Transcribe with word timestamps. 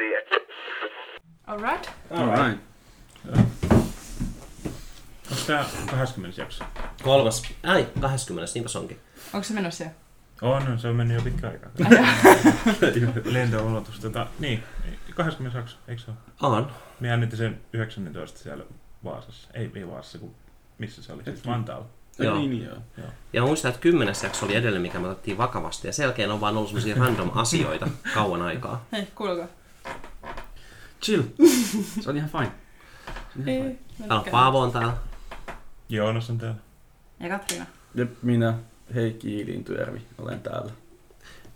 see 0.00 0.36
it. 0.36 0.48
Alright. 1.46 1.90
Alright. 2.10 2.60
Onko 5.30 5.42
tää 5.46 5.64
20 5.90 6.40
jakso? 6.40 6.64
Kolmas. 7.02 7.42
Ai, 7.62 7.86
20. 8.00 8.52
Niinpä 8.54 8.68
se 8.68 8.78
onkin. 8.78 9.00
Onko 9.32 9.44
se 9.44 9.54
menossa 9.54 9.84
jo? 9.84 9.90
On, 10.42 10.78
se 10.78 10.88
on 10.88 10.96
mennyt 10.96 11.16
jo 11.16 11.22
pitkä 11.22 11.48
aikaa. 11.48 11.70
Lento-ulotus. 13.32 14.00
Tota, 14.00 14.26
niin, 14.38 14.62
20 15.14 15.58
jakso, 15.58 15.76
eikö 15.88 16.02
se 16.02 16.10
ole? 16.10 16.56
On. 16.56 16.70
Me 17.00 17.10
äänitin 17.10 17.38
sen 17.38 17.60
19 17.72 18.38
siellä 18.38 18.64
Vaasassa. 19.04 19.48
Ei, 19.54 19.70
ei 19.74 19.86
Vaasassa, 19.86 20.18
kun 20.18 20.34
missä 20.78 21.02
se 21.02 21.12
oli? 21.12 21.24
Siis 21.24 21.46
Vantaalla. 21.46 21.86
Joo. 22.18 22.38
Niin, 22.38 22.50
niin, 22.50 22.64
joo. 22.64 23.06
Ja 23.32 23.42
muistan, 23.42 23.68
että 23.68 23.80
kymmenes 23.80 24.22
jakso 24.22 24.46
oli 24.46 24.54
edellinen, 24.54 24.82
mikä 24.82 24.98
me 24.98 25.08
otettiin 25.08 25.38
vakavasti. 25.38 25.86
Ja 25.86 25.92
sen 25.92 26.04
jälkeen 26.04 26.30
on 26.30 26.40
vaan 26.40 26.56
ollut 26.56 26.68
semmosia 26.68 26.96
random 26.96 27.30
asioita 27.34 27.88
kauan 28.14 28.42
aikaa. 28.42 28.84
Hei, 28.92 29.06
kuuluuko? 29.14 29.48
Chill. 31.02 31.22
Se 32.00 32.10
on 32.10 32.16
ihan 32.16 32.30
fine. 32.30 32.52
Se 33.06 33.38
on 33.38 33.48
ihan 33.48 33.48
Ei. 33.48 33.62
fine. 33.62 33.78
Täällä 33.98 34.20
on 34.24 34.30
Paavo 34.30 34.60
on 34.60 34.72
täällä. 34.72 34.96
Joonas 35.88 36.30
on 36.30 36.38
täällä. 36.38 36.58
Ja 37.20 37.28
Katriina. 37.28 37.66
Ja 37.94 38.06
minä, 38.22 38.54
Heikki 38.94 39.36
Iilintyjärvi, 39.38 40.02
olen 40.18 40.40
täällä. 40.40 40.72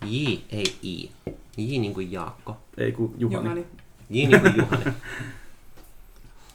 J, 0.04 0.16
ei 0.50 0.78
I. 0.82 1.10
J 1.56 1.78
niin 1.78 1.94
kuin 1.94 2.12
Jaakko. 2.12 2.56
Ei 2.76 2.92
kun 2.92 3.14
Juhani. 3.18 3.44
Juhani. 3.44 3.66
J 4.10 4.26
niin 4.26 4.40
kuin 4.40 4.56
Juhani. 4.56 4.84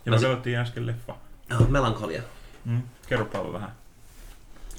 Ja 0.05 0.11
me 0.11 0.15
katsottiin 0.15 0.57
äsken 0.57 0.85
leffa. 0.87 1.15
Oh, 1.61 1.69
melankolia. 1.69 2.21
Mm. 2.65 2.81
Kerro 3.07 3.25
Paavo 3.25 3.53
vähän. 3.53 3.71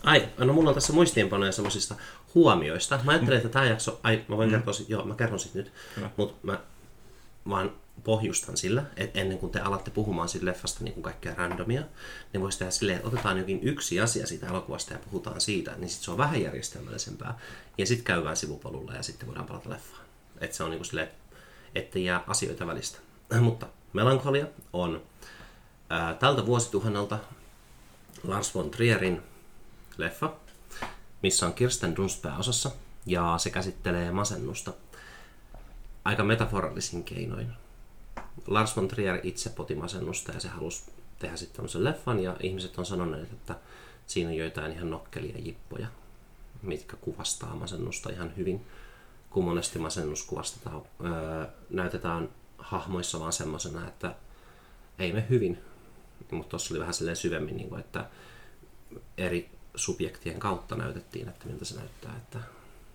Ai, 0.05 0.29
no 0.39 0.53
mulla 0.53 0.71
on 0.71 0.75
tässä 0.75 0.93
muistiinpanoja 0.93 1.53
semmoisista 1.53 1.95
huomioista. 2.35 3.01
Mä 3.05 3.11
ajattelin, 3.13 3.37
että 3.37 3.49
tämä 3.49 3.65
jakso, 3.65 4.01
ai 4.03 4.25
mä 4.29 4.37
voin 4.37 4.51
kertoa 4.51 4.73
sit, 4.73 4.89
joo 4.89 5.05
mä 5.05 5.15
kerron 5.15 5.39
sit 5.39 5.55
nyt, 5.55 5.73
mutta 6.17 6.35
mä 6.43 6.59
vaan 7.49 7.73
pohjustan 8.05 8.57
sillä, 8.57 8.85
että 8.97 9.21
ennen 9.21 9.39
kuin 9.39 9.53
te 9.53 9.61
alatte 9.61 9.91
puhumaan 9.91 10.29
siitä 10.29 10.47
leffasta 10.47 10.85
niin 10.85 10.95
kuin 10.95 11.05
kaikkea 11.05 11.35
randomia, 11.35 11.83
niin 12.33 12.41
voisi 12.41 12.59
tehdä 12.59 12.71
silleen, 12.71 12.97
että 12.97 13.09
otetaan 13.09 13.39
jokin 13.39 13.61
yksi 13.63 14.01
asia 14.01 14.27
siitä 14.27 14.47
elokuvasta 14.47 14.93
ja 14.93 14.99
puhutaan 14.99 15.41
siitä, 15.41 15.75
niin 15.77 15.89
sitten 15.89 16.05
se 16.05 16.11
on 16.11 16.19
vähän 16.19 16.43
järjestelmällisempää. 16.43 17.39
Ja 17.79 17.87
sitten 17.87 18.05
käydään 18.05 18.37
sivupolulla 18.37 18.95
ja 18.95 19.03
sitten 19.03 19.29
voidaan 19.29 19.47
palata 19.47 19.71
leffaan. 19.71 20.05
Että 20.41 20.57
se 20.57 20.65
on 20.65 20.71
niin 20.71 20.79
kuin 20.79 20.87
silleen, 20.87 21.09
ettei 21.75 22.05
jää 22.05 22.25
asioita 22.27 22.67
välistä. 22.67 22.99
Mutta 23.41 23.67
Melankolia 23.93 24.47
on 24.73 25.03
ää, 25.91 26.15
tältä 26.15 26.47
vuosituhannelta 26.47 27.19
Lars 28.25 28.55
von 28.55 28.71
Trierin 28.71 29.23
leffa, 29.97 30.33
missä 31.23 31.47
on 31.47 31.55
Kirsten 31.55 31.97
Dunst 31.97 32.23
pääosassa, 32.23 32.71
ja 33.07 33.35
se 33.39 33.51
käsittelee 33.51 34.13
masennusta 34.13 34.73
aika 36.05 36.25
metaforallisin 36.25 37.05
keinoin. 37.05 37.53
Lars 38.51 38.77
von 38.77 38.89
Trier 38.89 39.21
itse 39.23 39.51
poti 39.51 39.75
masennusta 39.75 40.33
ja 40.33 40.41
se 40.41 40.49
halusi 40.49 40.83
tehdä 41.19 41.37
sitten 41.37 41.57
tämmöisen 41.57 41.85
leffan, 41.85 42.23
ja 42.23 42.37
ihmiset 42.41 42.79
on 42.79 42.87
sanoneet, 42.87 43.33
että 43.33 43.55
siinä 44.07 44.31
on 44.31 44.37
joitain 44.37 44.73
ihan 44.73 44.91
nokkelia 44.91 45.39
jippoja, 45.39 45.87
mitkä 46.63 46.97
kuvastaa 46.97 47.55
masennusta 47.55 48.11
ihan 48.11 48.37
hyvin. 48.37 48.67
Kun 49.31 49.45
monesti 49.45 49.79
masennus 49.79 50.23
kuvastetaan, 50.25 50.83
öö, 51.05 51.47
näytetään 51.71 52.29
hahmoissa 52.59 53.21
vaan 53.21 53.33
semmoisena, 53.33 53.89
että 53.89 54.15
ei 54.99 55.13
me 55.13 55.27
hyvin, 55.31 55.59
mutta 56.31 56.51
tuossa 56.51 56.75
oli 56.75 56.81
vähän 56.81 56.95
silleen 56.95 57.17
syvemmin, 57.17 57.57
niin 57.57 57.69
kuin, 57.69 57.81
että 57.81 58.07
eri 59.19 59.51
subjektien 59.75 60.39
kautta 60.39 60.77
näytettiin, 60.77 61.29
että 61.29 61.47
miltä 61.47 61.65
se 61.65 61.77
näyttää, 61.77 62.17
että 62.17 62.39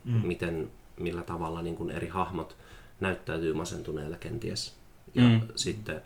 mm. 0.06 0.28
miten, 0.28 0.72
millä 1.00 1.22
tavalla 1.22 1.62
niin 1.62 1.76
kuin 1.76 1.92
eri 1.92 2.08
hahmot 2.08 2.58
näyttäytyy 3.00 3.54
masentuneella 3.54 4.18
kenties. 4.18 4.85
Ja 5.16 5.24
mm. 5.24 5.42
sitten 5.56 6.02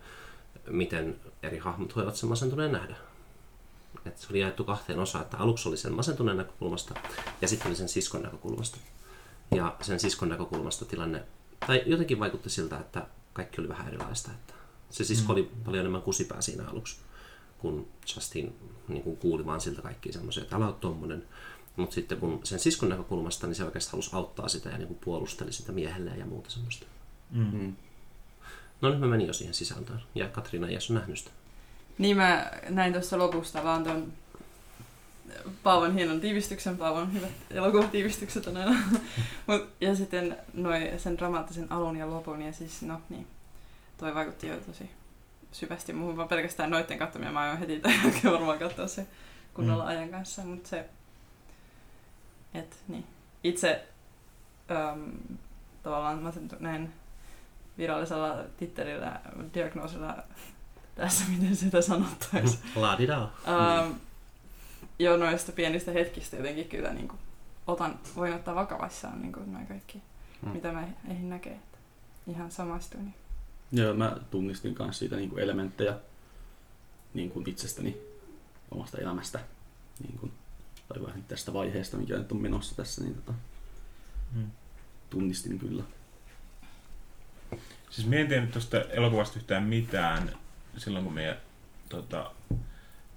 miten 0.68 1.20
eri 1.44 1.58
hahmot 1.58 1.96
voivat 1.96 2.16
sen 2.16 2.30
masentuneen 2.30 2.72
nähdä. 2.72 2.96
Et 4.06 4.18
se 4.18 4.28
oli 4.30 4.40
jaettu 4.40 4.64
kahteen 4.64 5.00
osaan, 5.00 5.24
että 5.24 5.38
aluksi 5.38 5.70
oli 5.70 5.78
sen 5.78 5.94
masentuneen 5.94 6.38
näkökulmasta 6.38 6.94
ja 7.42 7.48
sitten 7.48 7.68
oli 7.68 7.76
sen 7.76 7.90
siskon 7.90 8.22
näkökulmasta. 8.22 8.78
Ja 9.56 9.76
sen 9.82 10.00
siskon 10.00 10.30
näkökulmasta 10.30 10.86
tilanne, 10.86 11.24
tai 11.68 11.84
jotenkin 11.86 12.20
vaikutti 12.20 12.50
siltä, 12.50 12.78
että 12.78 13.08
kaikki 13.34 13.62
oli 13.62 13.70
vähän 13.70 13.88
erilaista. 13.88 14.32
Että 14.32 14.54
se 14.90 15.04
sisko 15.04 15.26
mm. 15.28 15.32
oli 15.32 15.52
paljon 15.66 15.80
enemmän 15.80 16.02
kusipää 16.02 16.42
siinä 16.42 16.68
aluksi, 16.68 16.98
kun 17.58 17.88
Justin 18.16 18.56
niin 18.88 19.04
kuin 19.04 19.18
kuuli 19.18 19.46
vaan 19.46 19.62
siltä 19.62 19.82
kaikki 19.82 20.14
semmoisia, 20.14 20.44
että 20.44 20.56
älä 20.56 20.68
ole 20.68 20.76
tommonen. 20.80 21.24
Mutta 21.76 21.94
sitten 21.94 22.18
kun 22.18 22.40
sen 22.44 22.60
siskon 22.60 22.90
näkökulmasta, 22.90 23.48
niin 23.48 23.56
se 23.56 23.64
oikeastaan 23.64 23.92
halusi 23.92 24.10
auttaa 24.14 24.48
sitä 24.48 24.70
ja 24.70 24.78
niin 24.78 24.88
kuin 24.88 25.00
puolusteli 25.04 25.54
sitä 25.54 25.72
miehelle 25.72 26.12
ja 26.12 26.26
muuta 26.26 26.50
semmoista. 26.50 26.86
Mm. 27.32 27.76
No 28.82 28.90
nyt 28.90 29.00
mä 29.00 29.06
menin 29.06 29.28
jo 29.28 29.34
siihen 29.34 29.54
sisältöön. 29.54 30.02
Ja 30.16 30.28
Katriina 30.28 30.68
ei 30.68 30.76
ole 30.76 31.00
nähnyt 31.00 31.18
sitä. 31.18 31.32
Niin 31.98 32.18
mä 32.18 32.52
näin 32.70 32.94
tuossa 32.94 33.18
lopusta 33.18 33.64
vaan 33.64 33.84
ton 33.84 34.14
Paavon 35.64 35.94
hienon 35.94 36.22
tiivistyksen, 36.22 36.78
Paavon 36.78 37.14
hyvät 37.14 37.32
elokuvatiivistykset 37.50 38.48
on 38.48 38.58
aina. 38.58 38.76
Mut, 39.48 39.70
ja 39.82 39.96
sitten 39.96 40.38
noi, 40.54 40.94
sen 40.98 41.18
dramaattisen 41.18 41.72
alun 41.72 41.98
ja 41.98 42.10
lopun, 42.10 42.42
ja 42.42 42.54
siis 42.54 42.82
no 42.82 43.02
niin, 43.10 43.28
toi 43.98 44.16
vaikutti 44.16 44.48
jo 44.48 44.58
tosi 44.58 44.90
syvästi 45.52 45.94
muuhun, 45.94 46.18
vaan 46.18 46.28
pelkästään 46.28 46.70
noitten 46.70 46.98
katsomia. 47.00 47.32
Mä 47.32 47.40
aion 47.40 47.58
heti 47.58 47.80
tämän 47.82 48.34
varmaan 48.34 48.60
katsoa 48.60 48.88
se 48.88 49.08
kunnolla 49.54 49.84
mm. 49.84 49.90
ajan 49.90 50.10
kanssa, 50.10 50.42
mutta 50.42 50.70
se, 50.70 50.86
et 52.54 52.84
niin. 52.88 53.06
Itse 53.44 53.88
äm, 54.72 55.12
tavallaan 55.84 56.24
mä 56.24 56.32
sen 56.32 56.50
näin 56.60 56.94
virallisella 57.80 58.36
tittelillä, 58.58 59.22
diagnoosilla 59.54 60.18
tässä, 60.96 61.24
miten 61.30 61.56
sitä 61.56 61.82
sanottaisiin. 61.82 62.60
Laadidaa. 62.76 63.34
Ähm, 63.48 63.92
jo 65.00 65.18
noista 65.18 65.52
pienistä 65.52 65.92
hetkistä 65.92 66.38
jotenkin 66.38 66.70
kyllä 66.70 66.94
niin 66.94 67.08
kuin, 67.08 67.20
otan, 67.68 68.00
voin 68.16 68.34
ottaa 68.34 68.56
vakavassaan 68.56 69.22
niin 69.22 69.32
kuin, 69.34 69.54
noin 69.54 69.68
kaikki, 69.68 70.02
Mm. 70.42 70.48
mm. 70.50 70.56
mitä 70.56 70.72
mä 70.72 70.88
eihin 71.10 71.30
näkee. 71.30 71.54
Että 71.54 71.78
ihan 72.28 72.52
samastuin. 72.52 73.14
Joo, 73.72 73.94
mä 73.94 74.18
tunnistin 74.32 74.76
myös 74.80 75.00
siitä 75.00 75.16
niin 75.16 75.30
kuin 75.30 75.44
elementtejä 75.44 75.94
niin 77.14 77.32
kuin 77.32 77.50
itsestäni, 77.50 77.98
omasta 78.72 78.98
elämästä, 78.98 79.40
niin 80.04 80.18
kuin, 80.20 80.32
tai 80.88 81.02
vähän 81.02 81.24
tästä 81.24 81.54
vaiheesta, 81.54 81.98
mikä 81.98 82.18
nyt 82.18 82.32
on 82.32 82.42
menossa 82.42 82.76
tässä, 82.76 83.02
niin 83.04 83.16
tota, 83.16 83.34
Mm. 84.36 84.52
tunnistin 85.10 85.60
kyllä. 85.60 85.84
Siis 87.90 88.08
me 88.08 88.22
en 88.22 88.28
tiennyt 88.28 88.52
tuosta 88.52 88.82
elokuvasta 88.82 89.40
yhtään 89.40 89.64
mitään 89.64 90.30
silloin, 90.78 91.06
kun 91.06 91.14
me 91.14 91.38
tota, 91.90 92.32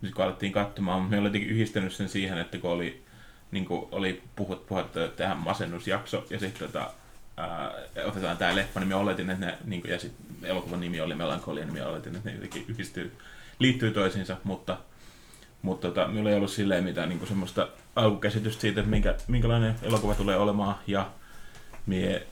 nyt 0.02 0.14
kun 0.14 0.24
alettiin 0.24 0.52
katsomaan, 0.52 1.00
mutta 1.00 1.10
me 1.10 1.16
olin 1.16 1.26
jotenkin 1.26 1.50
yhdistänyt 1.50 1.92
sen 1.92 2.08
siihen, 2.08 2.38
että 2.38 2.58
kun 2.58 2.70
oli, 2.70 3.02
niin 3.50 3.64
kuin 3.64 3.88
oli 3.90 4.22
puhut, 4.36 4.66
puhuttu, 4.66 4.98
tehdään 5.16 5.38
masennusjakso 5.38 6.26
ja 6.30 6.38
sitten 6.38 6.68
tota, 6.68 6.90
ää, 7.36 7.72
otetaan 8.04 8.36
tämä 8.36 8.56
leffa, 8.56 8.80
niin 8.80 8.88
me 8.88 8.94
oletin, 8.94 9.30
että 9.30 9.46
ne, 9.46 9.58
niin 9.64 9.80
kuin, 9.80 9.92
ja 9.92 9.98
sit 9.98 10.12
elokuvan 10.42 10.80
nimi 10.80 11.00
oli 11.00 11.14
Melankolia, 11.14 11.64
niin 11.64 11.74
me 11.74 11.86
oletin, 11.86 12.16
että 12.16 12.28
ne 12.28 12.34
jotenkin 12.34 12.64
yhdistyy, 12.68 13.16
liittyy 13.58 13.90
toisiinsa, 13.90 14.36
mutta, 14.44 14.78
mutta 15.62 15.88
tota, 15.88 16.08
minulla 16.08 16.30
ei 16.30 16.36
ollut 16.36 16.50
silleen 16.50 16.84
mitään 16.84 17.08
niin 17.08 17.26
semmoista 17.26 17.68
alkukäsitystä 17.96 18.60
siitä, 18.60 18.80
että 18.80 18.90
minkä, 18.90 19.14
minkälainen 19.28 19.74
elokuva 19.82 20.14
tulee 20.14 20.36
olemaan, 20.36 20.74
ja 20.86 21.10
mie 21.86 22.26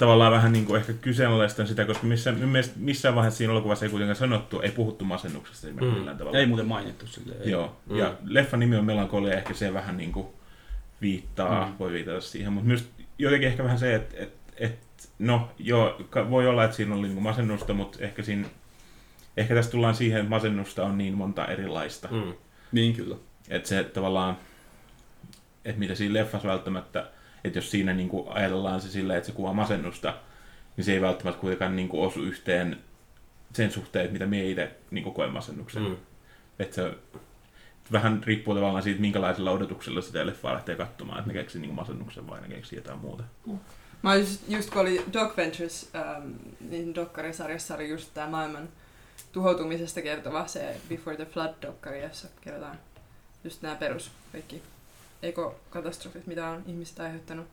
tavallaan 0.00 0.32
vähän 0.32 0.52
niin 0.52 0.66
kuin 0.66 0.80
ehkä 0.80 0.92
kyseenalaistan 0.92 1.66
sitä, 1.66 1.84
koska 1.84 2.06
missään, 2.06 2.36
mielestä 2.36 2.74
missään 2.76 3.14
vaiheessa 3.14 3.38
siinä 3.38 3.52
elokuvassa 3.52 3.84
ei 3.84 3.90
kuitenkaan 3.90 4.16
sanottu, 4.16 4.60
ei 4.60 4.70
puhuttu 4.70 5.04
masennuksesta 5.04 5.66
mm. 5.66 5.84
millään 5.84 6.18
tavalla. 6.18 6.38
Ei 6.38 6.46
muuten 6.46 6.66
mainittu 6.66 7.06
silleen. 7.06 7.42
Ei. 7.42 7.50
Joo, 7.50 7.76
Mm. 7.86 7.96
ja 7.96 8.14
leffan 8.24 8.60
nimi 8.60 8.76
on 8.76 8.84
Melankolia, 8.84 9.34
ehkä 9.34 9.54
se 9.54 9.74
vähän 9.74 9.96
niin 9.96 10.12
kuin 10.12 10.26
viittaa, 11.00 11.66
Mm. 11.66 11.72
voi 11.78 11.92
viitata 11.92 12.20
siihen, 12.20 12.52
mutta 12.52 12.68
myös 12.68 12.88
jotenkin 13.18 13.48
ehkä 13.48 13.64
vähän 13.64 13.78
se, 13.78 13.94
että 13.94 14.14
et, 14.18 14.32
et, 14.56 14.78
no 15.18 15.48
joo, 15.58 16.00
voi 16.30 16.46
olla, 16.48 16.64
että 16.64 16.76
siinä 16.76 16.94
oli 16.94 17.02
niin 17.02 17.14
kuin 17.14 17.24
masennusta, 17.24 17.74
mutta 17.74 17.98
ehkä 18.00 18.22
siinä, 18.22 18.48
ehkä 19.36 19.54
tässä 19.54 19.70
tullaan 19.70 19.94
siihen, 19.94 20.18
että 20.20 20.30
masennusta 20.30 20.84
on 20.84 20.98
niin 20.98 21.14
monta 21.14 21.46
erilaista, 21.46 22.08
mm. 22.10 22.32
Niin 22.72 22.94
kyllä. 22.94 23.16
että 23.48 23.68
se 23.68 23.84
tavallaan, 23.84 24.36
että 25.64 25.78
mitä 25.78 25.94
siinä 25.94 26.14
leffassa 26.14 26.48
välttämättä, 26.48 27.06
että 27.44 27.58
jos 27.58 27.70
siinä 27.70 27.92
niin 27.92 28.08
kuin 28.08 28.28
ajatellaan 28.28 28.80
se 28.80 28.90
sillä, 28.90 29.16
että 29.16 29.26
se 29.26 29.32
kuvaa 29.32 29.52
masennusta, 29.52 30.14
niin 30.76 30.84
se 30.84 30.92
ei 30.92 31.00
välttämättä 31.00 31.40
kuitenkaan 31.40 31.76
niin 31.76 31.88
kuin 31.88 32.06
osu 32.06 32.22
yhteen 32.22 32.80
sen 33.52 33.72
suhteen, 33.72 34.04
että 34.04 34.12
mitä 34.12 34.26
me 34.26 34.50
itse 34.50 34.70
niin 34.90 35.14
koen 35.14 35.32
masennuksen. 35.32 35.82
Mm. 35.82 35.88
Mm. 35.88 35.96
Että 36.58 36.74
se 36.74 36.94
vähän 37.92 38.22
riippuu 38.24 38.54
tavallaan 38.54 38.82
siitä, 38.82 39.00
minkälaisella 39.00 39.50
odotuksella 39.50 40.00
sitä 40.00 40.26
leffaa 40.26 40.54
lähtee 40.54 40.76
katsomaan, 40.76 41.18
että 41.18 41.32
ne 41.32 41.38
keksii 41.40 41.60
niin 41.60 41.74
masennuksen 41.74 42.26
vai 42.26 42.40
ne 42.40 42.48
keksii 42.48 42.78
jotain 42.78 42.98
muuta. 42.98 43.24
Mä 44.02 44.14
just, 44.14 44.48
just 44.48 44.70
kun 44.70 44.80
oli 44.80 45.04
Doc 45.12 45.36
Ventures, 45.36 45.90
ähm, 45.94 46.32
niin 46.60 46.94
dokkarisarjassa 46.94 47.74
oli 47.74 47.88
just 47.88 48.14
tämä 48.14 48.26
maailman 48.26 48.68
tuhoutumisesta 49.32 50.02
kertova 50.02 50.46
se 50.46 50.76
Before 50.88 51.16
the 51.16 51.24
Flood-dokkari, 51.24 52.02
jossa 52.02 52.28
kerrotaan 52.40 52.78
just 53.44 53.62
nämä 53.62 53.74
perus 53.74 54.10
kaikki 54.32 54.62
ekokatastrofit, 55.22 56.26
mitä 56.26 56.48
on 56.48 56.62
ihmiset 56.66 57.00
aiheuttanut. 57.00 57.46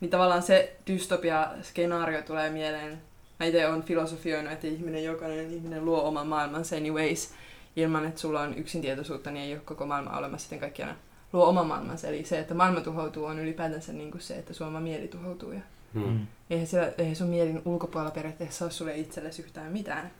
Niin 0.00 0.10
tavallaan 0.10 0.42
se 0.42 0.76
dystopia-skenaario 0.86 2.22
tulee 2.22 2.50
mieleen 2.50 3.02
mä 3.38 3.46
itse 3.46 3.68
olen 3.68 3.82
filosofioinut, 3.82 4.52
että 4.52 4.66
ihminen, 4.66 5.04
jokainen 5.04 5.50
ihminen 5.50 5.84
luo 5.84 6.02
oman 6.02 6.26
maailmansa 6.26 6.76
anyways. 6.76 7.30
Ilman, 7.76 8.06
että 8.06 8.20
sulla 8.20 8.40
on 8.40 8.58
yksin 8.58 8.82
tietoisuutta, 8.82 9.30
niin 9.30 9.44
ei 9.44 9.52
ole 9.52 9.62
koko 9.64 9.86
maailma 9.86 10.18
olemassa 10.18 10.44
sitten 10.44 10.60
kaikki 10.60 10.82
aina 10.82 10.96
luo 11.32 11.48
oma 11.48 11.64
maailmansa. 11.64 12.08
Eli 12.08 12.24
se, 12.24 12.38
että 12.38 12.54
maailma 12.54 12.80
tuhoutuu, 12.80 13.24
on 13.24 13.38
ylipäätänsä 13.38 13.92
niin 13.92 14.10
kuin 14.10 14.20
se, 14.20 14.34
että 14.34 14.52
sun 14.52 14.66
oma 14.66 14.80
mieli 14.80 15.08
tuhoutuu. 15.08 15.52
Ja 15.52 15.60
Mm. 15.94 16.26
eihän, 16.50 16.66
siellä, 16.66 16.92
eihän 16.98 17.16
sun 17.16 17.28
mielin 17.28 17.62
ulkopuolella 17.64 18.10
periaatteessa 18.10 18.64
ole 18.64 18.72
sulle 18.72 18.96
itsellesi 18.96 19.42
yhtään 19.42 19.72
mitään. 19.72 20.10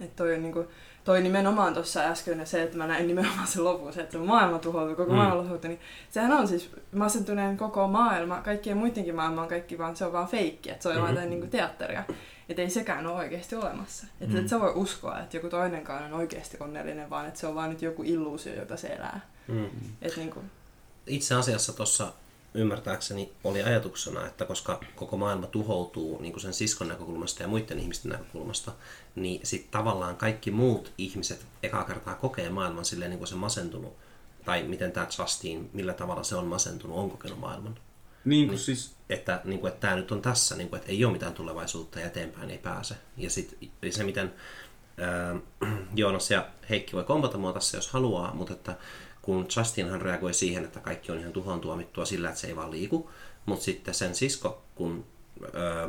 Että 0.00 0.16
toi, 0.16 0.34
on 0.34 0.42
niinku, 0.42 0.66
toi 1.04 1.22
nimenomaan 1.22 1.74
tuossa 1.74 2.00
äsken 2.00 2.46
se, 2.46 2.62
että 2.62 2.76
mä 2.78 2.86
näin 2.86 3.06
nimenomaan 3.06 3.46
sen 3.46 3.64
lopun, 3.64 3.92
se, 3.92 4.00
että 4.00 4.18
maailma 4.18 4.58
tuhoutuu, 4.58 4.96
koko 4.96 5.10
Mm. 5.10 5.16
maailma 5.16 5.42
tuhoutuu, 5.42 5.68
niin 5.68 5.80
sehän 6.10 6.32
on 6.32 6.48
siis 6.48 6.70
masentuneen 6.94 7.56
koko 7.56 7.88
maailma, 7.88 8.40
kaikkien 8.42 8.76
muidenkin 8.76 9.14
maailma 9.14 9.42
on 9.42 9.48
kaikki 9.48 9.78
vaan, 9.78 9.96
se 9.96 10.04
on 10.04 10.12
vaan 10.12 10.28
feikki, 10.28 10.70
että 10.70 10.82
se 10.82 10.88
on 10.88 10.94
Mhm. 10.94 11.02
mm-hmm. 11.02 11.14
jotain 11.16 11.30
niinku 11.30 11.46
teatteria. 11.46 12.04
Että 12.48 12.62
ei 12.62 12.70
sekään 12.70 13.06
ole 13.06 13.16
oikeasti 13.16 13.56
olemassa. 13.56 14.06
Että 14.20 14.34
Mm. 14.34 14.40
et 14.40 14.48
sä 14.48 14.60
voi 14.60 14.72
uskoa, 14.74 15.20
että 15.20 15.36
joku 15.36 15.48
toinenkaan 15.48 16.04
on 16.04 16.12
oikeasti 16.12 16.56
onnellinen, 16.60 17.10
vaan 17.10 17.26
että 17.26 17.40
se 17.40 17.46
on 17.46 17.54
vaan 17.54 17.70
nyt 17.70 17.82
joku 17.82 18.02
illuusio, 18.02 18.54
jota 18.54 18.76
se 18.76 18.88
elää. 18.88 19.20
Mm. 19.48 19.66
Et 20.02 20.16
niinku, 20.16 20.40
Itse 21.06 21.34
asiassa 21.34 21.72
tuossa 21.72 22.12
ymmärtääkseni 22.54 23.32
oli 23.44 23.62
ajatuksena, 23.62 24.26
että 24.26 24.44
koska 24.44 24.80
koko 24.94 25.16
maailma 25.16 25.46
tuhoutuu 25.46 26.22
niin 26.22 26.32
kuin 26.32 26.42
sen 26.42 26.54
siskon 26.54 26.88
näkökulmasta 26.88 27.42
ja 27.42 27.48
muiden 27.48 27.78
ihmisten 27.78 28.12
näkökulmasta, 28.12 28.72
niin 29.14 29.40
sitten 29.46 29.70
tavallaan 29.70 30.16
kaikki 30.16 30.50
muut 30.50 30.92
ihmiset 30.98 31.46
ekaa 31.62 31.84
kertaa 31.84 32.14
kokee 32.14 32.50
maailman 32.50 32.84
silleen 32.84 33.10
niin 33.10 33.18
kuin 33.18 33.28
se 33.28 33.34
masentunut, 33.34 33.96
tai 34.44 34.62
miten 34.62 34.92
tämä 34.92 35.06
Justin, 35.18 35.70
millä 35.72 35.94
tavalla 35.94 36.22
se 36.22 36.36
on 36.36 36.46
masentunut, 36.46 36.96
on 36.96 37.10
kokenut 37.10 37.40
maailman. 37.40 37.78
Niin 38.24 38.48
kuin 38.48 38.58
siis, 38.58 38.94
Että, 39.08 39.40
niin 39.44 39.60
kuin, 39.60 39.72
että 39.72 39.80
tämä 39.80 39.96
nyt 39.96 40.12
on 40.12 40.22
tässä, 40.22 40.56
niin 40.56 40.68
kuin, 40.68 40.78
että 40.80 40.92
ei 40.92 41.04
ole 41.04 41.12
mitään 41.12 41.34
tulevaisuutta 41.34 42.00
ja 42.00 42.06
eteenpäin 42.06 42.50
ei 42.50 42.58
pääse. 42.58 42.94
Ja 43.16 43.30
sitten 43.30 43.70
se, 43.90 44.04
miten 44.04 44.34
ää, 44.98 45.36
Joonas 45.94 46.30
ja 46.30 46.48
Heikki 46.70 46.92
voi 46.92 47.04
kompata 47.04 47.38
mua 47.38 47.52
tässä, 47.52 47.76
jos 47.76 47.88
haluaa, 47.88 48.34
mutta 48.34 48.52
että 48.52 48.76
kun 49.22 49.46
Justinhan 49.56 50.02
reagoi 50.02 50.34
siihen, 50.34 50.64
että 50.64 50.80
kaikki 50.80 51.12
on 51.12 51.18
ihan 51.18 51.32
tuhoon 51.32 51.60
tuomittua 51.60 52.04
sillä, 52.04 52.28
että 52.28 52.40
se 52.40 52.46
ei 52.46 52.56
vaan 52.56 52.70
liiku, 52.70 53.10
mutta 53.46 53.64
sitten 53.64 53.94
sen 53.94 54.14
sisko, 54.14 54.62
kun 54.74 55.04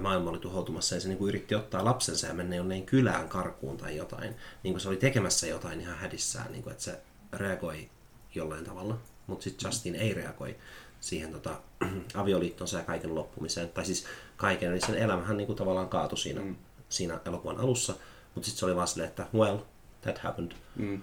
maailma 0.02 0.30
oli 0.30 0.40
tuhoutumassa, 0.40 0.96
ja 0.96 1.02
se 1.02 1.08
niin 1.08 1.18
kuin 1.18 1.30
yritti 1.30 1.56
ottaa 1.56 1.86
lapsensa 1.86 2.28
ja 2.28 2.34
mennä 2.34 2.56
jonnekin 2.56 2.86
kylään 2.86 3.30
karkuun 3.30 3.78
tai 3.78 3.98
jotain, 3.98 4.36
niin 4.64 4.74
kuin 4.74 4.82
se 4.82 4.90
oli 4.90 4.98
tekemässä 4.98 5.48
jotain 5.48 5.82
ihan 5.82 5.98
hädissään, 5.98 6.52
niin 6.52 6.64
kuin, 6.64 6.72
että 6.72 6.84
se 6.84 7.02
reagoi 7.34 7.90
jollain 8.36 8.66
tavalla, 8.66 8.98
mutta 9.28 9.44
sitten 9.44 9.68
Justin 9.68 9.96
ei 9.96 10.14
reagoi 10.14 10.56
siihen 11.00 11.32
tota, 11.32 11.62
avioliittonsa 12.14 12.78
ja 12.78 12.84
kaiken 12.84 13.16
loppumiseen. 13.16 13.70
Tai 13.70 13.86
siis 13.86 14.06
kaiken, 14.38 14.72
eli 14.72 14.82
sen 14.82 14.96
elämähän 14.96 15.38
niin 15.38 15.48
kuin 15.48 15.58
tavallaan 15.58 15.90
kaatui 15.90 16.18
siinä, 16.18 16.42
mm. 16.42 16.56
siinä 16.90 17.20
elokuvan 17.26 17.60
alussa, 17.60 17.94
mutta 18.36 18.46
sitten 18.46 18.60
se 18.60 18.66
oli 18.66 18.76
vaan 18.76 18.88
silleen, 18.88 19.10
että 19.10 19.28
well, 19.34 19.58
that 20.02 20.18
happened. 20.18 20.52
mm. 20.76 21.02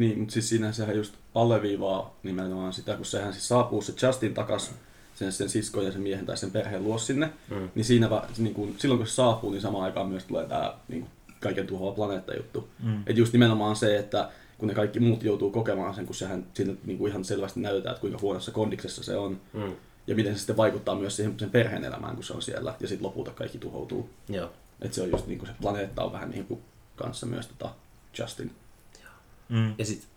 Niin, 0.00 0.18
mutta 0.18 0.32
siis 0.32 0.48
siinä 0.48 0.72
sehän 0.72 0.96
just 0.96 1.14
alleviivaa 1.34 2.14
nimenomaan 2.22 2.72
sitä, 2.72 2.96
kun 2.96 3.04
sehän 3.06 3.32
siis 3.32 3.48
saapuu 3.48 3.82
se 3.82 4.06
Justin 4.06 4.34
takas 4.34 4.72
sen, 5.14 5.32
sen 5.32 5.48
siskon 5.48 5.84
ja 5.84 5.92
sen 5.92 6.00
miehen 6.00 6.26
tai 6.26 6.36
sen 6.36 6.50
perheen 6.50 6.84
luo 6.84 6.98
sinne, 6.98 7.30
Mm. 7.50 7.68
niin, 7.74 7.84
siinä, 7.84 8.10
va- 8.10 8.26
niin 8.38 8.54
kun, 8.54 8.74
silloin 8.78 8.98
kun 8.98 9.06
se 9.06 9.12
saapuu, 9.14 9.50
niin 9.50 9.60
samaan 9.60 9.84
aikaan 9.84 10.08
myös 10.08 10.24
tulee 10.24 10.46
tämä 10.46 10.74
niin 10.88 11.06
kaiken 11.40 11.66
tuhoava 11.66 11.94
planeetta 11.96 12.34
juttu. 12.36 12.68
Mm. 12.82 13.02
Et 13.06 13.16
just 13.16 13.32
nimenomaan 13.32 13.76
se, 13.76 13.98
että 13.98 14.30
kun 14.58 14.68
ne 14.68 14.74
kaikki 14.74 15.00
muut 15.00 15.22
joutuu 15.22 15.50
kokemaan 15.50 15.94
sen, 15.94 16.06
kun 16.06 16.14
sehän 16.14 16.46
siinä 16.54 16.72
niin 16.84 16.98
kuin 16.98 17.10
ihan 17.10 17.24
selvästi 17.24 17.60
näytetään, 17.60 17.92
että 17.92 18.00
kuinka 18.00 18.18
huonossa 18.22 18.52
kondiksessa 18.52 19.02
se 19.02 19.16
on, 19.16 19.40
Mm. 19.52 19.72
ja 20.06 20.14
miten 20.14 20.34
se 20.34 20.38
sitten 20.38 20.56
vaikuttaa 20.56 20.94
myös 20.94 21.16
siihen 21.16 21.34
sen 21.38 21.50
perheen 21.50 21.84
elämään, 21.84 22.14
kun 22.14 22.24
se 22.24 22.32
on 22.32 22.42
siellä, 22.42 22.74
ja 22.80 22.88
sitten 22.88 23.06
lopulta 23.06 23.30
kaikki 23.30 23.58
tuhoutuu. 23.58 24.10
Joo. 24.28 24.50
Et 24.82 24.92
se 24.94 25.02
on 25.02 25.10
just 25.10 25.26
niin 25.26 25.38
kuin 25.38 25.48
se 25.48 25.54
planeetta 25.62 26.04
on 26.04 26.12
vähän 26.12 26.30
niin 26.30 26.46
kuin 26.46 26.60
kanssa 26.96 27.26
myös 27.26 27.46
tota 27.46 27.70
Justin. 28.18 28.50
Mm. 29.50 29.74
Ja 29.78 29.84
sitten 29.84 30.10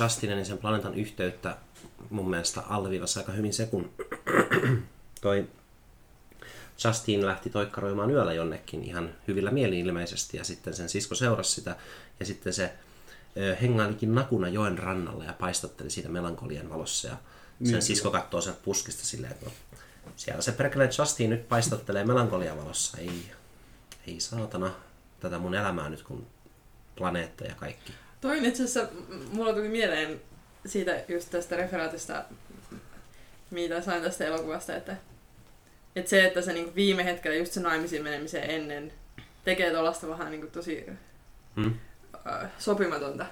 Justinen 0.00 0.38
ja 0.38 0.44
sen 0.44 0.58
planeetan 0.58 0.94
yhteyttä 0.94 1.56
mun 2.10 2.30
mielestä 2.30 2.60
alleviivasi 2.60 3.18
aika 3.18 3.32
hyvin 3.32 3.52
se, 3.52 3.66
kun 3.66 3.90
toi 5.20 5.48
Justin 6.84 7.26
lähti 7.26 7.50
toikkaroimaan 7.50 8.10
yöllä 8.10 8.32
jonnekin 8.32 8.84
ihan 8.84 9.14
hyvillä 9.28 9.50
mielin 9.50 9.86
ilmeisesti 9.86 10.36
ja 10.36 10.44
sitten 10.44 10.74
sen 10.74 10.88
sisko 10.88 11.14
seurasi 11.14 11.50
sitä 11.50 11.76
ja 12.20 12.26
sitten 12.26 12.52
se 12.52 12.72
ö, 13.36 13.56
hengailikin 13.62 14.14
nakuna 14.14 14.48
joen 14.48 14.78
rannalla 14.78 15.24
ja 15.24 15.32
paistatteli 15.32 15.90
siitä 15.90 16.08
melankolian 16.08 16.70
valossa 16.70 17.08
ja 17.08 17.16
sen 17.64 17.72
Niin, 17.72 17.82
sisko 17.82 18.10
katsoo 18.10 18.40
sieltä 18.40 18.60
puskista 18.64 19.04
silleen, 19.04 19.32
että 19.32 19.46
no, 19.46 19.52
siellä 20.16 20.42
se 20.42 20.52
perkele 20.52 20.90
Justin 20.98 21.30
nyt 21.30 21.48
paistattelee 21.48 22.04
melankolian 22.04 22.58
valossa. 22.58 22.98
Ei, 22.98 23.30
ei 24.06 24.20
saatana 24.20 24.70
tätä 25.20 25.38
mun 25.38 25.54
elämää 25.54 25.88
nyt 25.88 26.02
kun 26.02 26.26
planeetta 26.96 27.44
ja 27.44 27.54
kaikki. 27.54 27.92
Toi 28.24 28.38
on 28.38 28.44
itse 28.44 28.62
asiassa, 28.64 28.88
mulla 29.32 29.52
tuli 29.52 29.68
mieleen 29.68 30.20
siitä 30.66 31.00
just 31.08 31.30
tästä 31.30 31.56
referaatista, 31.56 32.24
mitä 33.50 33.80
sain 33.80 34.02
tästä 34.02 34.24
elokuvasta, 34.24 34.76
että, 34.76 34.96
että 35.96 36.10
se, 36.10 36.24
että 36.24 36.42
se 36.42 36.52
niinku 36.52 36.74
viime 36.74 37.04
hetkellä 37.04 37.36
just 37.36 37.52
se 37.52 37.60
naimisiin 37.60 38.02
menemisen 38.02 38.50
ennen 38.50 38.92
tekee 39.44 39.70
tuollaista 39.70 40.08
vähän 40.08 40.30
niinku 40.30 40.46
tosi 40.46 40.86
Hmm? 41.56 41.74
äh, 42.26 42.50
sopimatonta. 42.58 43.26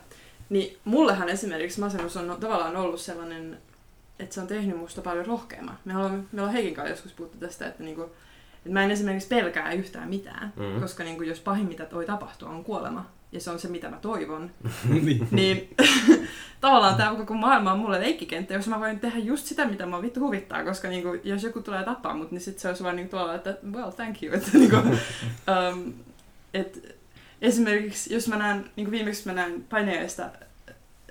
Niin 0.49 0.79
mullehan 0.85 1.29
esimerkiksi 1.29 1.81
masennus 1.81 2.17
on 2.17 2.37
tavallaan 2.41 2.77
ollut 2.77 3.01
sellainen, 3.01 3.59
että 4.19 4.35
se 4.35 4.41
on 4.41 4.47
tehnyt 4.47 4.77
musta 4.77 5.03
paljon 5.03 5.27
rohkeamman. 5.27 5.79
Me 5.85 5.97
ollaan, 5.97 6.29
me 6.33 6.41
ollaan 6.41 6.53
Heikin 6.55 6.75
kanssa 6.75 6.93
joskus 6.93 7.13
puhuttu 7.13 7.39
tästä, 7.39 7.67
että, 7.67 7.83
niinku, 7.83 8.03
että 8.03 8.71
mä 8.71 8.85
en 8.85 8.91
esimerkiksi 8.91 9.29
pelkää 9.29 9.73
yhtään 9.73 10.09
mitään, 10.09 10.53
Mhm. 10.57 10.81
koska 10.81 11.05
niinku, 11.05 11.23
jos 11.23 11.41
pahin 11.41 11.67
mitä 11.69 11.87
voi 11.93 12.07
tapahtua 12.07 12.49
on 12.49 12.65
kuolema, 12.65 13.11
ja 13.33 13.41
se 13.41 13.51
on 13.51 13.59
se 13.59 13.69
mitä 13.69 13.91
mä 13.91 13.97
toivon, 13.97 14.51
niin. 15.03 15.29
niin 15.31 15.77
tavallaan 16.61 16.97
tämä 16.97 17.15
koko 17.15 17.35
maailma 17.35 17.73
on 17.73 17.79
mulle 17.79 18.01
leikkikenttä, 18.01 18.55
jos 18.55 18.69
mä 18.69 18.81
voin 18.81 19.01
tehdä 19.01 19.19
just 19.19 19.47
sitä, 19.47 19.65
mitä 19.65 19.87
mua 19.87 20.03
vittu 20.03 20.21
huvittaa, 20.21 20.65
koska 20.65 20.89
niinku, 20.89 21.09
jos 21.25 21.43
joku 21.43 21.63
tulee 21.63 21.85
tappaa 21.85 22.15
mut, 22.15 22.31
niin 22.31 22.41
sit 22.41 22.59
se 22.59 22.69
olisi 22.69 22.85
vaan 22.85 22.97
niinku 22.97 23.11
tuolla, 23.11 23.35
että 23.35 23.57
well, 23.73 23.91
thank 23.91 24.23
you. 24.23 24.35
Että, 24.35 24.51
niinku, 24.59 24.77
um, 25.73 25.93
et, 26.55 26.99
esimerkiksi 27.43 28.15
jos 28.15 28.29
mä 28.29 28.37
näen, 28.37 28.71
niinku 28.77 28.91
viimeksi 28.91 29.29
mä 29.29 29.33
näen 29.33 29.65
paineesta 29.71 30.31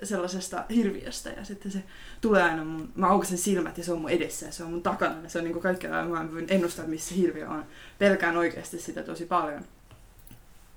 sellaisesta 0.02 0.64
hirviöstä 0.70 1.30
ja 1.30 1.44
sitten 1.44 1.72
se 1.72 1.82
tulee 2.20 2.42
aina 2.42 2.64
mun, 2.64 2.92
mä 2.94 3.08
aukasen 3.08 3.38
silmät 3.38 3.78
ja 3.78 3.84
se 3.84 3.92
on 3.92 4.00
mun 4.00 4.10
edessä 4.10 4.46
ja 4.46 4.52
se 4.52 4.64
on 4.64 4.70
mun 4.70 4.82
takana 4.82 5.16
ja 5.22 5.28
se 5.28 5.38
on 5.38 5.44
niinku 5.44 5.60
kaikkea, 5.60 5.90
mä 5.90 6.32
voin 6.32 6.46
ennustaa, 6.48 6.86
missä 6.86 7.14
hirviö 7.14 7.48
on. 7.48 7.64
Pelkään 7.98 8.36
oikeasti 8.36 8.78
sitä 8.78 9.02
tosi 9.02 9.26
paljon. 9.26 9.64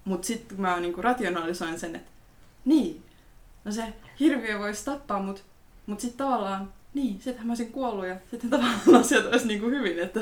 Mutta 0.05 0.27
sitten 0.27 0.61
mä 0.61 0.79
niinku 0.79 1.01
rationalisoin 1.01 1.79
sen, 1.79 1.95
että 1.95 2.11
niin, 2.65 3.03
no 3.65 3.71
se 3.71 3.93
hirviö 4.19 4.59
voisi 4.59 4.85
tappaa 4.85 5.21
mut, 5.21 5.43
mut 5.85 5.99
sitten 5.99 6.17
tavallaan, 6.17 6.73
niin, 6.93 7.13
sittenhän 7.15 7.47
mä 7.47 7.51
olisin 7.51 7.71
kuollut 7.71 8.07
ja 8.07 8.15
sitten 8.31 8.49
tavallaan 8.49 8.95
asiat 9.01 9.25
olisi 9.25 9.47
niinku 9.47 9.65
hyvin, 9.65 9.99
että, 9.99 10.19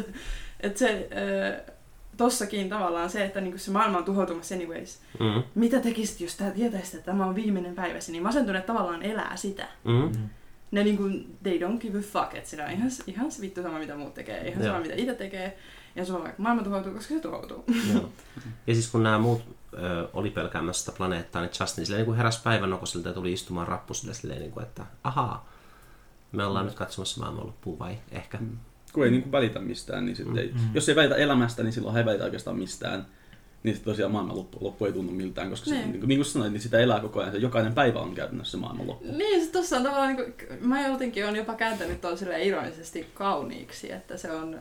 että 0.59 0.79
se, 0.79 1.09
äh, 1.11 1.73
tossakin 2.17 2.69
tavallaan 2.69 3.09
se, 3.09 3.25
että 3.25 3.41
niinku 3.41 3.57
se 3.57 3.71
maailma 3.71 3.97
on 3.97 4.03
tuhoutumassa 4.03 4.55
anyways. 4.55 4.99
Mm. 5.19 5.43
Mitä 5.55 5.79
tekisit, 5.79 6.21
jos 6.21 6.35
tää 6.35 6.51
tietäisit, 6.51 6.93
että 6.93 7.11
tämä 7.11 7.25
on 7.25 7.35
viimeinen 7.35 7.75
päiväsi, 7.75 8.11
niin 8.11 8.23
masentuneet 8.23 8.65
tavallaan 8.65 9.03
elää 9.03 9.35
sitä. 9.35 9.67
Mm. 9.83 10.11
Ne 10.71 10.83
niinku, 10.83 11.03
they 11.43 11.59
don't 11.59 11.77
give 11.79 11.99
a 11.99 12.01
fuck, 12.01 12.35
että 12.35 12.49
siinä 12.49 12.65
on 12.65 12.71
ihan, 12.71 12.91
ihan 13.07 13.31
se 13.31 13.41
vittu 13.41 13.61
sama, 13.61 13.79
mitä 13.79 13.95
muut 13.95 14.13
tekee, 14.13 14.47
ihan 14.47 14.63
sama, 14.63 14.79
mitä 14.79 14.93
itse 14.97 15.15
tekee. 15.15 15.57
Ja 15.95 16.05
se 16.05 16.13
on 16.13 16.23
vaikka 16.23 16.41
maailma 16.41 16.63
tuhoutuu, 16.63 16.93
koska 16.93 17.13
se 17.13 17.19
tuhoutuu. 17.19 17.63
Joo. 17.93 18.09
Ja 18.67 18.73
siis 18.73 18.91
kun 18.91 19.03
nämä 19.03 19.19
muut 19.19 19.41
ö, 19.77 20.07
oli 20.13 20.29
pelkäämässä 20.29 20.85
sitä 20.85 20.97
planeettaa, 20.97 21.41
niin 21.41 21.51
Justin 21.59 21.85
silleen 21.85 22.05
niin 22.07 22.15
heräsi 22.15 22.39
päivän 22.43 22.69
nokosilta 22.69 23.07
ja 23.07 23.13
tuli 23.13 23.33
istumaan 23.33 23.67
rappusille 23.67 24.13
silleen, 24.13 24.39
niin 24.39 24.51
kuin, 24.51 24.63
että 24.65 24.85
ahaa, 25.03 25.49
me 26.31 26.45
ollaan 26.45 26.65
nyt 26.65 26.75
katsomassa 26.75 27.21
maailman 27.21 27.47
loppua 27.47 27.79
vai 27.79 27.97
ehkä. 28.11 28.37
Mm. 28.37 28.57
Kun 28.93 29.05
ei 29.05 29.11
niin 29.11 29.21
kuin 29.23 29.31
välitä 29.31 29.59
mistään, 29.59 30.05
niin 30.05 30.15
sitten 30.15 30.37
ei, 30.37 30.51
Mm. 30.53 30.59
jos 30.73 30.89
ei 30.89 30.95
välitä 30.95 31.15
elämästä, 31.15 31.63
niin 31.63 31.73
silloin 31.73 31.97
ei 31.97 32.05
välitä 32.05 32.23
oikeastaan 32.23 32.57
mistään. 32.57 33.05
Niin 33.63 33.75
sitten 33.75 33.91
tosiaan 33.93 34.11
maailman 34.11 34.37
loppu, 34.37 34.57
loppu 34.61 34.85
ei 34.85 34.93
tunnu 34.93 35.11
miltään, 35.11 35.49
koska 35.49 35.65
se, 35.65 35.75
Niin. 35.75 35.91
kuin, 35.99 36.07
niin 36.07 36.17
kuin 36.19 36.25
sanoit, 36.25 36.51
niin 36.53 36.61
sitä 36.61 36.79
elää 36.79 36.99
koko 36.99 37.19
ajan. 37.19 37.31
Se 37.31 37.37
jokainen 37.37 37.73
päivä 37.73 37.99
on 37.99 38.15
käytännössä 38.15 38.51
se 38.51 38.57
maailman 38.57 38.87
loppu. 38.87 39.07
Niin, 39.17 39.45
se 39.45 39.51
tossa 39.51 39.77
on 39.77 39.83
tavallaan, 39.83 40.15
niin 40.15 40.33
kuin, 40.33 40.59
mä 40.69 40.87
jotenkin 40.87 41.25
on 41.27 41.35
jopa 41.35 41.53
kääntänyt 41.55 42.01
tuon 42.01 42.17
silleen 42.17 42.41
ironisesti 42.41 43.07
kauniiksi, 43.13 43.91
että 43.91 44.17
se 44.17 44.31
on, 44.31 44.59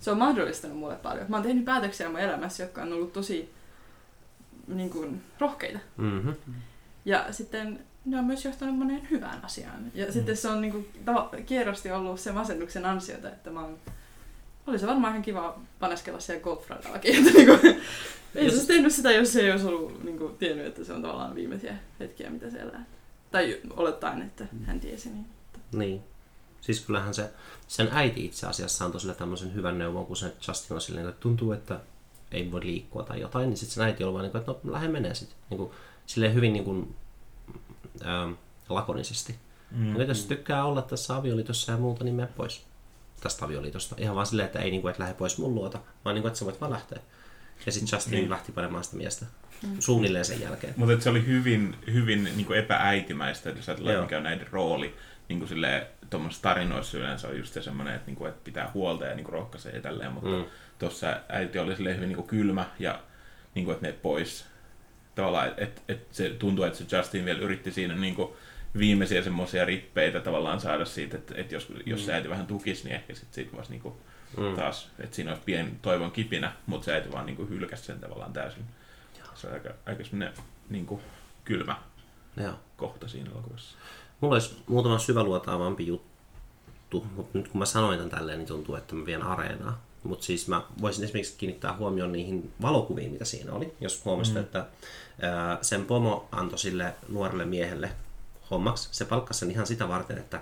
se 0.00 0.10
on 0.10 0.18
mahdollistanut 0.18 0.78
mulle 0.78 0.96
paljon. 0.96 1.26
Mä 1.28 1.36
oon 1.36 1.42
tehnyt 1.42 1.64
päätöksiä 1.64 2.08
mun 2.08 2.20
elämässä, 2.20 2.62
jotka 2.62 2.82
on 2.82 2.92
ollut 2.92 3.12
tosi 3.12 3.50
niin 4.66 4.90
kuin, 4.90 5.22
rohkeita. 5.38 5.78
Mm-hmm. 5.96 6.34
Ja 7.04 7.32
sitten 7.32 7.80
ne 8.04 8.18
on 8.18 8.24
myös 8.24 8.44
johtanut 8.44 8.78
moneen 8.78 9.10
hyvään 9.10 9.44
asiaan. 9.44 9.92
Ja 9.94 10.06
mm. 10.06 10.12
sitten 10.12 10.36
se 10.36 10.48
on 10.48 10.60
niin 10.60 10.72
kuin, 10.72 10.88
kierrosti 11.46 11.90
ollut 11.90 12.20
se 12.20 12.32
masennuksen 12.32 12.84
ansiota, 12.84 13.28
että 13.28 13.50
mä 13.50 13.60
oon 13.60 13.78
oli 14.66 14.78
se 14.78 14.86
varmaan 14.86 15.12
ihan 15.12 15.22
kiva 15.22 15.58
paneskella 15.78 16.20
siellä 16.20 16.42
golfradallakin. 16.42 17.16
Että 17.18 17.30
niinku, 17.30 17.78
ei 18.34 18.50
se 18.50 18.66
tehnyt 18.66 18.92
sitä, 18.92 19.12
jos 19.12 19.36
ei 19.36 19.50
olisi 19.50 19.66
ollut 19.66 20.04
niinku, 20.04 20.28
tiennyt, 20.28 20.66
että 20.66 20.84
se 20.84 20.92
on 20.92 21.02
tavallaan 21.02 21.34
viimeisiä 21.34 21.76
hetkiä, 22.00 22.30
mitä 22.30 22.50
siellä 22.50 22.70
elää. 22.70 22.84
Tai 23.30 23.60
olettaen, 23.70 24.22
että 24.22 24.46
hän 24.64 24.80
tiesi. 24.80 25.08
Niin. 25.08 25.26
Niin. 25.72 26.02
Siis 26.60 26.80
kyllähän 26.80 27.14
se, 27.14 27.30
sen 27.68 27.88
äiti 27.92 28.24
itse 28.24 28.46
asiassa 28.46 28.84
antoi 28.84 29.00
sille 29.00 29.14
tämmöisen 29.14 29.54
hyvän 29.54 29.78
neuvon, 29.78 30.06
kun 30.06 30.16
se 30.16 30.32
Justin 30.48 30.74
on 30.74 30.80
silleen, 30.80 31.08
että 31.08 31.20
tuntuu, 31.20 31.52
että 31.52 31.80
ei 32.32 32.52
voi 32.52 32.64
liikkua 32.64 33.02
tai 33.02 33.20
jotain, 33.20 33.48
niin 33.48 33.56
sitten 33.56 33.74
se 33.74 33.84
äiti 33.84 34.04
oli 34.04 34.12
vaan 34.12 34.22
niin 34.22 34.32
kuin, 34.32 34.40
että 34.40 34.54
no 34.62 34.72
lähde 34.72 34.88
menee 34.88 35.14
sitten. 35.14 35.38
Niin 35.50 35.58
kuin, 35.58 35.70
silleen 36.06 36.34
hyvin 36.34 36.52
niin 36.52 36.64
kuin, 36.64 36.94
ähm, 38.06 38.32
lakonisesti. 38.68 39.34
Mm. 39.70 39.94
Niin, 39.94 40.08
jos 40.08 40.24
tykkää 40.24 40.64
olla 40.64 40.82
tässä 40.82 41.16
avioliitossa 41.16 41.72
ja 41.72 41.78
muuta, 41.78 42.04
niin 42.04 42.14
mene 42.14 42.28
pois 42.36 42.66
tästä 43.20 43.44
avioliitosta. 43.44 43.96
Ihan 43.98 44.14
vaan 44.14 44.26
silleen, 44.26 44.46
että 44.46 44.58
ei 44.58 44.70
niin 44.70 44.82
kuin, 44.82 44.90
että 44.90 45.02
lähde 45.02 45.14
pois 45.14 45.38
mun 45.38 45.54
luota, 45.54 45.80
vaan 46.04 46.14
niin 46.14 46.22
kuin, 46.22 46.28
että 46.28 46.38
sä 46.38 46.44
voit 46.44 46.60
vaan 46.60 46.72
lähteä. 46.72 46.98
Ja 47.66 47.72
sitten 47.72 47.96
Justin 47.96 48.12
niin. 48.12 48.30
lähti 48.30 48.52
panemaan 48.52 48.84
sitä 48.84 48.96
miestä 48.96 49.26
mm. 49.62 49.76
suunnilleen 49.78 50.24
sen 50.24 50.40
jälkeen. 50.40 50.74
Mutta 50.76 51.00
se 51.00 51.10
oli 51.10 51.26
hyvin, 51.26 51.76
hyvin 51.92 52.24
niin 52.24 52.46
kuin 52.46 52.58
epääitimäistä, 52.58 53.48
että 53.48 53.58
jos 53.58 53.68
ajatellaan, 53.68 54.00
mikä 54.00 54.16
on 54.16 54.22
näiden 54.22 54.46
rooli, 54.50 54.94
niin 55.28 55.38
kuin 55.38 55.48
silleen, 55.48 55.86
tuommoisessa 56.10 56.42
tarinoissa 56.42 56.98
yleensä 56.98 57.28
on 57.28 57.38
just 57.38 57.54
se 57.54 57.62
semmoinen, 57.62 57.94
että, 57.94 58.06
niin 58.06 58.16
kuin, 58.16 58.28
että 58.28 58.44
pitää 58.44 58.70
huolta 58.74 59.04
ja 59.04 59.14
niin 59.14 59.24
kuin 59.24 59.32
rohkaisee 59.32 59.72
ja 59.72 59.80
tälleen, 59.80 60.12
mutta 60.12 60.30
mm. 60.30 60.44
Tuossa 60.78 61.20
äiti 61.28 61.58
oli 61.58 61.76
silleen 61.76 61.96
hyvin 61.96 62.08
niin 62.08 62.16
kuin 62.16 62.28
kylmä 62.28 62.66
ja 62.78 63.02
niin 63.54 63.64
kuin, 63.64 63.74
että 63.74 63.86
ne 63.86 63.92
pois. 63.92 64.46
Tavallaan, 65.14 65.48
että 65.48 65.62
et, 65.64 65.82
et 65.88 66.06
se 66.10 66.30
tuntuu, 66.30 66.64
että 66.64 66.78
se 66.78 66.96
Justin 66.96 67.24
vielä 67.24 67.40
yritti 67.40 67.72
siinä 67.72 67.94
niin 67.94 68.14
kuin 68.14 68.32
viimeisiä 68.78 69.22
semmoisia 69.22 69.64
rippeitä 69.64 70.20
tavallaan 70.20 70.60
saada 70.60 70.84
siitä, 70.84 71.16
että, 71.16 71.34
että 71.36 71.54
jos, 71.54 71.72
jos 71.86 72.00
mm. 72.00 72.06
se 72.06 72.14
äiti 72.14 72.30
vähän 72.30 72.46
tukisi, 72.46 72.84
niin 72.84 72.94
ehkä 72.94 73.14
sitten 73.14 73.34
siitä 73.34 73.56
voisi 73.56 73.70
niin 73.70 73.82
kuin 73.82 73.94
mm. 74.36 74.56
taas, 74.56 74.90
että 74.98 75.16
siinä 75.16 75.30
olisi 75.30 75.42
pieni 75.44 75.72
toivon 75.82 76.10
kipinä, 76.10 76.52
mutta 76.66 76.84
se 76.84 76.94
äiti 76.94 77.12
vaan 77.12 77.26
niin 77.26 77.36
kuin 77.36 77.48
hylkäsi 77.48 77.84
sen 77.84 78.00
tavallaan 78.00 78.32
täysin. 78.32 78.64
Se 79.34 79.46
on 79.46 79.52
aika, 79.52 79.70
aika 79.86 80.04
semmoinen 80.04 80.34
niin 80.68 80.86
kuin 80.86 81.00
kylmä 81.44 81.76
Joo. 82.36 82.54
kohta 82.76 83.08
siinä 83.08 83.30
elokuvassa. 83.30 83.78
Mulla 84.20 84.34
olisi 84.34 84.62
muutama 84.66 84.98
syväluotaavampi 84.98 85.86
juttu, 85.86 87.06
mutta 87.16 87.38
nyt 87.38 87.48
kun 87.48 87.58
mä 87.58 87.64
sanoin 87.64 87.98
tämän 87.98 88.10
tälleen, 88.10 88.38
niin 88.38 88.48
tuntuu, 88.48 88.74
että 88.74 88.94
mä 88.94 89.06
vien 89.06 89.22
areenaa. 89.22 89.82
Mutta 90.06 90.26
siis 90.26 90.48
mä 90.48 90.62
voisin 90.80 91.04
esimerkiksi 91.04 91.34
kiinnittää 91.38 91.76
huomioon 91.76 92.12
niihin 92.12 92.52
valokuviin, 92.62 93.12
mitä 93.12 93.24
siinä 93.24 93.52
oli. 93.52 93.74
Jos 93.80 94.04
huomasit, 94.04 94.34
mm. 94.34 94.40
että 94.40 94.66
ää, 95.22 95.58
sen 95.62 95.84
pomo 95.84 96.28
antoi 96.32 96.58
sille 96.58 96.94
nuorelle 97.08 97.44
miehelle 97.44 97.90
hommaksi. 98.50 98.88
Se 98.92 99.04
palkkasi 99.04 99.40
sen 99.40 99.50
ihan 99.50 99.66
sitä 99.66 99.88
varten, 99.88 100.18
että 100.18 100.40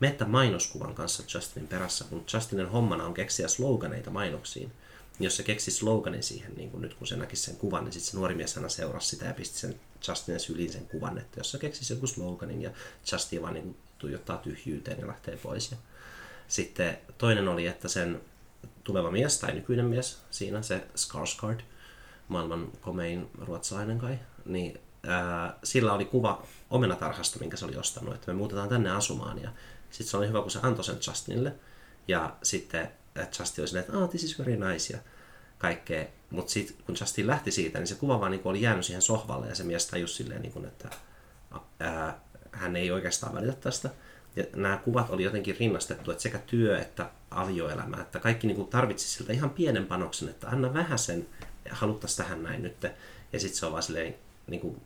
mettä 0.00 0.24
mainoskuvan 0.24 0.94
kanssa 0.94 1.22
Justinin 1.34 1.68
perässä, 1.68 2.04
kun 2.04 2.24
Justinin 2.32 2.68
hommana 2.68 3.04
on 3.04 3.14
keksiä 3.14 3.48
sloganeita 3.48 4.10
mainoksiin. 4.10 4.72
Jos 5.20 5.36
se 5.36 5.42
keksi 5.42 5.70
sloganin 5.70 6.22
siihen, 6.22 6.54
niin 6.56 6.70
kun 6.70 6.82
nyt 6.82 6.94
kun 6.94 7.06
se 7.06 7.16
näki 7.16 7.36
sen 7.36 7.56
kuvan, 7.56 7.84
niin 7.84 7.92
sitten 7.92 8.10
se 8.10 8.16
nuori 8.16 8.34
mies 8.34 8.56
aina 8.56 8.68
seurasi 8.68 9.08
sitä 9.08 9.24
ja 9.24 9.34
pisti 9.34 9.58
sen 9.58 9.80
Justinin 10.08 10.40
syliin 10.40 10.72
sen 10.72 10.86
kuvan, 10.86 11.18
että 11.18 11.40
jos 11.40 11.50
se 11.50 11.58
keksisi 11.58 11.92
joku 11.92 12.06
sloganin 12.06 12.62
ja 12.62 12.70
Justin 13.12 13.42
vaan 13.42 13.54
niin 13.54 13.76
tuijottaa 13.98 14.36
tyhjyyteen 14.36 15.00
ja 15.00 15.06
lähtee 15.06 15.36
pois. 15.36 15.70
Ja 15.70 15.76
sitten 16.48 16.98
toinen 17.18 17.48
oli, 17.48 17.66
että 17.66 17.88
sen 17.88 18.20
tuleva 18.90 19.10
mies 19.10 19.40
tai 19.40 19.52
nykyinen 19.52 19.86
mies 19.86 20.22
siinä, 20.30 20.62
se 20.62 20.86
Skarsgård, 20.96 21.62
maailman 22.28 22.72
komein 22.80 23.30
ruotsalainen 23.38 23.98
kai, 23.98 24.18
niin 24.44 24.80
ää, 25.06 25.58
sillä 25.64 25.92
oli 25.92 26.04
kuva 26.04 26.42
omenatarhasta, 26.70 27.38
minkä 27.38 27.56
se 27.56 27.64
oli 27.64 27.76
ostanut, 27.76 28.14
että 28.14 28.26
me 28.32 28.38
muutetaan 28.38 28.68
tänne 28.68 28.90
asumaan. 28.90 29.42
Ja 29.42 29.50
sitten 29.90 30.10
se 30.10 30.16
oli 30.16 30.28
hyvä, 30.28 30.40
kun 30.42 30.50
se 30.50 30.58
antoi 30.62 30.84
sen 30.84 30.98
Justinille. 31.06 31.54
Ja 32.08 32.36
sitten 32.42 32.90
Justin 33.38 33.62
oli 33.62 33.68
silleen, 33.68 33.86
että 33.86 33.98
oh, 33.98 34.10
this 34.10 34.24
is 34.24 34.38
very 34.38 34.56
nice 34.56 34.92
ja 34.92 34.98
kaikkea. 35.58 36.04
Mutta 36.30 36.52
sitten 36.52 36.76
kun 36.86 36.96
Justin 37.00 37.26
lähti 37.26 37.50
siitä, 37.50 37.78
niin 37.78 37.86
se 37.86 37.94
kuva 37.94 38.20
vaan 38.20 38.30
niin 38.30 38.40
oli 38.44 38.62
jäänyt 38.62 38.84
siihen 38.84 39.02
sohvalle 39.02 39.46
ja 39.48 39.54
se 39.54 39.64
mies 39.64 39.86
tajusi 39.86 40.14
silleen, 40.14 40.42
niin 40.42 40.52
kuin, 40.52 40.64
että 40.64 40.88
ää, 41.80 42.20
hän 42.52 42.76
ei 42.76 42.90
oikeastaan 42.90 43.34
välitä 43.34 43.52
tästä. 43.52 43.90
Ja 44.36 44.44
nämä 44.56 44.76
kuvat 44.76 45.10
oli 45.10 45.22
jotenkin 45.22 45.56
rinnastettu, 45.60 46.10
että 46.10 46.22
sekä 46.22 46.38
työ 46.38 46.78
että 46.78 47.10
avioelämä, 47.30 47.96
että 48.00 48.18
kaikki 48.18 48.46
niin 48.46 48.66
tarvitsi 48.66 49.08
siltä 49.08 49.32
ihan 49.32 49.50
pienen 49.50 49.86
panoksen, 49.86 50.28
että 50.28 50.48
anna 50.48 50.74
vähän 50.74 50.98
sen, 50.98 51.26
haluttaisiin 51.70 52.26
tähän 52.26 52.42
näin 52.42 52.62
nyt. 52.62 52.82
Ja 53.32 53.40
sitten 53.40 53.58
se 53.58 53.66
on 53.66 53.72
vaan 53.72 53.82
silleen, 53.82 54.14
niin 54.46 54.60
kuin, 54.60 54.80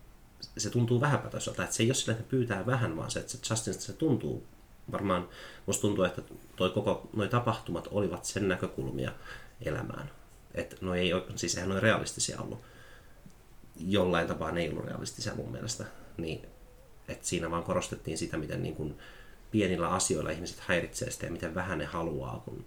se 0.59 0.71
tuntuu 0.71 1.01
vähäpätöiseltä, 1.01 1.65
että 1.65 1.77
se 1.77 1.83
ei 1.83 1.89
ole 1.89 1.95
silleen, 1.95 2.19
että 2.19 2.31
pyytää 2.31 2.67
vähän, 2.67 2.97
vaan 2.97 3.11
se, 3.11 3.21
että 3.21 3.33
se 3.33 3.39
Justin, 3.51 3.75
se 3.75 3.93
tuntuu 3.93 4.47
varmaan, 4.93 5.29
musta 5.67 5.81
tuntuu, 5.81 6.05
että 6.05 6.23
toi 6.57 6.71
koko, 6.71 7.09
noi 7.13 7.29
tapahtumat 7.29 7.89
olivat 7.91 8.25
sen 8.25 8.49
näkökulmia 8.49 9.13
elämään. 9.63 10.11
Että 10.55 10.77
no 10.81 10.95
ei, 10.95 11.11
siis 11.37 11.55
eihän 11.55 11.69
noin 11.69 11.83
realistisia 11.83 12.41
ollut. 12.41 12.61
Jollain 13.77 14.27
tapaa 14.27 14.53
ne 14.53 14.61
ei 14.61 14.71
ollut 14.71 14.85
realistisia 14.85 15.35
mun 15.35 15.53
mielestä. 15.53 15.85
Niin, 16.17 16.47
että 17.09 17.27
siinä 17.27 17.51
vaan 17.51 17.63
korostettiin 17.63 18.19
sitä, 18.19 18.37
miten 18.37 18.63
niin 18.63 18.75
kuin 18.75 18.99
pienillä 19.55 19.89
asioilla 19.89 20.31
ihmiset 20.31 20.61
häiritsee 20.61 21.11
sitä 21.11 21.27
ja 21.27 21.33
miten 21.33 21.55
vähän 21.55 21.79
ne 21.79 21.85
haluaa, 21.85 22.43
kun 22.45 22.65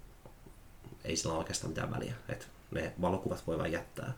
ei 1.04 1.16
sillä 1.16 1.32
ole 1.32 1.40
oikeastaan 1.40 1.72
mitään 1.72 1.92
väliä. 1.92 2.14
Että 2.30 2.46
ne 2.72 2.94
valokuvat 3.02 3.44
voi 3.48 3.58
vain 3.58 3.72
jättää 3.72 4.14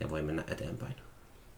ja 0.00 0.10
voi 0.10 0.22
mennä 0.22 0.44
eteenpäin. 0.46 0.94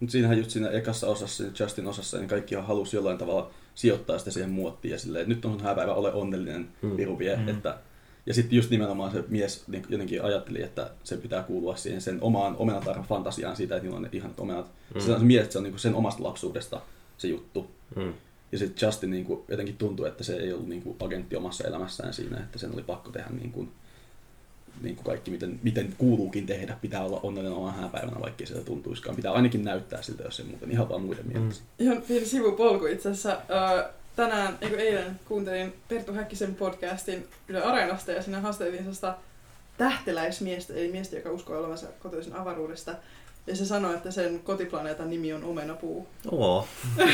Mutta 0.01 0.13
siinähän 0.13 0.39
just 0.39 0.51
siinä 0.51 0.71
ekassa 0.71 1.07
osassa, 1.07 1.45
Justin 1.61 1.87
osassa, 1.87 2.19
niin 2.19 2.29
kaikki 2.29 2.55
halusi 2.55 2.97
jollain 2.97 3.19
tavalla 3.19 3.51
sijoittaa 3.75 4.19
sitä 4.19 4.31
siihen 4.31 4.51
muottiin 4.51 4.93
ja 4.93 4.99
silleen, 4.99 5.23
että 5.23 5.35
nyt 5.35 5.45
on 5.45 5.53
sun 5.53 5.75
päivä, 5.75 5.95
ole 5.95 6.13
onnellinen, 6.13 6.69
mm. 6.83 6.97
viru 6.97 7.19
vie. 7.19 7.37
Mm. 7.37 7.49
Että, 7.49 7.79
ja 8.27 8.35
sitten 8.35 8.57
just 8.57 8.71
nimenomaan 8.71 9.13
se 9.13 9.25
mies 9.29 9.69
niin 9.69 9.87
jotenkin 9.89 10.23
ajatteli, 10.23 10.63
että 10.63 10.91
se 11.05 11.17
pitää 11.17 11.43
kuulua 11.43 11.77
siihen 11.77 12.01
sen 12.01 12.19
omaan 12.21 12.57
omenatarhan 12.57 13.05
fantasiaan 13.05 13.57
siitä, 13.57 13.77
että 13.77 13.83
niillä 13.83 13.97
on 13.97 14.03
ne 14.03 14.09
ihanat 14.13 14.41
omenat. 14.41 14.71
Mm. 14.95 15.01
Se 15.01 15.13
on 15.13 15.19
se 15.19 15.27
mies, 15.27 15.43
että 15.43 15.53
se 15.53 15.59
on 15.59 15.65
niin 15.65 15.79
sen 15.79 15.95
omasta 15.95 16.23
lapsuudesta 16.23 16.81
se 17.19 17.29
juttu. 17.29 17.71
Mm. 17.97 18.13
Ja 18.55 18.59
sitten 18.59 18.87
Justin 18.87 19.11
niin 19.11 19.25
kuin, 19.25 19.45
jotenkin 19.49 19.77
tuntui, 19.77 20.09
että 20.09 20.25
se 20.25 20.37
ei 20.37 20.53
ollut 20.53 20.69
niin 20.69 20.83
kuin, 20.83 20.97
agentti 21.01 21.37
omassa 21.37 21.69
elämässään 21.69 22.15
siinä, 22.15 22.39
että 22.39 22.59
sen 22.59 22.75
oli 22.75 22.83
pakko 22.83 23.11
tehdä 23.11 23.29
niin 23.31 23.53
kuin, 23.53 23.73
niin 24.83 24.97
kuin 24.97 25.05
kaikki, 25.05 25.31
miten, 25.31 25.61
miten 25.63 25.95
kuuluukin 25.99 26.47
tehdä. 26.47 26.77
Pitää 26.81 27.05
olla 27.05 27.21
onnellinen 27.23 27.59
oman 27.59 27.75
hääpäivänä, 27.75 28.21
vaikkei 28.21 28.47
sitä 28.47 28.61
tuntuisikaan. 28.61 29.17
Pitää 29.17 29.33
ainakin 29.33 29.65
näyttää 29.65 30.03
siltä, 30.03 30.23
jos 30.23 30.41
ei 30.41 30.47
muuten 30.47 30.71
ihan 30.71 30.89
vaan 30.89 31.03
muiden 31.03 31.27
mielessä. 31.27 31.63
Mm. 31.63 31.87
Ihan 31.87 32.03
pieni 32.03 32.27
sivupolku 32.27 32.87
itse 32.87 33.11
asiassa. 33.11 33.41
Tänään, 34.17 34.59
eikö 34.61 34.81
eilen, 34.81 35.21
kuuntelin 35.29 35.75
Perttu 35.89 36.13
Häkkisen 36.13 36.55
podcastin 36.55 37.29
Yle 37.49 37.63
Areenasta 37.63 38.13
ja 38.13 38.23
siinä 38.23 38.41
haasteltiin 38.41 38.83
sellaista 38.83 39.17
tähteläismiestä, 39.79 40.75
eli 40.75 40.93
miestä, 40.93 41.17
joka 41.17 41.31
uskoo 41.31 41.59
olevansa 41.59 41.87
kotoisin 42.03 42.37
avaruudesta. 42.37 42.95
Ja 43.47 43.57
se 43.57 43.67
sanoi, 43.67 43.95
että 43.95 44.11
sen 44.11 44.41
kotiplaneetan 44.41 45.11
nimi 45.11 45.33
on 45.33 45.45
omenapuu. 45.45 46.09
Oo. 46.31 46.69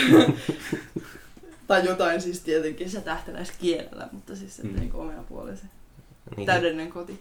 tai 1.70 1.86
jotain 1.86 2.20
siis 2.20 2.40
tietenkin 2.40 2.90
se 2.90 3.00
tähteläiskielellä, 3.00 4.08
mutta 4.12 4.36
siis 4.36 4.58
että 4.58 4.72
mm. 4.72 4.80
niin 4.80 4.94
omenapuu 4.94 5.38
oli 5.38 5.56
se 5.56 5.62
niin. 6.36 6.46
täydellinen 6.46 6.90
koti. 6.90 7.20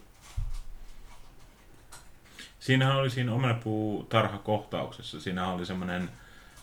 Siinähän 2.60 2.96
oli 2.96 3.10
siinä 3.10 3.32
omenapuu 3.32 4.02
tarhakohtauksessa, 4.02 5.20
siinä 5.20 5.52
oli 5.52 5.66
semmoinen, 5.66 6.10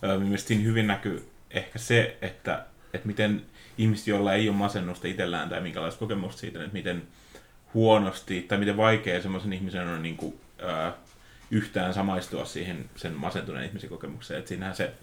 mielestäni 0.01 0.38
siinä 0.38 0.63
hyvin 0.63 0.88
näkyy 0.88 1.29
ehkä 1.51 1.79
se, 1.79 2.17
että, 2.22 2.65
että 2.94 3.08
miten 3.08 3.46
ihmiset, 3.77 4.08
joilla 4.08 4.34
ei 4.34 4.50
ole 4.50 4.58
masennusta 4.58 5.08
itsellään 5.08 5.50
tai 5.50 5.62
minkälaista 5.62 6.00
kokemusta 6.00 6.39
siitä, 6.39 6.60
että 6.60 6.74
miten 6.74 7.03
huonosti 7.74 8.41
tai 8.41 8.58
miten 8.58 8.77
vaikea 8.77 9.22
semmoisen 9.22 9.53
ihmisen 9.53 9.88
on 9.88 10.03
niin 10.03 10.17
kuin, 10.17 10.39
ää, 10.62 10.94
yhtään 11.51 11.94
samaistua 11.94 12.46
siihen 12.46 12.89
sen 12.96 13.13
masentuneen 13.13 13.65
ihmisen 13.65 13.89
kokemukseen. 13.89 14.39
Että 14.39 14.50
siinähän 14.50 14.75
se, 14.75 14.94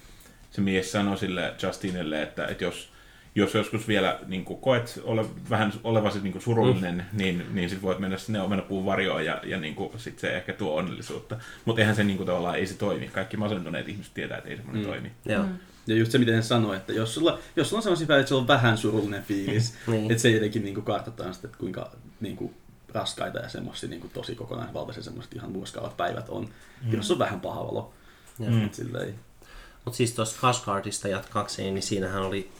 se 0.54 0.60
mies 0.60 0.92
sanoi 0.92 1.18
sille 1.18 1.54
Justinille, 1.62 2.22
että, 2.22 2.46
että 2.46 2.64
jos 2.64 2.94
jos 3.36 3.54
joskus 3.54 3.88
vielä 3.88 4.20
niin 4.26 4.44
kuin 4.44 4.60
koet 4.60 5.00
ole, 5.04 5.24
vähän 5.50 5.72
olevasi 5.84 6.20
niin 6.20 6.32
kuin 6.32 6.42
surullinen, 6.42 6.94
mm. 7.12 7.18
niin, 7.18 7.46
niin 7.52 7.68
sitten 7.68 7.82
voit 7.82 7.98
mennä 7.98 8.18
sinne 8.18 8.40
omenapuun 8.40 8.86
varjoon 8.86 9.24
ja, 9.24 9.40
ja 9.44 9.60
niin 9.60 9.76
sitten 9.96 10.20
se 10.20 10.36
ehkä 10.36 10.52
tuo 10.52 10.76
onnellisuutta. 10.76 11.38
Mutta 11.64 11.80
eihän 11.80 11.96
se 11.96 12.04
niin 12.04 12.16
kuin, 12.16 12.26
tavallaan 12.26 12.56
ei 12.56 12.66
se 12.66 12.74
toimi. 12.74 13.08
Kaikki 13.08 13.36
masentuneet 13.36 13.88
ihmiset 13.88 14.14
tietää, 14.14 14.38
että 14.38 14.50
ei 14.50 14.56
semmoinen 14.56 14.82
mm. 14.82 14.88
toimi. 14.88 15.12
Joo. 15.24 15.42
Mm. 15.42 15.58
Ja 15.86 15.96
just 15.96 16.12
se, 16.12 16.18
miten 16.18 16.34
hän 16.34 16.42
sanoi, 16.42 16.76
että 16.76 16.92
jos 16.92 17.14
sulla, 17.14 17.38
jos 17.56 17.68
sulla 17.68 17.78
on 17.78 17.82
sellaisia 17.82 18.06
päiviä, 18.06 18.20
että 18.20 18.28
sulla 18.28 18.42
on 18.42 18.48
vähän 18.48 18.78
surullinen 18.78 19.22
fiilis, 19.22 19.74
niin. 19.86 20.10
että 20.10 20.22
se 20.22 20.30
jotenkin 20.30 20.64
niin 20.64 20.74
kuin 20.74 20.84
kartoittaa 20.84 21.32
sitä, 21.32 21.46
että 21.46 21.58
kuinka 21.58 21.90
niin 22.20 22.36
kuin, 22.36 22.54
raskaita 22.94 23.38
ja 23.38 23.48
semmoisia 23.48 23.88
niin 23.88 24.00
kuin, 24.00 24.10
tosi 24.10 24.34
kokonaisvaltaisia 24.34 25.02
semmoiset 25.02 25.34
ihan 25.34 25.52
murskaavat 25.52 25.96
päivät 25.96 26.28
on, 26.28 26.48
mm. 26.84 26.92
jos 26.92 27.10
on 27.10 27.18
vähän 27.18 27.40
paha 27.40 27.66
valo. 27.66 27.94
Mm. 28.38 28.70
Mutta 29.84 29.96
siis 29.96 30.12
tuosta 30.12 30.40
Cascardista 30.40 31.08
jatkaakseen, 31.08 31.74
niin 31.74 31.82
siinähän 31.82 32.22
oli 32.22 32.50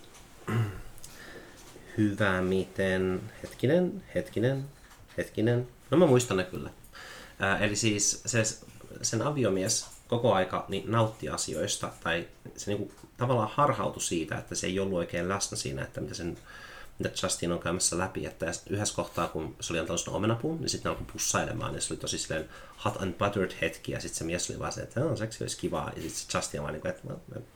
hyvä 1.98 2.42
miten, 2.42 3.32
hetkinen, 3.42 4.04
hetkinen, 4.14 4.64
hetkinen, 5.16 5.68
no 5.90 5.98
mä 5.98 6.06
muistan 6.06 6.36
ne 6.36 6.44
kyllä. 6.44 6.70
Ää, 7.38 7.58
eli 7.58 7.76
siis 7.76 8.22
se, 8.26 8.42
sen 9.02 9.22
aviomies 9.22 9.86
koko 10.08 10.32
aika 10.32 10.64
niin 10.68 10.90
nautti 10.90 11.28
asioista, 11.28 11.90
tai 12.02 12.28
se 12.56 12.70
niinku, 12.70 12.92
tavallaan 13.16 13.50
harhautui 13.54 14.02
siitä, 14.02 14.38
että 14.38 14.54
se 14.54 14.66
ei 14.66 14.80
ollut 14.80 14.98
oikein 14.98 15.28
läsnä 15.28 15.56
siinä, 15.56 15.82
että 15.82 16.00
mitä 16.00 16.14
sen 16.14 16.38
mitä 16.98 17.10
Justin 17.22 17.52
on 17.52 17.60
käymässä 17.60 17.98
läpi, 17.98 18.26
että 18.26 18.46
yhdessä 18.70 18.94
kohtaa, 18.96 19.28
kun 19.28 19.56
se 19.60 19.72
oli 19.72 19.80
antanut 19.80 20.00
sen 20.00 20.14
omenapuun, 20.14 20.60
niin 20.60 20.68
sitten 20.68 20.90
ne 20.90 20.96
alkoi 20.96 21.12
pussailemaan, 21.12 21.74
ja 21.74 21.80
se 21.80 21.94
oli 21.94 22.00
tosi 22.00 22.18
silleen 22.18 22.48
hot 22.84 23.02
and 23.02 23.14
buttered 23.14 23.52
hetki, 23.60 23.92
ja 23.92 24.00
sitten 24.00 24.18
se 24.18 24.24
mies 24.24 24.50
oli 24.50 24.58
vaan 24.58 24.72
se, 24.72 24.80
että 24.80 25.00
no, 25.00 25.16
seksi 25.16 25.44
olisi 25.44 25.56
kivaa, 25.56 25.92
ja 25.96 26.02
sitten 26.02 26.38
Justin 26.38 26.62
vaan 26.62 26.72
niin 26.72 26.80
kuin, 26.80 26.90
että 26.90 27.08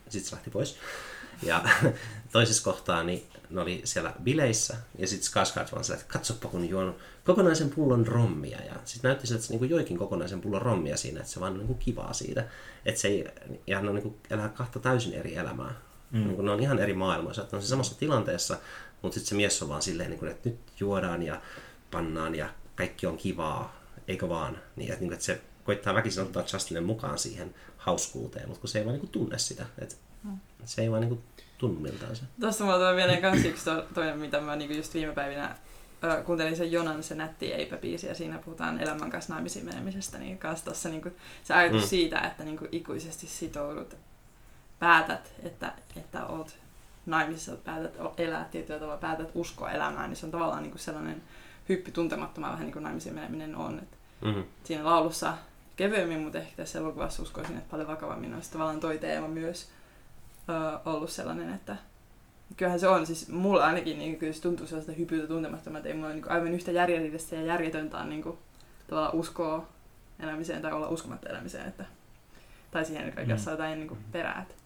sitten 0.09 0.29
se 0.29 0.35
lähti 0.35 0.49
pois. 0.49 0.77
Ja 1.43 1.63
toisessa 2.31 2.63
kohtaa 2.63 3.03
niin 3.03 3.23
ne 3.49 3.61
oli 3.61 3.81
siellä 3.83 4.13
bileissä 4.23 4.77
ja 4.97 5.07
sitten 5.07 5.43
Skarsgård 5.43 5.71
vaan 5.71 5.83
sillä, 5.83 5.99
että 5.99 6.13
katsoppa 6.13 6.49
kun 6.49 6.69
juon 6.69 6.95
kokonaisen 7.25 7.69
pullon 7.69 8.07
rommia. 8.07 8.61
Ja 8.61 8.73
sitten 8.85 9.09
näytti 9.09 9.27
siltä, 9.27 9.39
että 9.39 9.47
se 9.47 9.57
niin 9.57 9.69
joikin 9.69 9.97
kokonaisen 9.97 10.41
pullon 10.41 10.61
rommia 10.61 10.97
siinä, 10.97 11.19
että 11.19 11.31
se 11.31 11.39
vaan 11.39 11.53
on 11.53 11.59
niin 11.59 11.77
kivaa 11.77 12.13
siitä. 12.13 12.45
Että 12.85 13.01
se 13.01 13.07
ei, 13.07 13.27
ja 13.67 13.81
ne 13.81 13.89
on 13.89 13.95
niin 13.95 14.17
elää 14.29 14.49
kahta 14.49 14.79
täysin 14.79 15.13
eri 15.13 15.35
elämää. 15.35 15.73
Mm. 16.11 16.27
Niin 16.27 16.45
ne 16.45 16.51
on 16.51 16.59
ihan 16.59 16.79
eri 16.79 16.93
maailmoissa, 16.93 17.41
että 17.41 17.55
on 17.55 17.61
se 17.61 17.67
samassa 17.67 17.99
tilanteessa, 17.99 18.57
mutta 19.01 19.13
sitten 19.13 19.29
se 19.29 19.35
mies 19.35 19.63
on 19.63 19.69
vaan 19.69 19.81
silleen, 19.81 20.09
niin 20.09 20.19
kuin, 20.19 20.31
että 20.31 20.49
nyt 20.49 20.59
juodaan 20.79 21.23
ja 21.23 21.41
pannaan 21.91 22.35
ja 22.35 22.49
kaikki 22.75 23.07
on 23.07 23.17
kivaa, 23.17 23.81
eikö 24.07 24.29
vaan? 24.29 24.57
Niin, 24.75 24.91
että, 24.91 24.99
niin 24.99 25.09
kuin, 25.09 25.13
että 25.13 25.25
se 25.25 25.41
koittaa 25.63 25.93
väkisin 25.93 26.23
ottaa 26.23 26.43
Justinen 26.53 26.83
mukaan 26.83 27.19
siihen 27.19 27.55
hauskuuteen, 27.77 28.47
mutta 28.47 28.61
kun 28.61 28.69
se 28.69 28.79
ei 28.79 28.85
vaan 28.85 28.93
niin 28.93 28.99
kuin, 28.99 29.11
tunne 29.11 29.37
sitä. 29.37 29.65
Että 29.79 29.95
mm. 30.23 30.37
Se 30.65 30.81
ei 30.81 30.91
vaan 30.91 31.01
niin 31.01 31.09
kuin, 31.09 31.21
tunnu 31.57 31.79
miltään 31.79 32.15
se. 32.15 32.23
Tuossa 32.39 32.63
mulla 32.63 32.77
tulee 32.77 32.95
mieleen 32.95 33.21
kans 33.21 33.45
yksi 33.45 33.65
to, 33.65 33.85
toinen, 33.93 34.19
mitä 34.19 34.41
mä 34.41 34.55
niin 34.55 34.77
just 34.77 34.93
viime 34.93 35.13
päivinä 35.13 35.55
ö, 36.03 36.23
kuuntelin 36.23 36.55
sen 36.55 36.71
Jonan 36.71 37.03
se 37.03 37.15
nätti 37.15 37.53
eipä-biisi 37.53 38.07
ja 38.07 38.15
siinä 38.15 38.37
puhutaan 38.37 38.81
elämän 38.81 39.09
kanssa 39.09 39.33
naimisiin 39.33 39.65
menemisestä, 39.65 40.17
niin 40.17 40.37
kanssa 40.37 40.65
tossa 40.65 40.89
niin 40.89 41.01
kuin, 41.01 41.15
se 41.43 41.53
ajatus 41.53 41.81
mm. 41.81 41.87
siitä, 41.87 42.19
että 42.19 42.43
niin 42.43 42.57
kuin, 42.57 42.69
ikuisesti 42.71 43.27
sitoudut, 43.27 43.95
päätät, 44.79 45.33
että, 45.43 45.73
että 45.95 46.25
oot 46.25 46.58
naimisissa, 47.09 47.55
päätät 47.55 47.93
elää 48.17 48.47
tietyllä 48.51 48.79
tavalla, 48.79 48.99
päätät 48.99 49.31
uskoa 49.33 49.71
elämään, 49.71 50.09
niin 50.09 50.17
se 50.17 50.25
on 50.25 50.31
tavallaan 50.31 50.63
niin 50.63 50.71
kuin 50.71 50.81
sellainen 50.81 51.21
hyppy 51.69 51.91
tuntemattomaan 51.91 52.53
vähän 52.53 52.65
niin 52.65 52.73
kuin 52.73 52.83
naimisiin 52.83 53.15
meneminen 53.15 53.55
on. 53.55 53.79
Että 53.79 53.97
mm-hmm. 54.21 54.43
Siinä 54.63 54.85
laulussa 54.85 55.37
kevyemmin, 55.75 56.19
mutta 56.19 56.37
ehkä 56.37 56.55
tässä 56.57 56.79
elokuvassa 56.79 57.23
uskoisin, 57.23 57.57
että 57.57 57.71
paljon 57.71 57.87
vakavammin 57.87 58.33
olisi 58.33 58.51
tavallaan 58.51 58.79
toi 58.79 58.97
teema 58.97 59.27
myös 59.27 59.69
ö, 60.49 60.89
ollut 60.89 61.09
sellainen, 61.09 61.53
että 61.53 61.75
kyllähän 62.57 62.79
se 62.79 62.87
on, 62.87 63.05
siis 63.05 63.27
mulla 63.27 63.65
ainakin 63.65 63.99
niin 63.99 64.17
kyllä 64.17 64.33
se 64.33 64.41
tuntuu 64.41 64.67
sellaista 64.67 64.91
hypyltä 64.91 65.27
tuntemattomalta, 65.27 65.87
ei 65.87 65.93
mulla 65.93 66.09
niin 66.09 66.31
aivan 66.31 66.53
yhtä 66.53 66.71
järjellistä 66.71 67.35
ja 67.35 67.41
järjetöntä 67.41 67.97
on 67.97 68.09
niin 68.09 68.23
kuin, 68.23 68.37
tavallaan 68.87 69.15
uskoa 69.15 69.67
elämiseen 70.19 70.61
tai 70.61 70.71
olla 70.71 70.87
uskomatta 70.87 71.29
elämiseen, 71.29 71.67
että, 71.67 71.85
tai 72.71 72.85
siihen 72.85 73.13
kaikessa 73.13 73.51
mm. 73.51 73.53
jotain 73.53 73.79
niin 73.79 73.87
kuin 73.87 73.99
perää. 74.11 74.41
Että 74.41 74.58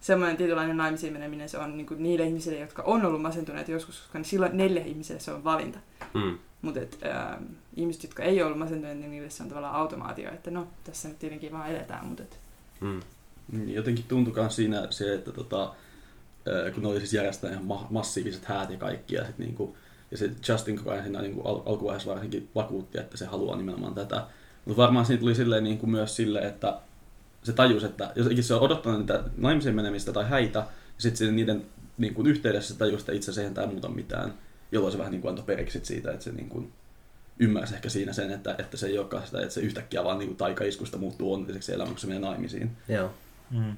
semmoinen 0.00 0.36
tietynlainen 0.36 0.76
naimisiin 0.76 1.12
meneminen, 1.12 1.48
se 1.48 1.58
on 1.58 1.76
niin 1.76 1.86
kuin 1.86 2.02
niille 2.02 2.26
ihmisille, 2.26 2.58
jotka 2.58 2.82
on 2.82 3.04
ollut 3.04 3.22
masentuneet 3.22 3.68
joskus, 3.68 3.98
koska 3.98 4.18
niin 4.18 4.26
silloin 4.26 4.56
neljä 4.56 4.84
ihmiselle 4.84 5.20
se 5.20 5.32
on 5.32 5.44
valinta. 5.44 5.78
Mm. 6.14 6.38
Mutta 6.62 6.80
äh, 6.80 7.38
ihmiset, 7.76 8.02
jotka 8.02 8.22
ei 8.22 8.40
ole 8.40 8.46
ollut 8.46 8.58
masentuneet, 8.58 8.98
niin 8.98 9.10
niille 9.10 9.30
se 9.30 9.42
on 9.42 9.48
tavallaan 9.48 9.74
automaatio, 9.74 10.30
että 10.30 10.50
no, 10.50 10.68
tässä 10.84 11.08
nyt 11.08 11.18
tietenkin 11.18 11.52
vaan 11.52 11.70
eletään, 11.70 12.06
mutta... 12.06 12.22
Et... 12.22 12.38
Mm. 12.80 13.00
Niin, 13.52 13.74
jotenkin 13.74 14.04
tuntui 14.08 14.34
myös 14.34 14.56
siinä 14.56 14.86
se, 14.90 15.14
että 15.14 15.32
tota, 15.32 15.74
kun 16.74 16.82
ne 16.82 16.88
oli 16.88 16.98
siis 16.98 17.14
järjestää 17.14 17.50
ihan 17.50 17.64
ma- 17.64 17.86
massiiviset 17.90 18.44
häät 18.44 18.70
ja 18.70 18.76
kaikki, 18.76 19.14
ja, 19.14 19.26
sit 19.26 19.38
niinku, 19.38 19.76
ja 20.10 20.16
se 20.18 20.30
Justin 20.48 20.76
koko 20.76 20.90
ajan 20.90 21.02
siinä 21.02 21.22
niinku 21.22 21.48
al- 21.48 21.62
alkuvaiheessa 21.66 22.10
varsinkin 22.10 22.48
vakuutti, 22.54 22.98
että 22.98 23.16
se 23.16 23.26
haluaa 23.26 23.56
nimenomaan 23.56 23.94
tätä. 23.94 24.26
Mutta 24.64 24.82
varmaan 24.82 25.06
siinä 25.06 25.20
tuli 25.20 25.34
silleen 25.34 25.64
niinku 25.64 25.86
myös 25.86 26.16
sille, 26.16 26.38
että 26.38 26.80
se 27.46 27.52
tajus, 27.52 27.84
että 27.84 28.12
jos 28.14 28.48
se 28.48 28.54
on 28.54 28.60
odottanut 28.60 28.98
niitä 28.98 29.24
naimisiin 29.36 29.74
menemistä 29.74 30.12
tai 30.12 30.28
häitä, 30.28 30.58
ja 30.58 30.66
sitten 30.98 31.36
niiden 31.36 31.66
niin 31.98 32.14
kuin 32.14 32.26
yhteydessä 32.26 32.72
se 32.72 32.78
tajus, 32.78 33.00
että 33.00 33.12
itse 33.12 33.30
asiassa 33.30 33.60
ei 33.60 33.66
muuta 33.66 33.88
mitään, 33.88 34.34
jolloin 34.72 34.92
se 34.92 34.98
vähän 34.98 35.12
niin 35.12 35.20
kuin 35.20 35.30
antoi 35.30 35.44
periksi 35.44 35.80
siitä, 35.82 36.12
että 36.12 36.24
se 36.24 36.32
niin 36.32 36.48
kuin 36.48 36.72
ymmärsi 37.38 37.74
ehkä 37.74 37.88
siinä 37.88 38.12
sen, 38.12 38.30
että, 38.30 38.54
että 38.58 38.76
se 38.76 38.86
ei 38.86 38.98
olekaan 38.98 39.26
sitä, 39.26 39.40
että 39.40 39.54
se 39.54 39.60
yhtäkkiä 39.60 40.04
vaan 40.04 40.18
niin 40.18 40.28
kuin 40.28 40.36
taikaiskusta 40.36 40.98
muuttuu 40.98 41.32
onnelliseksi 41.32 41.72
elämäksi, 41.72 41.92
kun 41.92 42.00
se 42.00 42.06
menee 42.06 42.30
naimisiin. 42.30 42.76
Joo. 42.88 43.14
Mm. 43.50 43.76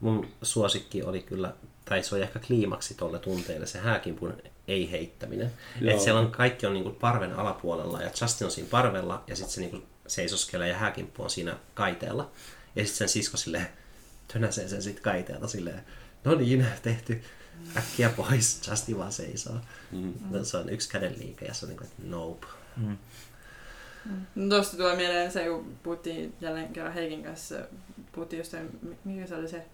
Mun 0.00 0.26
suosikki 0.42 1.02
oli 1.02 1.22
kyllä, 1.22 1.52
tai 1.84 2.02
se 2.02 2.14
oli 2.14 2.22
ehkä 2.22 2.38
kliimaksi 2.38 2.94
tuolle 2.94 3.18
tunteelle, 3.18 3.66
se 3.66 3.78
hääkimpun 3.78 4.34
ei-heittäminen. 4.68 5.52
Että 5.86 6.02
siellä 6.02 6.20
on, 6.20 6.30
kaikki 6.30 6.66
on 6.66 6.72
niin 6.72 6.84
kuin 6.84 6.94
parven 6.94 7.32
alapuolella 7.32 8.02
ja 8.02 8.10
Justin 8.20 8.44
on 8.44 8.50
siinä 8.50 8.68
parvella 8.70 9.24
ja 9.26 9.36
sitten 9.36 9.52
se 9.52 9.60
niin 9.60 9.70
kuin 9.70 9.82
seisoskelee 10.06 10.68
ja 10.68 10.76
hääkimppu 10.76 11.22
on 11.22 11.30
siinä 11.30 11.56
kaiteella. 11.74 12.30
Ja 12.76 12.84
sitten 12.84 12.98
sen 12.98 13.08
sisko 13.08 13.36
silleen 13.36 13.66
tönäsee 14.32 14.68
sen 14.68 14.82
sitten 14.82 15.02
kaiteelta 15.02 15.48
silleen, 15.48 15.80
no 16.24 16.34
niin, 16.34 16.66
tehty, 16.82 17.22
äkkiä 17.76 18.08
pois, 18.08 18.68
Justin 18.68 18.98
vaan 18.98 19.12
seisoo. 19.12 19.56
Mm. 19.92 20.12
No, 20.30 20.44
se 20.44 20.56
on 20.56 20.68
yksi 20.68 20.88
käden 20.88 21.14
liike 21.18 21.44
ja 21.44 21.54
se 21.54 21.64
on 21.64 21.68
niin 21.68 21.78
kuin, 21.78 21.88
että 21.88 22.02
nope. 22.04 22.46
Mm. 22.76 22.96
No 24.34 24.48
tuosta 24.48 24.76
tulee 24.76 24.96
mieleen 24.96 25.32
se, 25.32 25.44
kun 25.44 25.76
puhuttiin 25.82 26.34
jälleen 26.40 26.72
kerran 26.72 26.94
Heikin 26.94 27.22
kanssa, 27.22 27.56
puhuttiin 28.12 28.38
jostain, 28.38 28.70
mikä 29.04 29.26
se 29.26 29.34
oli 29.34 29.48
se, 29.48 29.64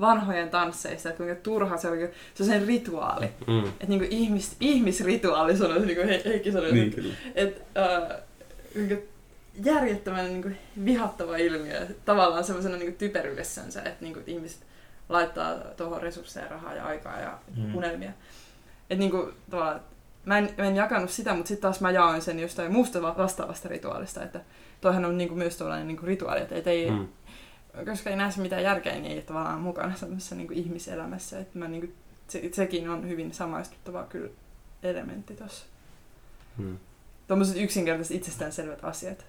vanhojen 0.00 0.50
tansseista, 0.50 1.08
että 1.08 1.16
kuinka 1.16 1.42
turha 1.42 1.76
se 1.76 1.88
oli, 1.88 2.10
se 2.34 2.42
on 2.42 2.48
sen 2.48 2.66
rituaali. 2.66 3.26
Mm. 3.46 3.64
Että 3.68 3.86
niin 3.86 4.00
kuin 4.00 4.12
ihmis, 4.12 4.56
ihmisrituaali 4.60 5.56
sanoi, 5.56 5.86
niin 5.86 5.96
kuin 5.96 6.08
Heikki 6.24 6.52
sanoi. 6.52 6.72
Niin, 6.72 6.92
kyllä. 6.92 7.14
Että 7.34 7.60
uh, 7.60 8.98
järjettömän 9.64 10.24
niin 10.24 10.42
kuin, 10.42 10.58
vihattava 10.84 11.36
ilmiö 11.36 11.86
tavallaan 12.04 12.44
semmoisena 12.44 12.76
niin 12.76 12.96
typeryydessänsä, 12.96 13.82
että 13.82 14.04
niin 14.04 14.14
kuin, 14.14 14.24
ihmiset 14.26 14.66
laittaa 15.08 15.54
tuohon 15.54 16.02
resursseja, 16.02 16.48
rahaa 16.48 16.74
ja 16.74 16.86
aikaa 16.86 17.20
ja 17.20 17.38
mm. 17.56 17.74
unelmia. 17.74 18.10
Että 18.90 18.98
niin 19.00 19.10
kuin, 19.10 19.34
mä, 20.24 20.38
en, 20.38 20.54
mä 20.58 20.64
en 20.64 20.76
jakanut 20.76 21.10
sitä, 21.10 21.34
mutta 21.34 21.48
sitten 21.48 21.62
taas 21.62 21.80
mä 21.80 21.90
jaoin 21.90 22.22
sen 22.22 22.40
jostain 22.40 22.72
muusta 22.72 23.02
vastaavasta 23.02 23.68
rituaalista, 23.68 24.22
että 24.22 24.40
toihan 24.80 25.04
on 25.04 25.18
niin 25.18 25.28
kuin, 25.28 25.38
myös 25.38 25.56
tuollainen 25.56 25.86
niin 25.88 25.96
kuin, 25.96 26.06
rituaali, 26.06 26.40
että 26.40 26.70
ei, 26.70 26.90
mm. 26.90 27.08
koska 27.84 28.10
ei 28.10 28.16
näe 28.16 28.30
mitään 28.36 28.62
järkeä, 28.62 28.92
niin 28.92 29.06
ei 29.12 29.22
tavallaan 29.22 29.60
mukana 29.60 29.96
semmoisessa 29.96 30.34
niin 30.34 30.46
kuin, 30.46 30.58
ihmiselämässä. 30.58 31.38
Että 31.38 31.58
mä, 31.58 31.68
niin 31.68 31.80
kuin, 31.80 31.94
se, 32.28 32.50
sekin 32.52 32.90
on 32.90 33.08
hyvin 33.08 33.34
samaistuttava 33.34 34.04
kyllä 34.04 34.30
elementti 34.82 35.36
tuossa. 35.36 35.66
Mm. 36.56 36.78
Tuommoiset 37.28 37.56
yksinkertaiset 37.56 38.16
itsestäänselvät 38.16 38.84
asiat. 38.84 39.26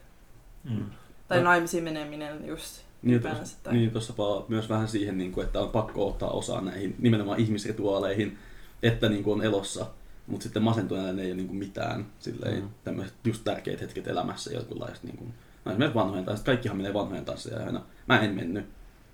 Mm. 0.64 0.86
Tai 1.28 1.44
naimisiin 1.44 1.84
meneminen 1.84 2.48
just. 2.48 2.82
Niin, 3.02 3.22
tuossa, 3.22 3.58
tai... 3.64 3.74
niin 3.74 3.92
tuossa 3.92 4.14
myös 4.48 4.70
vähän 4.70 4.88
siihen, 4.88 5.18
niin 5.18 5.32
kuin, 5.32 5.46
että 5.46 5.60
on 5.60 5.70
pakko 5.70 6.08
ottaa 6.08 6.30
osaa 6.30 6.62
näihin 6.62 6.96
nimenomaan 7.00 7.40
ihmisrituaaleihin, 7.40 8.38
että 8.84 9.10
niin 9.10 9.24
kuin 9.24 9.34
on 9.34 9.46
elossa, 9.46 9.86
mutta 10.28 10.44
sitten 10.44 10.64
masentuneelle 10.64 11.22
ei 11.22 11.28
ole 11.28 11.36
niin 11.36 11.48
kuin 11.48 11.60
mitään 11.60 12.06
silleen, 12.20 12.64
mm. 12.64 12.70
tämmöiset 12.84 13.16
just 13.24 13.44
tärkeät 13.44 13.82
hetket 13.82 14.08
elämässä, 14.08 14.54
jonkunlaiset 14.54 15.04
niin 15.04 15.18
kuin, 15.18 15.34
no 15.66 15.72
esimerkiksi 15.72 15.96
vanhojen 15.96 16.26
tanssit, 16.26 16.46
kaikkihan 16.46 16.78
menee 16.78 16.94
vanhojen 16.94 17.26
tansseja 17.26 17.66
aina. 17.66 17.82
Mä 18.08 18.20
en 18.20 18.36
mennyt, 18.36 18.66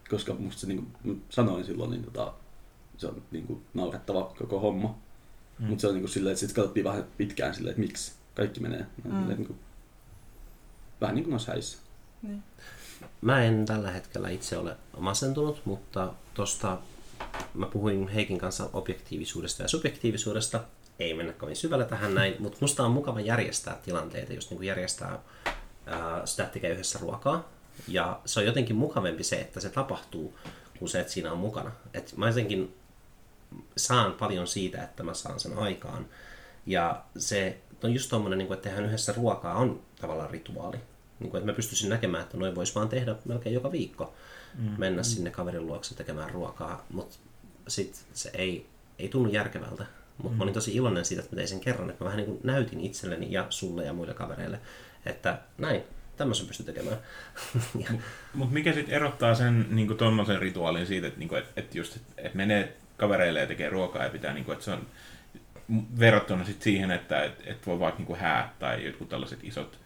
koska 0.09 0.33
musta 0.33 0.61
se 0.61 0.67
niin 0.67 0.87
kuin 1.03 1.23
sanoin 1.29 1.65
silloin, 1.65 1.91
niin 1.91 2.03
tota, 2.03 2.33
se 2.97 3.07
on 3.07 3.21
niin 3.31 3.47
kuin 3.47 3.61
naurettava 3.73 4.33
koko 4.37 4.59
homma. 4.59 4.95
Mm. 5.59 5.65
Mutta 5.65 5.81
se 5.81 5.87
on 5.87 5.93
niin 5.93 6.01
kuin 6.01 6.11
silleen, 6.11 6.31
että 6.31 6.39
sitten 6.39 6.55
katsottiin 6.55 6.83
vähän 6.83 7.03
pitkään 7.17 7.55
silleen, 7.55 7.71
että 7.71 7.81
miksi 7.81 8.13
kaikki 8.35 8.59
menee. 8.59 8.85
Mm. 9.03 9.27
Niin 9.27 9.45
kuin, 9.45 9.59
vähän 11.01 11.15
niin 11.15 11.23
kuin 11.23 11.31
noissa 11.31 11.51
häissä. 11.51 11.77
Niin. 12.21 12.43
Mä 13.21 13.43
en 13.43 13.65
tällä 13.65 13.91
hetkellä 13.91 14.29
itse 14.29 14.57
ole 14.57 14.77
masentunut, 14.97 15.61
mutta 15.65 16.13
tosta 16.33 16.77
mä 17.53 17.65
puhuin 17.65 18.07
Heikin 18.07 18.37
kanssa 18.37 18.69
objektiivisuudesta 18.73 19.61
ja 19.61 19.67
subjektiivisuudesta. 19.67 20.63
Ei 20.99 21.13
mennä 21.13 21.33
kovin 21.33 21.55
syvälle 21.55 21.85
tähän 21.85 22.15
näin, 22.15 22.35
mutta 22.43 22.57
musta 22.61 22.83
on 22.83 22.91
mukava 22.91 23.19
järjestää 23.19 23.77
tilanteita, 23.85 24.33
just 24.33 24.49
niin 24.49 24.57
kuin 24.57 24.67
järjestää 24.67 25.19
ää, 25.85 26.25
sitä 26.25 26.43
tekee 26.45 26.71
yhdessä 26.71 26.99
ruokaa. 27.01 27.49
Ja 27.87 28.19
se 28.25 28.39
on 28.39 28.45
jotenkin 28.45 28.75
mukavempi 28.75 29.23
se, 29.23 29.35
että 29.35 29.59
se 29.59 29.69
tapahtuu, 29.69 30.37
kun 30.79 30.89
se, 30.89 30.99
että 30.99 31.13
siinä 31.13 31.31
on 31.31 31.37
mukana. 31.37 31.71
Et 31.93 32.13
mä 32.17 32.27
jotenkin 32.27 32.75
saan 33.77 34.13
paljon 34.13 34.47
siitä, 34.47 34.83
että 34.83 35.03
mä 35.03 35.13
saan 35.13 35.39
sen 35.39 35.57
aikaan. 35.57 36.05
Ja 36.65 37.03
se 37.17 37.57
on 37.85 37.93
just 37.93 38.09
tommonen, 38.09 38.37
niin 38.37 38.47
kuin, 38.47 38.55
että 38.55 38.69
tehdään 38.69 38.85
yhdessä 38.85 39.13
ruokaa 39.17 39.55
on 39.55 39.81
tavallaan 40.01 40.29
rituaali. 40.29 40.77
Niin 41.19 41.31
kuin, 41.31 41.39
että 41.39 41.51
mä 41.51 41.55
pystyisin 41.55 41.89
näkemään, 41.89 42.23
että 42.23 42.37
noin 42.37 42.55
voisi 42.55 42.75
vaan 42.75 42.89
tehdä 42.89 43.15
melkein 43.25 43.55
joka 43.55 43.71
viikko. 43.71 44.13
Mm. 44.57 44.71
Mennä 44.77 45.01
mm. 45.01 45.05
sinne 45.05 45.31
kaverin 45.31 45.67
luokse 45.67 45.95
tekemään 45.95 46.29
ruokaa, 46.29 46.85
mutta 46.89 47.15
sitten 47.67 48.01
se 48.13 48.31
ei, 48.33 48.65
ei 48.99 49.09
tunnu 49.09 49.29
järkevältä. 49.29 49.85
Mutta 50.17 50.31
mm. 50.31 50.37
mä 50.37 50.43
olin 50.43 50.53
tosi 50.53 50.75
iloinen 50.75 51.05
siitä, 51.05 51.23
että 51.23 51.35
mä 51.35 51.37
tein 51.37 51.47
sen 51.47 51.59
kerran, 51.59 51.89
että 51.89 52.03
mä 52.03 52.05
vähän 52.05 52.17
niin 52.17 52.27
kuin 52.27 52.39
näytin 52.43 52.79
itselleni 52.79 53.31
ja 53.31 53.45
sulle 53.49 53.85
ja 53.85 53.93
muille 53.93 54.13
kavereille, 54.13 54.59
että 55.05 55.37
näin, 55.57 55.83
tämmöisen 56.17 56.47
pystyy 56.47 56.65
tekemään. 56.65 56.97
Mutta 57.73 57.93
mut 58.33 58.51
mikä 58.51 58.73
sitten 58.73 58.95
erottaa 58.95 59.35
sen 59.35 59.67
niin 59.69 59.97
tuommoisen 59.97 60.39
rituaalin 60.39 60.87
siitä, 60.87 61.07
että, 61.07 61.19
niin 61.19 61.35
et, 61.35 61.45
et 61.55 61.75
just, 61.75 61.95
et, 61.95 62.01
et 62.17 62.33
menee 62.33 62.77
kavereille 62.97 63.39
ja 63.39 63.47
tekee 63.47 63.69
ruokaa 63.69 64.03
ja 64.03 64.09
pitää, 64.09 64.33
niin 64.33 64.45
kuin, 64.45 64.53
että 64.53 64.65
se 64.65 64.71
on 64.71 64.87
verrattuna 65.99 66.45
sit 66.45 66.61
siihen, 66.61 66.91
että 66.91 67.23
et, 67.23 67.43
et 67.45 67.67
voi 67.67 67.79
vaikka 67.79 67.97
niinku 67.97 68.15
häät 68.15 68.59
tai 68.59 68.85
jotkut 68.85 69.09
tällaiset 69.09 69.39
isot 69.43 69.79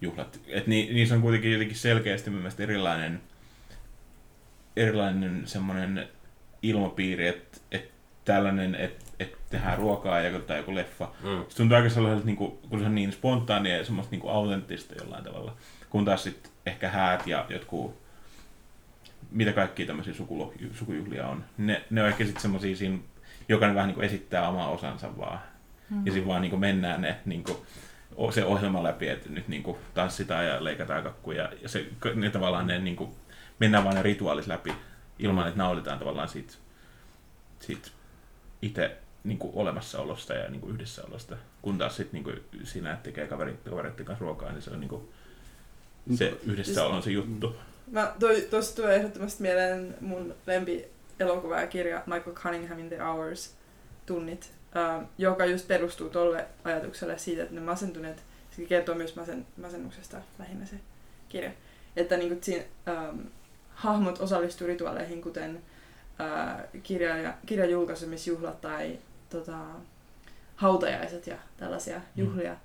juhlat. 0.00 0.40
Et 0.48 0.66
ni, 0.66 0.88
niissä 0.92 1.14
on 1.14 1.22
kuitenkin 1.22 1.52
jotenkin 1.52 1.76
selkeästi 1.76 2.30
mielestäni 2.30 2.64
erilainen, 2.64 3.20
erilainen 4.76 5.42
semmoinen 5.46 6.08
ilmapiiri, 6.62 7.26
että 7.26 7.58
et 7.70 7.90
tällainen, 8.24 8.74
että 8.74 9.04
et 9.20 9.36
tehdään 9.50 9.78
ruokaa 9.78 10.20
ja 10.20 10.38
tai 10.38 10.56
joku 10.56 10.74
leffa. 10.74 11.12
Mm. 11.22 11.44
Se 11.48 11.56
tuntuu 11.56 11.76
aika 11.76 11.88
sellaiselta, 11.88 12.26
niinku, 12.26 12.48
kun 12.68 12.80
se 12.80 12.86
on 12.86 12.94
niin 12.94 13.12
spontaania 13.12 13.76
ja 13.76 13.84
semmoista 13.84 14.10
niinku 14.10 14.28
autenttista 14.28 14.94
jollain 14.94 15.24
tavalla. 15.24 15.56
Kun 15.90 16.04
taas 16.04 16.22
sitten 16.22 16.52
ehkä 16.66 16.88
häät 16.88 17.26
ja 17.26 17.46
jotkut 17.48 18.06
mitä 19.30 19.52
kaikkia 19.52 19.86
tämmöisiä 19.86 20.14
sukujuhlia 20.72 21.26
on. 21.26 21.44
Ne, 21.58 21.84
ne 21.90 22.02
on 22.02 22.08
ehkä 22.08 22.24
sitten 22.24 22.42
semmoisia 22.42 22.76
siinä, 22.76 22.98
jokainen 23.48 23.74
vähän 23.74 23.88
niin 23.88 23.94
kuin 23.94 24.04
esittää 24.04 24.48
oma 24.48 24.68
osansa 24.68 25.18
vaan. 25.18 25.38
Mm. 25.90 26.06
Ja 26.06 26.12
sitten 26.12 26.28
vaan 26.28 26.42
niin 26.42 26.50
kuin 26.50 26.60
mennään 26.60 27.00
ne 27.00 27.16
niin 27.24 27.44
kuin, 27.44 27.58
se 28.34 28.44
ohjelma 28.44 28.82
läpi, 28.82 29.08
että 29.08 29.28
nyt 29.28 29.48
niin 29.48 29.62
kuin 29.62 29.76
tanssitaan 29.94 30.46
ja 30.46 30.64
leikataan 30.64 31.02
kakkuja. 31.02 31.52
Ja 31.62 31.68
se, 31.68 31.86
ne 32.14 32.30
tavallaan 32.30 32.66
ne 32.66 32.78
niin 32.78 32.96
kuin, 32.96 33.10
mennään 33.58 33.84
vaan 33.84 33.96
ne 33.96 34.02
rituaalit 34.02 34.46
läpi 34.46 34.72
ilman, 35.18 35.48
että 35.48 35.58
naulitaan 35.58 35.98
tavallaan 35.98 36.28
siitä, 36.28 36.54
siitä 37.60 37.88
itse 38.62 38.96
niin 39.24 39.38
kuin 39.38 39.52
olemassaolosta 39.54 40.34
ja 40.34 40.50
niin 40.50 40.60
kuin 40.60 40.74
yhdessäolosta. 40.74 41.36
Kun 41.62 41.78
taas 41.78 41.96
sitten 41.96 42.22
niin 42.22 42.40
siinä, 42.64 42.92
että 42.92 43.02
tekee 43.02 43.26
kaverit, 43.26 43.60
kavereiden 43.70 44.06
kanssa 44.06 44.24
ruokaa, 44.24 44.52
niin 44.52 44.62
se 44.62 44.70
on 44.70 44.80
niin 44.80 44.88
kuin, 44.88 45.08
se 46.14 46.36
yhdessäolo 46.46 46.96
on 46.96 47.02
se 47.02 47.10
juttu. 47.10 47.56
Mä 47.90 48.12
toi, 48.18 48.40
tosta 48.50 48.76
tulee 48.76 48.96
ehdottomasti 48.96 49.42
mieleen 49.42 49.94
mun 50.00 50.34
lempi 50.46 50.84
elokuva 51.20 51.60
ja 51.60 51.66
kirja 51.66 52.02
Michael 52.06 52.36
Cunninghamin 52.36 52.88
The 52.88 52.98
Hours, 52.98 53.54
tunnit, 54.06 54.52
äh, 54.76 55.06
joka 55.18 55.44
just 55.44 55.68
perustuu 55.68 56.08
tolle 56.08 56.46
ajatukselle 56.64 57.18
siitä, 57.18 57.42
että 57.42 57.54
ne 57.54 57.60
masentuneet, 57.60 58.22
se 58.50 58.64
kertoo 58.64 58.94
myös 58.94 59.16
masen, 59.16 59.46
masennuksesta 59.56 60.16
lähinnä 60.38 60.66
se 60.66 60.76
kirja, 61.28 61.50
että 61.96 62.16
niin 62.16 62.28
kuin 62.28 62.42
siinä, 62.42 62.64
ähm, 62.88 63.20
hahmot 63.74 64.20
osallistuu 64.20 64.66
rituaaleihin, 64.66 65.22
kuten 65.22 65.62
äh, 66.20 66.64
kirja, 66.82 67.34
kirjajulkaisemisjuhlat 67.46 68.60
tai 68.60 68.98
tota, 69.30 69.58
hautajaiset 70.56 71.26
ja 71.26 71.36
tällaisia 71.56 71.98
mm. 71.98 72.04
juhlia. 72.16 72.52
Mm. 72.52 72.58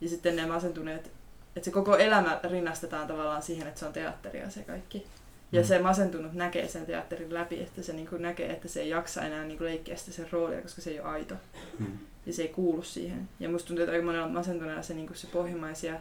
Ja 0.00 0.08
sitten 0.08 0.36
ne 0.36 0.46
masentuneet, 0.46 1.10
että 1.56 1.64
se 1.64 1.70
koko 1.70 1.96
elämä 1.96 2.40
rinnastetaan 2.50 3.06
tavallaan 3.08 3.42
siihen, 3.42 3.66
että 3.66 3.80
se 3.80 3.86
on 3.86 3.92
teatteria 3.92 4.50
se 4.50 4.62
kaikki. 4.62 5.06
Ja 5.54 5.60
mm. 5.60 5.66
se 5.66 5.78
masentunut 5.78 6.32
näkee 6.32 6.68
sen 6.68 6.86
teatterin 6.86 7.34
läpi, 7.34 7.60
että 7.62 7.82
se 7.82 7.92
niin 7.92 8.08
näkee, 8.18 8.52
että 8.52 8.68
se 8.68 8.80
ei 8.80 8.88
jaksa 8.88 9.22
enää 9.22 9.44
niin 9.44 9.64
leikkiä 9.64 9.96
sitä 9.96 10.12
sen 10.12 10.32
roolia, 10.32 10.62
koska 10.62 10.80
se 10.80 10.90
ei 10.90 11.00
ole 11.00 11.08
aito. 11.08 11.34
Mm. 11.78 11.98
Ja 12.26 12.32
se 12.32 12.42
ei 12.42 12.48
kuulu 12.48 12.82
siihen. 12.82 13.28
Ja 13.40 13.48
musta 13.48 13.68
tuntuu, 13.68 13.82
että 13.82 13.92
aika 13.92 14.04
monella 14.04 14.28
masentuneella 14.28 14.82
se, 14.82 14.94
niin 14.94 15.10
se 15.14 15.26
pohjimmaisia, 15.26 15.94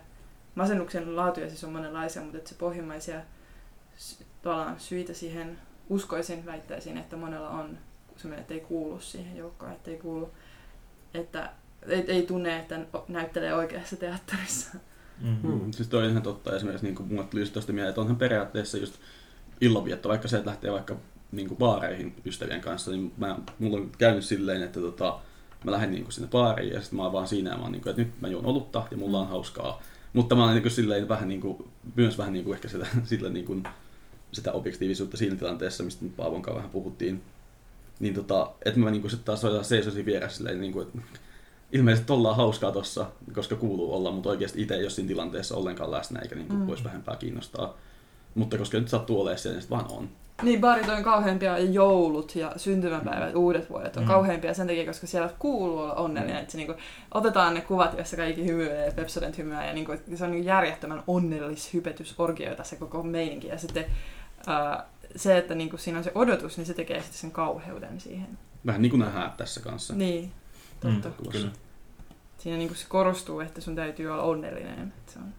masennuksen 0.55 1.15
laatuja 1.15 1.49
siis 1.49 1.63
on 1.63 1.71
monenlaisia, 1.71 2.21
mutta 2.21 2.37
että 2.37 2.49
se 2.49 2.55
pohjimmaisia 2.55 3.21
tavallaan 4.41 4.79
syitä 4.79 5.13
siihen 5.13 5.59
uskoisin, 5.89 6.45
väittäisin, 6.45 6.97
että 6.97 7.15
monella 7.15 7.49
on 7.49 7.77
semmoinen, 8.17 8.41
että 8.41 8.53
ei 8.53 8.59
kuulu 8.59 8.99
siihen 8.99 9.37
joukkoon, 9.37 9.71
että 9.71 9.91
ei 9.91 9.97
kuulu, 9.97 10.29
että 11.13 11.49
ei, 11.87 12.03
ei 12.07 12.23
tunne, 12.23 12.59
että 12.59 12.79
näyttelee 13.07 13.53
oikeassa 13.53 13.95
teatterissa. 13.95 14.77
Mm-hmm. 15.21 15.51
Mm, 15.51 15.71
siis 15.71 15.87
toi 15.87 16.03
on 16.03 16.09
ihan 16.09 16.23
totta. 16.23 16.55
Esimerkiksi 16.55 16.85
niin 16.85 17.07
mulle 17.07 17.23
tuli 17.23 17.41
just 17.41 17.67
mieleen, 17.67 17.89
että 17.89 18.01
onhan 18.01 18.15
periaatteessa 18.15 18.77
just 18.77 18.93
illanvietto, 19.61 20.09
vaikka 20.09 20.27
se, 20.27 20.37
että 20.37 20.49
lähtee 20.49 20.71
vaikka 20.71 20.95
niin 21.31 21.47
kuin 21.47 21.57
baareihin 21.57 22.15
ystävien 22.25 22.61
kanssa, 22.61 22.91
niin 22.91 23.13
mä, 23.17 23.37
mulla 23.59 23.77
on 23.77 23.91
käynyt 23.97 24.25
silleen, 24.25 24.63
että 24.63 24.79
tota, 24.79 25.19
mä 25.63 25.71
lähden 25.71 25.91
niin 25.91 26.03
kuin 26.03 26.13
sinne 26.13 26.29
baariin 26.29 26.73
ja 26.73 26.81
sitten 26.81 26.97
mä 26.97 27.03
oon 27.03 27.13
vaan 27.13 27.27
siinä 27.27 27.51
ja 27.51 27.57
mä 27.57 27.63
oon, 27.63 27.71
niin 27.71 27.81
kuin, 27.81 27.89
että 27.89 28.01
nyt 28.01 28.21
mä 28.21 28.27
juon 28.27 28.45
olutta 28.45 28.87
ja 28.91 28.97
mulla 28.97 29.19
on 29.19 29.27
hauskaa. 29.27 29.81
Mutta 30.13 30.35
mä 30.35 30.43
oon 30.43 30.53
niin 30.53 30.61
kuin, 30.61 30.71
silleen 30.71 31.09
vähän 31.09 31.27
niin 31.27 31.41
kuin, 31.41 31.69
myös 31.95 32.17
vähän 32.17 32.33
niin 32.33 32.45
kuin 32.45 32.55
ehkä 32.55 32.67
sitä, 32.67 32.87
sillä 33.03 33.29
niin 33.29 33.45
kuin, 33.45 33.63
sitä 34.31 34.51
objektiivisuutta 34.51 35.17
siinä 35.17 35.35
tilanteessa, 35.35 35.83
mistä 35.83 36.05
Paavon 36.17 36.41
kanssa 36.41 36.57
vähän 36.57 36.71
puhuttiin. 36.71 37.21
Niin 37.99 38.13
tota, 38.13 38.51
että 38.65 38.79
mä 38.79 38.91
niin 38.91 39.01
kuin, 39.01 39.11
sitten 39.11 39.25
taas 39.25 39.67
seisoisin 39.67 40.05
vieressä 40.05 40.37
silleen, 40.37 40.61
niin 40.61 40.73
kuin, 40.73 40.87
että 40.87 40.99
ilmeisesti 41.71 42.13
ollaan 42.13 42.35
hauskaa 42.35 42.71
tossa, 42.71 43.05
koska 43.33 43.55
kuuluu 43.55 43.93
olla, 43.93 44.11
mutta 44.11 44.29
oikeasti 44.29 44.61
itse 44.61 44.75
ei 44.75 44.83
ole 44.83 44.89
siinä 44.89 45.07
tilanteessa 45.07 45.55
ollenkaan 45.55 45.91
läsnä 45.91 46.19
eikä 46.19 46.35
niin 46.35 46.47
kuin, 46.47 46.59
mm. 46.59 46.67
voisi 46.67 46.83
vähempää 46.83 47.15
kiinnostaa. 47.15 47.77
Mutta 48.35 48.57
koska 48.57 48.77
nyt 48.77 48.89
sattuu 48.89 49.21
olemaan 49.21 49.39
siellä, 49.39 49.59
niin 49.59 49.69
vaan 49.69 49.85
on. 49.91 50.09
Niin, 50.41 50.61
baarit 50.61 50.89
on 50.89 51.03
kauheampia 51.03 51.57
ja 51.57 51.71
joulut 51.71 52.35
ja 52.35 52.53
syntymäpäivät, 52.57 53.33
mm. 53.33 53.39
uudet 53.39 53.69
vuodet 53.69 53.97
on 53.97 54.03
mm. 54.03 54.07
kauheampia 54.07 54.53
sen 54.53 54.67
takia, 54.67 54.85
koska 54.85 55.07
siellä 55.07 55.29
kuuluu 55.39 55.79
olla 55.79 55.93
onnellinen. 55.93 56.35
Mm. 56.35 56.41
Että 56.41 56.51
se, 56.51 56.57
niin 56.57 56.67
kuin, 56.67 56.77
otetaan 57.13 57.53
ne 57.53 57.61
kuvat, 57.61 57.93
joissa 57.93 58.17
kaikki 58.17 58.45
hymyilee 58.45 58.85
ja 58.85 58.91
Pepsodent 58.91 59.37
hymyää 59.37 59.67
ja 59.67 59.73
niin 59.73 59.85
kuin, 59.85 59.99
se 60.15 60.23
on 60.23 60.31
niin 60.31 60.45
järjettömän 60.45 61.03
onnellis 61.07 61.73
hypetysorgioita 61.73 62.63
se 62.63 62.75
koko 62.75 63.03
meininki. 63.03 63.47
Ja 63.47 63.57
sitten 63.57 63.85
uh, 64.39 64.83
se, 65.15 65.37
että 65.37 65.55
niin 65.55 65.69
kuin 65.69 65.79
siinä 65.79 65.97
on 65.97 66.03
se 66.03 66.11
odotus, 66.15 66.57
niin 66.57 66.65
se 66.65 66.73
tekee 66.73 67.01
sitten 67.01 67.19
sen 67.19 67.31
kauheuden 67.31 67.99
siihen. 67.99 68.37
Vähän 68.65 68.81
niin 68.81 68.89
kuin 68.89 68.99
nähdään 68.99 69.31
tässä 69.37 69.61
kanssa. 69.61 69.95
Niin, 69.95 70.31
totta. 70.79 71.09
Mm, 71.09 71.31
kyllä. 71.31 71.51
Siinä 72.37 72.57
niin 72.57 72.69
kuin 72.69 72.77
se 72.77 72.85
korostuu, 72.89 73.39
että 73.39 73.61
sun 73.61 73.75
täytyy 73.75 74.07
olla 74.07 74.23
onnellinen. 74.23 74.93
Että 74.97 75.11
se 75.11 75.19
on... 75.19 75.33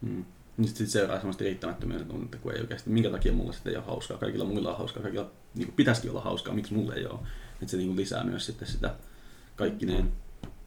Mm. 0.00 0.24
Niin 0.56 0.68
sitten 0.68 0.86
seuraa 0.86 1.16
semmoista 1.16 1.44
riittämättömyyden 1.44 2.06
tunnetta, 2.06 2.38
kun 2.38 2.52
ei 2.52 2.60
oikeasti, 2.60 2.90
minkä 2.90 3.10
takia 3.10 3.32
mulla 3.32 3.52
sitten 3.52 3.70
ei 3.70 3.76
ole 3.76 3.84
hauskaa, 3.84 4.18
kaikilla 4.18 4.44
muilla 4.44 4.70
on 4.70 4.78
hauskaa, 4.78 5.02
kaikilla 5.02 5.30
niin 5.54 5.66
kuin 5.66 5.76
pitäisikin 5.76 6.10
olla 6.10 6.20
hauskaa, 6.20 6.54
miksi 6.54 6.74
mulla 6.74 6.94
ei 6.94 7.06
ole. 7.06 7.18
Että 7.52 7.70
se 7.70 7.76
niin 7.76 7.88
kuin 7.88 7.96
lisää 7.96 8.24
myös 8.24 8.46
sitten 8.46 8.68
sitä 8.68 8.94
kaikkineen, 9.56 10.12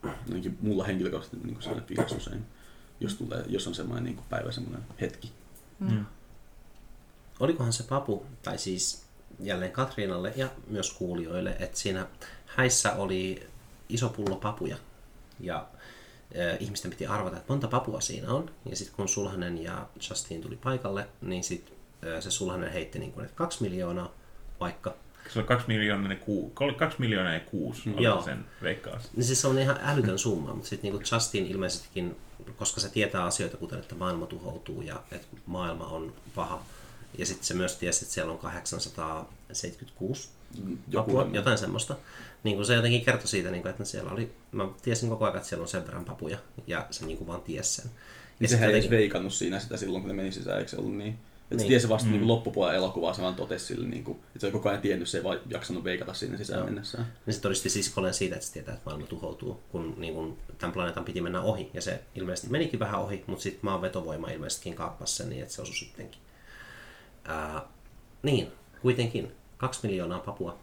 ainakin 0.04 0.58
mulla 0.62 0.84
henkilökohtaisesti 0.84 1.38
niin 1.46 1.54
kuin 1.54 1.64
sellainen 1.64 1.88
fiilis 1.88 2.12
usein, 2.12 2.46
jos, 3.00 3.16
tulee, 3.16 3.44
jos 3.48 3.68
on 3.68 3.76
semmoinen 3.76 4.04
niin 4.04 4.16
kuin 4.16 4.26
päivä 4.30 4.52
semmoinen 4.52 4.82
hetki. 5.02 5.32
Mm. 5.80 6.06
Olikohan 7.40 7.74
se 7.74 7.84
papu, 7.84 8.26
tai 8.44 8.58
siis 8.58 9.04
jälleen 9.40 9.72
Katriinalle 9.72 10.34
ja 10.36 10.50
myös 10.68 10.94
kuulijoille, 10.94 11.56
että 11.60 11.80
siinä 11.80 12.08
häissä 12.46 12.94
oli 12.94 13.48
iso 13.90 14.10
pullo 14.10 14.36
papuja. 14.36 14.78
Ja 15.40 15.68
ihmisten 16.60 16.92
piti 16.92 17.08
arvata, 17.08 17.38
että 17.38 17.54
monta 17.54 17.68
papua 17.68 18.02
siinä 18.02 18.34
on. 18.34 18.52
Ja 18.70 18.76
sitten 18.76 18.96
kun 18.96 19.08
Sulhanen 19.08 19.64
ja 19.64 19.88
Justin 20.10 20.42
tuli 20.42 20.56
paikalle, 20.56 21.08
niin 21.22 21.44
sitten 21.44 21.78
se 22.20 22.32
Sulhanen 22.32 22.72
heitti 22.72 23.00
niin 23.00 23.12
kuin, 23.12 23.26
että 23.26 23.36
kaksi 23.36 23.64
miljoonaa 23.64 24.14
vaikka. 24.60 24.96
Se 25.34 25.40
on 25.40 25.46
kaksi 25.46 25.68
miljoonaa, 25.68 26.16
ku, 26.16 26.54
kaksi 26.78 27.00
miljoonaa 27.00 27.34
ja 27.34 27.40
kuusi. 27.40 27.94
Joo. 27.98 28.22
sen 28.22 28.46
veikkaus. 28.62 29.14
Niin 29.16 29.24
siis 29.24 29.42
se 29.42 29.48
on 29.48 29.60
ihan 29.60 29.80
älytön 29.84 30.20
summa, 30.20 30.54
mutta 30.54 30.70
sitten 30.70 30.94
niin 30.94 31.04
Justin 31.12 31.48
ilmeisestikin, 31.48 32.16
koska 32.58 32.82
se 32.82 32.90
tietää 32.90 33.24
asioita, 33.24 33.58
kuten 33.58 33.80
että 33.80 33.96
maailma 33.96 34.26
tuhoutuu 34.26 34.82
ja 34.82 35.04
että 35.12 35.28
maailma 35.46 35.88
on 35.88 36.14
paha. 36.36 36.64
Ja 37.18 37.26
sitten 37.26 37.46
se 37.46 37.54
myös 37.54 37.76
tiesi, 37.76 38.06
että 38.06 38.14
siellä 38.14 38.32
on 38.32 38.40
876 38.40 40.30
joku 40.88 41.12
papua, 41.12 41.30
jotain 41.34 41.58
semmoista 41.58 41.96
niin 42.44 42.56
kuin 42.56 42.66
se 42.66 42.76
jotenkin 42.76 43.06
kertoi 43.06 43.28
siitä, 43.28 43.52
niin 43.52 43.62
kuin, 43.62 43.70
että 43.70 43.86
siellä 43.86 44.12
oli, 44.12 44.32
mä 44.52 44.68
tiesin 44.82 45.10
koko 45.10 45.26
ajan, 45.26 45.38
että 45.38 45.50
siellä 45.50 45.64
on 45.64 45.68
sen 45.68 45.86
verran 45.86 46.06
papuja, 46.06 46.38
ja 46.68 46.88
se 46.92 47.06
niin 47.06 47.18
kuin 47.18 47.28
vaan 47.28 47.42
tiesi 47.42 47.82
sen. 47.82 47.86
Ja 47.86 47.92
niin 48.40 48.50
sehän 48.50 48.70
jotenkin... 48.70 48.94
ei 48.94 49.00
veikannut 49.00 49.34
siinä 49.34 49.60
sitä 49.60 49.78
silloin, 49.78 50.02
kun 50.02 50.08
ne 50.10 50.16
meni 50.16 50.32
sisään, 50.32 50.58
eikö 50.58 50.70
se 50.70 50.78
ollut 50.78 50.98
niin? 50.98 51.14
Että 51.14 51.56
niin. 51.56 51.60
se 51.60 51.68
tiesi 51.68 51.90
vasta 51.90 52.08
niin 52.08 52.16
mm. 52.16 52.20
niin 52.20 52.28
loppupuolen 52.28 52.76
elokuvaa, 52.76 53.14
se 53.14 53.22
vaan 53.22 53.36
totesi 53.36 53.66
sille, 53.66 53.88
niin 53.88 54.04
kuin, 54.04 54.18
että 54.18 54.40
se 54.40 54.48
ei 54.48 54.52
koko 54.52 54.70
ajan 54.70 54.82
tiennyt, 54.82 55.10
se 55.10 55.18
ei 55.18 55.24
vaan 55.24 55.40
jaksanut 55.48 55.84
veikata 55.84 56.14
sinne 56.14 56.38
sisään 56.38 56.60
Joo. 56.60 56.68
mennessään. 56.68 57.14
Niin 57.26 57.34
se 57.34 57.42
todisti 57.42 57.70
siskolleen 57.70 58.14
siitä, 58.14 58.36
että 58.36 58.48
se 58.48 58.54
tietää, 58.54 58.74
että 58.74 58.90
maailma 58.90 59.08
tuhoutuu, 59.08 59.60
kun 59.72 59.96
niin 59.98 60.14
kuin, 60.14 60.38
tämän 60.58 60.74
planeetan 60.74 61.06
piti 61.06 61.22
mennä 61.22 61.42
ohi. 61.42 61.70
Ja 61.74 61.82
se 61.82 62.00
ilmeisesti 62.16 62.52
menikin 62.52 62.80
vähän 62.80 63.00
ohi, 63.00 63.24
mutta 63.28 63.44
sitten 63.44 63.60
maan 63.64 63.82
vetovoima 63.82 64.30
ilmeisestikin 64.30 64.76
kaappasi 64.76 65.16
sen 65.16 65.30
niin, 65.30 65.42
että 65.42 65.54
se 65.54 65.62
osui 65.62 65.76
sittenkin. 65.76 66.22
Ää, 67.24 67.62
niin, 68.24 68.52
kuitenkin 68.82 69.32
kaksi 69.58 69.88
miljoonaa 69.88 70.20
papua 70.20 70.60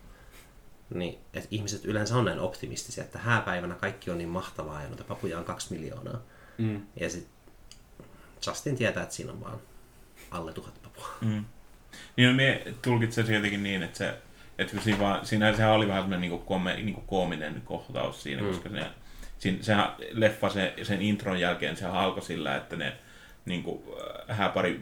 niin 0.90 1.18
että 1.34 1.48
ihmiset 1.50 1.84
yleensä 1.84 2.16
on 2.16 2.24
näin 2.24 2.40
optimistisia, 2.40 3.04
että 3.04 3.18
hääpäivänä 3.18 3.74
kaikki 3.74 4.10
on 4.10 4.18
niin 4.18 4.28
mahtavaa 4.28 4.82
ja 4.82 4.88
noita 4.88 5.04
papuja 5.04 5.38
on 5.38 5.44
kaksi 5.44 5.74
miljoonaa. 5.74 6.20
Mm. 6.58 6.82
Ja 7.00 7.10
sitten 7.10 7.32
Justin 8.46 8.76
tietää, 8.76 9.02
että 9.02 9.14
siinä 9.14 9.32
on 9.32 9.40
vaan 9.40 9.58
alle 10.30 10.52
tuhat 10.52 10.82
papua. 10.82 11.08
Mm. 11.20 11.44
Niin 12.16 12.28
no, 12.28 12.34
me 12.36 12.62
tulkitsen 12.82 13.26
se 13.26 13.34
jotenkin 13.34 13.62
niin, 13.62 13.82
että 13.82 13.98
se, 13.98 14.14
että 14.58 14.80
siinä, 14.80 14.98
vaan, 14.98 15.26
siinä 15.26 15.56
sehän 15.56 15.72
oli 15.72 15.88
vähän 15.88 16.02
semmoinen 16.02 16.30
niin 16.30 16.42
kome, 16.42 16.76
niin 16.76 17.02
koominen 17.06 17.62
kohtaus 17.64 18.22
siinä, 18.22 18.42
mm. 18.42 18.48
koska 18.48 18.68
se, 18.68 18.86
siinä, 19.38 19.58
sehän 19.62 19.94
leffa 20.10 20.50
se, 20.50 20.74
sen 20.82 21.02
intron 21.02 21.40
jälkeen 21.40 21.76
se 21.76 21.86
alkoi 21.86 22.22
sillä, 22.22 22.56
että 22.56 22.76
ne 22.76 22.96
niin 23.44 23.62
kuin, 23.62 23.82
äh, 24.30 24.38
hääpari 24.38 24.80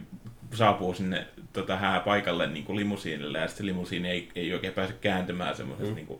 saapuu 0.57 0.93
sinne 0.93 1.27
tota, 1.53 2.01
paikalle 2.05 2.47
niin 2.47 2.65
kuin 2.65 2.75
limusiinille 2.75 3.39
ja 3.39 3.47
sitten 3.47 3.65
limusiini 3.65 4.09
ei, 4.09 4.29
ei 4.35 4.53
oikein 4.53 4.73
pääse 4.73 4.93
kääntymään 4.93 5.55
semmoisesta 5.55 5.89
mm. 5.89 5.95
niin 5.95 6.07
kuin, 6.07 6.19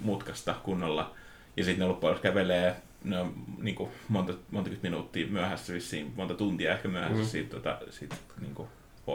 mutkasta 0.00 0.54
kunnolla. 0.62 1.14
Ja 1.56 1.64
sitten 1.64 1.80
ne 1.80 1.86
loppujen 1.86 2.18
kävelee 2.18 2.76
ne 3.04 3.18
on 3.18 3.34
niin 3.58 3.74
kuin, 3.74 3.90
monta, 4.08 4.34
monta 4.50 4.70
minuuttia 4.82 5.26
myöhässä, 5.26 5.72
vissiin 5.72 6.12
monta 6.16 6.34
tuntia 6.34 6.72
ehkä 6.72 6.88
myöhässä 6.88 7.22
mm. 7.22 7.28
siitä, 7.28 7.50
tota, 7.50 7.78
siitä 7.90 8.16
niin 8.40 8.54
kuin, 8.54 8.68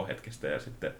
hetkestä 0.08 0.46
ja 0.46 0.60
sitten 0.60 0.94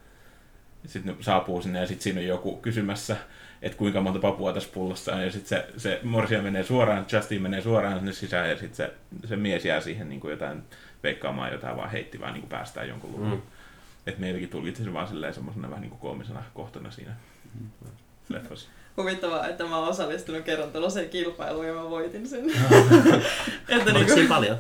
sitten 0.87 1.17
ne 1.17 1.23
saapuu 1.23 1.63
sinne 1.63 1.81
ja 1.81 1.87
sitten 1.87 2.03
siinä 2.03 2.21
on 2.21 2.27
joku 2.27 2.57
kysymässä, 2.57 3.17
että 3.63 3.79
kuinka 3.79 4.01
monta 4.01 4.19
papua 4.19 4.53
tässä 4.53 4.71
pullossa 4.75 5.15
on. 5.15 5.25
Ja 5.25 5.33
sitten 5.33 5.49
se, 5.49 5.67
se 5.77 6.01
morsia 6.03 6.43
menee 6.43 6.63
suoraan, 6.63 7.07
Justin 7.13 7.43
menee 7.43 7.61
suoraan 7.61 7.99
sinne 7.99 8.13
sisään 8.13 8.51
ja 8.51 8.59
sitten 8.59 8.77
se, 8.77 8.93
se 9.29 9.37
mies 9.37 9.65
jää 9.65 9.81
siihen 9.81 10.09
niin 10.09 10.21
kuin 10.21 10.31
jotain 10.31 10.63
veikkaamaan 11.03 11.53
jotain 11.53 11.77
vaan 11.77 11.91
heitti 11.91 12.21
vaan 12.21 12.33
niin 12.33 12.43
kuin 12.43 12.51
päästään 12.51 12.89
jonkun 12.89 13.13
luvun. 13.13 13.31
Mm. 13.31 13.43
Että 14.07 14.21
meilläkin 14.21 14.49
tulkitsi 14.49 14.85
se 14.85 14.93
vaan 14.93 15.09
silleen 15.09 15.35
semmoisena 15.35 15.71
vähän 15.71 15.81
niin 15.81 15.91
kuin 15.91 16.01
koomisena 16.01 16.43
kohtana 16.55 16.91
siinä 16.91 17.13
mm. 17.61 17.91
leffassa. 18.29 18.69
Huvittavaa, 18.97 19.49
että 19.49 19.65
mä 19.65 19.77
oon 19.77 19.89
osallistunut 19.89 20.45
kerran 20.45 20.73
tällaiseen 20.73 21.11
kilpailuun 21.11 21.67
ja 21.67 21.75
mä 21.75 21.91
voitin 21.91 22.29
sen. 22.29 22.51
että 23.69 23.93
niin 23.93 24.07
kuin, 24.07 24.29
paljon? 24.29 24.59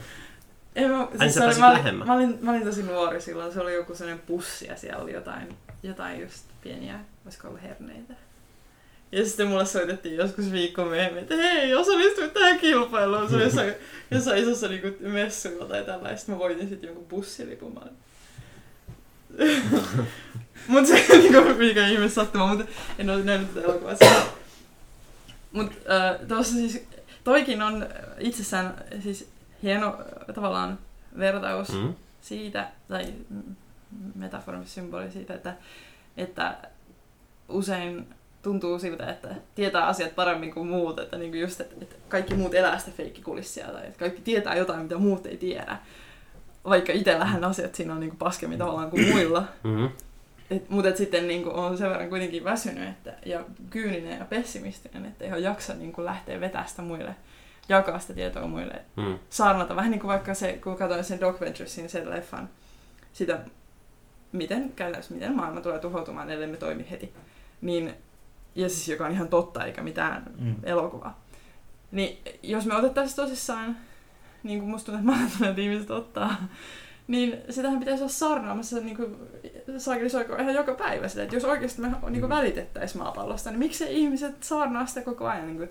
Ei, 0.74 0.88
mä, 0.88 1.08
siis 1.18 1.34
se 1.34 1.44
oli, 1.44 1.54
mä, 1.54 1.70
olin, 1.70 1.94
mä, 1.94 2.14
olin, 2.14 2.38
mä 2.40 2.50
olin 2.50 2.64
tosi 2.64 2.82
nuori 2.82 3.20
silloin, 3.20 3.52
se 3.52 3.60
oli 3.60 3.74
joku 3.74 3.94
sellainen 3.94 4.24
pussi 4.26 4.66
ja 4.66 4.76
siellä 4.76 5.02
oli 5.02 5.12
jotain, 5.12 5.56
jotain 5.82 6.20
just 6.20 6.44
pieniä, 6.62 7.00
olisiko 7.24 7.48
ollut 7.48 7.62
herneitä. 7.62 8.14
Ja 9.12 9.24
sitten 9.24 9.46
mulle 9.48 9.66
soitettiin 9.66 10.16
joskus 10.16 10.52
viikko 10.52 10.84
myöhemmin, 10.84 11.22
että 11.22 11.36
hei, 11.36 11.74
osallistuit 11.74 12.32
tähän 12.32 12.58
kilpailuun. 12.58 13.28
Se 13.28 13.36
oli 13.36 13.44
jossain, 13.44 13.74
jossain 14.10 14.42
isossa 14.42 14.68
niinku 14.68 14.88
messuilla 15.00 15.64
tai 15.64 15.84
tällaista. 15.84 16.32
Mä 16.32 16.38
voitin 16.38 16.68
sitten 16.68 16.88
jonkun 16.88 17.06
bussilipun. 17.06 17.74
Mä 17.74 17.80
Mut 20.66 20.86
se 20.86 21.06
niinku 21.18 21.54
mikä 21.58 21.86
ihme 21.88 22.08
sattuma, 22.08 22.46
mutta 22.46 22.64
en 22.98 23.10
ole 23.10 23.24
nähnyt 23.24 23.54
tätä 23.54 23.66
elokuvaa. 23.66 23.94
Mut 25.52 25.66
äh, 25.66 26.28
tuossa 26.28 26.54
siis, 26.54 26.86
toikin 27.24 27.62
on 27.62 27.86
itsessään 28.18 28.84
siis 29.02 29.28
hieno 29.62 29.86
äh, 29.88 30.34
tavallaan 30.34 30.78
vertaus 31.18 31.68
Mm. 31.68 31.94
siitä, 32.20 32.68
tai 32.88 33.14
metaformis 34.14 34.74
symboli 34.74 35.10
siitä, 35.10 35.34
että, 35.34 35.54
että 36.16 36.56
usein 37.48 38.06
tuntuu 38.42 38.78
siltä, 38.78 39.10
että 39.10 39.28
tietää 39.54 39.86
asiat 39.86 40.14
paremmin 40.14 40.54
kuin 40.54 40.68
muut, 40.68 40.98
että 40.98 41.18
niinku 41.18 41.36
just, 41.36 41.60
että, 41.60 41.74
että 41.82 41.96
kaikki 42.08 42.34
muut 42.34 42.54
elää 42.54 42.78
sitä 42.78 42.90
feikkikulissia, 42.90 43.66
tai 43.66 43.86
että 43.86 43.98
kaikki 43.98 44.22
tietää 44.22 44.56
jotain, 44.56 44.80
mitä 44.80 44.98
muut 44.98 45.26
ei 45.26 45.36
tiedä. 45.36 45.78
Vaikka 46.64 46.92
itsellähän 46.92 47.44
asiat 47.44 47.74
siinä 47.74 47.92
on 47.94 48.00
niinku 48.00 48.16
paskemmin 48.16 48.58
tavallaan 48.58 48.90
kuin 48.90 49.08
muilla. 49.12 49.44
Mm. 49.64 49.88
Et, 50.50 50.70
mutta 50.70 50.88
et 50.88 50.96
sitten 50.96 51.28
niinku 51.28 51.50
on 51.54 51.78
sen 51.78 51.90
verran 51.90 52.08
kuitenkin 52.08 52.44
väsynyt 52.44 52.88
että, 52.88 53.12
ja 53.26 53.44
kyyninen 53.70 54.18
ja 54.18 54.24
pessimistinen, 54.24 55.04
että 55.06 55.24
ei 55.24 55.32
ole 55.32 55.40
jaksa 55.40 55.74
niinku 55.74 56.04
lähteä 56.04 56.40
vetästä 56.40 56.82
muille, 56.82 57.14
jakaa 57.68 57.98
sitä 57.98 58.14
tietoa 58.14 58.46
muille 58.46 58.82
Mm. 58.96 59.18
saarnata. 59.30 59.76
Vähän 59.76 59.90
niin 59.90 60.00
kuin 60.00 60.08
vaikka 60.08 60.34
se, 60.34 60.52
kun 60.52 60.76
katsoin 60.76 61.04
sen 61.04 61.20
Doc 61.20 61.40
Venturesin, 61.40 61.88
sen 61.88 62.10
leffan, 62.10 62.48
sitä, 63.12 63.38
miten, 64.32 64.72
käytännössä, 64.76 65.14
miten 65.14 65.36
maailma 65.36 65.60
tulee 65.60 65.78
tuhoutumaan, 65.78 66.30
ellei 66.30 66.48
me 66.48 66.56
toimi 66.56 66.86
heti. 66.90 67.12
Niin, 67.60 67.94
ja 68.60 68.68
siis 68.68 68.88
joka 68.88 69.06
on 69.06 69.12
ihan 69.12 69.28
totta, 69.28 69.64
eikä 69.64 69.82
mitään 69.82 70.22
Mm. 70.38 70.54
elokuvaa. 70.62 71.20
Niin 71.92 72.18
jos 72.42 72.66
me 72.66 72.74
otettaisiin 72.76 73.16
tosissaan, 73.16 73.76
niin 74.42 74.58
kuin 74.58 74.70
musta 74.70 74.92
tuntuu, 74.92 75.00
että 75.10 75.20
maanantaina 75.20 75.62
ihmiset 75.62 75.90
ottaa, 75.90 76.36
niin 77.06 77.36
sitähän 77.50 77.78
pitäisi 77.78 78.02
olla 78.02 78.12
saarnaamassa 78.12 78.76
niin 78.80 78.96
kuin, 78.96 79.16
saakeli 79.78 80.10
soikoo 80.10 80.36
ihan 80.36 80.54
joka 80.54 80.74
päivä 80.74 81.08
sitä. 81.08 81.22
Että 81.22 81.36
jos 81.36 81.44
oikeasti 81.44 81.80
me 81.80 81.88
niin 82.10 82.20
kuin 82.20 82.30
välitettäisiin 82.30 83.02
maapallosta, 83.02 83.50
niin 83.50 83.58
miksei 83.58 84.00
ihmiset 84.00 84.42
saarnaa 84.42 84.86
sitä 84.86 85.02
koko 85.02 85.26
ajan? 85.28 85.46
Niin 85.46 85.56
kuin, 85.56 85.68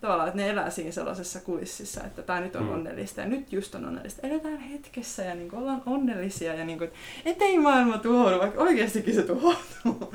tavallaan, 0.00 0.28
että 0.28 0.40
ne 0.42 0.50
elää 0.50 0.70
siinä 0.70 0.90
sellaisessa 0.92 1.40
kulississa, 1.40 2.04
että 2.04 2.22
tämä 2.22 2.40
nyt 2.40 2.56
on 2.56 2.62
Mm. 2.62 2.72
onnellista 2.72 3.20
ja 3.20 3.26
nyt 3.26 3.52
just 3.52 3.74
on 3.74 3.84
onnellista. 3.84 4.26
Eletään 4.26 4.58
hetkessä 4.58 5.22
ja 5.22 5.34
niin 5.34 5.50
kuin, 5.50 5.60
ollaan 5.60 5.82
onnellisia 5.86 6.54
ja 6.54 6.64
niin 6.64 6.78
kuin, 6.78 6.90
ettei 7.24 7.58
maailma 7.58 7.98
tuhoudu, 7.98 8.38
vaikka 8.38 8.62
oikeastikin 8.62 9.14
se 9.14 9.22
tuhoutuu. 9.22 10.14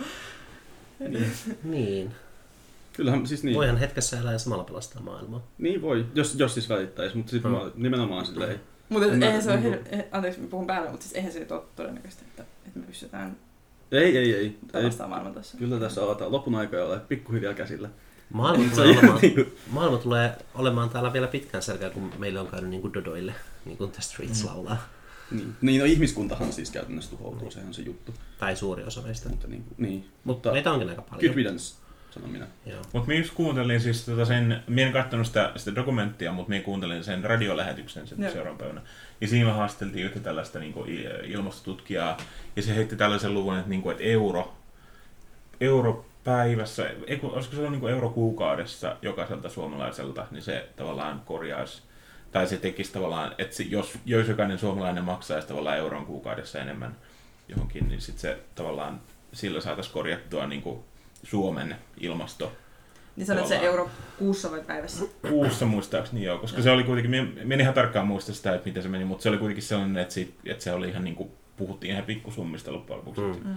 Niin. 1.00 1.32
Niin. 1.64 2.12
Kyllähän 2.94 3.28
siis 3.28 3.44
niin. 3.44 3.56
Voihan 3.56 3.78
hetkessä 3.78 4.20
elää 4.20 4.32
ja 4.34 4.40
samalla 4.40 4.64
pelastaa 4.64 5.02
maailmaa. 5.02 5.42
Niin 5.58 5.82
voi, 5.82 6.06
jos, 6.16 6.36
jos 6.36 6.54
siis 6.54 6.70
välittäisi, 6.70 7.18
mutta 7.18 7.32
sitten 7.32 7.52
Mm. 7.52 7.58
mm. 7.58 7.72
nimenomaan 7.76 8.26
silleen, 8.26 8.60
Mutta 8.90 9.08
Mä- 9.08 9.26
eihän 9.26 9.44
se 9.44 9.52
ole, 9.52 9.60
niinku- 9.60 9.80
hir- 9.90 9.96
eh, 9.96 10.06
anteeksi 10.12 10.40
mä 10.42 10.48
puhun 10.48 10.68
päälle, 10.68 10.90
mutta 10.90 11.04
siis 11.04 11.16
eihän 11.16 11.32
se 11.32 11.40
nyt 11.40 11.52
ole 11.52 11.62
todennäköistä, 11.76 12.22
että, 12.28 12.44
että 12.68 12.80
me 12.80 12.86
pystytään 12.86 13.38
ei, 13.92 14.18
ei, 14.18 14.18
ei, 14.18 14.34
ei. 14.36 14.58
pelastamaan 14.72 15.10
maailman 15.10 15.34
tässä. 15.34 15.58
Kyllä 15.58 15.80
tässä 15.80 16.04
aletaan 16.04 16.32
lopun 16.32 16.56
aikoja 16.56 16.86
ole 16.86 17.00
pikkuhiljaa 17.00 17.54
käsillä. 17.54 17.90
Maailma 18.34 18.76
tulee, 18.76 18.88
olemaan, 18.98 19.20
niinku, 19.22 19.42
maailma 19.72 19.98
tulee 19.98 20.32
olemaan 20.56 20.90
täällä 20.90 21.14
vielä 21.14 21.28
pitkään 21.28 21.64
selkeä, 21.64 21.90
kun 21.90 22.12
meille 22.18 22.40
on 22.40 22.48
käynyt 22.48 22.70
niin 22.70 22.82
kuin 22.82 22.94
Dodoille, 22.94 23.34
niin 23.66 23.78
kuin 23.78 23.92
The 23.92 24.02
Streets 24.02 24.44
Mm. 24.44 24.50
laulaa. 24.50 24.88
Niin, 25.32 25.56
niin 25.62 25.80
no, 25.80 25.86
ihmiskuntahan 25.86 26.54
siis 26.54 26.72
käytännössä 26.72 27.12
tuhoutuu, 27.12 27.52
sehän 27.52 27.68
on 27.68 27.74
se 27.74 27.82
juttu. 27.82 28.14
Tai 28.40 28.56
suuri 28.56 28.84
osa 28.84 29.02
meistä. 29.02 29.30
Mutta 29.30 29.48
niin, 29.48 29.64
niin. 29.78 30.06
Mutta 30.24 30.52
meitä 30.52 30.72
onkin 30.72 30.90
aika 30.90 31.02
paljon. 31.02 31.22
good 31.22 31.36
riddance, 31.36 31.76
sanon 32.12 32.30
minä. 32.30 32.48
Mutta 32.94 33.08
minä 33.08 33.20
just 33.20 33.34
kuuntelin 33.34 33.82
siis 33.82 34.06
tota 34.06 34.26
sen, 34.26 34.64
minä 34.68 34.88
en 34.88 34.94
katsonut 34.94 35.28
sitä, 35.28 35.52
sitä 35.56 35.76
dokumenttia, 35.76 36.32
mutta 36.32 36.50
minä 36.50 36.64
kuuntelin 36.64 37.04
sen 37.04 37.24
radiolähetyksen 37.24 38.08
sen 38.08 38.32
seuraavan 38.32 38.58
päivänä. 38.58 38.82
Ja 39.22 39.28
siinä 39.28 39.54
haasteltiin 39.54 40.06
yhtä 40.06 40.20
tällaista 40.20 40.60
niin 40.60 40.74
kuin, 40.74 40.90
ilmastotutkijaa, 41.24 42.18
ja 42.56 42.62
se 42.62 42.76
heitti 42.76 42.96
tällaisen 42.96 43.34
luvun, 43.34 43.58
että, 43.58 43.70
niin 43.70 43.82
kuin, 43.82 43.92
että 43.92 44.04
euro, 44.04 44.56
euro 45.62 46.06
päivässä, 46.24 46.90
ei, 47.08 47.20
olisiko 47.24 47.56
se 47.56 47.58
ollut 47.58 47.72
niin 47.72 47.82
kuin 47.82 47.94
euro 47.94 48.10
kuukaudessa 48.10 48.98
jokaiselta 49.02 49.50
suomalaiselta, 49.50 50.28
niin 50.32 50.42
se 50.42 50.70
tavallaan 50.76 51.22
korjaisi, 51.26 51.82
tai 52.38 52.48
se 52.48 52.58
tekisi 52.58 52.92
tavallaan, 52.94 53.36
että 53.38 53.56
se, 53.56 53.64
jos, 53.64 53.94
jos 54.06 54.28
jokainen 54.28 54.60
suomalainen 54.60 55.04
maksaisi 55.04 55.48
tavallaan 55.48 55.78
euron 55.78 56.06
kuukaudessa 56.06 56.60
enemmän 56.60 56.96
johonkin, 57.48 57.90
niin 57.90 58.02
sitten 58.02 58.22
se 58.22 58.40
tavallaan 58.56 59.02
sillä 59.34 59.62
saataisiin 59.62 59.94
korjattua 59.94 60.48
niin 60.48 60.62
kuin 60.62 60.80
Suomen 61.24 61.76
ilmasto 62.00 62.52
Niin 63.16 63.28
sanoit 63.28 63.48
se 63.48 63.58
euro 63.60 63.90
kuussa 64.20 64.52
vai 64.52 64.62
päivässä? 64.62 65.06
kuussa 65.30 65.66
muistaakseni 65.66 66.24
joo, 66.24 66.38
koska 66.38 66.62
se 66.62 66.72
oli 66.72 66.84
kuitenkin, 66.84 67.12
minä 67.44 67.54
en 67.56 67.62
ihan 67.62 67.74
tarkkaan 67.74 68.08
muista 68.08 68.34
sitä, 68.34 68.56
että 68.56 68.68
miten 68.68 68.84
se 68.84 68.90
meni, 68.90 69.06
mutta 69.06 69.24
se 69.24 69.30
oli 69.30 69.38
kuitenkin 69.38 69.64
sellainen, 69.64 69.98
että, 69.98 70.14
siitä, 70.14 70.34
että 70.46 70.64
se 70.64 70.74
oli 70.74 70.90
ihan 70.90 71.04
niin 71.04 71.16
kuin, 71.16 71.30
puhuttiin 71.58 71.92
ihan 71.94 72.06
pikkusummista 72.06 72.74
loppujen 72.74 72.98
lopuksi. 73.00 73.22
Mm. 73.22 73.48
Mm. 73.50 73.56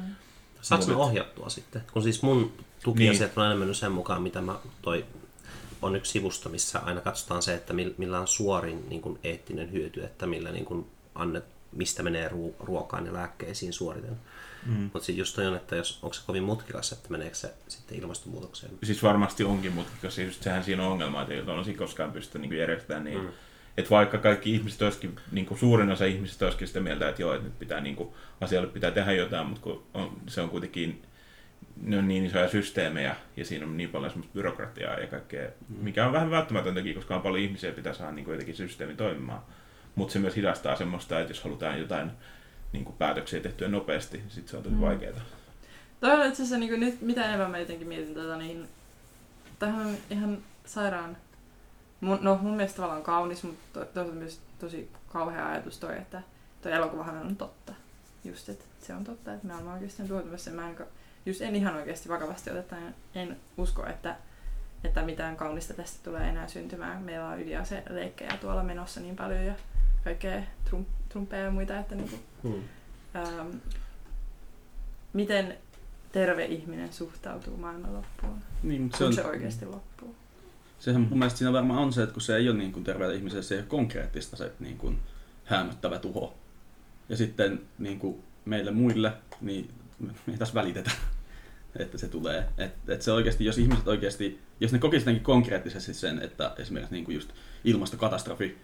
Saatko 0.62 0.86
ne 0.86 0.92
Mutta- 0.92 1.06
ohjattua 1.06 1.48
sitten? 1.48 1.82
Kun 1.92 2.02
siis 2.02 2.22
mun 2.22 2.52
tukiasiat 2.84 3.30
Niin. 3.30 3.38
on 3.38 3.44
aina 3.44 3.58
mennyt 3.58 3.76
sen 3.76 3.92
mukaan, 3.92 4.22
mitä 4.22 4.40
mä 4.40 4.54
toi 4.82 5.04
on 5.82 5.96
yksi 5.96 6.12
sivusto, 6.12 6.48
missä 6.48 6.78
aina 6.78 7.00
katsotaan 7.00 7.42
se, 7.42 7.54
että 7.54 7.72
mil- 7.72 7.94
millä 7.98 8.20
on 8.20 8.28
suorin 8.28 8.88
niin 8.88 9.02
kuin 9.02 9.18
eettinen 9.24 9.72
hyöty, 9.72 10.04
että 10.04 10.26
millä 10.26 10.52
niin 10.52 10.64
kuin 10.64 10.86
annet, 11.14 11.44
mistä 11.72 12.02
menee 12.02 12.28
ruo- 12.28 12.54
ruokaan 12.60 13.06
ja 13.06 13.12
lääkkeisiin 13.12 13.72
suoriten. 13.72 14.16
Mm. 14.66 14.72
Mutta 14.72 14.98
sitten 15.06 15.18
just 15.18 15.38
on, 15.38 15.56
että 15.56 15.76
jos, 15.76 15.98
onko 16.02 16.14
se 16.14 16.22
kovin 16.26 16.42
mutkikas, 16.42 16.92
että 16.92 17.10
meneekö 17.10 17.36
se 17.36 17.54
sitten 17.68 17.98
ilmastonmuutokseen? 17.98 18.72
Siis 18.82 19.02
varmasti 19.02 19.44
onkin, 19.44 19.86
koska 20.02 20.22
just 20.22 20.42
sehän 20.42 20.64
siinä 20.64 20.86
on 20.86 20.92
ongelma, 20.92 21.22
että 21.22 21.34
ei 21.34 21.42
tuollaisia 21.42 21.76
koskaan 21.76 22.12
pystytä 22.12 22.38
niin 22.38 22.58
järjestämään 22.58 23.04
niin. 23.04 23.20
Mm. 23.20 23.28
Että 23.76 23.90
vaikka 23.90 24.18
kaikki 24.18 24.54
ihmiset 24.54 24.82
olisikin, 24.82 25.16
niin 25.32 25.46
kuin 25.46 25.58
suurin 25.58 25.90
osa 25.90 26.04
ihmisistä 26.04 26.44
olisikin 26.44 26.68
sitä 26.68 26.80
mieltä, 26.80 27.08
että 27.08 27.22
joo, 27.22 27.34
että 27.34 27.44
nyt 27.44 27.58
pitää, 27.58 27.80
niin 27.80 27.96
kuin, 27.96 28.08
asialle 28.40 28.68
pitää 28.68 28.90
tehdä 28.90 29.12
jotain, 29.12 29.46
mutta 29.46 29.62
kun 29.62 29.82
on, 29.94 30.16
se 30.26 30.40
on 30.40 30.50
kuitenkin 30.50 31.02
ne 31.80 31.98
on 31.98 32.08
niin 32.08 32.24
isoja 32.26 32.48
systeemejä 32.48 33.16
ja 33.36 33.44
siinä 33.44 33.66
on 33.66 33.76
niin 33.76 33.90
paljon 33.90 34.10
semmoista 34.10 34.34
byrokratiaa 34.34 34.94
ja 35.00 35.06
kaikkea, 35.06 35.48
mikä 35.80 36.06
on 36.06 36.12
vähän 36.12 36.30
välttämätöntäkin, 36.30 36.94
koska 36.94 37.16
on 37.16 37.22
paljon 37.22 37.42
ihmisiä, 37.42 37.72
pitää 37.72 37.92
saada 37.92 38.12
niin 38.12 38.24
kuin 38.24 38.32
jotenkin 38.32 38.54
systeemi 38.56 38.94
toimimaan. 38.94 39.42
Mutta 39.94 40.12
se 40.12 40.18
myös 40.18 40.36
hidastaa 40.36 40.76
semmoista, 40.76 41.20
että 41.20 41.30
jos 41.30 41.44
halutaan 41.44 41.80
jotain 41.80 42.10
niin 42.72 42.84
kuin 42.84 42.96
päätöksiä 42.96 43.40
tehtyä 43.40 43.68
nopeasti, 43.68 44.16
niin 44.18 44.30
sitten 44.30 44.50
se 44.50 44.56
on 44.56 44.62
tosi 44.62 44.74
Mm. 44.74 44.80
vaikeaa. 44.80 45.20
Toi 46.00 46.10
on 46.10 46.26
itse 46.26 46.42
asiassa 46.42 46.58
niin 46.58 46.80
nyt, 46.80 47.00
mitä 47.00 47.24
enemmän 47.26 47.50
mä 47.50 47.58
jotenkin 47.58 47.88
mietin 47.88 48.14
tätä, 48.14 48.36
niin 48.36 48.68
tämähän 49.58 49.86
on 49.86 49.94
ihan 50.10 50.38
sairaan, 50.66 51.16
mun, 52.00 52.18
no 52.22 52.38
mun 52.42 52.56
mielestä 52.56 52.76
tavallaan 52.76 53.02
kaunis, 53.02 53.42
mutta 53.42 53.80
to, 53.80 53.84
toisaalta 53.84 54.18
myös 54.18 54.40
tosi 54.58 54.90
kauhea 55.12 55.48
ajatus 55.48 55.78
toi, 55.78 55.96
että 55.96 56.22
toi 56.62 56.72
elokuvahan 56.72 57.16
on 57.26 57.36
totta. 57.36 57.72
Just, 58.24 58.48
että 58.48 58.64
se 58.82 58.94
on 58.94 59.04
totta, 59.04 59.34
että 59.34 59.46
maailma 59.46 59.72
oikeasti 59.72 60.02
on 60.02 60.08
tuhoutumassa. 60.08 60.50
Mä 60.50 60.68
en, 60.68 60.76
just 61.26 61.40
en 61.42 61.56
ihan 61.56 61.74
oikeasti 61.76 62.08
vakavasti 62.08 62.50
otetaan, 62.50 62.94
en 63.14 63.36
usko, 63.56 63.86
että, 63.86 64.16
että 64.84 65.02
mitään 65.02 65.36
kaunista 65.36 65.74
tästä 65.74 65.98
tulee 66.04 66.28
enää 66.28 66.48
syntymään. 66.48 67.02
Meillä 67.02 67.28
on 67.28 67.40
ydinaseleikkejä 67.40 68.36
tuolla 68.40 68.62
menossa 68.62 69.00
niin 69.00 69.16
paljon 69.16 69.44
ja 69.44 69.54
kaikkea 70.04 70.42
trump, 70.64 70.88
trumpeja 71.08 71.44
ja 71.44 71.50
muita, 71.50 71.78
että 71.78 71.94
niinku, 71.94 72.16
Hmm. 72.42 72.62
ähm, 73.16 73.48
miten 75.12 75.58
terve 76.12 76.44
ihminen 76.44 76.92
suhtautuu 76.92 77.56
maailman 77.56 77.94
loppuun. 77.94 78.38
Niin, 78.62 78.82
mutta 78.82 78.98
Se, 78.98 79.04
on, 79.04 79.14
se 79.14 79.24
oikeasti 79.24 79.66
loppuu. 79.66 80.14
sehän 80.78 81.00
mun 81.00 81.18
mielestä 81.18 81.38
siinä 81.38 81.52
varmaan 81.52 81.78
on 81.82 81.92
se, 81.92 82.02
että 82.02 82.12
kun 82.12 82.22
se 82.22 82.36
ei 82.36 82.48
ole 82.48 82.58
niin 82.58 82.72
kuin 82.72 82.84
terveelle 82.84 83.14
ihmiselle, 83.14 83.42
se 83.42 83.54
ei 83.54 83.60
ole 83.60 83.66
konkreettista 83.66 84.36
se 84.36 84.52
niin 84.60 84.78
kuin 84.78 84.98
häämöttävä 85.44 85.98
tuho. 85.98 86.34
Ja 87.08 87.16
sitten 87.16 87.60
niin 87.78 87.98
kuin 87.98 88.22
meille 88.44 88.70
muille, 88.70 89.12
niin 89.40 89.70
me 90.00 90.12
ei 90.32 90.38
taas 90.38 90.54
välitetä, 90.54 90.90
että 91.76 91.98
se 91.98 92.08
tulee. 92.08 92.48
Et, 92.58 92.72
et 92.88 93.02
se 93.02 93.12
oikeasti, 93.12 93.44
jos 93.44 93.58
ihmiset 93.58 93.88
oikeasti, 93.88 94.40
jos 94.60 94.72
ne 94.72 94.78
kokisivat 94.78 95.06
jotenkin 95.06 95.24
konkreettisesti 95.24 95.94
sen, 95.94 96.22
että 96.22 96.54
esimerkiksi 96.58 96.94
niin 96.94 97.04
kuin 97.04 97.14
just 97.14 97.30
ilmastokatastrofi, 97.64 98.58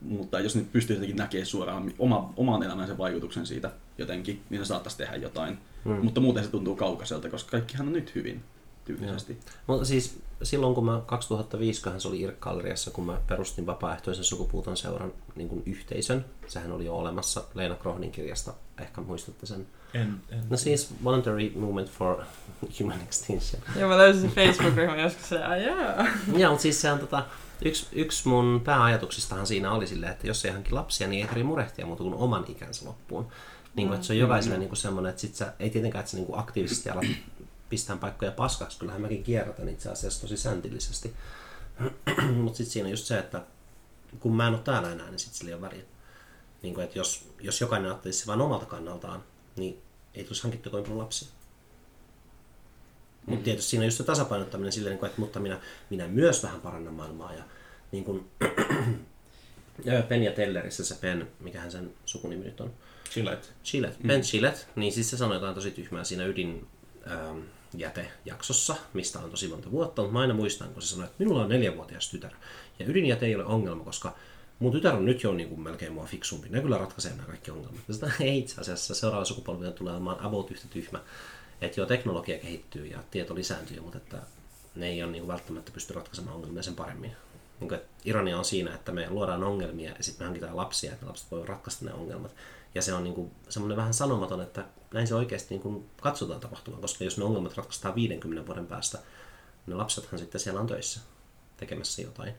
mutta 0.00 0.40
jos 0.40 0.56
ne 0.56 0.64
pystyisi 0.72 1.00
jotenkin 1.00 1.16
näkemään 1.16 1.46
suoraan 1.46 1.92
oma, 1.98 2.32
oman 2.36 2.62
elämänsä 2.62 2.98
vaikutuksen 2.98 3.46
siitä 3.46 3.70
jotenkin, 3.98 4.42
niin 4.50 4.58
ne 4.58 4.64
saattaisi 4.64 4.98
tehdä 4.98 5.16
jotain. 5.16 5.58
Hmm. 5.84 6.04
Mutta 6.04 6.20
muuten 6.20 6.44
se 6.44 6.50
tuntuu 6.50 6.76
kaukaiselta, 6.76 7.30
koska 7.30 7.50
kaikkihan 7.50 7.86
on 7.86 7.92
nyt 7.92 8.14
hyvin. 8.14 8.42
tyylisesti. 8.84 9.38
Mutta 9.66 9.84
siis 9.84 10.18
silloin 10.42 10.74
kun 10.74 10.84
mä 10.84 11.02
2005, 11.06 11.82
kun 11.82 12.00
se 12.00 12.08
oli 12.08 12.20
Irk-galleriassa, 12.20 12.90
kun 12.90 13.06
mä 13.06 13.20
perustin 13.26 13.66
vapaaehtoisen 13.66 14.24
sukupuuton 14.24 14.76
seuran 14.76 15.12
niin 15.36 15.48
kuin 15.48 15.62
yhteisön, 15.66 16.24
sehän 16.46 16.72
oli 16.72 16.84
jo 16.84 16.96
olemassa 16.96 17.44
Leena 17.54 17.74
Krohnin 17.74 18.10
kirjasta, 18.10 18.54
ehkä 18.80 19.00
muistatte 19.00 19.46
sen. 19.46 19.66
En, 19.94 20.22
en. 20.30 20.42
No 20.50 20.56
siis 20.56 20.94
Voluntary 21.04 21.52
Movement 21.54 21.90
for 21.90 22.22
Human 22.80 23.00
Extinction. 23.00 23.62
Joo, 23.80 23.88
mä 23.88 23.98
löysin 23.98 24.30
Facebook-ryhmän 24.30 25.00
joskus 25.00 25.30
ja 25.30 25.48
ajaa. 25.48 26.06
Joo, 26.38 26.50
mutta 26.50 26.62
siis 26.62 26.80
se 26.80 26.92
on 26.92 26.98
tota, 26.98 27.26
yksi, 27.64 27.86
yksi 27.92 28.28
mun 28.28 28.60
pääajatuksistahan 28.64 29.46
siinä 29.46 29.72
oli 29.72 29.86
silleen, 29.86 30.12
että 30.12 30.26
jos 30.26 30.44
ei 30.44 30.52
hankin 30.52 30.74
lapsia, 30.74 31.08
niin 31.08 31.20
ei 31.20 31.26
tarvitse 31.26 31.46
murehtia 31.46 31.86
muuta 31.86 32.02
kuin 32.02 32.14
oman 32.14 32.44
ikänsä 32.48 32.86
loppuun. 32.86 33.28
Niin 33.76 33.88
kuin, 33.88 33.94
että 33.94 34.06
se 34.06 34.12
on 34.12 34.18
jokaiselle 34.18 34.58
niin 34.58 34.68
kuin 34.68 34.76
semmoinen, 34.76 35.10
että 35.10 35.20
sit 35.20 35.34
sä, 35.34 35.52
ei 35.58 35.70
tietenkään, 35.70 36.00
että 36.00 36.10
sä 36.10 36.16
niin 36.16 36.26
kuin 36.26 36.38
aktiivisesti 36.38 36.90
alat 36.90 37.04
pistää 37.70 37.96
paikkoja 37.96 38.32
paskaksi. 38.32 38.78
Kyllähän 38.78 39.02
mäkin 39.02 39.22
kierrätän 39.22 39.68
itse 39.68 39.90
asiassa 39.90 40.20
tosi 40.20 40.36
säntillisesti. 40.36 41.14
Mutta 42.42 42.56
sitten 42.56 42.72
siinä 42.72 42.86
on 42.86 42.90
just 42.90 43.04
se, 43.04 43.18
että 43.18 43.42
kun 44.20 44.36
mä 44.36 44.46
en 44.46 44.54
ole 44.54 44.62
täällä 44.62 44.92
enää, 44.92 45.10
niin 45.10 45.18
sitten 45.18 45.38
sillä 45.38 45.48
ei 45.48 45.54
ole 45.54 45.62
väliä. 45.62 45.82
Niin 46.66 46.74
kuin, 46.74 46.84
että 46.84 46.98
jos, 46.98 47.24
jos 47.40 47.60
jokainen 47.60 47.90
ajattelisi 47.90 48.18
se 48.18 48.26
vain 48.26 48.40
omalta 48.40 48.66
kannaltaan, 48.66 49.24
niin 49.56 49.82
ei 50.14 50.24
tulisi 50.24 50.42
hankittua 50.42 50.70
kovin 50.70 50.84
paljon 50.84 50.98
lapsia. 50.98 51.28
Mutta 53.26 53.44
tietysti 53.44 53.70
siinä 53.70 53.82
on 53.82 53.86
just 53.86 53.96
se 53.96 54.04
tasapainottaminen 54.04 54.72
silleen, 54.72 54.90
niin 54.90 54.98
kuin, 54.98 55.08
että 55.08 55.20
mutta 55.20 55.40
minä, 55.40 55.60
minä 55.90 56.08
myös 56.08 56.42
vähän 56.42 56.60
parannan 56.60 56.94
maailmaa. 56.94 57.34
Ja 57.34 57.42
niin 57.92 58.04
kuin, 58.04 58.30
ja 59.84 60.02
Penn 60.02 60.24
ja 60.24 60.32
Tellerissä 60.32 60.84
se 60.84 60.94
Penn, 60.94 61.26
mikähän 61.40 61.70
sen 61.70 61.94
sukunimi 62.04 62.44
nyt 62.44 62.60
on, 62.60 62.72
Gillette. 63.14 63.48
Chilet, 63.64 63.96
Ben 64.06 64.22
Chilet, 64.22 64.68
niin 64.76 64.92
siis 64.92 65.10
se 65.10 65.16
sanoi 65.16 65.36
jotain 65.36 65.54
tosi 65.54 65.70
tyhmää 65.70 66.04
siinä 66.04 66.26
ydin 66.26 66.66
ähm, 67.10 67.38
jätejaksossa, 67.74 68.76
mistä 68.94 69.18
on 69.18 69.30
tosi 69.30 69.48
monta 69.48 69.70
vuotta, 69.70 70.02
mutta 70.02 70.12
mä 70.12 70.20
aina 70.20 70.34
muistan, 70.34 70.68
kun 70.68 70.82
se 70.82 70.88
sanoi, 70.88 71.04
että 71.04 71.16
minulla 71.18 71.42
on 71.42 71.48
neljävuotias 71.48 72.10
tytär. 72.10 72.32
Ja 72.78 72.86
ydinjäte 72.88 73.26
ei 73.26 73.34
ole 73.34 73.44
ongelma, 73.44 73.84
koska 73.84 74.16
mun 74.58 74.72
tytär 74.72 74.94
on 74.94 75.04
nyt 75.04 75.22
jo 75.22 75.32
niin 75.32 75.48
kuin 75.48 75.60
melkein 75.60 75.92
mua 75.92 76.04
fiksumpi. 76.04 76.48
Ne 76.48 76.60
kyllä 76.60 76.78
ratkaisee 76.78 77.12
nämä 77.12 77.26
kaikki 77.26 77.50
ongelmat. 77.50 77.80
Sitä 77.90 78.10
ei 78.20 78.38
itse 78.38 78.60
asiassa 78.60 78.94
seuraava 78.94 79.24
sukupolvi 79.24 79.72
tulee 79.72 79.92
olemaan 79.92 80.20
about 80.20 80.50
yhtä 80.50 80.68
tyhmä. 80.70 81.00
Että 81.60 81.80
joo, 81.80 81.86
teknologia 81.86 82.38
kehittyy 82.38 82.86
ja 82.86 82.98
tieto 83.10 83.34
lisääntyy, 83.34 83.80
mutta 83.80 83.98
että 83.98 84.22
ne 84.74 84.88
ei 84.88 85.02
ole 85.02 85.12
niin 85.12 85.22
kuin 85.22 85.32
välttämättä 85.32 85.72
pysty 85.72 85.94
ratkaisemaan 85.94 86.36
ongelmia 86.36 86.62
sen 86.62 86.74
paremmin. 86.74 87.12
Niin 87.60 87.68
kuin, 87.68 87.80
ironia 88.04 88.38
on 88.38 88.44
siinä, 88.44 88.74
että 88.74 88.92
me 88.92 89.10
luodaan 89.10 89.44
ongelmia 89.44 89.90
ja 89.90 90.02
sitten 90.02 90.24
me 90.24 90.26
hankitaan 90.26 90.56
lapsia, 90.56 90.92
että 90.92 91.06
lapset 91.06 91.30
voivat 91.30 91.48
ratkaista 91.48 91.84
ne 91.84 91.92
ongelmat. 91.92 92.34
Ja 92.74 92.82
se 92.82 92.92
on 92.92 93.04
niin 93.04 93.14
kuin 93.14 93.30
semmoinen 93.48 93.76
vähän 93.76 93.94
sanomaton, 93.94 94.40
että 94.40 94.64
näin 94.94 95.06
se 95.06 95.14
oikeasti 95.14 95.54
niin 95.54 95.62
kuin 95.62 95.90
katsotaan 96.00 96.40
tapahtuvan, 96.40 96.80
koska 96.80 97.04
jos 97.04 97.18
ne 97.18 97.24
ongelmat 97.24 97.56
ratkaistaan 97.56 97.94
50 97.94 98.46
vuoden 98.46 98.66
päästä, 98.66 98.98
ne 99.66 99.74
lapsethan 99.74 100.18
sitten 100.18 100.40
siellä 100.40 100.60
on 100.60 100.66
töissä 100.66 101.00
tekemässä 101.56 102.02
jotain. 102.02 102.34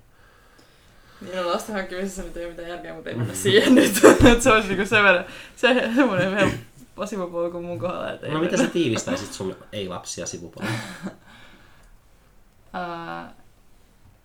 Niin 1.21 1.36
no 1.36 1.47
lasten 1.47 1.75
hankkimisessa 1.75 2.21
nyt 2.23 2.38
ei 2.38 2.45
ole 2.45 2.51
mitään 2.51 2.69
järkeä, 2.69 2.93
mutta 2.93 3.10
ei 3.10 3.15
mennä 3.15 3.34
siihen 3.36 3.75
nyt. 3.75 3.93
Se 4.43 4.51
olisi 4.51 4.67
niinku 4.67 4.86
sen 4.86 5.03
verran, 5.03 5.25
se, 5.56 5.91
semmoinen 5.95 6.34
helppo 6.36 7.06
sivupolku 7.06 7.62
mun 7.62 7.80
kohdalla. 7.80 8.12
Että 8.13 8.27
ei 8.27 8.34
No 8.34 8.39
miten 8.39 8.53
mennä. 8.60 8.67
sä 8.67 8.73
tiivistäisit 8.73 9.34
sun 9.34 9.56
ei-lapsia 9.71 10.25
sivupolvia? 10.25 10.71
Ää, 12.73 13.34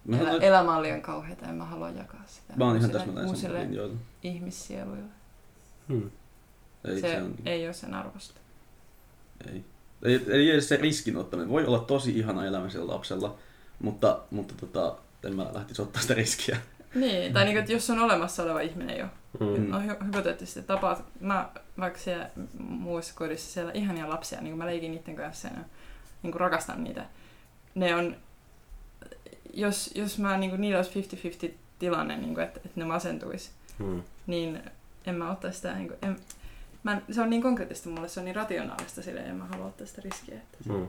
Mä, 0.05 0.19
elä, 0.21 0.31
elämä 0.31 0.77
on 0.77 0.83
liian 0.83 1.03
kauheata, 1.03 1.47
en 1.49 1.55
mä 1.55 1.65
halua 1.65 1.91
jakaa 1.91 2.23
sitä. 2.27 2.53
mä 2.57 2.65
oon 2.65 2.77
ihan 2.77 2.91
täsmälleen 2.91 3.27
Uusille 3.27 3.49
samoilla 3.49 3.65
linjoilla. 3.69 3.97
ihmissieluille. 4.23 5.05
Hmm. 5.89 6.11
Ei, 6.85 7.01
se, 7.01 7.09
se 7.11 7.23
on, 7.23 7.35
ei 7.47 7.67
ole 7.67 7.73
sen 7.75 7.95
arvosta. 7.95 8.41
ei. 9.53 9.65
Ei, 10.05 10.21
ei 10.29 10.51
edes 10.51 10.69
se 10.69 10.77
riskin 10.77 11.17
ottaminen. 11.17 11.49
Voi 11.51 11.67
olla 11.67 11.79
tosi 11.79 12.19
ihana 12.19 12.47
elämä 12.47 12.69
sillä 12.69 12.93
lapsella, 12.95 13.35
mutta, 13.79 14.21
mutta 14.31 14.55
tota, 14.55 14.97
en 15.25 15.37
mä 15.37 15.47
lähtisi 15.53 15.83
ottaa 15.83 16.03
sitä 16.03 16.15
riskiä. 16.15 16.57
Niin, 16.95 17.33
tai 17.33 17.45
niinku, 17.45 17.59
että 17.61 17.73
jos 17.73 17.91
on 17.91 17.99
olemassa 17.99 18.43
oleva 18.43 18.61
ihminen 18.61 18.99
jo, 18.99 19.07
Hmm. 19.41 19.71
no 19.71 19.79
hy- 19.81 20.05
hypoteettisesti 20.07 20.63
tapaat, 20.63 21.05
mä 21.21 21.49
vaikka 21.79 21.99
siellä 21.99 22.31
muissa 22.59 23.15
kodissa 23.17 23.53
siellä 23.53 23.73
ihania 23.73 24.09
lapsia, 24.09 24.41
niin 24.41 24.59
mä 24.59 24.67
leikin 24.67 24.91
niiden 24.93 25.17
kanssa 25.17 25.49
ja 25.49 25.55
niin 26.23 26.35
rakastan 26.35 26.85
niitä. 26.85 27.05
Ne 27.75 27.95
on, 27.95 28.17
jos, 29.55 29.91
jos 29.95 30.19
mä 30.19 30.37
niin 30.37 30.61
niillä 30.61 30.79
olisi 30.79 31.09
50-50 31.51 31.53
tilanne, 31.79 32.17
niin 32.17 32.35
kuin, 32.35 32.45
että, 32.45 32.61
että 32.65 32.81
ne 32.81 32.85
masentuisi, 32.85 33.51
Hmm. 33.79 34.03
niin 34.27 34.63
en 35.07 35.15
mä 35.15 35.31
ottaisi 35.31 35.57
sitä, 35.57 35.75
niin 35.75 35.89
kuin, 35.89 35.99
en, 36.03 36.17
mä, 36.83 37.01
se 37.11 37.21
on 37.23 37.31
niin 37.31 37.43
konkreettista 37.43 37.89
mulle, 37.89 38.09
se 38.09 38.21
on 38.21 38.25
niin 38.25 38.37
rationaalista 38.37 39.03
silleen, 39.03 39.27
en 39.27 39.37
mä 39.37 39.45
halua 39.45 39.67
ottaa 39.67 39.87
sitä 39.87 40.03
riskiä. 40.05 40.35
Että 40.35 40.59
Hmm. 40.73 40.87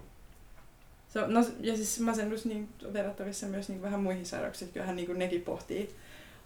Se 1.13 1.19
on, 1.19 1.33
no, 1.33 1.45
ja 1.59 1.75
siis 1.75 1.99
masennus 1.99 2.45
niin 2.45 2.69
verrattavissa 2.93 3.47
myös 3.47 3.69
niin 3.69 3.81
vähän 3.81 3.99
muihin 3.99 4.25
sairauksiin, 4.25 4.67
että 4.67 4.73
kyllähän 4.73 4.95
niin 4.95 5.19
nekin 5.19 5.41
pohtii, 5.41 5.95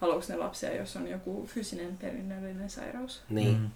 haluaako 0.01 0.25
ne 0.29 0.35
lapsia, 0.35 0.75
jos 0.75 0.95
on 0.95 1.07
joku 1.07 1.47
fyysinen 1.53 1.97
perinnöllinen 1.97 2.69
sairaus. 2.69 3.21
Niin. 3.29 3.57
Mm. 3.57 3.69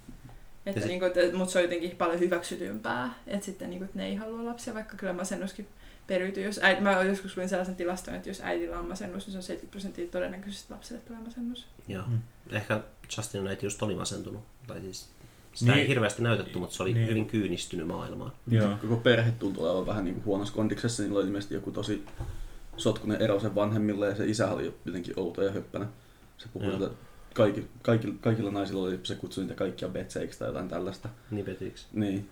Että 0.65 0.79
Ja 0.79 0.81
se- 0.81 0.87
niinku, 0.87 1.05
että, 1.05 1.19
mutta 1.33 1.51
se 1.51 1.59
on 1.59 1.63
jotenkin 1.63 1.95
paljon 1.97 2.19
hyväksytympää, 2.19 3.13
että 3.27 3.45
sitten 3.45 3.69
niinku, 3.69 3.85
että 3.85 3.97
ne 3.97 4.07
ei 4.07 4.15
halua 4.15 4.45
lapsia, 4.45 4.73
vaikka 4.73 4.97
kyllä 4.97 5.13
masennuskin 5.13 5.67
periytyy. 6.07 6.43
Jos 6.43 6.59
äiti, 6.63 6.81
mä 6.81 7.01
joskus 7.01 7.37
luin 7.37 7.49
sellaisen 7.49 7.75
tilaston, 7.75 8.15
että 8.15 8.29
jos 8.29 8.41
äidillä 8.41 8.79
on 8.79 8.85
masennus, 8.85 9.25
niin 9.25 9.31
se 9.31 9.37
on 9.37 9.43
70 9.43 9.71
prosenttia 9.71 10.07
todennäköisesti 10.07 10.73
lapselle 10.73 11.01
tulee 11.01 11.21
masennus. 11.21 11.67
Joo. 11.87 12.03
Mm. 12.07 12.19
Ehkä 12.51 12.81
Justinin 13.17 13.47
äiti 13.47 13.65
just 13.65 13.83
oli 13.83 13.95
masentunut. 13.95 14.43
Tai 14.67 14.81
siis 14.81 15.09
sitä 15.53 15.71
Niin. 15.71 15.81
ei 15.81 15.87
hirveästi 15.87 16.21
näytetty, 16.21 16.59
mutta 16.59 16.75
se 16.75 16.83
oli 16.83 16.93
Niin. 16.93 17.07
hyvin 17.07 17.25
kyynistynyt 17.25 17.87
maailmaan. 17.87 18.31
Joo. 18.47 18.69
Koko 18.81 18.95
perhe 18.97 19.31
tuntuu 19.31 19.65
olevan 19.65 19.85
vähän 19.85 20.03
niin 20.05 20.13
kuin 20.15 20.25
huonossa 20.25 20.53
kondiksessa. 20.55 21.03
Niillä 21.03 21.19
oli 21.19 21.27
ilmeisesti 21.27 21.53
joku 21.55 21.71
tosi 21.71 22.05
sotkunen 22.77 23.21
ero 23.21 23.39
sen 23.39 23.55
vanhemmille 23.55 24.07
ja 24.07 24.15
se 24.15 24.25
isä 24.25 24.51
oli 24.51 24.73
jotenkin 24.85 25.13
outo 25.19 25.43
ja 25.43 25.51
höppänä. 25.51 25.85
Se 26.37 26.47
puhui, 26.53 26.73
että 26.73 26.89
kaikki, 27.33 27.67
kaikilla, 27.81 28.15
kaikilla 28.21 28.51
naisilla 28.51 28.83
oli, 28.87 28.99
se 29.03 29.15
kutsui 29.15 29.43
niitä 29.43 29.55
kaikkia 29.55 29.89
betseiksi 29.89 30.39
tai 30.39 30.47
jotain 30.47 30.69
tällaista. 30.69 31.09
Niin 31.31 31.45
petiksi. 31.45 31.85
Niin. 31.93 32.29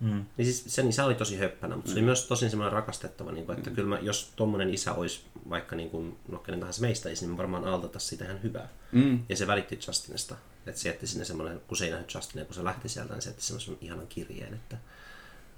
Mm. 0.00 0.24
Niin 0.36 0.46
siis 0.46 0.64
sen 0.74 0.88
isä 0.88 1.04
oli 1.04 1.14
tosi 1.14 1.36
höppänä, 1.38 1.76
mutta 1.76 1.88
se 1.90 1.94
oli 1.94 2.00
Mm. 2.00 2.04
myös 2.06 2.26
tosi 2.28 2.50
semmoinen 2.50 2.72
rakastettava, 2.72 3.32
niin 3.32 3.46
kuin, 3.46 3.58
että 3.58 3.70
Mm. 3.70 3.76
kyllä 3.76 3.88
mä, 3.88 3.98
jos 3.98 4.32
tommonen 4.36 4.74
isä 4.74 4.92
olisi 4.94 5.20
vaikka 5.50 5.76
niin 5.76 5.90
kuin, 5.90 6.16
no 6.28 6.38
kenen 6.38 6.60
tahansa 6.60 6.80
meistä 6.80 7.10
isi, 7.10 7.26
niin 7.26 7.36
varmaan 7.36 7.64
aaltata 7.64 7.98
siitä 7.98 8.24
ihan 8.24 8.42
hyvää. 8.42 8.68
Mm. 8.92 9.20
Ja 9.28 9.36
se 9.36 9.46
välitti 9.46 9.78
Justinista. 9.86 10.36
Että 10.68 10.80
se 10.80 10.88
jätti 10.88 11.06
sinne 11.06 11.24
semmoinen, 11.24 11.60
kun 11.60 11.76
se 11.76 11.84
ei 11.84 11.90
nähnyt 11.90 12.14
Justinia, 12.14 12.44
kun 12.44 12.54
se 12.54 12.64
lähti 12.64 12.88
sieltä, 12.88 13.12
niin 13.14 13.22
se 13.22 13.28
jätti 13.28 13.42
semmoisen 13.42 13.78
ihanan 13.80 14.06
kirjeen, 14.06 14.54
että 14.54 14.76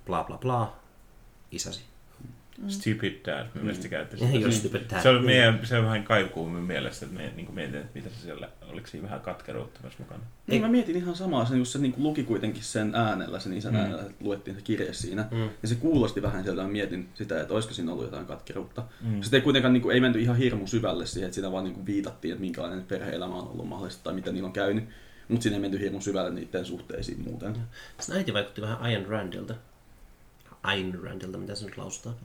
bla 0.06 0.24
bla 0.24 0.38
bla, 0.38 0.76
isäsi. 1.50 1.80
Stupid 2.68 3.14
dad, 3.26 3.46
mä 3.54 3.62
mielestä 3.62 3.84
Mm. 3.84 3.90
käytti 3.90 4.16
You're 4.16 4.32
sitä. 4.32 4.50
stupid 4.50 4.80
dad. 4.90 5.02
Se 5.02 5.08
on, 5.08 5.24
meidän, 5.24 5.60
se 5.62 5.78
on 5.78 5.84
vähän 5.84 6.04
kaikuu 6.04 6.46
minun 6.48 6.62
mielestä, 6.62 7.06
että 7.06 7.18
me 7.18 7.32
niin 7.36 7.54
mietin, 7.54 7.74
että 7.80 7.90
mitä 7.94 8.08
se 8.08 8.20
siellä, 8.22 8.48
oliko 8.72 8.86
siinä 8.86 9.04
vähän 9.06 9.20
katkeruutta 9.20 9.80
myös 9.82 9.98
mukana. 9.98 10.20
Niin, 10.46 10.62
mä 10.62 10.68
mietin 10.68 10.96
ihan 10.96 11.16
samaa, 11.16 11.44
se, 11.46 11.56
just 11.56 11.72
se 11.72 11.78
niin 11.78 11.92
kuin 11.92 12.02
luki 12.04 12.22
kuitenkin 12.22 12.62
sen 12.62 12.94
äänellä, 12.94 13.40
sen 13.40 13.52
isän 13.52 13.72
Mm. 13.72 13.78
mm. 13.78 13.82
äänellä, 13.84 14.02
että 14.02 14.14
luettiin 14.24 14.56
se 14.56 14.62
kirje 14.62 14.92
siinä. 14.92 15.24
Mm. 15.30 15.48
Ja 15.62 15.68
se 15.68 15.74
kuulosti 15.74 16.22
vähän 16.22 16.44
sieltä, 16.44 16.62
mä 16.62 16.68
mietin 16.68 17.08
sitä, 17.14 17.40
että 17.40 17.54
olisiko 17.54 17.74
siinä 17.74 17.92
ollut 17.92 18.04
jotain 18.04 18.26
katkeruutta. 18.26 18.82
Mm. 19.00 19.22
Sitten 19.22 19.38
ei 19.38 19.44
kuitenkaan 19.44 19.72
niin 19.72 19.82
kuin, 19.82 19.94
ei 19.94 20.00
menty 20.00 20.20
ihan 20.20 20.36
hirmu 20.36 20.66
syvälle 20.66 21.06
siihen, 21.06 21.26
että 21.26 21.34
siinä 21.34 21.52
vaan 21.52 21.64
niin 21.64 21.74
kuin, 21.74 21.86
viitattiin, 21.86 22.32
että 22.32 22.40
minkälainen 22.40 22.82
perhe-elämä 22.84 23.34
on 23.34 23.48
ollut 23.48 23.68
mahdollista 23.68 24.04
tai 24.04 24.12
mitä 24.14 24.32
niillä 24.32 24.46
on 24.46 24.52
käynyt. 24.52 24.84
Mutta 25.28 25.42
siinä 25.42 25.56
ei 25.56 25.60
menty 25.60 25.80
hirmu 25.80 26.00
syvälle 26.00 26.30
niiden 26.30 26.64
suhteisiin 26.64 27.20
muuten. 27.20 27.56
Sen 28.00 28.16
äiti 28.16 28.32
vaikutti 28.34 28.60
vähän 28.60 28.78
Ayn 28.80 29.06
Randilta. 29.06 29.54
Ayn 30.62 30.98
Randilta, 31.02 31.38
mitä 31.38 31.54
se 31.54 31.64
nyt 31.64 31.76
lausutaan? 31.76 32.16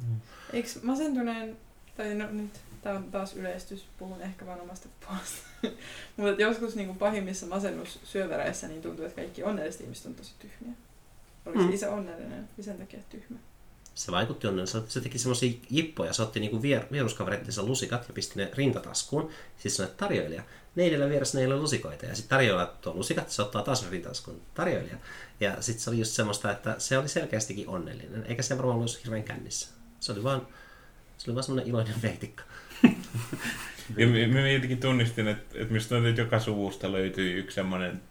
Eikö 0.53 0.69
masentuneen, 0.83 1.57
tai 1.97 2.15
no 2.15 2.31
nyt 2.31 2.51
tämä 2.81 2.95
on 2.95 3.11
taas 3.11 3.35
yleistys, 3.35 3.85
puhun 3.99 4.21
ehkä 4.21 4.45
vain 4.45 4.61
omasta 4.61 4.89
puolesta. 5.05 5.41
Mutta 6.17 6.41
joskus 6.41 6.75
niin 6.75 6.87
kuin 6.87 6.97
pahimmissa 6.97 7.45
masennussyövereissä 7.45 8.67
niin 8.67 8.81
tuntuu, 8.81 9.05
että 9.05 9.21
kaikki 9.21 9.43
onnelliset 9.43 9.81
ihmiset 9.81 10.05
on 10.05 10.15
tosi 10.15 10.33
tyhmiä. 10.39 10.75
Oliko 11.45 11.61
Mm. 11.61 11.67
mm. 11.67 11.73
isä 11.73 11.91
onnellinen 11.91 12.49
ja 12.57 12.63
sen 12.63 12.77
takia 12.77 12.99
tyhmä? 13.09 13.37
Se 13.95 14.11
vaikutti 14.11 14.47
onnelle. 14.47 14.67
Se, 14.87 15.01
teki 15.01 15.19
semmoisia 15.19 15.53
jippoja. 15.69 16.13
Se 16.13 16.21
otti 16.21 16.39
niinku 16.39 16.61
vier, 16.61 16.83
vieruskavereittensa 16.91 17.63
lusikat 17.63 18.07
ja 18.07 18.13
pisti 18.13 18.39
ne 18.39 18.51
rintataskuun. 18.53 19.29
Siis 19.57 19.75
sanoi, 19.75 19.93
tarjoilija, 19.97 20.43
neidellä 20.75 21.09
vieressä 21.09 21.37
neillä 21.37 21.55
lusikoita. 21.55 22.05
Ja 22.05 22.15
sitten 22.15 22.29
tarjoilija 22.29 22.73
tuo 22.81 22.93
lusikat, 22.93 23.29
se 23.29 23.41
ottaa 23.41 23.63
taas 23.63 23.89
rintataskuun. 23.89 24.41
Tarjoilija. 24.53 24.97
Ja 25.39 25.61
sitten 25.61 25.83
se 25.83 25.89
oli 25.89 25.99
just 25.99 26.11
semmoista, 26.11 26.51
että 26.51 26.75
se 26.77 26.97
oli 26.97 27.07
selkeästikin 27.07 27.67
onnellinen. 27.67 28.25
Eikä 28.27 28.41
se 28.41 28.57
varmaan 28.57 28.77
ollut 28.77 29.03
hirveän 29.03 29.23
kännissä. 29.23 29.69
Se 29.99 30.11
oli 30.11 30.23
vaan, 30.23 30.47
se 31.17 31.31
oli 31.31 31.35
vaan 31.35 31.43
semmoinen 31.43 31.69
iloinen 31.69 32.01
veitikka. 32.01 32.43
Ja 33.97 34.27
mä, 34.27 34.49
jotenkin 34.49 34.79
tunnistin, 34.79 35.27
että, 35.27 35.59
että 35.59 35.75
tuntuu, 35.89 36.09
että 36.09 36.21
joka 36.21 36.39
suvusta 36.39 36.91
löytyy 36.91 37.39
yksi 37.39 37.55
semmoinen, 37.55 38.01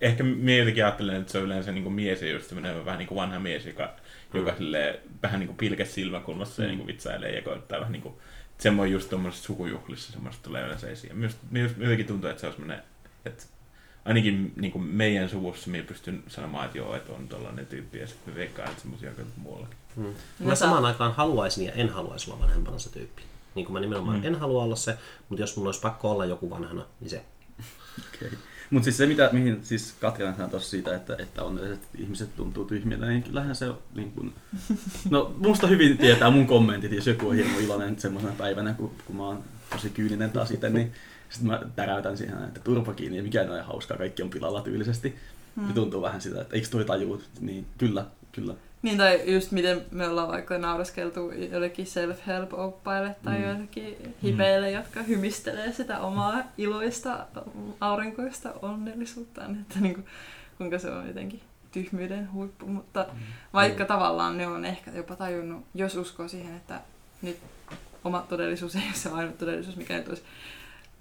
ehkä 0.00 0.24
mä 0.24 0.50
jotenkin 0.50 0.84
ajattelen, 0.84 1.20
että 1.20 1.32
se 1.32 1.38
on 1.38 1.44
yleensä 1.44 1.72
niin 1.72 1.82
kuin 1.82 1.94
mies 1.94 2.22
just 2.22 2.48
semmoinen 2.48 2.84
vähän 2.84 2.98
niin 2.98 3.08
kuin 3.08 3.16
vanha 3.16 3.40
mies, 3.40 3.66
joka, 3.66 3.94
Mm. 4.32 4.40
joka 4.46 4.58
silleen, 4.58 4.98
vähän 5.22 5.40
niin 5.40 5.48
kuin 5.48 5.56
pilkäs 5.56 5.94
silmäkulmassa 5.94 6.62
ja 6.62 6.66
Mm. 6.66 6.70
niin 6.70 6.78
kuin 6.78 6.86
vitsailee 6.86 7.34
ja 7.36 7.42
koittaa 7.42 7.80
vähän 7.80 7.92
niin 7.92 8.02
kuin, 8.02 8.14
semmoinen 8.58 8.92
just 8.92 9.10
tuommoisessa 9.10 9.44
sukujuhlissa 9.46 10.12
semmoista 10.12 10.42
tulee 10.42 10.64
yleensä 10.64 10.88
esiin. 10.88 11.16
Minusta, 11.16 11.40
minusta 11.50 11.82
jotenkin 11.82 12.06
tuntuu, 12.06 12.30
että 12.30 12.40
se 12.40 12.46
on 12.46 12.52
semmoinen, 12.52 12.82
että 13.24 13.44
ainakin 14.04 14.52
niin 14.56 14.72
kuin 14.72 14.84
meidän 14.84 15.28
suvussa 15.28 15.70
minä 15.70 15.84
pystyn 15.84 16.22
sanomaan, 16.28 16.64
että 16.66 16.78
joo, 16.78 16.96
että 16.96 17.12
on 17.12 17.28
tollainen 17.28 17.66
tyyppi 17.66 17.98
ja 17.98 18.06
sitten 18.06 18.34
me 18.34 18.38
veikkaan, 18.40 18.68
että 18.68 18.80
semmoisia 18.82 19.10
on 19.18 19.26
muuallakin. 19.36 19.76
Mm. 19.96 20.02
No 20.04 20.12
Mä 20.38 20.54
sä- 20.54 20.58
samaan 20.58 20.84
aikaan 20.84 21.12
haluaisin 21.14 21.66
ja 21.66 21.72
en 21.72 21.88
haluaisi 21.88 22.30
olla 22.30 22.40
vanhempana 22.42 22.78
se 22.78 22.92
tyyppi. 22.92 23.22
Niin 23.54 23.66
kuin 23.66 23.72
mä 23.74 23.80
nimenomaan 23.80 24.18
Mm. 24.18 24.24
en 24.26 24.34
halua 24.34 24.62
olla 24.62 24.76
se, 24.76 24.98
mutta 25.28 25.42
jos 25.42 25.56
mulla 25.56 25.68
olisi 25.68 25.80
pakko 25.80 26.10
olla 26.10 26.24
joku 26.24 26.50
vanhana, 26.50 26.86
niin 27.00 27.10
se. 27.10 27.22
Okay. 28.14 28.30
Mutta 28.72 28.84
siis 28.84 28.96
se, 28.96 29.06
mitä, 29.06 29.30
mihin 29.32 29.58
siis 29.62 29.94
Katriana 30.00 30.36
sanoi 30.36 30.50
tuossa 30.50 30.70
siitä, 30.70 30.96
että, 30.96 31.16
että 31.18 31.42
onnelliset 31.42 31.88
ihmiset 31.98 32.36
tuntuu 32.36 32.64
tyhmiltä, 32.64 33.06
niin 33.06 33.22
kyllähän 33.22 33.56
se 33.56 33.68
on 33.68 33.78
niin 33.94 34.12
kuin... 34.12 34.34
No, 35.10 35.34
musta 35.38 35.66
hyvin 35.66 35.98
tietää 35.98 36.30
mun 36.30 36.46
kommentit, 36.46 36.92
jos 36.92 37.06
joku 37.06 37.28
on 37.28 37.36
hirmu 37.36 37.58
iloinen 37.58 38.00
semmoisena 38.00 38.34
päivänä, 38.38 38.74
kun, 38.74 38.94
kun 39.06 39.16
mä 39.16 39.26
oon 39.26 39.44
tosi 39.70 39.90
kyyninen 39.90 40.30
taas 40.30 40.50
itse, 40.50 40.70
niin 40.70 40.92
sitten 41.28 41.50
mä 41.50 41.60
täräytän 41.76 42.16
siihen, 42.16 42.44
että 42.44 42.60
turpa 42.60 42.94
kiinni 42.94 43.16
ja 43.16 43.22
mikään 43.22 43.46
ei 43.46 43.52
ole 43.52 43.62
hauskaa, 43.62 43.96
kaikki 43.96 44.22
on 44.22 44.30
pilalla 44.30 44.62
tyylisesti. 44.62 45.16
Se 45.68 45.72
tuntuu 45.74 46.02
vähän 46.02 46.20
sitä, 46.20 46.40
että 46.40 46.56
eikö 46.56 46.68
toi 46.68 46.84
tajuu, 46.84 47.22
niin 47.40 47.66
kyllä, 47.78 48.06
kyllä. 48.32 48.54
Niin, 48.82 48.98
tai 48.98 49.34
just 49.34 49.50
miten 49.52 49.84
me 49.90 50.08
ollaan 50.08 50.28
vaikka 50.28 50.58
naureskeltu 50.58 51.30
jollekin 51.30 51.86
self-help-oppaille 51.86 53.14
tai 53.24 53.34
Mm. 53.34 53.40
mm. 53.40 53.48
joillekin 53.48 54.14
hipeille, 54.22 54.70
jotka 54.70 55.02
hymistelee 55.02 55.72
sitä 55.72 55.98
omaa 56.00 56.36
iloista, 56.58 57.26
aurinkoista 57.80 58.52
onnellisuuttaan, 58.62 59.56
että 59.60 59.80
niin 59.80 59.94
kuin, 59.94 60.06
kuinka 60.58 60.78
se 60.78 60.90
on 60.90 61.06
jotenkin 61.08 61.40
tyhmyyden 61.72 62.32
huippu, 62.32 62.66
mutta 62.66 63.06
vaikka 63.52 63.84
tavallaan 63.84 64.38
ne 64.38 64.46
on 64.46 64.64
ehkä 64.64 64.90
jopa 64.90 65.16
tajunnut, 65.16 65.64
jos 65.74 65.96
uskoo 65.96 66.28
siihen, 66.28 66.56
että 66.56 66.80
nyt 67.22 67.38
oma 68.04 68.26
todellisuus 68.28 68.76
ei 68.76 68.82
ole 68.86 68.94
se 68.94 69.08
ainut 69.08 69.38
todellisuus, 69.38 69.76
mikä 69.76 69.96
nyt 69.96 70.08
olisi 70.08 70.22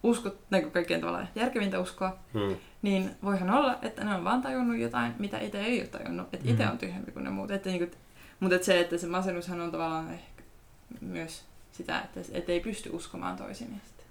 uskot, 0.03 0.37
niin 0.51 0.63
kuin 0.63 0.71
kaikkein 0.71 1.01
tavallaan 1.01 1.29
järkevintä 1.35 1.79
uskoa, 1.79 2.17
Mm. 2.33 2.55
niin 2.81 3.11
voihan 3.23 3.49
olla, 3.49 3.77
että 3.81 4.03
ne 4.03 4.15
on 4.15 4.23
vaan 4.23 4.41
tajunnut 4.41 4.77
jotain, 4.77 5.13
mitä 5.19 5.39
itse 5.39 5.59
ei 5.61 5.79
ole 5.79 5.87
tajunnut. 5.87 6.33
Että 6.33 6.49
itse 6.49 6.63
Mhm. 6.63 6.71
on 6.71 6.77
tyhjempi 6.77 7.11
kuin 7.11 7.23
ne 7.23 7.29
muut. 7.29 7.51
Että 7.51 7.69
niinku, 7.69 7.95
mutta 8.39 8.55
et 8.55 8.63
se, 8.63 8.79
että 8.79 8.97
se 8.97 9.07
masennushan 9.07 9.61
on 9.61 9.71
tavallaan 9.71 10.13
ehkä 10.13 10.43
myös 11.01 11.43
sitä, 11.71 12.01
että 12.01 12.19
et 12.31 12.49
ei 12.49 12.59
pysty 12.59 12.89
uskomaan 12.93 13.37
toisin. 13.37 13.67
Ja 13.71 13.77
sitten 13.87 14.05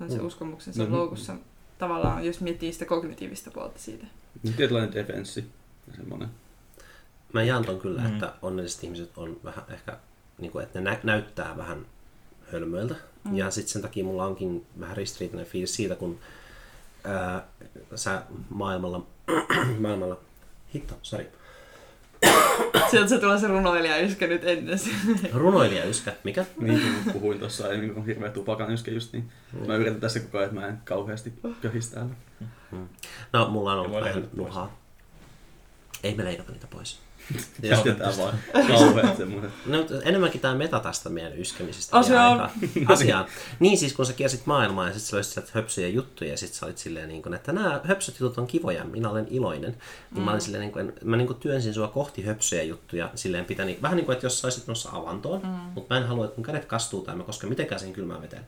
on 0.00 0.10
se 0.10 0.18
Mm. 0.18 0.26
uskomuksensa 0.26 0.82
No, 0.82 0.88
no, 0.88 0.96
loukussa 0.96 1.34
tavallaan, 1.78 2.24
jos 2.26 2.40
miettii 2.40 2.72
sitä 2.72 2.84
kognitiivista 2.84 3.50
puolta 3.50 3.78
siitä. 3.78 4.06
Niin 4.42 4.54
Tietynlainen 4.54 4.94
defenssi. 4.94 5.44
ja 5.88 5.94
Semmoinen. 5.96 6.28
Mä 7.32 7.42
jaan 7.42 7.64
ton 7.64 7.80
kyllä, 7.80 8.00
Mm. 8.00 8.06
että 8.14 8.32
onnelliset 8.42 8.84
ihmiset 8.84 9.10
on 9.18 9.40
vähän 9.44 9.64
ehkä, 9.68 9.96
niin 10.38 10.52
kuin, 10.52 10.62
että 10.64 10.80
ne 10.80 10.90
nä- 10.90 11.00
näyttää 11.02 11.56
vähän 11.56 11.86
hölmöiltä. 12.52 12.94
Mm. 13.26 13.32
Mm. 13.32 13.36
Ja 13.36 13.50
sitten 13.50 13.72
sen 13.72 13.82
takia 13.82 14.04
mulla 14.04 14.26
onkin 14.26 14.66
vähän 14.80 14.96
ristiriitainen 14.96 15.46
fiilis 15.46 15.74
siitä, 15.74 15.94
kun 15.94 16.18
ää, 17.04 17.46
sä 17.94 18.22
maailmalla, 18.50 19.06
maailmalla, 19.80 20.20
hitto, 20.74 20.98
sorry, 21.02 21.26
Sieltä 22.90 23.08
se 23.08 23.18
tulee 23.18 23.38
se 23.38 23.46
runoilija 23.46 23.96
yskä 23.96 24.26
nyt 24.26 24.44
ennen 24.44 24.78
runoilija 25.32 25.84
yskä, 25.84 26.12
mikä? 26.24 26.44
Niin 26.60 26.80
kuin 26.80 27.12
puhuin 27.12 27.38
tuossa, 27.38 27.68
niin 27.68 27.94
kuin 27.94 28.06
hirveä 28.06 28.30
tupakan 28.30 28.70
yskä 28.70 28.90
just 28.90 29.12
niin. 29.12 29.30
Mä 29.66 29.76
yritän 29.76 30.00
tässä 30.00 30.20
koko 30.20 30.38
ajan, 30.38 30.48
että 30.50 30.60
mä 30.60 30.66
en 30.66 30.78
kauheasti 30.84 31.32
köhisi 31.62 31.92
täällä. 31.94 32.14
No, 33.32 33.48
mulla 33.48 33.72
on 33.72 33.78
ollut 33.78 34.00
vähän 34.00 34.28
nuhaa. 34.36 34.78
Ei 36.02 36.14
me 36.14 36.24
leikata 36.24 36.52
niitä 36.52 36.66
pois. 36.66 37.05
Jätetään 37.62 38.18
vaan 38.18 38.38
kauheat 38.68 39.16
semmoiset. 39.16 39.50
No, 39.66 39.78
mutta 39.78 39.94
enemmänkin 40.02 40.40
tämä 40.40 40.54
meta 40.54 40.80
tästä 40.80 41.08
meidän 41.08 41.38
yskemisistä. 41.38 41.96
Asiaan. 41.96 42.32
vielä 42.32 42.50
aikaa. 42.76 42.94
Asiaan. 42.94 43.26
Niin 43.60 43.78
siis, 43.78 43.92
kun 43.92 44.06
sä 44.06 44.12
kiersit 44.12 44.46
maailmaa 44.46 44.86
ja 44.86 44.92
sitten 44.92 45.08
sä 45.08 45.16
löysit 45.16 45.32
sieltä 45.32 45.50
höpsyjä 45.54 45.88
juttuja 45.88 46.30
ja 46.30 46.36
sitten 46.36 46.58
sä 46.58 46.66
olit 46.66 46.78
silleen, 46.78 47.08
niin 47.08 47.22
kuin, 47.22 47.34
että 47.34 47.52
nämä 47.52 47.80
höpsyt 47.84 48.20
jutut 48.20 48.38
on 48.38 48.46
kivoja, 48.46 48.84
minä 48.84 49.10
olen 49.10 49.26
iloinen. 49.30 49.76
Niin 50.14 50.24
mä, 50.24 50.30
olin 50.30 50.40
silleen, 50.40 50.60
niin 50.60 50.72
kuin, 50.72 50.92
mä 51.04 51.16
niin 51.16 51.26
kuin 51.26 51.38
työnsin 51.38 51.74
sua 51.74 51.88
kohti 51.88 52.22
höpsyjä 52.22 52.62
juttuja 52.62 53.10
silleen 53.14 53.44
pitäni, 53.44 53.78
vähän 53.82 53.96
niin 53.96 54.06
kuin, 54.06 54.14
että 54.14 54.26
jos 54.26 54.40
sä 54.40 54.46
olisit 54.46 54.66
noissa 54.66 54.88
avantoon, 54.92 55.42
mm. 55.42 55.48
mutta 55.48 55.94
mä 55.94 56.00
en 56.00 56.06
halua, 56.06 56.24
että 56.24 56.36
mun 56.36 56.46
kädet 56.46 56.64
kastuu 56.64 57.02
tai 57.02 57.16
mä 57.16 57.22
kosken 57.22 57.48
mitenkään 57.48 57.78
siihen 57.78 57.94
kylmään 57.94 58.22
veteen. 58.22 58.46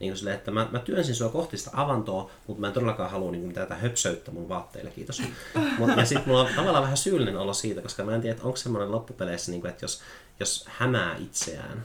Niin 0.00 0.10
kuin 0.10 0.18
silleen, 0.18 0.36
että 0.36 0.50
mä, 0.50 0.68
mä 0.72 0.78
työnsin 0.78 1.14
sua 1.14 1.28
kohti 1.28 1.56
sitä 1.56 1.70
avantoa, 1.72 2.30
mutta 2.46 2.60
mä 2.60 2.66
en 2.66 2.72
todellakaan 2.72 3.10
halua 3.10 3.30
niin 3.30 3.42
kuin, 3.42 3.54
tätä 3.54 3.74
höpsöyttä 3.74 4.30
mun 4.30 4.48
vaatteille, 4.48 4.90
kiitos. 4.90 5.22
Mut, 5.78 5.90
ja 5.96 6.04
sitten 6.04 6.28
mulla 6.28 6.40
on 6.40 6.54
tavallaan 6.56 6.82
vähän 6.82 6.96
syyllinen 6.96 7.36
olo 7.36 7.54
siitä, 7.54 7.82
koska 7.82 8.04
mä 8.04 8.14
en 8.14 8.20
tiedä, 8.20 8.32
että 8.32 8.46
onko 8.46 8.56
semmoinen 8.56 8.92
loppupeleissä, 8.92 9.50
niin 9.50 9.60
kuin, 9.60 9.70
että 9.70 9.84
jos, 9.84 10.02
jos 10.40 10.64
hämää 10.68 11.16
itseään 11.16 11.84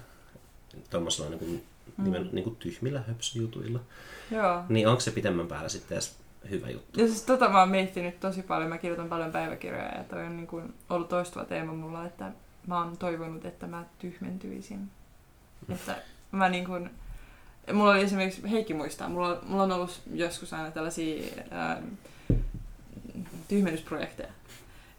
tuommoisella 0.89 1.29
niin 1.29 1.39
kuin, 1.39 1.63
nimen, 1.97 2.29
niin 2.31 2.43
kuin 2.43 2.55
tyhmillä 2.55 3.03
höpsyjutuilla, 3.07 3.79
Joo. 4.31 4.63
niin 4.69 4.87
onko 4.87 4.99
se 4.99 5.11
pitemmän 5.11 5.47
päällä 5.47 5.69
sitten 5.69 5.95
edes 5.95 6.15
hyvä 6.49 6.69
juttu? 6.69 6.99
Ja 6.99 7.07
siis 7.07 7.21
tota 7.21 7.49
mä 7.49 7.59
oon 7.59 7.69
miettinyt 7.69 8.19
tosi 8.19 8.41
paljon. 8.41 8.69
Mä 8.69 8.77
kirjoitan 8.77 9.09
paljon 9.09 9.31
päiväkirjoja 9.31 9.97
ja 9.97 10.03
toi 10.03 10.23
on 10.23 10.37
niin 10.37 10.47
kuin 10.47 10.73
ollut 10.89 11.09
toistuva 11.09 11.45
teema 11.45 11.73
mulla, 11.73 12.05
että 12.05 12.31
mä 12.67 12.77
oon 12.77 12.97
toivonut, 12.97 13.45
että 13.45 13.67
mä 13.67 13.85
tyhmentyisin. 13.99 14.89
Että 15.69 15.95
mä 16.31 16.49
niin 16.49 16.65
kuin, 16.65 16.89
mulla 17.73 17.91
oli 17.91 18.01
esimerkiksi, 18.01 18.51
Heikki 18.51 18.73
muistaa, 18.73 19.09
mulla, 19.09 19.39
mulla 19.47 19.63
on 19.63 19.71
ollut 19.71 20.01
joskus 20.13 20.53
aina 20.53 20.71
tällaisia 20.71 21.23
ää, 21.51 21.81
tyhmennysprojekteja. 23.47 24.29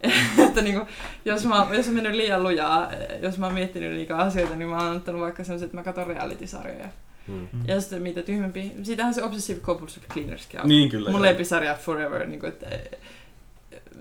että 0.48 0.62
niin 0.62 0.74
kuin, 0.74 0.88
jos, 1.24 1.44
mä, 1.44 1.66
jos 1.72 1.88
on 1.88 1.94
mennyt 1.94 2.14
liian 2.14 2.42
lujaa, 2.42 2.90
jos 3.22 3.38
mä 3.38 3.46
oon 3.46 3.54
miettinyt 3.54 3.92
liikaa 3.92 4.22
asioita, 4.22 4.56
niin 4.56 4.68
mä 4.68 4.86
oon 4.86 4.96
ottanut 4.96 5.20
vaikka 5.20 5.44
sellaiset, 5.44 5.66
että 5.66 5.76
mä 5.76 5.82
katson 5.82 6.06
reality-sarjoja. 6.06 6.88
Hmm. 7.26 7.48
Ja 7.66 7.80
sitten 7.80 8.02
mitä 8.02 8.22
tyhmempi, 8.22 8.72
siitähän 8.82 9.14
se 9.14 9.22
Obsessive 9.22 9.60
Compulsive 9.60 10.06
Cleanerskin 10.06 10.60
on. 10.60 10.68
Niin 10.68 10.90
kyllä. 10.90 11.10
Mun 11.10 11.22
lempisarja 11.22 11.74
Forever, 11.74 12.26
niin 12.26 12.40
kuin, 12.40 12.52
että 12.52 12.66
eh, 12.68 12.80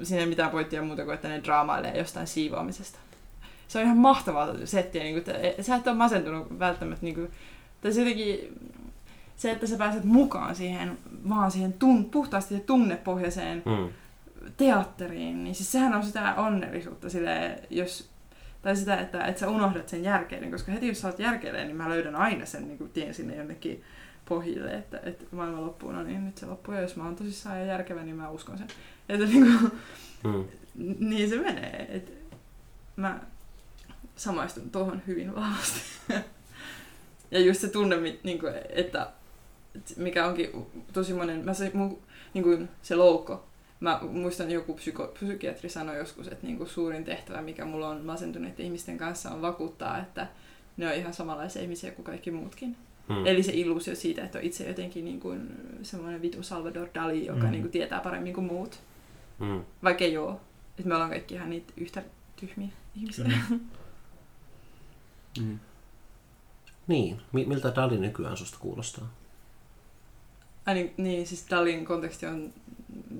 siinä 0.04 0.22
ei 0.22 0.30
mitään 0.30 0.50
pointtia 0.50 0.82
muuta 0.82 1.04
kuin, 1.04 1.16
että 1.16 1.28
ne 1.28 1.44
draamailee 1.44 1.98
jostain 1.98 2.28
siivoamisesta. 2.28 3.00
Se 3.68 3.80
on 3.80 3.86
ihan 3.86 3.98
mahtavaa 3.98 4.48
settiä, 4.66 5.04
niin 5.04 5.14
kuin, 5.14 5.36
että 5.36 5.48
eh, 5.48 5.56
sä 5.62 5.76
et 5.76 5.88
ole 5.88 5.96
masentunut 5.96 6.60
välttämättä, 6.60 7.06
niin 7.06 7.16
kuin, 7.16 7.32
tai 7.82 7.94
se 7.94 8.00
jotenkin, 8.02 8.60
se, 9.36 9.52
että 9.52 9.68
sä 9.68 9.78
pääset 9.78 10.04
mukaan 10.04 10.56
siihen, 10.56 10.98
vaan 11.30 11.52
siihen 11.52 11.74
tun, 11.74 12.06
puhtaasti 12.06 12.60
tunnepohjaiseen 12.60 13.64
Hmm. 13.66 13.90
teatteriin, 14.58 15.44
niin 15.44 15.56
siis 15.56 15.72
sehän 15.72 15.94
on 15.94 16.04
sitä 16.04 16.36
onnellisuutta 16.36 17.10
sille, 17.10 17.60
jos, 17.70 18.10
tai 18.62 18.76
sitä, 18.76 19.00
että, 19.00 19.26
että 19.26 19.40
sä 19.40 19.50
unohdat 19.50 19.90
sen 19.90 20.04
järkeilyn, 20.04 20.52
koska 20.52 20.72
heti 20.72 20.88
jos 20.88 21.02
sä 21.02 21.08
oot 21.08 21.20
järkeilemään, 21.20 21.68
niin 21.68 21.78
mä 21.78 21.90
löydän 21.90 22.16
aina 22.16 22.46
sen 22.46 22.68
niin 22.68 22.78
kuin 22.78 22.90
tien 22.90 23.14
sinne 23.14 23.36
jonnekin 23.36 23.84
pohjille, 24.26 24.74
että, 24.74 25.00
että 25.04 25.26
maailman 25.32 25.66
loppuun 25.66 25.96
on, 25.96 26.08
niin 26.08 26.26
nyt 26.26 26.38
se 26.38 26.46
loppuu, 26.46 26.74
ja 26.76 26.82
jos 26.82 26.96
mä 26.96 27.04
oon 27.04 27.16
tosissaan 27.16 27.60
ja 27.60 27.66
järkevä, 27.66 28.04
niin 28.04 28.16
mä 28.16 28.30
uskon 28.30 28.58
sen. 28.58 28.68
Että 29.10 29.26
niin, 29.26 29.58
kuin, 29.60 29.72
Hmm. 30.24 30.44
niin 31.00 31.30
se 31.30 31.38
menee. 31.42 31.88
Et 31.90 32.14
mä 32.96 33.20
samaistun 34.16 34.70
tuohon 34.70 35.02
hyvin 35.08 35.36
vahvasti. 35.36 35.80
ja 37.32 37.40
just 37.40 37.62
se 37.62 37.68
tunne, 37.68 37.96
niin 38.24 38.40
kuin, 38.40 38.54
että 38.70 39.12
että 39.76 39.94
mikä 39.98 40.26
onkin 40.26 40.50
tosi 40.94 41.14
monen, 41.14 41.46
mä 41.46 41.54
se, 41.54 41.72
mun, 41.74 42.00
niin 42.34 42.44
kuin 42.44 42.70
se 42.82 42.96
loukko, 42.96 43.46
Mä 43.80 44.00
muistan 44.12 44.52
joku 44.52 44.74
psyko, 44.74 45.08
psykiatri 45.08 45.70
sanoi 45.70 45.98
joskus, 45.98 46.28
että 46.28 46.48
niinku 46.48 46.66
suurin 46.66 47.04
tehtävä, 47.04 47.42
mikä 47.42 47.66
mulla 47.66 47.90
on 47.90 48.06
masentuneiden 48.06 48.66
ihmisten 48.66 48.98
kanssa, 48.98 49.32
on 49.32 49.42
vakuuttaa, 49.42 49.98
että 49.98 50.28
ne 50.78 50.88
on 50.88 50.94
ihan 50.94 51.14
samanlaisia 51.14 51.62
ihmisiä 51.62 51.92
kuin 51.92 52.06
kaikki 52.06 52.32
muutkin. 52.32 52.78
Hmm. 53.08 53.26
Eli 53.26 53.44
se 53.44 53.52
illuusio 53.56 53.96
siitä, 53.96 54.24
että 54.24 54.38
on 54.38 54.44
itse 54.44 54.68
jotenkin 54.68 55.06
niin 55.06 55.20
kuin 55.20 55.50
semmoinen 55.82 56.22
vitu 56.22 56.44
Salvador 56.44 56.88
Dali, 56.96 57.26
joka 57.26 57.44
Mm. 57.44 57.52
niin 57.52 57.62
kuin 57.62 57.72
tietää 57.72 58.00
paremmin 58.00 58.34
kuin 58.34 58.48
muut. 58.48 58.80
Hmm. 59.40 59.62
Vaikka 59.84 60.04
ei 60.04 60.18
oo. 60.18 60.42
Että 60.78 60.90
me 60.90 60.94
ollaan 60.96 61.10
kaikki 61.10 61.36
ihan 61.36 61.50
niitä 61.50 61.74
yhtä 61.78 62.04
tyhmiä 62.36 62.70
ihmisiä. 62.96 63.26
Kyllä. 63.26 63.40
Mm. 65.42 65.60
Niin, 66.92 67.22
Mi- 67.32 67.46
miltä 67.46 67.76
Dali 67.76 67.98
nykyään 67.98 68.38
susta 68.38 68.58
kuulostaa? 68.60 69.10
Ai 70.66 70.74
niin, 70.74 70.94
niin, 70.98 71.28
siis 71.28 71.46
Dalin 71.50 71.86
konteksti 71.86 72.26
on, 72.26 72.54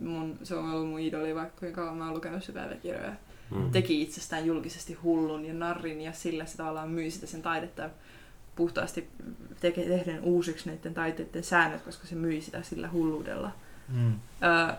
mun, 0.02 0.40
se 0.44 0.56
on 0.56 0.72
ollut 0.72 0.90
mun 0.90 1.00
idoli, 1.00 1.36
vaikka 1.36 1.60
kuinka 1.60 1.82
kauan 1.82 1.98
mä 1.98 2.06
oon 2.06 2.14
lukenut 2.14 2.44
sitä 2.44 2.60
päiväkirjoja. 2.60 3.14
Hmm. 3.52 3.72
Teki 3.72 4.02
itsestään 4.02 4.46
julkisesti 4.46 4.94
hullun 4.94 5.46
ja 5.46 5.54
narrin 5.54 6.02
ja 6.02 6.14
sillä 6.14 6.46
se 6.46 6.58
tavallaan 6.58 6.90
myi 6.90 7.12
sitä 7.12 7.28
sen 7.28 7.42
taidetta 7.42 7.90
puhtaasti 8.56 9.10
teke, 9.60 9.82
tehden 9.82 10.22
uusiksi 10.22 10.70
näiden 10.70 10.94
taiteiden 10.94 11.44
säännöt, 11.44 11.82
koska 11.82 12.08
se 12.08 12.16
myi 12.16 12.42
sitä 12.42 12.64
sillä 12.64 12.90
hulluudella. 12.90 13.52
Mm. 13.88 14.20
Öö, 14.44 14.76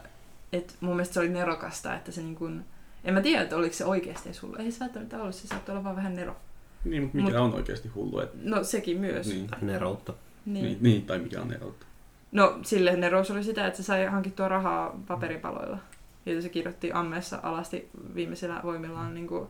et 0.52 0.76
mun 0.80 0.96
mielestä 0.96 1.14
se 1.14 1.20
oli 1.20 1.28
nerokasta, 1.28 1.94
että 1.94 2.12
se 2.12 2.22
niin 2.22 2.36
kun, 2.36 2.64
en 3.04 3.14
mä 3.14 3.20
tiedä, 3.20 3.42
että 3.42 3.56
oliko 3.56 3.74
se 3.74 3.84
oikeasti 3.84 4.30
hullu. 4.42 4.56
Ei 4.56 4.72
se 4.72 4.80
välttämättä 4.80 5.20
ollut, 5.20 5.34
se 5.34 5.46
saattoi 5.46 5.72
olla 5.72 5.84
vaan 5.84 5.96
vähän 5.96 6.16
nero. 6.16 6.36
Niin, 6.84 7.02
mutta 7.02 7.16
mikä 7.18 7.30
Mut- 7.30 7.40
on 7.40 7.54
oikeasti 7.54 7.88
hullu? 7.88 8.20
Et, 8.20 8.30
No 8.44 8.64
sekin 8.64 8.98
myös. 9.00 9.26
niin, 9.26 9.46
Tai 9.46 9.58
neroutta. 9.62 10.14
Niin. 10.46 10.64
niin. 10.64 10.78
niin, 10.80 11.02
tai 11.06 11.18
mikä 11.18 11.40
on 11.42 11.52
eroutta. 11.52 11.86
No 12.32 12.58
sille 12.62 12.96
nerous 12.96 13.30
oli 13.30 13.44
sitä, 13.44 13.66
että 13.66 13.76
se 13.76 13.82
sai 13.82 14.06
hankittua 14.06 14.48
rahaa 14.48 15.00
paperipaloilla. 15.08 15.78
Ja 16.26 16.42
se 16.42 16.48
kirjoitti 16.48 16.92
ammeessa 16.92 17.38
alasti 17.42 17.88
viimeisellä 18.14 18.60
voimillaan 18.64 19.14
niin 19.14 19.26
kuin, 19.26 19.48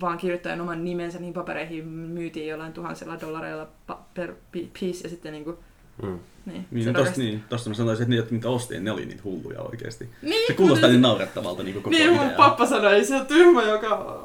vaan 0.00 0.18
kirjoittajan 0.18 0.60
oman 0.60 0.84
nimensä 0.84 1.18
niin 1.18 1.32
papereihin 1.34 1.88
myytiin 1.88 2.48
jollain 2.48 2.72
tuhansilla 2.72 3.20
dollareilla 3.20 3.68
pa- 3.92 3.96
per 4.14 4.34
pi- 4.52 4.70
piece 4.80 5.04
ja 5.04 5.08
sitten 5.10 5.32
niin 5.32 5.44
kuin, 5.44 5.56
Mm. 6.02 6.18
Niin, 6.46 6.66
Niin, 6.70 6.86
no 6.86 6.92
tosta, 6.92 7.20
niin, 7.20 7.44
tosta 7.48 7.70
mä 7.70 7.74
sanoisin, 7.74 8.02
että 8.02 8.10
ne, 8.10 8.16
jotka 8.16 8.34
mitä 8.34 8.48
ostin, 8.48 8.84
ne 8.84 8.90
oli 8.90 9.06
niitä 9.06 9.22
hulluja 9.24 9.62
oikeesti. 9.62 10.08
Niin, 10.22 10.46
Se 10.46 10.52
kuulostaa 10.54 10.88
niin 10.90 11.02
naurettavalta 11.02 11.62
niin 11.62 11.74
koko 11.74 11.90
Niin, 11.90 12.12
mun 12.12 12.30
pappa 12.30 12.66
sanoi, 12.66 13.04
se 13.04 13.16
on 13.16 13.26
tyhmä, 13.26 13.62
joka 13.62 14.22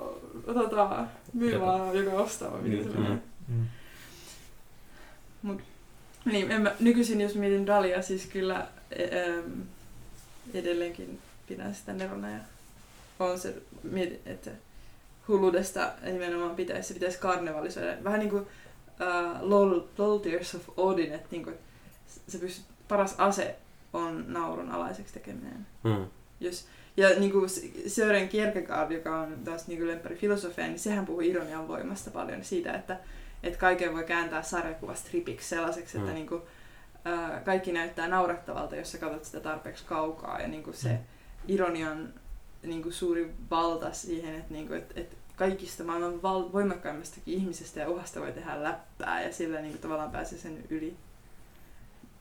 tota, 0.54 1.06
myy 1.34 1.60
vaan, 1.60 1.98
joka 1.98 2.12
ostaa. 2.12 2.52
vai 2.52 2.62
Miten 2.62 2.80
Niin, 2.80 2.94
se 2.94 3.00
menee? 3.00 3.18
Mm. 3.48 3.68
Niin, 6.26 6.52
en 6.52 6.62
mä, 6.62 6.76
nykyisin 6.80 7.22
jos 7.22 7.36
mietin 7.36 7.68
Dalia, 7.68 8.02
siis 8.02 8.26
kyllä 8.26 8.68
e- 8.92 9.04
em, 9.04 9.44
edelleenkin 10.54 11.20
pidän 11.48 11.76
sitä 11.76 11.94
nerona 11.94 12.30
ja 12.30 12.40
on 13.20 13.40
se, 13.40 13.62
mieti, 13.84 14.22
että 14.26 14.52
hulluudesta 15.28 15.92
nimenomaan 16.12 16.56
pitäisi, 16.56 16.88
se 16.88 16.94
pitäisi 16.94 17.20
karnevalisoida. 17.20 18.04
Vähän 18.04 18.20
niin 18.20 18.30
kuin 18.30 18.42
uh, 18.42 18.48
Lol, 19.42 19.82
Lol 19.98 20.18
Tears 20.18 20.56
of 20.56 20.70
Odin, 20.78 21.14
että 21.14 21.28
niin 21.32 21.44
kuin, 21.44 21.56
se 22.28 22.38
pystyy, 22.38 22.66
paras 22.88 23.16
ase 23.18 23.56
on 23.94 24.26
naurun 24.28 24.72
alaiseksi 24.72 25.14
tekeminen. 25.14 25.68
Mm. 25.84 26.06
Jos, 26.40 26.66
ja 26.98 27.10
niin 27.20 27.32
kuin 27.32 27.50
Sören 27.88 28.30
Kierkegaard, 28.30 28.92
joka 28.92 29.20
on 29.22 29.38
taas 29.44 29.68
niin 29.68 29.88
lemppari 29.88 30.16
filosofia, 30.16 30.68
niin 30.68 30.80
sehän 30.80 31.06
puhuu 31.06 31.22
ironian 31.22 31.68
voimasta 31.68 32.12
paljon 32.12 32.44
siitä, 32.44 32.74
että, 32.74 33.00
että 33.44 33.60
kaiken 33.60 33.94
voi 33.94 34.04
kääntää 34.04 34.42
sarjakuvasta 34.44 35.10
ripiksi 35.14 35.50
sellaiseksi, 35.50 35.98
että 35.98 36.10
Mm. 36.10 36.16
niin 36.16 36.28
kuin, 36.28 36.42
ää, 37.06 37.42
kaikki 37.46 37.72
näyttää 37.72 38.08
naurettavalta, 38.08 38.76
jos 38.76 38.92
sä 38.92 38.98
katsot 38.98 39.26
sitä 39.26 39.40
tarpeeksi 39.40 39.86
kaukaa. 39.86 40.42
Ja 40.42 40.48
niin 40.48 40.64
kuin 40.64 40.74
se 40.74 40.90
Mm. 40.90 40.98
ironian 41.48 42.14
niin 42.64 42.84
kuin 42.84 42.94
suuri 42.94 43.32
valta 43.52 43.94
siihen, 43.94 44.36
että, 44.36 44.54
niin 44.54 44.68
kuin, 44.68 44.78
että, 44.80 44.94
että 45.00 45.16
kaikista 45.36 45.84
maailman 45.84 46.22
val- 46.22 46.52
voimakkaimmastakin 46.54 47.34
ihmisestä 47.34 47.80
ja 47.80 47.90
uhasta 47.90 48.20
voi 48.20 48.32
tehdä 48.32 48.64
läppää 48.64 49.22
ja 49.22 49.34
sillä 49.34 49.62
niin 49.62 49.72
kuin, 49.72 49.82
tavallaan 49.82 50.12
pääsee 50.12 50.40
sen 50.40 50.64
yli. 50.70 50.96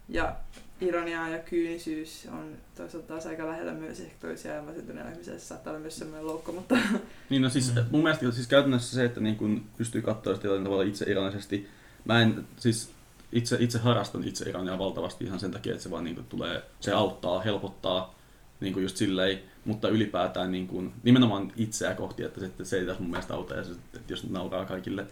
Ja 0.09 0.37
ironia 0.81 1.29
ja 1.29 1.39
kyynisyys 1.39 2.29
on 2.33 2.53
toisaalta 2.77 3.09
taas 3.09 3.27
aika 3.27 3.47
lähellä 3.47 3.73
myös 3.73 4.01
ehkä 4.01 4.17
toisiaan 4.21 4.57
ja 4.57 4.63
masentuneella 4.63 5.11
ihmisellä 5.11 5.39
se 5.39 5.45
saattaa 5.47 5.71
olla 5.71 5.81
myös 5.81 5.99
semmoinen 5.99 6.27
loukko, 6.27 6.53
mutta 6.53 6.77
Niin 7.31 7.43
no 7.43 7.49
siis 7.49 7.75
Mm. 7.75 7.85
mun 7.91 8.03
mielestä 8.03 8.31
siis 8.31 8.47
käytännössä 8.47 8.95
se, 8.97 9.05
että 9.05 9.21
niin 9.21 9.37
kun 9.37 9.65
pystyy 9.79 10.03
katsoa 10.03 10.35
sitä 10.35 10.47
jollain 10.47 10.65
tavalla 10.65 10.83
itse 10.83 11.11
ironisesti. 11.11 11.69
Mä 12.05 12.23
en 12.23 12.47
siis 12.57 12.91
itse, 13.33 13.57
itse 13.61 13.79
harrastan 13.79 14.25
itse 14.25 14.51
ironiaa 14.51 14.79
valtavasti 14.79 15.25
ihan 15.25 15.41
sen 15.41 15.51
takia, 15.51 15.73
että 15.73 15.83
se 15.83 15.91
vaan 15.91 16.05
niin 16.05 16.15
kuin 16.17 16.27
tulee, 16.27 16.63
se 16.81 16.93
auttaa, 16.93 17.41
helpottaa 17.41 18.15
niin 18.61 18.73
kuin 18.73 18.83
just 18.83 18.97
silleen, 18.97 19.39
mutta 19.65 19.89
ylipäätään 19.89 20.53
niin 20.53 20.67
kuin, 20.67 20.93
nimenomaan 21.03 21.53
itseä 21.57 21.95
kohti, 21.95 22.23
että 22.23 22.41
se, 22.41 22.47
että 22.47 22.65
se 22.65 22.79
ei 22.79 22.87
taas 22.87 22.99
mun 22.99 23.11
mielestä 23.11 23.35
auta, 23.35 23.55
ja 23.55 23.65
se, 23.65 23.71
että 23.73 24.13
jos 24.13 24.29
nauraa 24.31 24.65
kaikille 24.65 25.07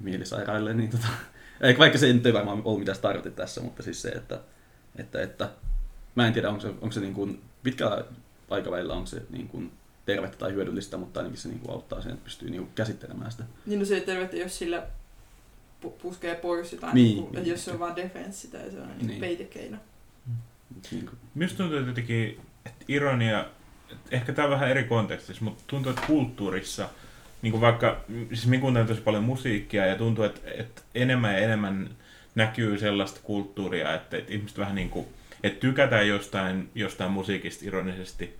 mielisairaille, 0.00 0.74
niin 0.74 0.90
tota, 0.90 1.06
eikä 1.60 1.78
vaikka 1.78 1.98
se 1.98 2.06
ei 2.06 2.12
nyt 2.12 2.26
ei 2.26 2.32
varmaan 2.32 2.62
ollut 2.64 2.78
mitä 2.80 2.94
sä 2.94 3.00
tarkoitit 3.00 3.36
tässä, 3.36 3.60
mutta 3.60 3.82
siis 3.82 4.02
se, 4.02 4.08
että, 4.08 4.40
että, 4.96 5.22
että 5.22 5.50
mä 6.14 6.26
en 6.26 6.32
tiedä, 6.32 6.48
onko 6.48 6.60
se, 6.60 6.68
onko 6.68 6.92
se 6.92 7.00
niin 7.00 7.14
kuin, 7.14 7.42
pitkällä 7.62 8.04
aikavälillä 8.50 8.94
onko 8.94 9.06
se 9.06 9.22
niin 9.30 9.48
kuin, 9.48 9.72
tervettä 10.06 10.38
tai 10.38 10.52
hyödyllistä, 10.52 10.96
mutta 10.96 11.20
ainakin 11.20 11.38
se 11.40 11.48
niin 11.48 11.60
kuin, 11.60 11.70
auttaa 11.70 12.00
sen, 12.02 12.12
että 12.12 12.24
pystyy 12.24 12.50
niin 12.50 12.62
kuin, 12.62 12.72
käsittelemään 12.74 13.30
sitä. 13.30 13.44
niin 13.66 13.78
no 13.78 13.84
se 13.84 13.94
ei 13.94 14.00
tervettä, 14.00 14.36
jos 14.36 14.58
sillä 14.58 14.86
pu- 15.84 15.90
puskee 16.02 16.34
pois 16.34 16.72
jotain, 16.72 16.94
Niin, 16.94 17.16
niin, 17.16 17.24
niin. 17.24 17.36
että 17.38 17.50
jos 17.50 17.64
se 17.64 17.72
on 17.72 17.78
vaan 17.78 17.96
defenssi 17.96 18.48
tai 18.48 18.70
se 18.70 18.80
on 18.80 18.88
niin. 18.88 19.06
Niin. 19.06 19.20
peitekeino. 19.20 19.76
Niin 20.90 21.06
kuin, 21.06 21.18
Minusta 21.34 21.58
tuntuu 21.58 21.78
että 21.78 21.90
jotenkin, 21.90 22.40
että 22.66 22.84
ironia, 22.88 23.40
että 23.92 24.08
ehkä 24.10 24.32
tämä 24.32 24.46
on 24.46 24.52
vähän 24.52 24.68
eri 24.70 24.84
kontekstissa, 24.84 25.44
mutta 25.44 25.64
tuntuu, 25.66 25.90
että 25.90 26.02
kulttuurissa, 26.06 26.88
niin 27.42 27.50
kuin 27.50 27.60
vaikka, 27.60 28.00
siis 28.28 28.46
minä 28.46 28.60
kuuntelen 28.60 28.88
tosi 28.88 29.00
paljon 29.00 29.24
musiikkia 29.24 29.86
ja 29.86 29.96
tuntuu, 29.96 30.24
että, 30.24 30.40
että 30.58 30.82
enemmän 30.94 31.32
ja 31.32 31.38
enemmän 31.38 31.90
näkyy 32.34 32.78
sellaista 32.78 33.20
kulttuuria, 33.22 33.94
että, 33.94 34.16
että 34.16 34.32
ihmiset 34.32 34.58
vähän 34.58 34.74
niin 34.74 34.90
kuin, 34.90 35.06
että 35.42 35.60
tykätään 35.60 36.08
jostain, 36.08 36.70
jostain 36.74 37.10
musiikista 37.10 37.64
ironisesti, 37.64 38.36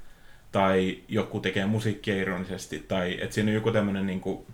tai 0.53 0.99
joku 1.09 1.41
tekee 1.41 1.67
musiikkia 1.67 2.17
ironisesti, 2.17 2.85
tai 2.89 3.19
että 3.21 3.35
siinä 3.35 3.51
on 3.51 3.55
joku 3.55 3.71
tämmöinen 3.71 4.07
niin 4.07 4.21
kuin, 4.21 4.47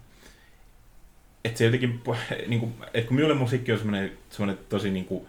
että 1.44 1.58
se 1.58 1.64
jotenkin, 1.64 2.02
niin 2.46 2.60
kuin, 2.60 2.74
että 2.94 3.08
kun 3.08 3.16
minulle 3.16 3.34
musiikki 3.34 3.72
on 3.72 3.78
semmoinen, 3.78 4.12
semmoinen 4.30 4.64
tosi 4.68 4.90
niin 4.90 5.04
kuin, 5.04 5.26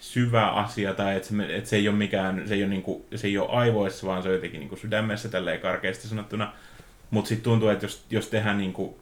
syvä 0.00 0.46
asia, 0.46 0.94
tai 0.94 1.16
että 1.16 1.28
se, 1.28 1.56
että 1.56 1.70
se 1.70 1.76
ei 1.76 1.88
ole 1.88 1.96
mikään, 1.96 2.48
se 2.48 2.54
ei 2.54 2.62
ole, 2.62 2.70
niin 2.70 2.82
kuin, 2.82 3.04
se 3.14 3.26
ei 3.26 3.38
ole 3.38 3.50
aivoissa, 3.50 4.06
vaan 4.06 4.22
se 4.22 4.28
on 4.28 4.34
jotenkin 4.34 4.60
niin 4.60 4.68
kuin 4.68 4.78
sydämessä 4.78 5.28
tälleen 5.28 5.60
karkeasti 5.60 6.08
sanottuna. 6.08 6.52
Mutta 7.10 7.28
sitten 7.28 7.44
tuntuu, 7.44 7.68
että 7.68 7.84
jos, 7.84 8.04
jos 8.10 8.28
tehdään 8.28 8.58
niin 8.58 8.72
kuin, 8.72 8.94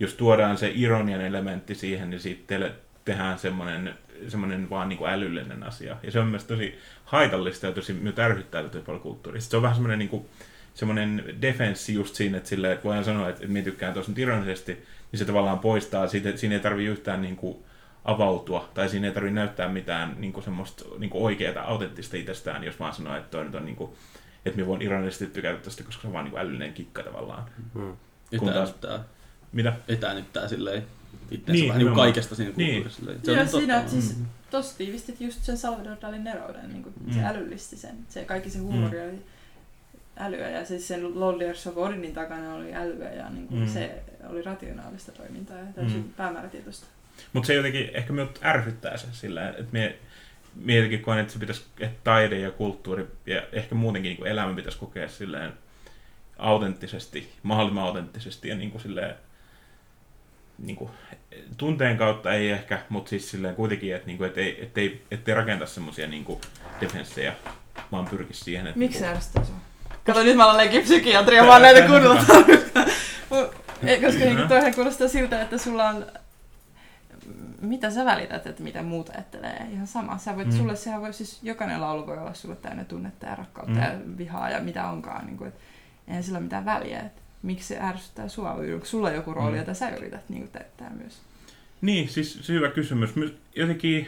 jos 0.00 0.14
tuodaan 0.14 0.56
se 0.58 0.72
ironian 0.74 1.20
elementti 1.20 1.74
siihen, 1.74 2.10
niin 2.10 2.20
sitten 2.20 2.70
tehdään 3.04 3.38
semmoinen, 3.38 3.94
semmoinen 4.28 4.70
vaan 4.70 4.88
niin 4.88 4.96
kuin 4.96 5.10
älyllinen 5.10 5.62
asia. 5.62 5.96
Ja 6.02 6.12
se 6.12 6.20
on 6.20 6.26
myös 6.26 6.44
tosi 6.44 6.78
haitallista 7.04 7.66
ja 7.66 7.72
tosi 7.72 7.92
myös 7.92 8.18
ärsyttää 8.18 8.62
tosi 8.62 8.84
paljon 8.84 9.02
kulttuurista. 9.02 9.50
Se 9.50 9.56
on 9.56 9.62
vähän 9.62 9.76
semmoinen, 9.76 9.98
niin 9.98 10.08
kuin, 10.08 10.26
semmoinen 10.74 11.24
defenssi 11.40 11.94
just 11.94 12.14
siinä, 12.14 12.36
että, 12.36 12.48
silleen, 12.48 12.72
että 12.72 12.84
voidaan 12.84 13.04
sanoa, 13.04 13.28
että, 13.28 13.40
että 13.40 13.52
minä 13.52 13.64
tykkään 13.64 13.94
tuossa 13.94 14.12
ironisesti, 14.16 14.72
niin 15.12 15.18
se 15.18 15.24
tavallaan 15.24 15.58
poistaa, 15.58 16.08
siitä, 16.08 16.36
siinä 16.36 16.54
ei 16.54 16.60
tarvitse 16.60 16.90
yhtään 16.90 17.22
niin 17.22 17.36
kuin, 17.36 17.64
avautua, 18.04 18.68
tai 18.74 18.88
siinä 18.88 19.06
ei 19.06 19.14
tarvitse 19.14 19.34
näyttää 19.34 19.68
mitään 19.68 20.14
niin 20.18 20.32
kuin 20.32 20.44
semmoista 20.44 20.84
niin 20.98 21.10
kuin 21.10 21.24
oikeaa, 21.24 21.64
autenttista 21.64 22.16
itsestään, 22.16 22.64
jos 22.64 22.80
vaan 22.80 22.94
sanoo, 22.94 23.16
että 23.16 23.30
toi 23.30 23.44
nyt 23.44 23.54
on 23.54 23.64
niin 23.64 23.76
kuin, 23.76 23.90
että 24.46 24.56
minä 24.56 24.66
voin 24.66 24.82
ironisesti 24.82 25.26
tykätä 25.26 25.58
tästä, 25.58 25.84
koska 25.84 26.00
se 26.02 26.06
on 26.06 26.12
vaan 26.12 26.24
niin 26.24 26.38
älyllinen 26.38 26.72
kikka 26.72 27.02
tavallaan. 27.02 27.44
Mm. 27.74 27.96
Kun 28.38 28.52
taas- 28.52 28.74
Mitä? 29.52 29.72
etäännyttää 29.88 30.48
silleen 30.48 30.82
itseensä 31.30 31.52
Niin, 31.52 31.60
niin, 31.60 31.68
vähän 31.68 31.84
niin 31.84 31.94
kaikesta 31.94 32.34
siinä 32.34 32.52
Niin. 32.56 32.82
kulttuurissa. 32.82 32.98
Silleen. 33.22 33.36
Ja 33.36 33.42
on 33.42 33.48
siinä 33.48 33.74
totta. 33.74 33.90
siis 33.90 34.16
Mm. 34.18 34.26
tossa 34.50 34.78
tiivistit 34.78 35.20
just 35.20 35.44
sen 35.44 35.58
Salvador 35.58 35.96
Dalin 36.02 36.24
nerouden, 36.24 36.68
niin 36.68 36.82
kuin 36.82 36.94
Mm. 37.06 37.12
se 37.12 37.24
älyllisti 37.24 37.76
sen. 37.76 37.96
Se, 38.08 38.24
kaikki 38.24 38.50
se 38.50 38.58
huumori 38.58 39.00
oli 39.00 39.22
älyä 40.16 40.50
ja 40.50 40.64
siis 40.64 40.88
sen 40.88 41.20
Lolliers 41.20 41.66
of 41.66 41.76
Orinin 41.78 42.14
takana 42.14 42.54
oli 42.54 42.74
älyä 42.74 43.10
ja 43.10 43.30
niin 43.30 43.48
kuin 43.48 43.60
Mm. 43.60 43.68
se 43.68 44.02
oli 44.28 44.42
rationaalista 44.42 45.12
toimintaa 45.12 45.58
ja 45.58 45.64
täysin 45.74 45.98
Mm. 46.00 46.12
päämäärätietoista. 46.16 46.86
Mutta 47.32 47.46
se 47.46 47.54
jotenkin, 47.54 47.90
ehkä 47.94 48.12
minut 48.12 48.38
ärsyttää 48.44 48.96
se 48.96 49.06
sillä, 49.12 49.48
että 49.48 49.64
mie, 49.72 49.98
mie 50.54 50.76
jotenkin 50.76 51.02
koen, 51.02 51.18
että 51.18 51.32
se 51.32 51.38
pitäisi, 51.38 51.64
että 51.80 52.00
taide 52.04 52.38
ja 52.38 52.50
kulttuuri 52.50 53.06
ja 53.26 53.42
ehkä 53.52 53.74
muutenkin 53.74 54.08
niin 54.08 54.16
kuin 54.16 54.30
elämä 54.30 54.54
pitäisi 54.54 54.78
kokea 54.78 55.08
silleen 55.08 55.52
autenttisesti, 56.38 57.32
mahdollisimman 57.42 57.84
autenttisesti 57.84 58.48
ja 58.48 58.54
niin 58.54 58.70
kuin 58.70 58.82
silleen, 58.82 59.14
niin 60.58 60.76
kuin, 60.76 60.90
tunteen 61.56 61.98
kautta 61.98 62.32
ei 62.32 62.50
ehkä, 62.50 62.78
mutta 62.88 63.08
siis 63.08 63.30
silleen 63.30 63.54
kuitenkin, 63.54 63.94
että, 63.94 64.06
niin 64.06 64.18
kuin, 64.18 64.28
että 64.28 64.40
ei, 64.40 64.62
ettei, 64.62 65.02
ettei 65.10 65.34
rakenta 65.34 65.66
semmoisia 65.66 66.06
niin 66.06 66.24
kuin 66.24 66.40
defenssejä, 66.80 67.34
vaan 67.92 68.06
pyrkisi 68.06 68.44
siihen, 68.44 68.66
että... 68.66 68.78
Miksi 68.78 68.98
se 68.98 69.04
niin 69.04 69.16
ärsyttää 69.16 69.44
sua? 69.44 69.56
Kato, 70.06 70.22
nyt 70.22 70.36
mä 70.36 70.52
olen 70.52 70.82
psykiatria, 70.82 71.44
oon 71.44 71.62
näitä 71.62 71.86
ei, 73.86 74.00
Koska 74.00 74.24
niinku 74.24 74.48
toihan 74.48 74.74
kuulostaa 74.74 75.08
siltä, 75.08 75.42
että 75.42 75.58
sulla 75.58 75.88
on... 75.88 76.06
Mitä 77.60 77.90
sä 77.90 78.04
välität, 78.04 78.46
että 78.46 78.62
mitä 78.62 78.82
muut 78.82 79.08
ajattelee? 79.08 79.66
Ihan 79.72 79.86
sama. 79.86 80.18
Sä 80.18 80.36
voit, 80.36 80.46
Mm. 80.48 80.52
sulle 80.52 80.76
sehän 80.76 81.00
voi, 81.00 81.12
siis 81.12 81.40
jokainen 81.42 81.80
laulu 81.80 82.06
voi 82.06 82.18
olla 82.18 82.34
sulle 82.34 82.56
täynnä 82.56 82.84
tunnetta 82.84 83.26
ja 83.26 83.34
rakkautta 83.34 83.72
Mm. 83.72 83.82
ja 83.82 83.92
vihaa 84.18 84.50
ja 84.50 84.60
mitä 84.60 84.88
onkaan. 84.88 85.26
Niin 85.26 85.36
kuin, 85.38 85.48
et, 85.48 85.54
eihän 86.08 86.22
sillä 86.22 86.36
ole 86.36 86.44
mitään 86.44 86.64
väliä. 86.64 87.00
Et, 87.00 87.12
miksi 87.42 87.68
se 87.68 87.80
ärsyttää 87.80 88.28
sua? 88.28 88.52
Onko 88.52 88.86
sulla 88.86 89.10
joku 89.10 89.34
rooli, 89.34 89.52
Mm. 89.52 89.58
jota 89.58 89.74
sä 89.74 89.90
yrität 89.90 90.28
niin 90.28 90.42
kuin, 90.42 90.52
täyttää 90.52 90.90
myös? 90.90 91.22
Niin, 91.80 92.08
siis 92.08 92.38
se 92.42 92.52
hyvä 92.52 92.68
kysymys. 92.68 93.16
My- 93.16 93.34
Jotenkin, 93.56 94.06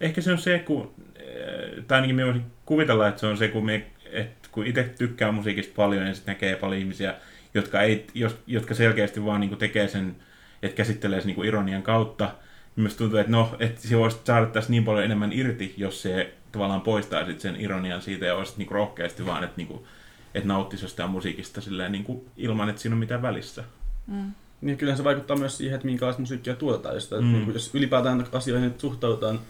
ehkä 0.00 0.20
se 0.20 0.32
on 0.32 0.38
se, 0.38 0.58
kun, 0.58 0.94
eh, 1.16 1.84
tai 1.86 1.96
ainakin 1.96 2.16
minä 2.16 2.26
voisin 2.26 2.44
kuvitella, 2.66 3.08
että 3.08 3.20
se 3.20 3.26
on 3.26 3.36
se, 3.38 3.48
kun, 3.48 3.66
me, 3.66 3.86
että 4.12 4.48
kun 4.52 4.66
itse 4.66 4.82
tykkää 4.98 5.32
musiikista 5.32 5.72
paljon 5.76 6.06
ja 6.06 6.14
sitten 6.14 6.32
näkee 6.34 6.56
paljon 6.56 6.80
ihmisiä, 6.80 7.14
jotka, 7.54 7.82
ei, 7.82 8.06
jos, 8.14 8.36
jotka 8.46 8.74
selkeästi 8.74 9.24
vaan 9.24 9.40
niin 9.40 9.56
tekee 9.56 9.88
sen, 9.88 10.16
että 10.62 10.76
käsittelee 10.76 11.20
sen 11.20 11.34
niin 11.36 11.44
ironian 11.44 11.82
kautta, 11.82 12.30
myös 12.76 12.94
tuntuu, 12.94 13.18
että 13.18 13.32
no, 13.32 13.56
että 13.58 13.88
se 13.88 13.98
voisi 13.98 14.18
saada 14.24 14.46
tässä 14.46 14.70
niin 14.70 14.84
paljon 14.84 15.04
enemmän 15.04 15.32
irti, 15.32 15.74
jos 15.76 16.02
se 16.02 16.34
tavallaan 16.52 16.80
poistaa 16.80 17.20
sen 17.38 17.60
ironian 17.60 18.02
siitä 18.02 18.26
ja 18.26 18.34
olisi 18.34 18.52
niin 18.56 18.70
rohkeasti 18.70 19.26
vaan, 19.26 19.44
että, 19.44 19.56
niin 19.56 19.68
kuin, 19.68 19.80
että 20.34 20.48
nauttisi 20.48 20.84
jostain 20.84 21.10
musiikista 21.10 21.60
silleen, 21.60 21.92
niin 21.92 22.04
kuin, 22.04 22.26
ilman, 22.36 22.68
että 22.68 22.82
siinä 22.82 22.94
on 22.94 23.00
mitään 23.00 23.22
välissä. 23.22 23.64
Mm. 24.06 24.32
Niin 24.60 24.78
kyllähän 24.78 24.96
se 24.96 25.04
vaikuttaa 25.04 25.36
myös 25.36 25.58
siihen, 25.58 25.74
että 25.74 25.86
minkälaista 25.86 26.22
musiikkia 26.22 26.56
tuotetaan. 26.56 26.94
Jos, 26.94 27.10
Mm. 27.10 27.16
mm. 27.16 27.32
niin 27.32 27.44
kuin, 27.44 27.54
jos 27.54 27.74
ylipäätään 27.74 28.26
asioihin 28.32 28.74
suhtaudutaan 28.78 29.40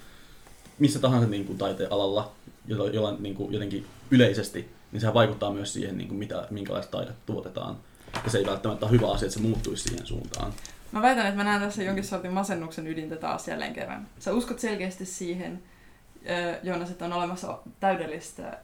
missä 0.78 0.98
tahansa 0.98 1.28
niin 1.28 1.44
kuin, 1.44 1.58
taiteen 1.58 1.92
alalla 1.92 2.32
jolla, 2.66 2.90
jolla, 2.90 3.16
niin 3.18 3.34
kuin, 3.34 3.52
jotenkin 3.52 3.86
yleisesti, 4.10 4.68
niin 4.92 5.00
sehän 5.00 5.14
vaikuttaa 5.14 5.52
myös 5.52 5.72
siihen, 5.72 5.98
niin 5.98 6.08
kuin, 6.08 6.18
mitä, 6.18 6.46
minkälaista 6.50 6.90
taidetta 6.90 7.22
tuotetaan. 7.26 7.76
Ja 8.24 8.30
se 8.30 8.38
ei 8.38 8.46
välttämättä 8.46 8.86
ole 8.86 8.92
hyvä 8.92 9.10
asia, 9.12 9.26
että 9.26 9.38
se 9.38 9.46
muuttuisi 9.46 9.82
siihen 9.82 10.06
suuntaan. 10.06 10.52
Mä 10.92 11.02
väitän, 11.02 11.26
että 11.26 11.36
mä 11.36 11.44
näen 11.44 11.60
tässä 11.60 11.82
jonkin 11.82 12.04
sortin 12.04 12.32
masennuksen 12.32 12.86
ydintä 12.86 13.16
taas 13.16 13.48
jälleen 13.48 13.74
kerran. 13.74 14.06
Sä 14.18 14.32
uskot 14.32 14.58
selkeästi 14.58 15.06
siihen, 15.06 15.62
Joonas, 16.62 16.90
että 16.90 17.04
on 17.04 17.12
olemassa 17.12 17.58
täydellistä, 17.80 18.58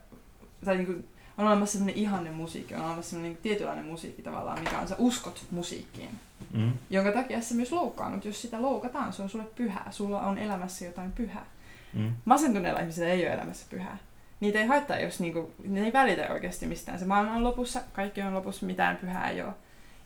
tai 0.65 0.75
niin 0.77 0.85
kuin, 0.85 1.07
on 1.37 1.47
olemassa 1.47 1.73
sellainen 1.73 1.95
ihanne 1.95 2.31
musiikki, 2.31 2.75
on 2.75 2.81
olemassa 2.81 3.09
sellainen 3.09 3.37
tietynlainen 3.37 3.85
musiikki 3.85 4.21
tavallaan, 4.21 4.59
mikä 4.59 4.79
on, 4.79 4.87
sä 4.87 4.95
uskot 4.99 5.43
musiikkiin. 5.51 6.09
Mm. 6.53 6.73
Jonka 6.89 7.11
takia 7.11 7.41
se 7.41 7.55
myös 7.55 7.71
loukkaannut, 7.71 8.25
jos 8.25 8.41
sitä 8.41 8.61
loukataan, 8.61 9.13
se 9.13 9.21
on 9.21 9.29
sulle 9.29 9.45
pyhää. 9.55 9.87
Sulla 9.91 10.21
on 10.21 10.37
elämässä 10.37 10.85
jotain 10.85 11.11
pyhää. 11.11 11.45
Mm. 11.93 12.13
Masentuneilla 12.25 12.79
ihmisillä 12.79 13.07
ei 13.07 13.25
ole 13.25 13.33
elämässä 13.33 13.65
pyhää. 13.69 13.97
Niitä 14.39 14.59
ei 14.59 14.67
haittaa, 14.67 14.99
jos 14.99 15.19
niinku, 15.19 15.51
ne 15.63 15.85
ei 15.85 15.93
välitä 15.93 16.33
oikeasti 16.33 16.67
mistään. 16.67 16.99
Se 16.99 17.05
maailma 17.05 17.35
on 17.35 17.43
lopussa, 17.43 17.81
kaikki 17.93 18.21
on 18.21 18.33
lopussa, 18.33 18.65
mitään 18.65 18.97
pyhää 18.97 19.29
ei 19.29 19.41
ole. 19.41 19.53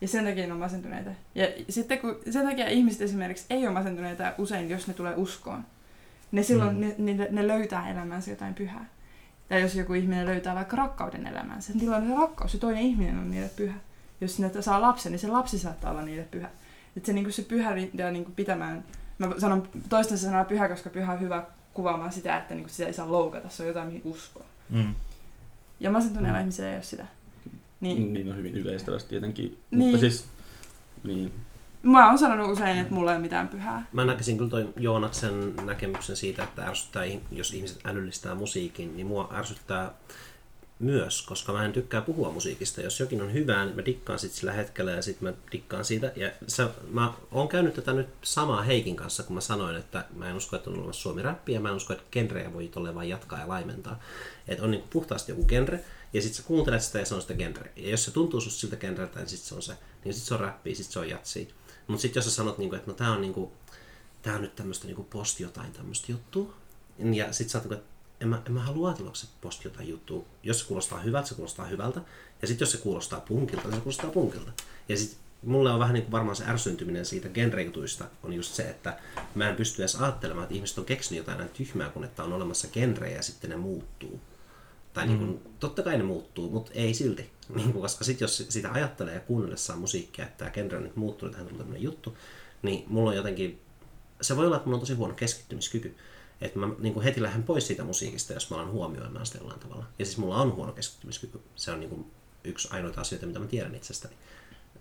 Ja 0.02 0.08
sen 0.08 0.26
takia 0.26 0.48
ne 0.48 0.54
on 0.54 0.60
masentuneita. 0.60 1.10
Ja 1.36 1.48
sitten 1.70 2.00
kun, 2.00 2.20
sen 2.30 2.46
takia 2.46 2.70
ihmiset 2.70 3.02
esimerkiksi 3.02 3.46
ei 3.50 3.68
ole 3.68 3.74
masentuneita 3.74 4.34
usein, 4.38 4.70
jos 4.70 4.88
ne 4.88 4.94
tulee 4.94 5.14
uskoon. 5.16 5.66
Ne 6.32 6.44
silloin, 6.44 6.76
Mm. 6.76 6.82
ne, 6.82 7.14
ne, 7.14 7.28
ne, 7.32 7.48
löytää 7.48 7.90
elämäänsä 7.92 8.30
jotain 8.32 8.54
pyhää. 8.54 8.86
Tai 9.50 9.62
jos 9.62 9.76
joku 9.76 9.94
ihminen 9.94 10.26
löytää 10.26 10.56
vaikka 10.56 10.78
rakkauden 10.78 11.28
elämäänsä, 11.28 11.74
niin 11.74 11.80
silloin 11.80 12.08
se 12.08 12.16
rakkaus, 12.16 12.52
se 12.52 12.58
toinen 12.58 12.82
ihminen 12.84 13.18
on 13.18 13.32
niille 13.32 13.50
pyhä. 13.56 13.76
Jos 14.22 14.40
ne 14.40 14.52
saa 14.62 14.82
lapsen, 14.82 15.12
niin 15.12 15.20
se 15.20 15.28
lapsi 15.28 15.60
saattaa 15.60 15.92
olla 15.92 16.02
niille 16.02 16.24
pyhä. 16.32 16.50
Että 16.98 17.08
se, 17.08 17.14
niin 17.14 17.34
se 17.34 17.42
pyhä 17.42 17.74
riittää 17.74 18.12
niin 18.12 18.26
pitämään, 18.36 18.84
mä 19.18 19.30
sanon 19.38 19.70
toista 19.90 20.18
sanaa 20.18 20.46
pyhä, 20.46 20.70
koska 20.70 20.90
pyhä 20.90 21.14
on 21.14 21.20
hyvä 21.20 21.44
kuvaamaan 21.74 22.12
sitä, 22.12 22.38
että 22.38 22.56
niin 22.56 22.70
sitä 22.70 22.88
ei 22.88 22.94
saa 22.94 23.12
loukata, 23.12 23.50
se 23.50 23.64
on 23.64 23.68
jotain 23.68 23.88
mihin 23.88 24.02
uskoa. 24.06 24.46
Mm. 24.70 24.96
Ja 25.80 25.92
masentuneella 25.92 26.38
mm. 26.38 26.42
ihmisellä 26.42 26.70
ei 26.70 26.76
ole 26.76 26.84
sitä. 26.84 27.06
Niin, 27.82 27.98
Niin, 27.98 28.14
niin 28.14 28.30
on 28.30 28.38
hyvin 28.38 28.58
yleistävästi 28.58 29.10
tietenkin. 29.10 29.58
Niin. 29.72 29.80
Mutta 29.80 29.98
siis, 30.00 30.26
niin. 31.04 31.32
Mä 31.84 32.10
oon 32.10 32.18
sanonut 32.18 32.52
usein, 32.52 32.78
että 32.78 32.94
mulla 32.94 33.12
ei 33.12 33.16
ole 33.16 33.22
mitään 33.22 33.48
pyhää. 33.48 33.88
Mä 33.94 34.06
näkisin 34.06 34.38
kyllä 34.38 34.50
toi 34.50 34.74
Joonaksen 34.78 35.56
näkemyksen 35.66 36.16
siitä, 36.16 36.44
että 36.44 36.66
ärsyttää, 36.66 37.04
jos 37.32 37.54
ihmiset 37.54 37.80
älyllistää 37.86 38.36
musiikin, 38.36 38.98
niin 38.98 39.08
mua 39.08 39.30
ärsyttää 39.34 39.92
myös, 40.80 41.22
koska 41.22 41.54
mä 41.54 41.66
en 41.66 41.74
tykkää 41.74 42.02
puhua 42.02 42.32
musiikista. 42.32 42.82
Jos 42.82 43.00
jokin 43.00 43.22
on 43.22 43.34
hyvää, 43.34 43.66
niin 43.66 43.76
mä 43.76 43.86
dikkaan 43.86 44.20
sit 44.20 44.32
sillä 44.32 44.54
hetkellä 44.54 44.92
ja 44.92 45.02
sitten 45.02 45.30
mä 45.30 45.36
dikkaan 45.52 45.86
siitä. 45.86 46.12
Ja 46.16 46.32
se, 46.48 46.68
mä 46.92 47.14
oon 47.32 47.48
käynyt 47.48 47.74
tätä 47.74 47.94
nyt 47.94 48.08
samaa 48.22 48.62
Heikin 48.62 48.96
kanssa, 48.96 49.24
kun 49.24 49.34
mä 49.34 49.42
sanoin, 49.42 49.76
että 49.76 50.06
mä 50.16 50.30
en 50.30 50.36
usko, 50.36 50.56
että 50.56 50.70
on 50.70 50.78
olemassa 50.78 51.02
suomi 51.02 51.22
räppi 51.22 51.54
ja 51.54 51.60
mä 51.60 51.70
en 51.70 51.76
usko, 51.76 51.94
että 51.94 52.06
genrejä 52.12 52.54
voi 52.54 52.68
tolleen 52.68 52.96
vaan 52.96 53.10
jatkaa 53.10 53.40
ja 53.40 53.48
laimentaa. 53.48 54.00
Että 54.48 54.64
on 54.64 54.72
niinku 54.72 54.88
puhtaasti 54.90 55.32
joku 55.32 55.46
genre 55.46 55.84
ja 56.14 56.22
sitten 56.22 56.38
sä 56.38 56.44
kuuntelet 56.44 56.84
sitä 56.84 57.00
ja 57.00 57.06
se 57.06 57.16
on 57.16 57.22
sitä 57.22 57.34
genre. 57.34 57.72
Ja 57.76 57.90
jos 57.90 58.06
se 58.06 58.12
tuntuu 58.12 58.42
susta 58.42 58.60
siltä 58.60 58.76
genreltä, 58.76 59.20
niin 59.20 59.30
sitten 59.30 59.50
se 59.50 59.56
on 59.56 59.62
se. 59.62 59.74
Niin 60.06 60.14
sitten 60.14 60.28
se 60.28 60.34
on 60.34 60.40
räppiä, 60.40 60.76
sitten 60.76 60.94
se 60.94 61.00
on 61.00 61.10
jatsia. 61.10 61.46
Mutta 61.88 62.02
sitten 62.02 62.20
jos 62.20 62.26
sä 62.26 62.32
sanot, 62.32 62.58
niinku, 62.58 62.76
että 62.76 62.92
no 62.92 62.94
tää 62.94 63.12
on, 63.12 63.22
niinku, 63.22 63.52
tää 64.22 64.36
on 64.36 64.42
nyt 64.42 64.56
tämmöistä 64.56 64.86
niinku 64.86 65.04
post 65.04 65.40
jotain 65.40 65.72
tämmöistä 65.72 66.12
juttua, 66.12 66.54
ja 67.14 67.34
sitten 67.34 67.50
sä 67.50 67.58
oot, 67.58 67.64
niinku, 67.64 67.74
että 67.74 68.00
en 68.22 68.28
mä, 68.28 68.42
en 68.46 68.52
mä 68.52 68.62
halua 68.62 68.88
ajatella, 68.88 69.14
se 69.14 69.28
post 69.42 69.64
jotain 69.64 69.90
juttua. 69.90 70.26
Jos 70.44 70.60
se 70.60 70.66
kuulostaa 70.66 71.00
hyvältä, 71.00 71.28
se 71.28 71.36
kuulostaa 71.36 71.66
hyvältä. 71.66 72.02
Ja 72.42 72.48
sitten 72.48 72.66
jos 72.66 72.72
se 72.72 72.78
kuulostaa 72.78 73.20
punkilta, 73.20 73.68
niin 73.68 73.76
se 73.76 73.82
kuulostaa 73.82 74.10
punkilta. 74.10 74.52
Ja 74.90 74.98
sitten 74.98 75.20
mulle 75.44 75.72
on 75.72 75.80
vähän 75.80 75.94
niin 75.94 76.04
kuin 76.04 76.12
varmaan 76.12 76.36
se 76.36 76.46
ärsyntyminen 76.46 77.06
siitä 77.06 77.30
genrejutuista 77.30 78.06
on 78.24 78.34
just 78.34 78.54
se, 78.54 78.70
että 78.70 79.00
mä 79.36 79.50
en 79.50 79.56
pysty 79.56 79.82
edes 79.82 79.96
ajattelemaan, 79.96 80.44
että 80.44 80.56
ihmiset 80.56 80.78
on 80.78 80.86
keksinyt 80.86 81.18
jotain 81.18 81.38
näin 81.38 81.50
tyhmää, 81.50 81.90
kun 81.90 82.04
että 82.04 82.24
on 82.24 82.34
olemassa 82.34 82.68
genrejä 82.68 83.16
ja 83.16 83.24
sitten 83.24 83.50
ne 83.50 83.56
muuttuu. 83.56 84.22
Tai 84.94 85.06
mm. 85.06 85.10
niin 85.10 85.20
kuin, 85.20 85.54
totta 85.60 85.84
kai 85.84 85.98
ne 85.98 86.04
muuttuu, 86.04 86.50
mutta 86.50 86.72
ei 86.74 86.94
silti. 86.94 87.30
Niin 87.56 87.72
kuin, 87.72 87.82
koska 87.82 88.04
sitten 88.04 88.24
jos 88.26 88.46
sitä 88.50 88.72
ajattelee 88.72 89.14
ja 89.14 89.20
kuunnellessaan 89.20 89.80
musiikkia, 89.80 90.26
että 90.26 90.38
tämä 90.38 90.52
genre 90.52 90.78
on 90.78 90.84
nyt 90.84 90.96
muuttunut, 90.96 91.32
tähän 91.32 91.48
tuli 91.48 91.58
tämmöinen 91.58 91.84
juttu, 91.84 92.18
niin 92.62 92.84
mulla 92.88 93.10
on 93.10 93.16
jotenkin, 93.16 93.62
se 94.22 94.36
voi 94.36 94.46
olla, 94.46 94.56
että 94.56 94.66
mulla 94.66 94.76
on 94.76 94.80
tosi 94.80 94.94
huono 94.94 95.14
keskittymiskyky. 95.14 95.96
Että 96.42 96.60
mä 96.60 96.70
niin 96.80 96.94
kuin 96.94 97.04
heti 97.04 97.22
lähden 97.22 97.44
pois 97.44 97.68
siitä 97.68 97.84
musiikista, 97.84 98.34
jos 98.34 98.50
mä 98.50 98.56
alan 98.56 98.72
huomioimaan 98.72 99.26
sitä 99.26 99.38
jollain 99.38 99.60
tavalla. 99.60 99.86
Ja 100.00 100.06
siis 100.06 100.18
mulla 100.18 100.42
on 100.42 100.56
huono 100.56 100.72
keskittymiskyky. 100.72 101.42
Se 101.56 101.72
on 101.72 101.80
niin 101.80 101.90
kuin 101.90 102.12
yksi 102.44 102.68
ainoita 102.72 103.02
asioita, 103.02 103.26
mitä 103.26 103.40
mä 103.40 103.46
tiedän 103.46 103.76
itsestäni 103.76 104.14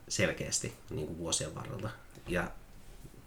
selkeästi 0.09 0.75
niin 0.91 1.07
kuin 1.07 1.19
vuosien 1.19 1.55
varrelta. 1.55 1.91
Ja 2.29 2.51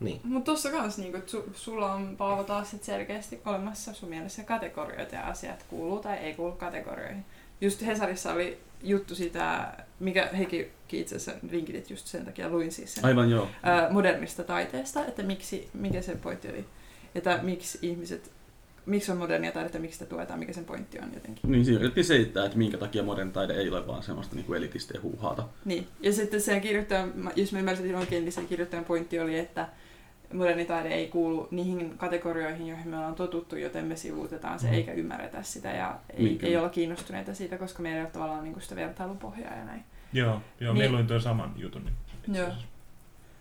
niin. 0.02 0.22
Mutta 0.24 0.46
tuossa 0.46 0.72
kanssa, 0.72 1.02
niin 1.02 1.24
su, 1.26 1.44
sulla 1.54 1.94
on 1.94 2.18
Paavo 2.18 2.44
taas 2.44 2.72
sit 2.72 2.84
selkeästi 2.84 3.40
olemassa 3.46 3.94
sun 3.94 4.10
mielessä 4.10 4.44
kategorioita 4.44 5.16
ja 5.16 5.28
asiat 5.28 5.66
kuuluu 5.70 6.00
tai 6.00 6.18
ei 6.18 6.34
kuulu 6.34 6.52
kategorioihin. 6.52 7.26
Just 7.62 7.86
Hesarissa 7.86 8.34
oli 8.34 8.60
juttu 8.84 9.16
siitä, 9.16 9.74
mikä 10.00 10.30
Heikki 10.38 10.72
itse 10.92 11.16
asiassa 11.16 11.48
linkitit 11.52 11.90
just 11.90 12.08
sen 12.08 12.26
takia, 12.26 12.50
luin 12.50 12.72
siis 12.72 12.96
sen 12.96 13.06
Aivan 13.06 13.30
joo. 13.30 13.48
ää, 13.64 13.90
modernista 13.90 14.44
taiteesta, 14.44 15.06
että 15.06 15.24
miksi, 15.24 15.70
mikä 15.74 16.02
sen 16.02 16.18
pointti 16.18 16.50
oli, 16.50 16.66
että 17.16 17.40
miksi 17.42 17.80
ihmiset, 17.82 18.32
miksi 18.86 19.12
on 19.12 19.18
modernia 19.18 19.52
taidetta, 19.52 19.80
miksi 19.80 20.00
sitä 20.00 20.10
tuetaan, 20.10 20.40
mikä 20.40 20.54
sen 20.54 20.66
pointti 20.66 21.00
on 21.00 21.14
jotenkin. 21.14 21.52
Niin 21.52 21.66
siinä 21.66 21.80
yritettiin 21.80 22.06
selittää, 22.06 22.46
että 22.46 22.58
minkä 22.58 22.78
takia 22.78 23.04
modern 23.04 23.32
taide 23.32 23.54
ei 23.54 23.70
ole 23.70 23.88
vaan 23.88 24.04
semmoista 24.04 24.36
niin 24.36 24.56
elitistä 24.56 24.94
ja 24.94 25.02
huuhaata. 25.02 25.48
Niin, 25.66 25.88
ja 26.00 26.14
sitten 26.14 26.42
sen 26.42 26.62
kirjoittajan, 26.62 27.32
jos 27.36 27.52
mä 27.54 27.60
ymmärsin 27.60 27.96
oikein, 27.96 28.24
niin 28.24 28.34
sen 28.34 28.48
kirjoittajan 28.48 28.86
pointti 28.86 29.20
oli, 29.20 29.40
että 29.40 29.68
moderni 30.34 30.66
taide 30.66 30.90
ei 30.90 31.08
kuulu 31.08 31.48
niihin 31.52 31.98
kategorioihin, 31.98 32.68
joihin 32.68 32.88
me 32.88 32.98
ollaan 32.98 33.16
totuttu, 33.16 33.56
joten 33.56 33.86
me 33.86 33.96
sivuutetaan 33.96 34.60
se 34.60 34.68
Mm. 34.68 34.74
eikä 34.74 34.92
ymmärretä 34.94 35.44
sitä 35.44 35.72
ja 35.72 35.96
ei, 36.10 36.24
Niin, 36.24 36.46
ei 36.46 36.58
olla 36.58 36.70
kiinnostuneita 36.70 37.34
siitä, 37.36 37.58
koska 37.58 37.82
meillä 37.84 37.98
ei 37.98 38.04
ole 38.04 38.12
tavallaan 38.12 38.44
niin 38.44 38.62
sitä 38.62 38.76
vertailupohjaa 38.76 39.56
ja 39.56 39.66
näin. 39.66 39.84
Joo, 40.14 40.42
joo 40.60 40.74
Niin. 40.74 40.82
niin. 40.82 40.92
luin 40.92 41.08
tuon 41.08 41.22
saman 41.22 41.54
jutun. 41.56 41.84
Niin 42.28 42.36
Joo. 42.38 42.48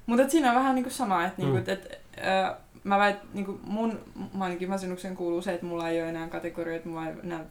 Mutta 0.06 0.28
siinä 0.28 0.48
on 0.50 0.54
vähän 0.56 0.74
niinku 0.74 0.90
sama, 0.90 1.24
että 1.24 1.42
niinku, 1.42 1.54
Mm. 1.56 1.60
et, 1.62 1.68
et, 1.68 2.00
ö, 2.18 2.54
mä 2.84 2.98
väit, 2.98 3.16
niinku 3.34 3.60
mun 3.64 4.00
ainakin 4.40 4.68
masennuksen 4.68 5.16
kuuluu 5.16 5.42
se, 5.42 5.54
että 5.54 5.66
mulla 5.66 5.88
ei 5.88 6.00
ole 6.02 6.08
enää 6.10 6.28
kategorioita, 6.28 6.88
mulla 6.88 7.06
ei 7.08 7.14
enää 7.24 7.44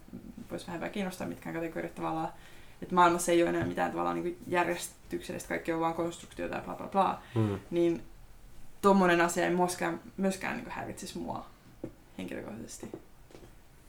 voisi 0.51 0.67
vähän 0.67 0.91
kiinnostaa 0.91 1.27
mitkään 1.27 1.55
kategoriat 1.55 1.95
tavallaan. 1.95 2.29
Että 2.81 2.95
maailmassa 2.95 3.31
ei 3.31 3.41
ole 3.43 3.49
enää 3.49 3.65
mitään 3.65 3.91
tavallaan 3.91 4.15
niinku 4.23 4.41
järjestyksellistä, 4.47 5.49
kaikki 5.49 5.71
on 5.73 5.79
vaan 5.79 5.93
konstruktioita 5.93 6.55
ja 6.55 6.61
bla 6.61 6.75
bla 6.75 6.87
bla. 6.87 7.21
Mm. 7.35 7.59
Niin 7.71 8.01
tommonen 8.81 9.21
asia 9.21 9.45
ei 9.45 9.55
myöskään, 9.55 10.01
myöskään 10.17 10.55
niinku 10.55 10.71
häiritsisi 10.73 11.17
mua 11.17 11.45
henkilökohtaisesti. 12.17 12.91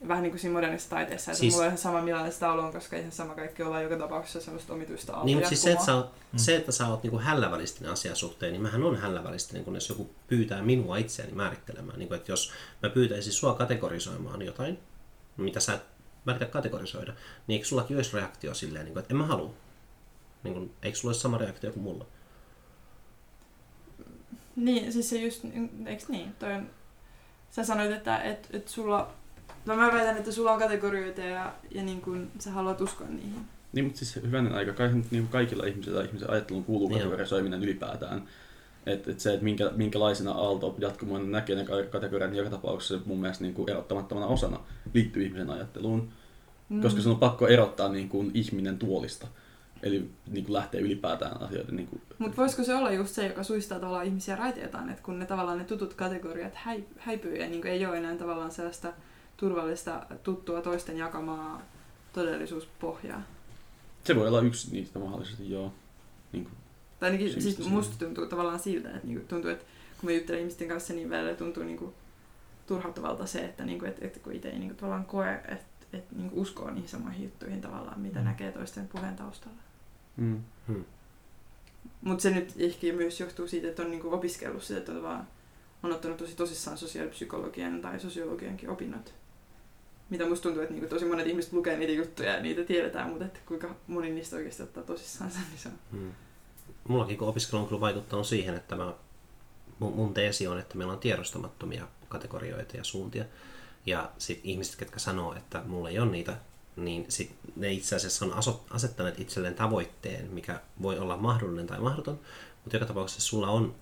Vähän 0.09 0.22
niin 0.22 0.30
kuin 0.30 0.41
siinä 0.41 0.53
modernissa 0.53 0.91
taiteessa, 0.91 1.30
että 1.30 1.41
Siis- 1.41 1.53
mulla 1.53 1.64
on 1.64 1.68
ihan 1.68 1.78
sama 1.78 2.03
millainen 2.03 2.32
sitä 2.32 2.53
on, 2.53 2.72
koska 2.72 2.97
ihan 2.97 3.12
sama 3.12 3.34
kaikki 3.34 3.62
ollaan 3.62 3.82
joka 3.82 3.97
tapauksessa 3.97 4.41
semmoista 4.41 4.72
omituista 4.72 5.24
Niin, 5.24 5.36
mutta 5.36 5.49
siis 5.49 5.62
se, 5.62 5.72
että 5.72 5.84
sä 5.84 5.95
oot, 5.95 6.11
se, 6.36 6.57
että 6.57 6.72
sä 6.72 6.86
oot 6.86 7.03
niinku 7.03 7.18
hällävälistinen 7.18 7.93
asian 7.93 8.16
suhteen, 8.16 8.53
niin 8.53 8.62
mähän 8.62 8.82
on 8.82 8.97
hällävälistinen, 8.97 9.64
kun 9.64 9.74
jos 9.74 9.88
joku 9.88 10.11
pyytää 10.28 10.62
minua 10.62 10.97
itseäni 10.97 11.32
määrittelemään. 11.32 11.99
Niin 11.99 12.09
kuin, 12.09 12.18
että 12.18 12.32
jos 12.32 12.53
mä 12.82 12.91
pyytäisin 12.91 13.32
sua 13.32 13.55
kategorisoimaan 13.55 14.43
jotain, 14.43 14.78
mitä 15.36 15.61
sä 15.61 15.74
et 15.74 15.82
välitä 16.26 16.47
kategorisoida, 16.47 17.12
niin 17.47 17.57
eikö 17.57 17.66
sullakin 17.66 17.97
olisi 17.97 18.16
reaktio 18.16 18.55
silleen, 18.55 18.84
niin 18.84 18.93
kuin, 18.93 19.01
että 19.01 19.14
en 19.14 19.18
mä 19.18 19.26
halua? 19.26 19.51
Niin 20.43 20.55
kuin, 20.55 20.72
eikö 20.82 20.99
sulla 20.99 21.11
olisi 21.11 21.20
sama 21.20 21.38
reaktio 21.38 21.72
kuin 21.72 21.82
mulla? 21.82 22.07
Niin, 24.61 24.93
siis 24.93 25.11
se 25.11 25.17
just, 25.17 25.45
eikö 25.87 26.05
niin? 26.09 26.33
Toi 26.39 26.53
on, 26.53 26.67
sä 27.51 27.65
sanoit, 27.65 27.91
että 27.91 28.19
et, 28.23 28.49
et 28.53 28.69
sulla, 28.69 29.13
no 29.67 29.77
mä 29.77 29.93
väitän, 29.93 30.17
että 30.17 30.33
sulla 30.33 30.53
on 30.53 30.59
kategorioita 30.59 31.21
ja, 31.21 31.53
ja 31.71 31.83
niin 31.83 32.01
kun 32.01 32.31
sä 32.39 32.51
haluat 32.51 32.81
uskoa 32.81 33.07
niihin. 33.07 33.45
Niin, 33.73 33.85
mutta 33.85 33.99
siis 33.99 34.17
hyvänen 34.25 34.55
aika, 34.55 34.73
kai, 34.73 34.93
nyt 34.93 35.11
niin 35.11 35.29
kaikilla 35.29 35.65
ihmisillä 35.67 36.05
ihmisen 36.05 36.31
ajatteluun 36.31 36.65
kuuluu 36.65 36.89
Niin. 36.89 36.99
kategorisoiminen 36.99 37.63
ylipäätään. 37.63 38.23
Että 38.87 39.11
et 39.11 39.21
se, 39.21 39.33
että 39.33 39.45
minkä, 39.45 39.71
minkälaisena 39.77 40.33
aalto 40.33 40.75
jatkumoina 40.79 41.27
näkee 41.27 41.57
ne 41.57 41.65
ka- 41.65 41.83
kategoriat, 41.91 42.31
niin 42.31 42.39
joka 42.39 42.51
tapauksessa 42.51 42.99
mun 43.07 43.21
mielestä 43.21 43.45
niin 43.45 43.55
kuin 43.55 43.71
erottamattomana 43.71 44.27
osana 44.27 44.61
liittyy 44.95 45.23
ihmisen 45.25 45.51
ajatteluun. 45.51 46.13
Mm. 46.69 46.83
Koska 46.83 47.01
sun 47.01 47.13
on 47.13 47.19
pakko 47.19 47.49
erottaa 47.49 47.89
niin 47.89 48.09
kuin 48.09 48.31
ihminen 48.35 48.79
tuolista. 48.79 49.27
Eli 49.83 50.11
niin 50.26 50.45
kuin 50.45 50.55
lähtee 50.55 50.81
ylipäätään 50.81 51.43
asioiden 51.43 51.76
niin 51.76 51.89
kuin, 51.89 52.03
Mutta 52.18 52.37
voisiko 52.37 52.64
se 52.64 52.74
olla 52.74 52.93
just 52.93 53.14
se, 53.14 53.26
joka 53.26 53.43
suistaa 53.43 53.78
tavallaan 53.78 54.07
ihmisiä 54.07 54.37
raiteiltaan, 54.37 54.91
että 54.91 55.03
kun 55.03 55.18
ne 55.18 55.26
tavallaan 55.26 55.59
ne 55.59 55.64
tutut 55.64 55.95
kategoriat 55.95 56.55
häi, 56.55 56.85
häipyy 56.99 57.37
ja 57.37 57.49
niin 57.49 57.66
ei 57.66 57.87
ole 57.87 57.99
enää 57.99 58.16
tavallaan 58.16 58.51
sellaista 58.51 58.93
turvallista, 59.37 60.07
tuttua 60.22 60.61
toisten 60.61 60.99
jakamaa 60.99 61.62
todellisuuspohjaa. 62.12 63.22
Se 64.05 64.16
voi 64.16 64.28
olla 64.28 64.41
yksi 64.41 64.72
niistä 64.72 64.99
mahdollisesti, 64.99 65.51
joo. 65.51 65.72
Niin 66.33 66.45
kuin, 66.45 66.55
Tai 67.01 67.11
ainakin 67.11 67.43
siis 67.43 67.59
musta 67.68 68.05
tuntuu 68.05 68.26
tavallaan 68.26 68.59
siltä, 68.61 68.89
että 68.91 69.07
niinku 69.07 69.26
tuntuu, 69.28 69.51
että 69.51 69.64
kun 70.01 70.11
mä 70.11 70.16
juttelen 70.16 70.41
ihmisten 70.41 70.68
kanssa, 70.68 70.93
niin 70.93 71.11
välillä 71.11 71.35
tuntuu 71.35 71.62
niinku 71.62 71.95
turhauttavalta 72.66 73.26
se, 73.26 73.45
että, 73.45 73.64
niinku, 73.64 73.85
et, 73.85 74.03
et 74.03 74.18
kun 74.18 74.33
itse 74.33 74.49
ei 74.49 74.59
niinku 74.59 74.74
tavallaan 74.74 75.05
koe, 75.05 75.35
että 75.35 75.64
et 75.93 76.12
niinku 76.12 76.41
uskoo 76.41 76.70
niihin 76.70 76.89
samoihin 76.89 77.22
juttuihin 77.24 77.61
tavallaan, 77.61 78.01
mitä 78.01 78.18
Mm. 78.18 78.24
näkee 78.24 78.53
toisten 78.53 78.89
puheen 78.89 79.16
taustalla. 79.16 79.59
Mm. 80.17 80.43
Mutta 82.01 82.23
se 82.23 82.31
nyt 82.31 82.55
ehkä 82.59 82.93
myös 82.93 83.21
johtuu 83.21 83.49
siitä, 83.49 83.69
että 83.69 83.83
on 83.83 83.91
niinku 83.91 84.15
opiskellut 84.15 84.63
sitä, 84.63 84.79
että 84.79 84.93
on, 84.93 85.03
vaan, 85.03 85.29
on 85.83 85.93
ottanut 85.93 86.17
tosi 86.17 86.37
tosissaan 86.37 86.79
sosiaalipsykologian 86.79 87.81
tai 87.81 88.01
sosiologiankin 88.01 88.71
opinnot. 88.71 89.15
Mitä 90.11 90.29
musta 90.29 90.43
tuntuu, 90.43 90.63
että 90.63 90.75
niinku 90.75 90.89
tosi 90.89 91.05
monet 91.05 91.27
ihmiset 91.27 91.53
lukee 91.53 91.77
niitä 91.77 91.93
juttuja 91.93 92.33
ja 92.33 92.43
niitä 92.43 92.65
tiedetään, 92.65 93.09
mutta 93.09 93.25
että 93.25 93.41
kuinka 93.47 93.75
moni 93.87 94.11
niistä 94.11 94.37
oikeasti 94.37 94.63
ottaa 94.63 94.83
tosissaan 94.83 95.31
sen, 95.31 95.43
niin 95.51 95.59
se 95.59 95.69
on. 95.69 95.75
Hmm. 95.93 96.13
Mullakin 96.89 97.19
kun 97.19 97.29
opiskelu 97.29 97.61
on 97.61 97.69
kyllä 97.69 97.81
vaikuttanut 97.81 98.27
siihen, 98.27 98.55
että 98.55 98.77
mä, 98.77 98.95
mun, 99.79 99.97
mun 99.97 100.15
teesi 100.15 100.47
on, 100.47 100.59
että 100.59 100.79
meillä 100.79 100.93
on 100.93 100.99
tiedostamattomia 100.99 101.89
kategorioita 102.09 102.77
ja 102.77 102.85
suuntia. 102.85 103.25
Ja 103.87 104.11
sitten 104.19 104.51
ihmiset, 104.51 104.77
ketkä 104.77 104.99
sanoo, 104.99 105.35
että 105.35 105.63
mulla 105.67 105.91
ei 105.91 105.99
ole 105.99 106.11
niitä, 106.11 106.37
niin 106.85 107.07
sit 107.09 107.35
ne 107.57 107.72
itse 107.72 107.97
asiassa 107.97 108.24
on 108.24 108.35
asettaneet 108.70 109.20
itselleen 109.20 109.55
tavoitteen, 109.55 110.31
mikä 110.31 110.61
voi 110.83 110.99
olla 110.99 111.16
mahdollinen 111.16 111.66
tai 111.66 111.81
mahdoton, 111.81 112.20
mutta 112.64 112.76
joka 112.76 112.87
tapauksessa 112.87 113.28
sulla 113.28 113.49
on, 113.49 113.74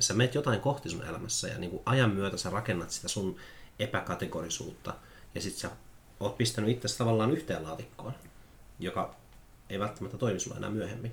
sä 0.00 0.14
meet 0.14 0.34
jotain 0.34 0.60
kohti 0.60 0.88
sun 0.90 1.04
elämässä 1.04 1.48
ja 1.48 1.58
niin 1.58 1.70
kuin 1.70 1.82
ajan 1.86 2.10
myötä 2.10 2.36
sä 2.36 2.50
rakennat 2.50 2.90
sitä 2.90 3.08
sun 3.08 3.36
epäkategorisuutta. 3.78 4.94
Ja 5.34 5.40
sitten 5.40 5.60
sä 5.60 5.70
oot 6.20 6.38
pistänyt 6.38 6.70
itse 6.70 6.98
tavallaan 6.98 7.30
yhteen 7.30 7.62
laatikkoon, 7.62 8.14
joka 8.78 9.14
ei 9.70 9.78
välttämättä 9.78 10.18
toimi 10.18 10.40
sulla 10.40 10.56
enää 10.56 10.70
myöhemmin. 10.70 11.12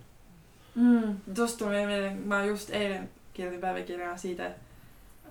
Mm, 0.75 1.17
tosta 1.36 1.57
tuli 1.57 1.86
mieleen, 1.86 2.17
mä 2.17 2.45
just 2.45 2.69
eilen 2.69 3.09
kirjoitin 3.34 3.61
päiväkirjaa 3.61 4.17
siitä, 4.17 4.51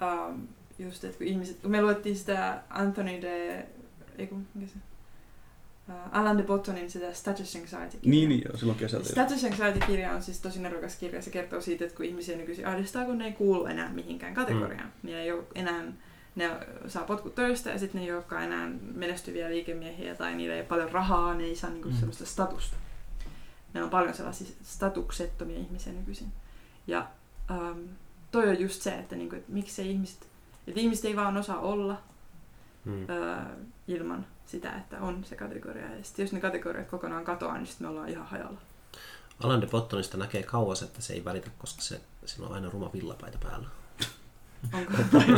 um, 0.02 0.48
just, 0.78 1.04
että 1.04 1.18
kun 1.18 1.26
ihmiset, 1.26 1.60
kun 1.60 1.70
me 1.70 1.82
luettiin 1.82 2.16
sitä 2.16 2.62
Anthony 2.70 3.22
de, 3.22 3.66
ei 4.18 4.26
kun, 4.26 4.46
mikä 4.54 4.72
se, 4.72 4.78
Alan 6.12 6.38
de 6.38 6.42
Bottonin 6.42 6.90
sitä 6.90 7.12
Status 7.12 7.56
Anxiety 7.56 7.98
Niin, 8.04 8.28
niin 8.28 8.42
joo, 8.48 8.56
silloin 8.56 8.78
kesältä. 8.78 9.08
Status 9.08 9.44
Anxiety-kirja 9.44 10.12
on 10.12 10.22
siis 10.22 10.40
tosi 10.40 10.60
nerokas 10.60 10.96
kirja. 10.96 11.22
Se 11.22 11.30
kertoo 11.30 11.60
siitä, 11.60 11.84
että 11.84 11.96
kun 11.96 12.06
ihmisiä 12.06 12.36
nykyisin 12.36 12.66
ahdistaa, 12.66 13.04
kun 13.04 13.18
ne 13.18 13.24
ei 13.24 13.32
kuulu 13.32 13.66
enää 13.66 13.92
mihinkään 13.92 14.34
kategoriaan. 14.34 14.86
Mm. 14.86 14.92
Niin 15.02 15.16
ei 15.18 15.32
ole 15.32 15.44
enää, 15.54 15.84
ne 16.36 16.50
saa 16.86 17.04
potkut 17.04 17.34
töistä 17.34 17.70
ja 17.70 17.78
sitten 17.78 18.00
ne 18.00 18.06
ei 18.06 18.12
olekaan 18.12 18.42
enää 18.42 18.70
menestyviä 18.94 19.50
liikemiehiä 19.50 20.14
tai 20.14 20.34
niillä 20.34 20.54
ei 20.54 20.60
ole 20.60 20.68
paljon 20.68 20.92
rahaa, 20.92 21.34
ne 21.34 21.44
ei 21.44 21.56
saa 21.56 21.70
niinku 21.70 21.88
mm. 21.88 21.94
sellaista 21.96 22.26
statusta. 22.26 22.76
Ne 23.74 23.82
on 23.82 23.90
paljon 23.90 24.14
sellaisia 24.14 24.46
statuksettomia 24.62 25.58
ihmisiä 25.58 25.92
nykyisin. 25.92 26.28
Ja 26.86 27.06
um, 27.50 27.88
toi 28.30 28.48
on 28.48 28.60
just 28.60 28.82
se, 28.82 28.94
että, 28.94 29.16
niinku, 29.16 29.36
että 29.36 29.52
miksi 29.52 29.90
ihmiset, 29.90 30.26
että 30.66 30.80
ihmiset 30.80 31.04
ei 31.04 31.16
vaan 31.16 31.36
osaa 31.36 31.60
olla 31.60 32.00
Mm. 32.84 33.06
öö, 33.10 33.36
ilman 33.88 34.26
sitä, 34.48 34.76
että 34.76 35.00
on 35.00 35.24
se 35.24 35.36
kategoria. 35.36 35.94
Ja 35.94 36.04
sitten 36.04 36.22
jos 36.22 36.32
ne 36.32 36.40
kategoriat 36.40 36.88
kokonaan 36.88 37.24
katoaa, 37.24 37.56
niin 37.56 37.66
sitten 37.66 37.86
me 37.86 37.90
ollaan 37.90 38.08
ihan 38.08 38.26
hajalla. 38.26 38.60
Alan 39.42 39.60
de 39.60 39.66
Bottonista 39.66 40.16
näkee 40.16 40.42
kauas, 40.42 40.82
että 40.82 41.02
se 41.02 41.12
ei 41.12 41.24
välitä, 41.24 41.50
koska 41.58 41.82
se, 41.82 42.00
sillä 42.26 42.46
on 42.48 42.54
aina 42.54 42.70
ruma 42.70 42.90
villapaita 42.92 43.38
päällä. 43.42 43.68
Onko? 44.72 44.92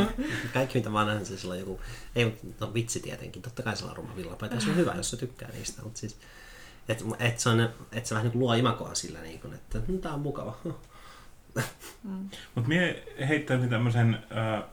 Kaikki 0.55 0.79
mitä 0.79 0.91
mä 0.91 0.99
oon 0.99 1.09
nähnyt, 1.09 1.27
sillä 1.27 1.53
on 1.53 1.61
joku, 1.61 1.81
ei 2.17 2.25
mutta 2.25 2.67
no, 2.67 2.75
vitsi 2.75 3.01
tietenkin, 3.01 3.43
totta 3.43 3.63
kai 3.63 3.77
sillä 3.77 3.91
on 3.91 3.97
ruma 3.97 4.17
villapaita, 4.17 4.61
se 4.61 4.71
on 4.71 4.77
hyvä, 4.77 4.93
jos 4.95 5.11
sä 5.11 5.17
tykkää 5.17 5.51
niistä, 5.51 5.83
mutta 5.83 6.01
siis, 6.01 6.17
että 6.89 7.05
et 7.19 7.39
se, 7.39 7.49
on, 7.49 7.69
et 7.93 8.07
se 8.07 8.15
vähän 8.15 8.25
niin 8.25 8.33
kuin 8.33 8.41
luo 8.41 8.55
imakoa 8.55 8.95
sillä, 8.95 9.21
niin 9.21 9.41
kuin, 9.41 9.55
että 9.55 9.81
hm, 9.89 9.99
tää 9.99 10.15
on 10.15 10.21
mukava. 10.21 10.57
Mm. 12.03 12.31
Mutta 12.55 12.69
mie 12.69 13.15
heittäisin 13.29 13.71
tämmöisen 13.71 14.15
äh, 14.15 14.65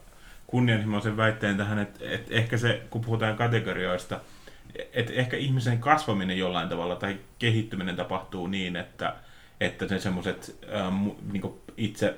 kunnianhimoisen 0.48 1.16
väitteen 1.16 1.56
tähän, 1.56 1.78
että 1.78 2.00
et 2.02 2.26
ehkä 2.30 2.56
se, 2.58 2.82
kun 2.90 3.00
puhutaan 3.00 3.36
kategorioista, 3.36 4.20
että 4.92 5.12
ehkä 5.12 5.36
ihmisen 5.36 5.78
kasvaminen 5.78 6.38
jollain 6.38 6.68
tavalla 6.68 6.96
tai 6.96 7.18
kehittyminen 7.38 7.96
tapahtuu 7.96 8.46
niin, 8.46 8.76
että, 8.76 9.14
että 9.60 9.88
se 9.88 9.98
semmoiset 9.98 10.58
äh, 10.74 11.06
mu- 11.06 11.32
niinku 11.32 11.60
itse 11.76 12.14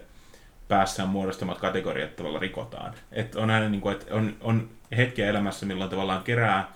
päässään 0.69 1.09
muodostamat 1.09 1.59
kategoriat 1.59 2.17
tavallaan 2.17 2.43
rikotaan. 2.43 2.95
Et 3.13 3.35
on 3.35 3.51
aina 3.51 3.69
niin 3.69 3.81
kuin, 3.81 3.97
että 3.97 4.15
on, 4.15 4.37
on 4.41 4.69
hetkiä 4.97 5.29
elämässä, 5.29 5.67
milloin 5.67 5.91
tavallaan 5.91 6.23
kerää 6.23 6.73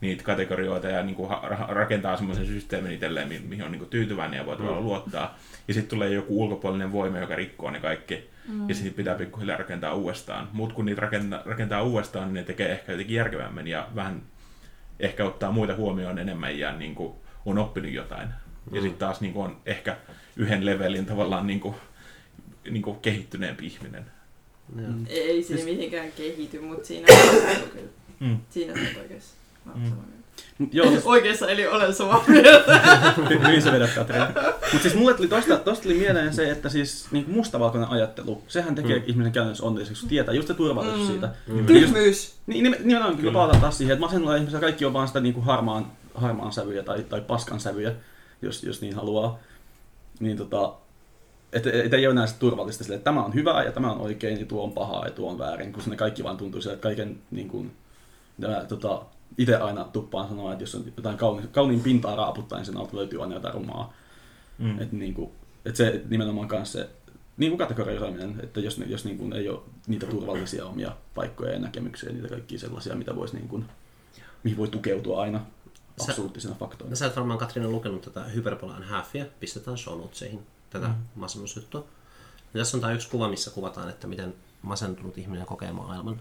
niitä 0.00 0.24
kategorioita 0.24 0.88
ja 0.88 1.02
niin 1.02 1.16
kuin 1.16 1.30
rakentaa 1.68 2.16
semmoisen 2.16 2.46
systeemin 2.46 2.92
itselleen, 2.92 3.28
mi- 3.28 3.42
mihin 3.48 3.64
on 3.64 3.72
niin 3.72 3.78
kuin 3.80 3.90
tyytyväinen 3.90 4.38
ja 4.38 4.46
voi 4.46 4.56
tavallaan 4.56 4.84
luottaa. 4.84 5.38
Ja 5.68 5.74
sitten 5.74 5.90
tulee 5.90 6.08
joku 6.08 6.42
ulkopuolinen 6.42 6.92
voima, 6.92 7.18
joka 7.18 7.36
rikkoo 7.36 7.70
ne 7.70 7.80
kaikki. 7.80 8.30
Mm. 8.48 8.68
Ja 8.68 8.74
sitten 8.74 8.94
pitää 8.94 9.14
pikkuhiljaa 9.14 9.56
rakentaa 9.58 9.94
uudestaan. 9.94 10.48
Mutta 10.52 10.74
kun 10.74 10.86
niitä 10.86 11.00
rakentaa, 11.00 11.42
rakentaa 11.44 11.82
uudestaan, 11.82 12.24
niin 12.26 12.34
ne 12.34 12.42
tekee 12.42 12.72
ehkä 12.72 12.92
jotenkin 12.92 13.16
järkevämmin 13.16 13.66
ja 13.66 13.88
vähän 13.94 14.22
ehkä 15.00 15.24
ottaa 15.24 15.52
muita 15.52 15.74
huomioon 15.76 16.18
enemmän 16.18 16.58
ja 16.58 16.72
niin 16.76 16.94
kuin 16.94 17.12
on 17.46 17.58
oppinut 17.58 17.92
jotain. 17.92 18.28
Mm. 18.28 18.74
Ja 18.76 18.80
sitten 18.82 18.98
taas 18.98 19.20
niin 19.20 19.32
kuin 19.32 19.44
on 19.46 19.56
ehkä 19.66 19.96
yhden 20.36 20.66
levelin 20.66 21.06
tavallaan 21.06 21.46
niin 21.46 21.60
kuin, 21.60 21.74
niin 22.70 22.82
kuin 22.82 22.98
kehittyneempi 23.00 23.66
ihminen. 23.66 24.04
Joo. 24.76 24.88
Ei 25.06 25.42
se 25.42 25.46
Siis- 25.46 25.64
mihinkään 25.64 26.12
kehity, 26.12 26.60
mutta 26.60 26.86
siinä 26.86 27.06
on 27.62 27.68
kyllä. 27.70 27.88
Mm. 28.20 28.38
Siinä 28.50 28.72
on 28.72 28.78
oikeassa. 29.00 29.34
Mm. 29.74 29.92
Joo, 30.72 30.90
siis, 30.90 31.06
Oikeassa 31.06 31.48
eli 31.48 31.66
olen 31.66 31.94
samaa 31.94 32.24
mieltä. 32.28 32.80
hy- 33.16 33.46
hyvin 33.48 33.62
sä 33.62 33.72
vedät 33.72 33.90
Katri. 33.94 34.18
Mutta 34.72 34.78
siis 34.82 34.94
mulle 34.94 35.14
tuli 35.14 35.28
tosta, 35.28 35.56
tosta 35.56 35.82
tuli 35.82 35.94
mieleen 35.94 36.34
se, 36.34 36.50
että 36.50 36.68
siis 36.68 37.06
niin 37.10 37.24
mustavalkoinen 37.30 37.88
ajattelu, 37.88 38.42
sehän 38.48 38.74
tekee 38.74 38.98
Mm. 38.98 39.04
ihmisen 39.06 39.32
käytännössä 39.32 39.64
onnelliseksi, 39.64 40.02
kun 40.02 40.08
tietää 40.08 40.34
just 40.34 40.48
se 40.48 40.54
turvallisuus 40.54 41.00
Mm. 41.00 41.06
siitä. 41.12 41.28
Mm. 41.46 41.66
Tyhmyys. 41.66 42.34
Niin, 42.46 42.64
nimen- 42.64 42.78
nimenomaan 42.84 43.16
kyllä 43.16 43.30
Kyllä. 43.30 43.32
palataan 43.32 43.60
taas 43.60 43.78
siihen, 43.78 43.92
että 43.94 44.06
masennulla 44.06 44.36
ihmisellä 44.36 44.60
kaikki 44.60 44.84
on 44.84 44.92
vaan 44.92 45.08
sitä 45.08 45.20
niin 45.20 45.34
kuin 45.34 45.44
harmaan, 45.44 45.86
harmaan 46.14 46.52
sävyjä 46.52 46.82
tai, 46.82 47.02
tai 47.02 47.20
paskan 47.20 47.60
sävyjä, 47.60 47.92
jos, 48.42 48.62
jos 48.62 48.80
niin 48.80 48.94
haluaa. 48.94 49.38
Niin 50.20 50.36
tota, 50.36 50.72
että 51.52 51.70
et 51.72 51.94
ei 51.94 52.06
ole 52.06 52.12
enää 52.12 52.26
turvallista 52.38 52.84
sille, 52.84 52.96
että 52.96 53.04
tämä 53.04 53.24
on 53.24 53.34
hyvää 53.34 53.62
ja 53.64 53.72
tämä 53.72 53.92
on 53.92 54.00
oikein 54.00 54.40
ja 54.40 54.46
tuo 54.46 54.64
on 54.64 54.72
pahaa 54.72 55.04
ja 55.04 55.10
tuo 55.10 55.30
on 55.30 55.38
väärin, 55.38 55.72
kun 55.72 55.82
ne 55.86 55.96
kaikki 55.96 56.24
vaan 56.24 56.36
tuntuu 56.36 56.60
sille, 56.60 56.74
että 56.74 56.82
kaiken 56.82 57.18
niin 57.30 57.48
kuin, 57.48 57.72
tämä, 58.40 58.64
tota, 58.68 59.02
itse 59.38 59.56
aina 59.56 59.84
tuppaan 59.84 60.28
sanoa, 60.28 60.52
että 60.52 60.62
jos 60.62 60.74
on 60.74 60.84
jotain 60.96 61.18
kauniin, 61.18 61.48
kauniin 61.48 61.80
pintaa 61.80 62.16
raaputtaa, 62.16 62.58
niin 62.58 62.66
sen 62.66 62.76
alta 62.76 62.96
löytyy 62.96 63.22
aina 63.22 63.34
jotain 63.34 63.54
rumaa. 63.54 63.92
Mm. 64.58 64.80
Että 64.80 64.96
niin 64.96 65.14
kuin, 65.14 65.30
että 65.64 65.76
se 65.76 66.02
nimenomaan 66.08 66.48
kanssa 66.48 66.78
se 66.78 66.90
niin 67.36 67.50
kuin 67.50 67.58
kategorisoiminen, 67.58 68.40
että 68.42 68.60
jos, 68.60 68.80
jos 68.86 69.04
niin 69.04 69.18
kuin 69.18 69.32
ei 69.32 69.48
ole 69.48 69.60
niitä 69.86 70.06
turvallisia 70.06 70.66
omia 70.66 70.92
paikkoja 71.14 71.52
ja 71.52 71.58
näkemyksiä, 71.58 72.12
niitä 72.12 72.28
kaikkia 72.28 72.58
sellaisia, 72.58 72.94
mitä 72.94 73.16
voisi 73.16 73.36
niin 73.36 73.48
kuin, 73.48 73.66
mihin 74.42 74.58
voi 74.58 74.68
tukeutua 74.68 75.22
aina 75.22 75.40
absoluuttisena 76.00 76.54
faktoina. 76.54 76.96
Sä 76.96 77.06
et 77.06 77.16
varmaan 77.16 77.38
Katriina 77.38 77.68
lukenut 77.68 78.02
tätä 78.02 78.24
Hyperbola 78.24 78.74
and 78.74 78.84
Halfia, 78.84 79.24
pistetään 79.40 79.78
show 79.78 80.00
notesihin 80.00 80.46
tätä 80.70 80.88
mm. 80.88 80.94
masennusjuttua. 81.14 81.84
Ja 82.54 82.58
tässä 82.58 82.76
on 82.76 82.80
tämä 82.80 82.92
yksi 82.92 83.10
kuva, 83.10 83.28
missä 83.28 83.50
kuvataan, 83.50 83.88
että 83.88 84.06
miten 84.06 84.34
masentunut 84.62 85.18
ihminen 85.18 85.46
kokee 85.46 85.72
maailman. 85.72 86.20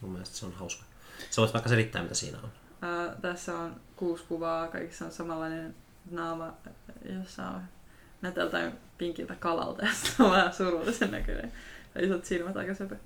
Mun 0.00 0.12
mielestä 0.12 0.36
se 0.36 0.46
on 0.46 0.52
hauska. 0.52 0.84
Sä 1.30 1.42
voit 1.42 1.52
vaikka 1.52 1.70
selittää, 1.70 2.02
mitä 2.02 2.14
siinä 2.14 2.38
on. 2.42 2.50
Ää, 2.82 3.14
tässä 3.22 3.58
on 3.58 3.80
kuusi 3.96 4.24
kuvaa, 4.28 4.68
kaikissa 4.68 5.04
on 5.04 5.12
samanlainen 5.12 5.74
naama, 6.10 6.54
jossa 7.18 7.46
on 7.46 7.62
nätältä 8.22 8.72
pinkiltä 8.98 9.34
kalalta 9.34 9.84
ja 9.86 9.92
sitten 9.92 10.26
on 10.26 10.32
vähän 10.32 10.52
surullisen 10.52 11.10
näköinen. 11.10 11.52
Ja 11.94 12.06
isot 12.06 12.24
silmät 12.24 12.56
aika 12.56 12.74
söpö. 12.74 12.96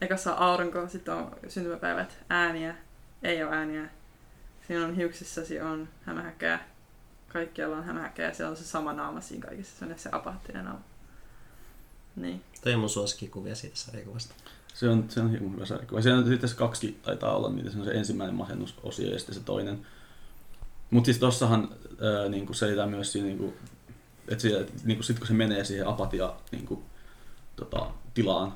Ekassa 0.00 0.34
on 0.34 0.38
aurinko, 0.38 0.88
sitten 0.88 1.14
on 1.14 1.36
syntymäpäivät, 1.48 2.18
ääniä, 2.30 2.74
ei 3.22 3.44
ole 3.44 3.56
ääniä. 3.56 3.88
Siinä 4.66 4.84
on 4.84 4.94
hiuksissasi 4.94 5.60
on 5.60 5.88
hämähäkkää. 6.02 6.68
Kaikkialla 7.28 7.76
on 7.76 7.84
hämähäkkää 7.84 8.28
ja 8.28 8.34
se 8.34 8.46
on 8.46 8.56
se 8.56 8.64
sama 8.64 8.92
naama 8.92 9.20
siinä 9.20 9.46
kaikissa. 9.46 9.78
Se 9.78 9.84
on 9.84 9.98
se 9.98 10.08
apaattinen 10.12 10.64
naama. 10.64 10.80
Niin. 12.16 12.44
Toi 12.62 12.74
on 12.74 12.80
mun 12.80 12.88
suosikkikuvia 12.88 13.54
siitä 13.54 13.76
sarjakuvasta. 13.76 14.34
Se 14.74 14.88
on, 14.88 15.04
se 15.08 15.20
on 15.20 15.30
hirveän 15.30 15.52
hyvä 15.52 15.66
sarjakuva. 15.66 16.02
Siinä 16.02 16.18
on 16.18 16.26
sitten 16.26 16.48
se 16.48 16.56
kaksi 16.56 16.98
taitaa 17.02 17.36
olla 17.36 17.50
niitä, 17.50 17.70
se 17.70 17.78
on 17.78 17.84
se 17.84 17.90
ensimmäinen 17.90 18.34
masennusosio 18.34 19.10
ja 19.10 19.18
sitten 19.18 19.34
se 19.34 19.40
toinen. 19.40 19.86
Mutta 20.90 21.04
siis 21.06 21.18
tossahan 21.18 21.68
ää, 22.00 22.28
niinku 22.28 22.54
selitään 22.54 22.90
myös 22.90 23.12
siinä, 23.12 23.28
niinku, 23.28 23.54
että 24.28 24.42
siellä, 24.42 24.66
niinku, 24.84 25.02
sit 25.02 25.18
kun 25.18 25.26
se 25.26 25.34
menee 25.34 25.64
siihen 25.64 25.86
apatia 25.86 26.34
niinku, 26.52 26.82
tota, 27.56 27.86
tilaan 28.14 28.52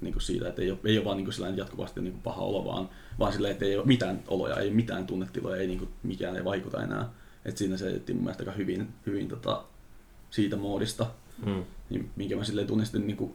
niinku 0.00 0.20
siitä, 0.20 0.48
että 0.48 0.62
ei 0.62 0.70
ole, 0.70 0.78
ei 0.84 0.98
ole 0.98 1.04
vaan 1.04 1.16
niinku 1.16 1.32
sellainen 1.32 1.58
jatkuvasti 1.58 2.00
niinku 2.00 2.20
paha 2.22 2.42
olo, 2.42 2.64
vaan, 2.64 2.88
vaan 3.18 3.32
silleen, 3.32 3.52
että 3.52 3.64
ei 3.64 3.76
ole 3.76 3.86
mitään 3.86 4.22
oloja, 4.28 4.56
ei 4.56 4.70
mitään 4.70 5.06
tunnetiloja, 5.06 5.60
ei 5.60 5.66
niinku, 5.66 5.88
mikään 6.02 6.36
ei 6.36 6.44
vaikuta 6.44 6.82
enää. 6.82 7.08
Et 7.44 7.56
siinä 7.56 7.76
selitettiin 7.76 8.16
mun 8.16 8.24
mielestä 8.24 8.42
aika 8.42 8.52
hyvin, 8.52 8.88
hyvin 9.06 9.28
tota, 9.28 9.64
siitä 10.30 10.56
moodista 10.56 11.06
Mm. 11.46 11.64
niin 11.90 12.10
minkä 12.16 12.36
mä 12.36 12.44
silleen 12.44 12.66
tunnistin 12.66 13.06
niin 13.06 13.34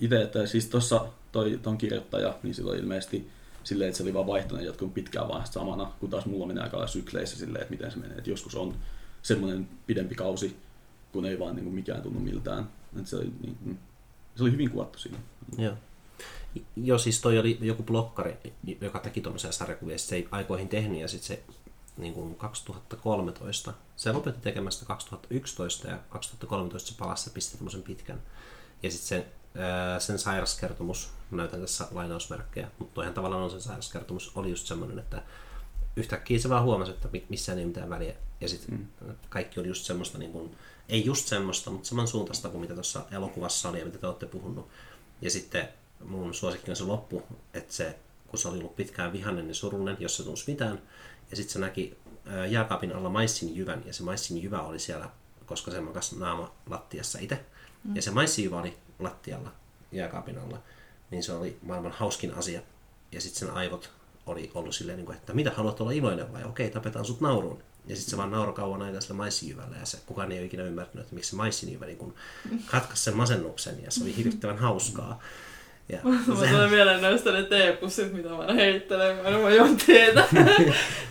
itse, 0.00 0.22
että 0.22 0.46
siis 0.46 0.66
tuossa 0.66 1.06
toi, 1.32 1.60
ton 1.62 1.78
kirjoittaja, 1.78 2.38
niin 2.42 2.54
silloin 2.54 2.78
ilmeisesti 2.78 3.30
silleen, 3.64 3.88
että 3.88 3.96
se 3.96 4.02
oli 4.02 4.14
vaan 4.14 4.26
vaihtunut 4.26 4.62
ja 4.64 4.70
jatkunut 4.70 4.94
pitkään 4.94 5.28
vaan 5.28 5.46
samana, 5.46 5.92
kun 6.00 6.10
taas 6.10 6.26
mulla 6.26 6.46
menee 6.46 6.64
aika 6.64 6.86
sykleissä 6.86 7.38
silleen, 7.38 7.62
että 7.62 7.70
miten 7.70 7.90
se 7.90 7.98
menee, 7.98 8.18
että 8.18 8.30
joskus 8.30 8.54
on 8.54 8.74
semmoinen 9.22 9.68
pidempi 9.86 10.14
kausi, 10.14 10.56
kun 11.12 11.26
ei 11.26 11.38
vaan 11.38 11.56
niin 11.56 11.64
kuin 11.64 11.74
mikään 11.74 12.02
tunnu 12.02 12.20
miltään. 12.20 12.68
Se, 13.04 13.16
oli, 13.16 13.32
niin, 13.40 13.56
mm, 13.64 13.76
se 14.36 14.42
oli 14.42 14.52
hyvin 14.52 14.70
kuvattu 14.70 14.98
siinä. 14.98 15.18
Joo. 15.58 15.74
Joo, 16.76 16.98
siis 16.98 17.20
toi 17.20 17.38
oli 17.38 17.58
joku 17.60 17.82
blokkari, 17.82 18.36
joka 18.80 18.98
teki 18.98 19.20
tuommoisia 19.20 19.52
sarjakuvia, 19.52 19.98
se 19.98 20.16
ei 20.16 20.28
aikoihin 20.30 20.68
tehnyt 20.68 21.00
ja 21.00 21.08
sitten 21.08 21.26
se 21.26 21.42
niin 21.96 22.14
kuin 22.14 22.34
2013, 22.34 23.72
se 23.96 24.12
lopetti 24.12 24.40
tekemästä 24.40 24.86
2011 24.86 25.88
ja 25.88 25.98
2013 26.08 26.88
se 26.88 26.98
palasi 26.98 27.30
ja 27.30 27.34
pisti 27.34 27.56
tämmöisen 27.56 27.82
pitkän. 27.82 28.22
Ja 28.82 28.90
sitten 28.90 29.18
ää, 29.18 29.30
sen 29.98 30.18
sairaskertomus, 30.18 31.10
näytän 31.30 31.60
tässä 31.60 31.88
lainausmerkkejä, 31.90 32.68
mutta 32.78 32.94
toihan 32.94 33.14
tavallaan 33.14 33.42
on 33.42 33.50
sen 33.50 33.60
sairaskertomus, 33.60 34.32
oli 34.34 34.50
just 34.50 34.66
semmoinen, 34.66 34.98
että 34.98 35.22
yhtäkkiä 35.96 36.38
se 36.38 36.48
vaan 36.48 36.64
huomasi, 36.64 36.90
että 36.90 37.08
mi- 37.12 37.26
missään 37.28 37.58
ei 37.58 37.64
ole 37.64 37.68
mitään 37.68 37.90
väliä. 37.90 38.14
Ja 38.40 38.48
sitten 38.48 38.88
mm. 39.00 39.14
kaikki 39.28 39.60
oli 39.60 39.68
just 39.68 39.84
semmoista, 39.84 40.18
niin 40.18 40.32
kuin, 40.32 40.56
ei 40.88 41.04
just 41.04 41.26
semmoista, 41.26 41.70
mutta 41.70 41.88
samansuuntaista 41.88 42.48
kuin 42.48 42.60
mitä 42.60 42.74
tuossa 42.74 43.02
elokuvassa 43.10 43.68
oli 43.68 43.78
ja 43.78 43.84
mitä 43.84 43.98
te 43.98 44.06
olette 44.06 44.26
puhunut. 44.26 44.68
Ja 45.20 45.30
sitten 45.30 45.68
mun 46.04 46.34
suosikki 46.34 46.70
on 46.70 46.76
se 46.76 46.84
loppu, 46.84 47.22
että 47.54 47.74
se, 47.74 47.98
kun 48.26 48.38
se 48.38 48.48
oli 48.48 48.58
ollut 48.58 48.76
pitkään 48.76 49.12
vihainen 49.12 49.48
ja 49.48 49.54
surullinen, 49.54 49.96
jos 50.00 50.16
se 50.16 50.22
tunsi 50.22 50.44
mitään, 50.50 50.82
ja 51.30 51.36
sitten 51.36 51.52
se 51.52 51.58
näki 51.58 51.96
ää, 52.26 52.46
jääkaapin 52.46 52.96
alla 52.96 53.08
maissin 53.08 53.56
jyvän, 53.56 53.82
ja 53.86 53.92
se 53.92 54.02
maissin 54.02 54.42
jyvä 54.42 54.60
oli 54.60 54.78
siellä, 54.78 55.10
koska 55.46 55.70
se 55.70 55.80
makas 55.80 56.12
naama 56.12 56.54
lattiassa 56.70 57.18
itse, 57.18 57.44
mm. 57.84 57.96
ja 57.96 58.02
se 58.02 58.10
maissin 58.10 58.44
jyvä 58.44 58.60
oli 58.60 58.76
lattialla 58.98 59.52
jääkaapin 59.92 60.38
alla, 60.38 60.58
niin 61.10 61.22
se 61.22 61.32
oli 61.32 61.58
maailman 61.62 61.92
hauskin 61.92 62.34
asia. 62.34 62.60
Ja 63.12 63.20
sitten 63.20 63.38
sen 63.38 63.50
aivot 63.50 63.90
oli 64.26 64.50
ollut 64.54 64.74
silleen, 64.74 64.96
niin 64.96 65.06
kuin, 65.06 65.16
että 65.16 65.34
mitä 65.34 65.50
haluat 65.50 65.80
olla 65.80 65.90
iloinen 65.90 66.32
vai 66.32 66.44
okei, 66.44 66.70
tapetaan 66.70 67.04
sut 67.04 67.20
nauruun. 67.20 67.62
Ja 67.86 67.96
sitten 67.96 68.10
se 68.10 68.16
vaan 68.16 68.30
nauroi 68.30 68.54
kauan 68.54 68.82
aikaa 68.82 69.00
sillä 69.00 69.14
maissijyvällä 69.14 69.76
ja 69.76 69.86
se, 69.86 69.98
kukaan 70.06 70.32
ei 70.32 70.38
ole 70.38 70.46
ikinä 70.46 70.62
ymmärtänyt, 70.62 71.04
että 71.04 71.14
miksi 71.14 71.30
se 71.30 71.36
maissijyvä 71.36 71.86
niin 71.86 72.14
katkaisi 72.66 73.02
sen 73.02 73.16
masennuksen 73.16 73.82
ja 73.82 73.90
se 73.90 74.02
oli 74.02 74.16
hirvittävän 74.16 74.58
hauskaa. 74.58 75.20
Ja 75.88 75.98
Mä 76.04 76.36
se, 76.40 76.46
tulen 76.46 76.70
mieleen 76.70 77.02
näistä 77.02 77.32
ne 77.32 77.42
teepussit, 77.42 78.12
mitä 78.12 78.28
mä 78.28 78.52
heittelen. 78.52 79.16
Mä 79.16 79.38
mä 79.38 79.50
juon 79.50 79.76
teetä. 79.86 80.24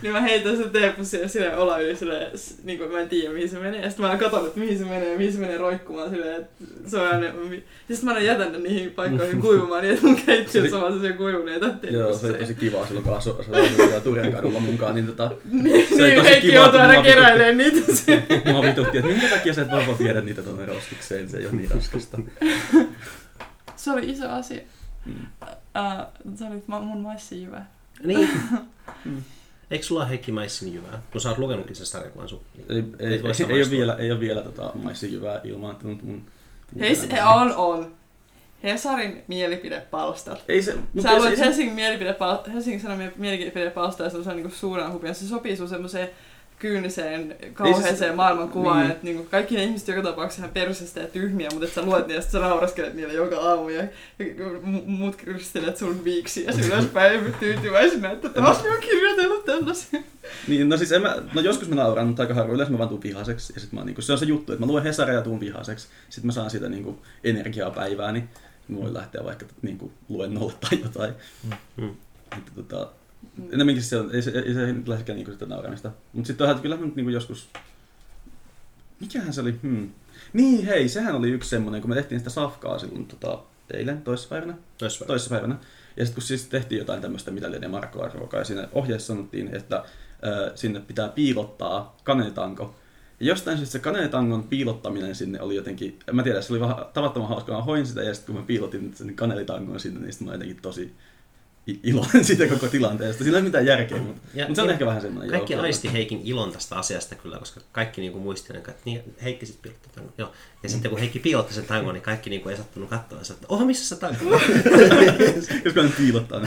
niin 0.02 0.12
mä 0.12 0.20
heitän 0.20 0.56
sen 0.56 0.70
teepussin 0.70 1.20
ja 1.20 1.28
silleen 1.28 1.58
olla 1.58 1.78
yli 1.78 1.96
silleen, 1.96 2.30
niin 2.64 2.78
kuin 2.78 2.92
mä 2.92 3.00
en 3.00 3.08
tiedä 3.08 3.34
mihin 3.34 3.48
se 3.48 3.58
menee. 3.58 3.80
Ja 3.80 3.90
sit 3.90 3.98
mä 3.98 4.16
katon, 4.16 4.46
että 4.46 4.60
mihin 4.60 4.78
se 4.78 4.84
menee 4.84 5.12
ja 5.12 5.18
mihin 5.18 5.32
se 5.32 5.38
menee 5.38 5.58
roikkumaan 5.58 6.10
silleen, 6.10 6.40
että 6.40 6.64
se 6.86 6.98
on 6.98 7.08
aina... 7.08 7.26
Ja 7.88 7.96
sit 7.96 8.04
mä 8.04 8.10
aina 8.10 8.22
jätän 8.22 8.52
ne 8.52 8.58
niihin 8.58 8.90
paikkoihin 8.90 9.40
kuivumaan 9.46 9.82
niin, 9.82 9.94
että 9.94 10.06
mun 10.06 10.16
on 10.16 10.80
vaan 10.80 10.92
sellaisia 10.92 11.16
kuivuneita 11.16 11.66
Joo, 11.90 12.14
se 12.14 12.26
oli 12.26 12.38
tosi 12.38 12.54
kiva 12.54 12.86
silloin, 12.86 13.04
kun 13.04 13.16
asu, 13.16 13.36
asui 13.40 14.00
Turjan 14.04 14.32
kadulla 14.32 14.60
munkaan, 14.60 14.94
niin 14.94 15.06
tota, 15.06 15.30
Niin, 15.62 15.88
se 15.88 15.94
oli 15.94 16.02
niin 16.02 16.16
tosi 16.16 16.28
Heikki 16.28 16.46
kiva, 16.48 16.54
joutuu 16.54 16.80
kun 16.80 16.88
aina 16.90 17.02
keräilee 17.02 17.52
niitä. 17.52 17.80
mua 18.52 18.62
vitutti, 18.62 18.98
että 18.98 19.10
minkä 19.10 19.28
takia 19.28 19.54
sä 19.54 19.62
et 19.62 19.70
vaan 19.70 19.86
voi 19.86 19.98
viedä 19.98 20.20
niitä 20.20 20.42
tuonne 20.42 20.66
roskikseen, 20.66 21.28
se 21.28 21.38
ei 21.38 21.46
ole 21.46 21.54
niin 21.54 21.70
raskasta. 21.70 22.18
Se 23.86 23.92
oli 23.92 24.10
iso 24.10 24.30
asia. 24.30 24.60
Mm. 25.04 25.12
Uh, 25.14 26.36
se 26.36 26.44
oli 26.44 26.62
ma- 26.66 26.80
mun 26.80 27.00
maissijyvä. 27.00 27.62
niin. 28.04 28.28
Eikö 29.70 29.84
sulla 29.84 30.00
ole 30.00 30.08
Heikki 30.10 30.32
Maissin 30.32 30.74
jyvää? 30.74 31.02
Kun 31.12 31.20
sä 31.20 31.28
oot 31.28 31.38
lukenutkin 31.38 31.76
sen 31.76 31.86
sarjakuvan 31.86 32.28
sun. 32.28 32.40
Ei, 32.68 32.76
ei, 32.76 32.84
ei, 32.98 33.20
ei, 33.48 33.62
ole 33.62 33.70
vielä, 33.70 33.94
ei 33.94 34.10
ole 34.12 34.20
vielä 34.20 34.42
tota 34.42 34.70
maissijyvää 34.74 35.40
ilmaantunut 35.44 36.02
mun... 36.02 36.26
Hei, 36.80 36.94
se 36.94 37.24
on, 37.24 37.54
on. 37.56 37.94
Hesarin 38.62 39.22
mielipidepalstat. 39.28 40.44
Ei 40.48 40.62
se, 40.62 40.74
mut 40.92 41.02
Sä 41.02 41.10
ei 41.10 41.18
luet 41.18 41.36
se- 41.36 41.44
Helsingin, 41.44 41.76
mielipidepal- 41.76 42.50
Helsingin 42.52 42.80
Sanomien 42.80 43.12
mielipidepalstaa 43.16 44.06
ja 44.06 44.10
se 44.10 44.16
on 44.18 44.36
niinku 44.36 44.54
suuren 44.56 44.92
hupia. 44.92 45.14
Se 45.14 45.28
sopii 45.28 45.56
sun 45.56 45.68
semmoiseen 45.68 46.08
kyyniseen, 46.58 47.36
kauheeseen 47.54 47.96
se- 47.96 48.12
maailmankuvaan, 48.12 48.80
niin. 48.80 48.90
että 48.90 49.04
niinku 49.04 49.26
kaikki 49.30 49.56
ne 49.56 49.64
ihmiset 49.64 49.88
joka 49.88 50.02
tapauksessa 50.02 50.40
ihan 50.42 50.54
persestä 50.54 51.00
ja 51.00 51.06
tyhmiä, 51.06 51.48
mutta 51.50 51.66
et 51.66 51.72
sä 51.72 51.82
luet 51.82 52.06
niitä 52.06 52.20
sä 52.20 52.38
nauraskelet 52.38 52.94
niille 52.94 53.12
joka 53.12 53.36
aamu 53.36 53.68
ja, 53.68 53.82
ja 53.82 53.88
mu- 54.62 54.86
muut 54.86 55.16
kristelet 55.16 55.76
sun 55.76 56.04
viiksi 56.04 56.44
ja 56.44 56.52
ylöspäin 56.66 57.34
tyytyväisenä, 57.40 58.10
että 58.10 58.28
taas 58.28 58.62
ne 58.62 58.70
on 58.70 58.80
kirjoitellut 58.80 59.44
tällaisia. 59.44 60.00
Niin, 60.48 60.68
no 60.68 60.76
siis 60.76 60.92
en 60.92 61.02
mä, 61.02 61.16
no 61.34 61.40
joskus 61.40 61.68
mä 61.68 61.74
nauran, 61.74 62.06
mutta 62.06 62.22
aika 62.22 62.34
harvoin 62.34 62.54
yleensä 62.54 62.72
mä 62.72 62.78
vaan 62.78 62.88
tuun 62.88 63.02
vihaseksi. 63.02 63.52
Ja 63.56 63.60
sit 63.60 63.72
mä, 63.72 63.84
niinku, 63.84 64.02
se 64.02 64.12
on 64.12 64.18
se 64.18 64.24
juttu, 64.24 64.52
että 64.52 64.66
mä 64.66 64.72
luen 64.72 64.84
Hesaria 64.84 65.14
ja 65.14 65.22
tuun 65.22 65.40
vihaseksi. 65.40 65.88
Sitten 66.08 66.26
mä 66.26 66.32
saan 66.32 66.50
siitä 66.50 66.68
niinku, 66.68 66.98
energiaa 67.24 67.70
päivää, 67.70 68.12
niin 68.12 68.28
mä 68.68 68.80
voin 68.80 68.94
lähteä 68.94 69.24
vaikka 69.24 69.46
niinku, 69.62 69.92
luennolle 70.08 70.52
tai 70.60 70.78
jotain. 70.82 71.14
Mm. 71.76 71.90
Että, 72.38 72.50
tota, 72.54 72.88
enemmänkin 73.50 73.84
se 73.84 73.96
on, 73.96 74.14
ei 74.14 74.22
se, 74.22 74.30
ei 74.30 74.54
se 74.54 74.74
läheskään 74.86 75.16
niinku 75.16 75.32
sitä 75.32 75.46
nauramista. 75.46 75.90
Mutta 76.12 76.26
sitten 76.26 76.46
onhan 76.46 76.62
kyllä 76.62 76.76
nyt 76.76 76.96
niinku 76.96 77.10
joskus... 77.10 77.48
Mikähän 79.00 79.32
se 79.32 79.40
oli? 79.40 79.54
Hmm. 79.62 79.90
Niin 80.32 80.66
hei, 80.66 80.88
sehän 80.88 81.14
oli 81.14 81.30
yksi 81.30 81.50
semmonen, 81.50 81.80
kun 81.80 81.90
me 81.90 81.94
tehtiin 81.94 82.20
sitä 82.20 82.30
safkaa 82.30 82.78
silloin 82.78 83.06
tota, 83.06 83.38
eilen, 83.70 84.02
toissapäivänä 84.02 84.54
Toispäivä. 84.78 85.06
toissapäivänä. 85.06 85.56
Ja 85.96 86.04
sitten 86.04 86.14
kun 86.14 86.22
siis 86.22 86.46
tehtiin 86.46 86.78
jotain 86.78 87.02
tämmöistä 87.02 87.30
mitä 87.30 87.50
lienee 87.50 87.68
Marko 87.68 88.04
Arvoka, 88.04 88.36
ja 88.36 88.44
siinä 88.44 88.68
ohjeessa 88.72 89.06
sanottiin, 89.06 89.56
että 89.56 89.84
ö, 90.26 90.52
sinne 90.54 90.80
pitää 90.80 91.08
piilottaa 91.08 91.96
kanelitanko. 92.04 92.74
Ja 93.20 93.26
jostain 93.26 93.56
syystä 93.56 93.72
se 93.72 93.78
kanelitangon 93.78 94.44
piilottaminen 94.44 95.14
sinne 95.14 95.40
oli 95.40 95.56
jotenkin, 95.56 95.98
en 96.08 96.16
mä 96.16 96.22
tiedä, 96.22 96.40
se 96.40 96.52
oli 96.52 96.60
vähän 96.60 96.76
tavattoman 96.94 97.28
hauskaa. 97.28 97.56
Mä 97.58 97.64
hoin 97.64 97.86
sitä 97.86 98.02
ja 98.02 98.14
sitten 98.14 98.34
kun 98.34 98.42
mä 98.42 98.46
piilotin 98.46 98.92
sen 98.94 99.14
kanelitangon 99.14 99.80
sinne, 99.80 100.00
niin 100.00 100.12
sitten 100.12 100.28
mä 100.28 100.34
jotenkin 100.34 100.58
tosi 100.62 100.94
i- 101.68 101.80
iloinen 101.82 102.24
siitä 102.24 102.46
koko 102.46 102.68
tilanteesta. 102.68 103.24
Sillä 103.24 103.36
ei 103.38 103.40
ole 103.40 103.48
mitään 103.48 103.66
järkeä, 103.66 103.98
mutta, 103.98 104.20
Ja- 104.34 104.44
mutta 104.46 104.54
se 104.56 104.62
on 104.62 104.68
ja 104.68 104.72
ehkä 104.72 104.86
vähän 104.86 105.00
semmoinen. 105.00 105.30
Kaikki 105.30 105.52
joo, 105.52 105.62
aisti 105.62 105.92
Heikin 105.92 106.20
ilon 106.24 106.52
tästä 106.52 106.76
asiasta 106.76 107.14
kyllä, 107.14 107.38
koska 107.38 107.60
kaikki 107.72 108.00
niinku 108.00 108.18
muisti, 108.20 108.56
että 108.56 108.72
niin, 108.84 109.14
Heikki 109.22 109.46
sitten 109.46 109.62
piilotti 109.62 109.88
tangon. 109.94 110.12
Joo. 110.18 110.32
Ja 110.62 110.68
sitten 110.68 110.90
kun 110.90 111.00
Heikki 111.00 111.18
piilotti 111.18 111.54
sen 111.54 111.64
tangon, 111.64 111.94
niin 111.94 112.02
kaikki 112.02 112.30
niinku 112.30 112.48
ei 112.48 112.56
sattunut 112.56 112.90
katsoa, 112.90 113.20
että 113.30 113.46
oha, 113.48 113.64
missä 113.64 113.94
se 113.96 114.00
tango 114.00 114.18
on? 114.34 114.40
Koska 115.64 115.82
ne 115.82 115.90
piilottaa. 115.96 116.40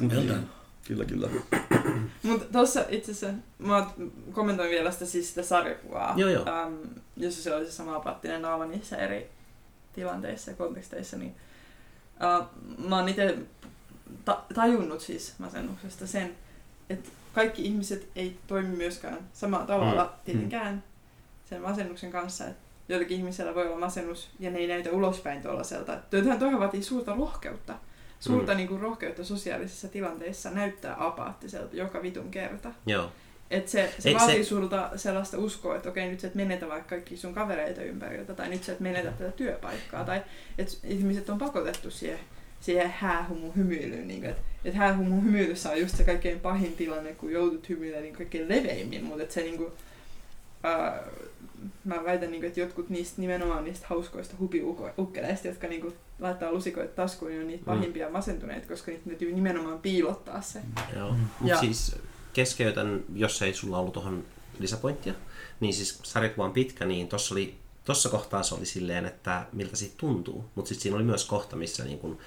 Mutta 0.00 0.16
kyllä, 0.88 1.04
kyllä. 1.04 1.28
Mutta 2.22 2.46
tuossa 2.52 2.84
itse 2.88 3.12
asiassa, 3.12 3.38
mä 3.58 3.90
kommentoin 4.32 4.70
vielä 4.70 4.90
sitä, 4.90 5.06
siis 5.06 5.28
sitä 5.28 5.42
sarjakuvaa, 5.42 6.14
Joo, 6.16 6.28
joo. 6.30 6.44
Ähm, 6.48 6.74
jossa 7.16 7.42
se 7.42 7.54
oli 7.54 7.66
se 7.66 7.72
sama 7.72 8.00
pattinen 8.00 8.42
naama 8.42 8.66
niissä 8.66 8.96
eri 8.96 9.30
tilanteissa 9.92 10.50
ja 10.50 10.56
konteksteissa, 10.56 11.16
niin 11.16 11.34
äh, 12.24 12.46
mä 12.88 12.96
oon 12.96 13.08
itse 13.08 13.38
ta- 14.24 14.44
tajunnut 14.54 15.00
siis 15.00 15.34
masennuksesta 15.38 16.06
sen, 16.06 16.34
että 16.90 17.08
kaikki 17.34 17.62
ihmiset 17.62 18.08
ei 18.16 18.36
toimi 18.46 18.76
myöskään 18.76 19.18
samalla 19.32 19.66
tavalla 19.66 20.04
Mm. 20.04 20.10
tietenkään 20.24 20.84
sen 21.44 21.62
masennuksen 21.62 22.10
kanssa. 22.10 22.44
Et 22.46 22.56
joillakin 22.88 23.16
ihmisillä 23.18 23.54
voi 23.54 23.66
olla 23.66 23.78
masennus 23.78 24.28
ja 24.40 24.50
ne 24.50 24.58
ei 24.58 24.66
näytä 24.66 24.90
ulospäin 24.90 25.42
tuollaiselta. 25.42 25.96
Toihan 26.10 26.38
toihan 26.38 26.60
vaatii 26.60 26.82
suurta 26.82 27.14
rohkeutta. 27.14 27.74
Suurta 28.20 28.52
Mm. 28.52 28.56
niin 28.56 28.80
rohkeutta 28.80 29.24
sosiaalisissa 29.24 29.88
tilanteissa 29.88 30.50
näyttää 30.50 30.96
apaattiselta 31.06 31.76
joka 31.76 32.02
vitun 32.02 32.30
kerta. 32.30 32.68
Joo. 32.86 33.12
Et 33.50 33.68
se, 33.68 33.94
se 33.98 34.08
Ei, 34.08 34.14
vaatii 34.14 34.44
se... 34.44 34.48
sulta 34.48 34.90
sellaista 34.96 35.38
uskoa, 35.38 35.76
että 35.76 35.88
okei, 35.88 36.08
nyt 36.10 36.20
sä 36.20 36.26
et 36.26 36.34
menetä 36.34 36.68
vaikka 36.68 36.88
kaikki 36.88 37.16
sun 37.16 37.34
kavereita 37.34 37.82
ympäriltä, 37.82 38.34
tai 38.34 38.48
nyt 38.48 38.64
sä 38.64 38.72
et 38.72 38.80
menetä 38.80 39.10
tätä 39.10 39.30
työpaikkaa, 39.32 40.04
tai 40.04 40.22
että 40.58 40.74
ihmiset 40.84 41.28
on 41.30 41.38
pakotettu 41.38 41.90
siihen, 41.90 42.18
siihen 42.60 42.90
häähumun 42.96 43.56
hymyilyyn. 43.56 44.08
Niin 44.08 44.24
että 44.24 44.42
et 44.64 44.74
häähumun 44.74 45.24
hymyilyssä 45.24 45.70
on 45.70 45.80
just 45.80 45.96
se 45.96 46.04
kaikkein 46.04 46.40
pahin 46.40 46.72
tilanne, 46.72 47.12
kun 47.14 47.32
joudut 47.32 47.68
hymyilemään 47.68 48.02
niin 48.02 48.14
kaikkein 48.16 48.48
leveimmin, 48.48 49.04
mutta 49.04 49.22
et 49.22 49.30
se 49.30 49.40
niinku, 49.42 49.72
ää, 50.62 51.02
mä 51.84 52.04
väitän, 52.04 52.30
niin 52.30 52.40
kuin, 52.40 52.48
että 52.48 52.60
jotkut 52.60 52.90
niistä 52.90 53.20
nimenomaan 53.20 53.64
niistä 53.64 53.86
hauskoista 53.88 54.34
hupiukkeleista, 54.40 55.48
jotka 55.48 55.66
niin 55.66 55.80
kuin, 55.80 55.94
laittaa 56.18 56.52
lusikoita 56.52 56.94
taskuun, 56.94 57.30
niin 57.30 57.40
on 57.40 57.46
niitä 57.48 57.62
Mm. 57.70 57.76
pahimpia 57.76 58.10
masentuneita, 58.10 58.68
koska 58.68 58.90
niitä 58.90 59.04
täytyy 59.06 59.32
nimenomaan 59.32 59.78
piilottaa 59.78 60.42
se. 60.42 60.60
Joo. 60.96 61.10
Mm. 61.12 61.18
Mut 61.40 61.50
Ja- 61.50 61.60
siis 61.60 61.96
keskeytän, 62.32 63.04
jos 63.14 63.42
ei 63.42 63.54
sulla 63.54 63.78
ollut 63.78 63.92
tuohon 63.92 64.24
lisäpointtia, 64.58 65.14
niin 65.60 65.74
siis 65.74 65.98
sarjakuva 66.02 66.44
on 66.44 66.52
pitkä, 66.52 66.84
niin 66.84 67.08
tossa 67.08 67.34
oli 67.34 67.54
Tuossa 67.84 68.08
kohtaa 68.08 68.42
se 68.42 68.54
oli 68.54 68.66
silleen, 68.66 69.06
että 69.06 69.46
miltä 69.52 69.76
siitä 69.76 69.94
tuntuu, 69.96 70.44
mutta 70.54 70.68
sitten 70.68 70.82
siinä 70.82 70.96
oli 70.96 71.04
myös 71.04 71.24
kohta, 71.24 71.56
missä 71.56 71.84
niin 71.84 71.98
kun 71.98 72.18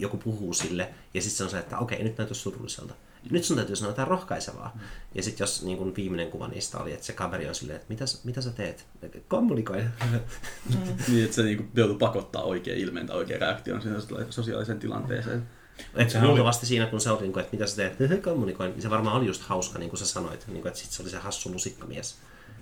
joku 0.00 0.16
puhuu 0.16 0.54
sille, 0.54 0.88
ja 1.14 1.22
sitten 1.22 1.36
se 1.36 1.44
on 1.44 1.50
se, 1.50 1.58
että 1.58 1.78
okei, 1.78 2.02
nyt 2.02 2.18
näyttäisi 2.18 2.40
surulliselta. 2.40 2.94
Nyt 3.30 3.44
sun 3.44 3.56
täytyy 3.56 3.76
sanoa 3.76 3.90
jotain 3.90 4.08
rohkaisevaa. 4.08 4.78
Ja 5.14 5.22
sitten 5.22 5.42
jos 5.44 5.62
niin 5.62 5.78
kun 5.78 5.96
viimeinen 5.96 6.30
kuva 6.30 6.48
niistä 6.48 6.78
oli, 6.78 6.92
että 6.92 7.06
se 7.06 7.12
kaveri 7.12 7.48
on 7.48 7.54
silleen, 7.54 7.76
että 7.76 7.86
mitä, 7.88 8.06
sä- 8.06 8.18
mitä 8.24 8.40
sä 8.40 8.50
teet? 8.50 8.86
Kommunikoi. 9.28 9.82
Mm. 9.82 10.20
Niin, 11.08 11.24
että 11.24 11.36
se 11.36 11.42
niinku 11.42 11.64
joutuu 11.74 11.98
pakottaa 11.98 12.42
oikein 12.42 12.78
ilmeen 12.78 13.06
tai 13.06 13.16
oikein 13.16 13.40
reaktion 13.40 13.82
siinä 13.82 13.98
sosiaaliseen 14.30 14.78
tilanteeseen. 14.78 15.48
Että 15.94 16.18
oli- 16.18 16.26
luultavasti 16.26 16.66
siinä, 16.66 16.86
kun 16.86 17.00
se 17.00 17.10
oli, 17.10 17.22
niin 17.22 17.32
kuin, 17.32 17.40
että 17.40 17.56
mitä 17.56 17.66
sä 17.66 17.76
teet, 17.76 18.22
kommunikoin, 18.22 18.70
niin 18.70 18.82
se 18.82 18.90
varmaan 18.90 19.16
oli 19.16 19.26
just 19.26 19.42
hauska, 19.42 19.78
niin 19.78 19.90
kuin 19.90 19.98
sä 19.98 20.06
sanoit, 20.06 20.46
niin 20.46 20.62
kuin, 20.62 20.68
että 20.68 20.80
sit 20.80 20.90
se 20.90 21.02
oli 21.02 21.10
se 21.10 21.16
hassu 21.18 21.52
lusikkamies. 21.52 22.16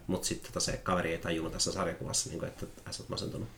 Mutta 0.07 0.29
sitten 0.29 0.53
tota, 0.53 0.61
se 0.61 0.77
kaveri 0.83 1.13
ei 1.13 1.19
tajunnut 1.19 1.53
tässä 1.53 1.73
sarjakuvassa, 1.73 2.31
niin 2.31 2.39
kuin, 2.39 2.49
että 2.49 2.67
sä 2.91 3.03
oot 3.03 3.09
masentunut. 3.09 3.49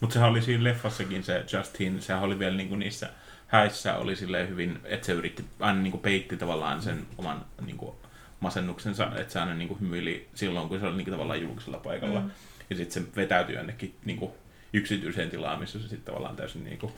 Mutta 0.00 0.14
sehän 0.14 0.30
oli 0.30 0.42
siinä 0.42 0.64
leffassakin 0.64 1.24
se 1.24 1.44
Justin, 1.52 2.02
sehän 2.02 2.22
oli 2.22 2.38
vielä 2.38 2.56
niinku 2.56 2.76
niissä 2.76 3.10
häissä 3.46 3.96
oli 3.96 4.16
silleen 4.16 4.48
hyvin, 4.48 4.80
että 4.84 5.06
se 5.06 5.12
yritti, 5.12 5.44
aina 5.60 5.80
niinku 5.80 5.98
peitti 5.98 6.36
tavallaan 6.36 6.82
sen 6.82 7.06
oman 7.18 7.44
niinku 7.66 7.96
masennuksensa, 8.40 9.10
että 9.16 9.32
se 9.32 9.40
aina 9.40 9.54
niinku 9.54 9.78
hymyili 9.80 10.28
silloin, 10.34 10.68
kun 10.68 10.80
se 10.80 10.86
oli 10.86 10.96
niinku 10.96 11.10
tavallaan 11.10 11.42
julkisella 11.42 11.78
paikalla. 11.78 12.20
Mm. 12.20 12.30
Ja 12.70 12.76
sitten 12.76 13.02
se 13.02 13.16
vetäytyi 13.16 13.56
jonnekin 13.56 13.94
niinku 14.04 14.36
yksityiseen 14.72 15.30
tilaan, 15.30 15.60
missä 15.60 15.78
se 15.78 15.88
sitten 15.88 16.04
tavallaan 16.04 16.36
täysin 16.36 16.64
niinku 16.64 16.92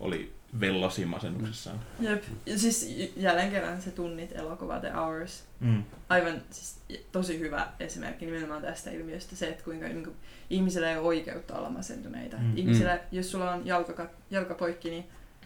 oli 0.00 0.32
vellosi 0.60 1.04
masennuksessaan. 1.04 1.80
Jep. 2.00 2.22
Ja 2.46 2.58
siis 2.58 2.96
jälleen 3.16 3.50
kerran 3.50 3.82
se 3.82 3.90
tunnit 3.90 4.32
elokuva 4.32 4.80
The 4.80 4.90
Hours. 4.90 5.44
Mm. 5.60 5.84
Aivan 6.08 6.42
siis 6.50 6.80
tosi 7.12 7.38
hyvä 7.38 7.68
esimerkki 7.80 8.26
nimenomaan 8.26 8.62
tästä 8.62 8.90
ilmiöstä 8.90 9.36
se, 9.36 9.48
että 9.48 9.64
kuinka 9.64 9.86
niin 9.86 10.04
kuin, 10.04 10.16
ihmisillä 10.50 10.90
ei 10.90 10.96
ole 10.96 11.06
oikeutta 11.06 11.58
olla 11.58 11.70
masentuneita. 11.70 12.36
Mm. 12.36 12.44
Mm. 12.44 12.56
Ihmisillä, 12.56 13.00
jos 13.12 13.30
sulla 13.30 13.52
on 13.52 13.66
jalka, 13.66 14.10
jalka 14.30 14.54
poikki, 14.54 14.90
niin 14.90 15.04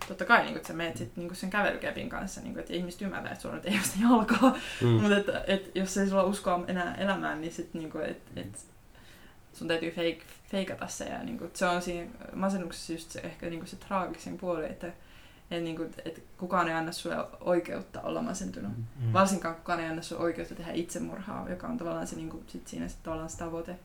totta 0.08 0.24
kai 0.24 0.38
niin 0.38 0.48
kuin, 0.48 0.56
että 0.56 0.68
sä 0.68 0.74
menet 0.74 0.96
sit, 0.96 1.16
niin 1.16 1.28
kuin 1.28 1.36
sen 1.36 1.50
kävelykepin 1.50 2.08
kanssa, 2.08 2.40
niin 2.40 2.52
kuin, 2.52 2.60
että 2.60 2.72
ihmiset 2.72 3.02
ymmärtää, 3.02 3.32
että 3.32 3.42
sulla 3.42 3.54
nyt 3.54 3.66
ei 3.66 3.74
ole 3.74 3.82
sitä 3.82 3.98
jalkaa. 4.02 4.58
Mm. 4.80 4.88
Mutta 4.88 5.16
että, 5.16 5.44
et, 5.46 5.70
jos 5.74 5.96
ei 5.96 6.08
sulla 6.08 6.24
uskoa 6.24 6.64
enää 6.68 6.94
elämään, 6.94 7.40
niin 7.40 7.52
sit, 7.52 7.74
niin 7.74 7.90
kuin, 7.90 8.04
et, 8.04 8.22
et, 8.36 8.66
sun 9.56 9.68
täytyy 9.68 9.90
fake, 9.90 10.18
feikata 10.50 10.86
se. 10.86 11.04
Ja, 11.04 11.22
niin 11.22 11.38
kuin, 11.38 11.50
se 11.54 11.66
on 11.66 11.82
siinä 11.82 12.10
masennuksessa 12.34 12.92
just 12.92 13.10
se, 13.10 13.20
ehkä 13.20 13.46
niin 13.46 13.60
kuin 13.60 13.68
se 13.68 13.76
traagisin 13.76 14.38
puoli, 14.38 14.64
että 14.66 14.86
et, 15.50 15.62
niin 15.62 15.76
kuin, 15.76 15.90
et 16.04 16.22
kukaan 16.38 16.68
ei 16.68 16.74
anna 16.74 16.92
sulle 16.92 17.16
oikeutta 17.40 18.00
olla 18.00 18.22
masentunut. 18.22 18.72
Mm. 18.76 19.12
Varsinkaan 19.12 19.54
kukaan 19.54 19.80
ei 19.80 19.86
anna 19.90 20.02
sulle 20.02 20.22
oikeutta 20.22 20.54
tehdä 20.54 20.72
itsemurhaa, 20.72 21.50
joka 21.50 21.66
on 21.66 21.78
tavallaan 21.78 22.06
se, 22.06 22.16
niin 22.16 22.30
kuin, 22.30 22.44
sit 22.46 22.66
siinä 22.68 22.88
se, 22.88 22.96
tavallaan 23.02 23.28
se 23.30 23.38
tavoite. 23.38 23.78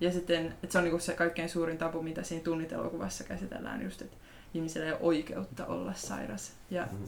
Ja 0.00 0.12
sitten, 0.12 0.46
että 0.46 0.68
se 0.72 0.78
on 0.78 0.84
niin 0.84 0.90
kuin 0.90 1.00
se 1.00 1.12
kaikkein 1.14 1.48
suurin 1.48 1.78
tabu, 1.78 2.02
mitä 2.02 2.22
siinä 2.22 2.44
tunnitelokuvassa 2.44 3.24
käsitellään 3.24 3.82
just, 3.82 4.02
että 4.02 4.16
ihmisellä 4.54 4.86
ei 4.86 4.92
ole 4.92 5.00
oikeutta 5.02 5.66
olla 5.66 5.92
sairas. 5.94 6.52
Ja 6.70 6.88
Mm. 6.92 6.98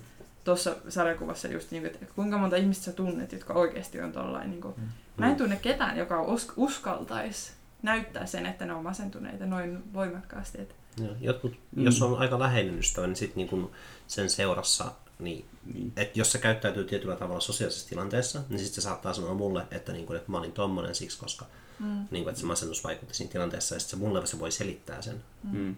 tuossa 0.45 0.77
sarjakuvassa 0.89 1.49
just 1.49 1.71
niin, 1.71 1.87
että 1.87 2.07
kuinka 2.15 2.39
monta 2.39 2.57
ihmistä 2.57 2.85
sä 2.85 2.93
tunnet, 2.93 3.33
jotka 3.33 3.55
oikeasti 3.55 4.01
on 4.01 4.13
tollain. 4.13 4.51
Niin 4.51 4.61
kuin, 4.63 4.75
Mm. 4.77 4.89
Mä 5.17 5.31
en 5.31 5.37
tunne 5.37 5.57
ketään, 5.57 5.97
joka 5.99 6.23
us- 6.23 6.53
uskaltaisi 6.57 7.53
näyttää 7.83 8.27
sen, 8.27 8.47
että 8.47 8.67
ne 8.67 8.73
on 8.75 8.83
masentuneita 8.85 9.47
noin 9.47 9.93
voimakkaasti. 9.93 10.61
Että, 10.61 10.75
Joo, 11.03 11.15
jotkut, 11.21 11.53
Mm. 11.77 11.85
jos 11.85 12.03
on 12.03 12.19
aika 12.19 12.39
läheinen 12.39 12.79
ystävä, 12.79 13.07
niin 13.07 13.17
sitten 13.17 13.47
niin 13.51 13.71
sen 14.07 14.31
seurassa, 14.31 14.93
niin 15.19 15.45
Niin. 15.75 15.93
että 15.97 16.19
jos 16.19 16.33
se 16.33 16.39
käyttäytyy 16.39 16.85
tietyllä 16.85 17.17
tavalla 17.17 17.41
sosiaalisessa 17.41 17.89
tilanteessa, 17.89 18.43
niin 18.49 18.59
sitten 18.59 18.75
se 18.75 18.81
saattaa 18.81 19.15
sanoa 19.15 19.35
mulle, 19.35 19.67
että, 19.71 19.93
niin 19.93 20.07
kuin, 20.07 20.17
että 20.17 20.31
mä 20.31 20.39
olin 20.39 20.53
tommonen 20.53 20.95
siksi, 20.95 21.19
koska 21.19 21.45
mm. 21.79 21.87
niin 22.11 22.23
kuin, 22.25 22.29
että 22.29 22.41
se 22.41 22.47
masennus 22.47 22.85
vaikutti 22.85 23.15
siinä 23.15 23.33
tilanteessa, 23.33 23.75
ja 23.75 23.81
sitten 23.81 23.99
se 23.99 24.05
mulle 24.07 24.27
se 24.27 24.39
voi 24.39 24.53
selittää 24.53 25.03
sen. 25.03 25.23
Mm. 25.53 25.75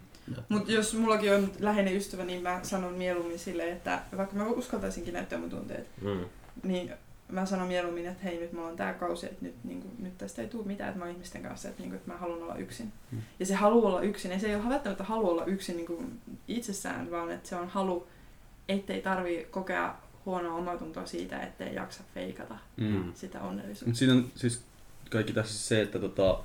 Mutta 0.48 0.72
jos 0.72 0.94
mullakin 0.94 1.34
on 1.34 1.52
läheinen 1.60 1.96
ystävä, 1.96 2.24
niin 2.24 2.42
mä 2.42 2.60
sanon 2.62 2.92
mieluummin 2.94 3.38
silleen, 3.38 3.72
että 3.76 4.02
vaikka 4.16 4.36
mä 4.36 4.46
uskaltaisinkin 4.46 5.14
näyttää 5.14 5.38
mun 5.38 5.50
tunteet, 5.50 5.86
Mm. 6.02 6.24
niin 6.62 6.92
mä 7.32 7.46
sanon 7.46 7.68
mieluummin, 7.68 8.06
että 8.06 8.22
hei 8.24 8.38
nyt 8.40 8.52
mulla 8.52 8.68
on 8.68 8.76
tää 8.76 8.94
kausi, 8.94 9.26
että 9.26 9.44
nyt, 9.44 9.54
niin 9.64 9.82
kuin, 9.82 9.92
nyt 9.98 10.18
tästä 10.18 10.42
ei 10.42 10.48
tule 10.48 10.66
mitään, 10.66 10.88
että 10.88 10.98
mä 10.98 11.04
oon 11.04 11.14
ihmisten 11.14 11.42
kanssa, 11.42 11.68
että, 11.68 11.82
niin 11.82 11.90
kuin, 11.90 11.96
että 11.98 12.12
mä 12.12 12.18
haluan 12.18 12.42
olla 12.42 12.56
yksin. 12.56 12.92
Mm. 13.10 13.18
Ja 13.40 13.46
se 13.46 13.54
halu 13.54 13.86
olla 13.86 14.00
yksin, 14.00 14.30
ja 14.30 14.38
se 14.38 14.48
ei 14.48 14.54
ole 14.54 14.68
välttämättä 14.68 15.04
halu 15.04 15.30
olla 15.30 15.44
yksin 15.44 15.76
niin 15.76 15.86
kuin 15.86 16.20
itsessään, 16.48 17.10
vaan 17.10 17.30
että 17.30 17.48
se 17.48 17.56
on 17.56 17.68
halu, 17.68 18.06
ettei 18.68 19.02
tarvi 19.02 19.46
kokea 19.50 19.94
huonoa 20.26 20.54
omatuntoa 20.54 21.06
siitä, 21.06 21.40
ettei 21.42 21.74
jaksa 21.74 22.02
feikata 22.14 22.54
Mm. 22.76 23.12
sitä 23.14 23.40
onnellisuutta. 23.40 23.98
Siinä 23.98 24.12
on 24.14 24.26
siis 24.34 24.62
kaikki 25.10 25.32
tässä 25.32 25.68
se, 25.68 25.82
että 25.82 25.98
tota, 25.98 26.38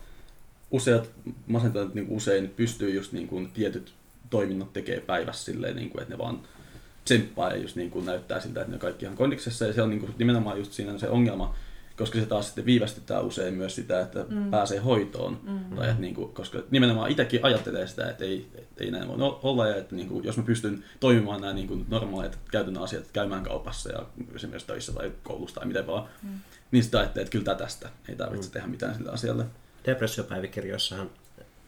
useat 0.72 1.10
masentuneet 1.48 1.94
niin 1.94 2.08
usein 2.10 2.50
pystyy 2.50 2.90
just 2.96 3.12
niin 3.12 3.28
kuin 3.28 3.52
tietyt 3.52 3.94
toiminnot 4.30 4.74
tekee 4.74 5.00
päivässä 5.00 5.46
silleen, 5.46 5.76
niin 5.76 5.90
kuin, 5.90 6.02
että 6.02 6.14
ne 6.14 6.18
vaan 6.18 6.40
tsemppaa 7.08 7.50
ja 7.50 7.58
just 7.58 7.76
niin 7.76 7.92
kuin 7.92 8.06
näyttää 8.06 8.40
siltä, 8.40 8.62
että 8.62 8.74
ne 8.74 8.80
kaikki 8.80 9.06
ihan 9.06 9.18
kondiksessa. 9.18 9.66
Ja 9.66 9.74
se 9.74 9.82
on 9.82 9.90
niin 9.90 10.00
kuin, 10.00 10.16
nimenomaan 10.18 10.58
just 10.58 10.74
siinä 10.74 10.92
on 10.92 11.00
se 11.00 11.10
ongelma, 11.10 11.56
koska 11.98 12.20
se 12.20 12.26
taas 12.26 12.46
sitten 12.46 12.66
viivästyttää 12.66 13.20
usein 13.22 13.54
myös 13.54 13.76
sitä, 13.76 14.02
että 14.02 14.26
Mm. 14.30 14.52
pääsee 14.52 14.80
hoitoon. 14.80 15.40
Mm. 15.44 15.76
Tai 15.76 15.90
että 15.90 16.02
niin 16.02 16.16
kuin, 16.16 16.34
koska 16.34 16.60
nimenomaan 16.72 17.12
itsekin 17.12 17.40
ajattelee 17.46 17.88
sitä, 17.88 18.10
että 18.10 18.24
ei, 18.26 18.48
että 18.56 18.84
ei 18.84 18.92
näin 18.92 19.08
voi 19.08 19.18
olla 19.44 19.68
ja 19.68 19.76
että 19.76 19.96
niin 19.96 20.08
kuin, 20.08 20.24
jos 20.26 20.38
mä 20.38 20.44
pystyn 20.44 20.84
toimimaan 21.00 21.42
nämä 21.42 21.54
niin 21.54 21.68
kuin 21.68 21.86
normaalit 21.90 22.38
käytännön 22.52 22.84
asiat, 22.84 23.04
käymään 23.14 23.44
kaupassa 23.44 23.92
ja 23.92 24.06
esimerkiksi 24.36 24.68
töissä 24.68 24.94
tai 24.94 25.12
koulussa 25.24 25.56
tai 25.56 25.68
miten 25.68 25.88
vaan, 25.88 26.04
Mm. 26.24 26.30
niin 26.72 26.84
sitä 26.84 27.00
ajattelee, 27.00 27.24
että 27.24 27.32
kyllä 27.40 27.56
tästä 27.56 27.90
ei 28.10 28.16
tarvitse 28.16 28.48
Mm. 28.48 28.52
tehdä 28.54 28.68
mitään 28.68 28.96
sille 28.96 29.12
asialle. 29.12 29.46
Depressiopäivikirjoissahan, 29.86 31.10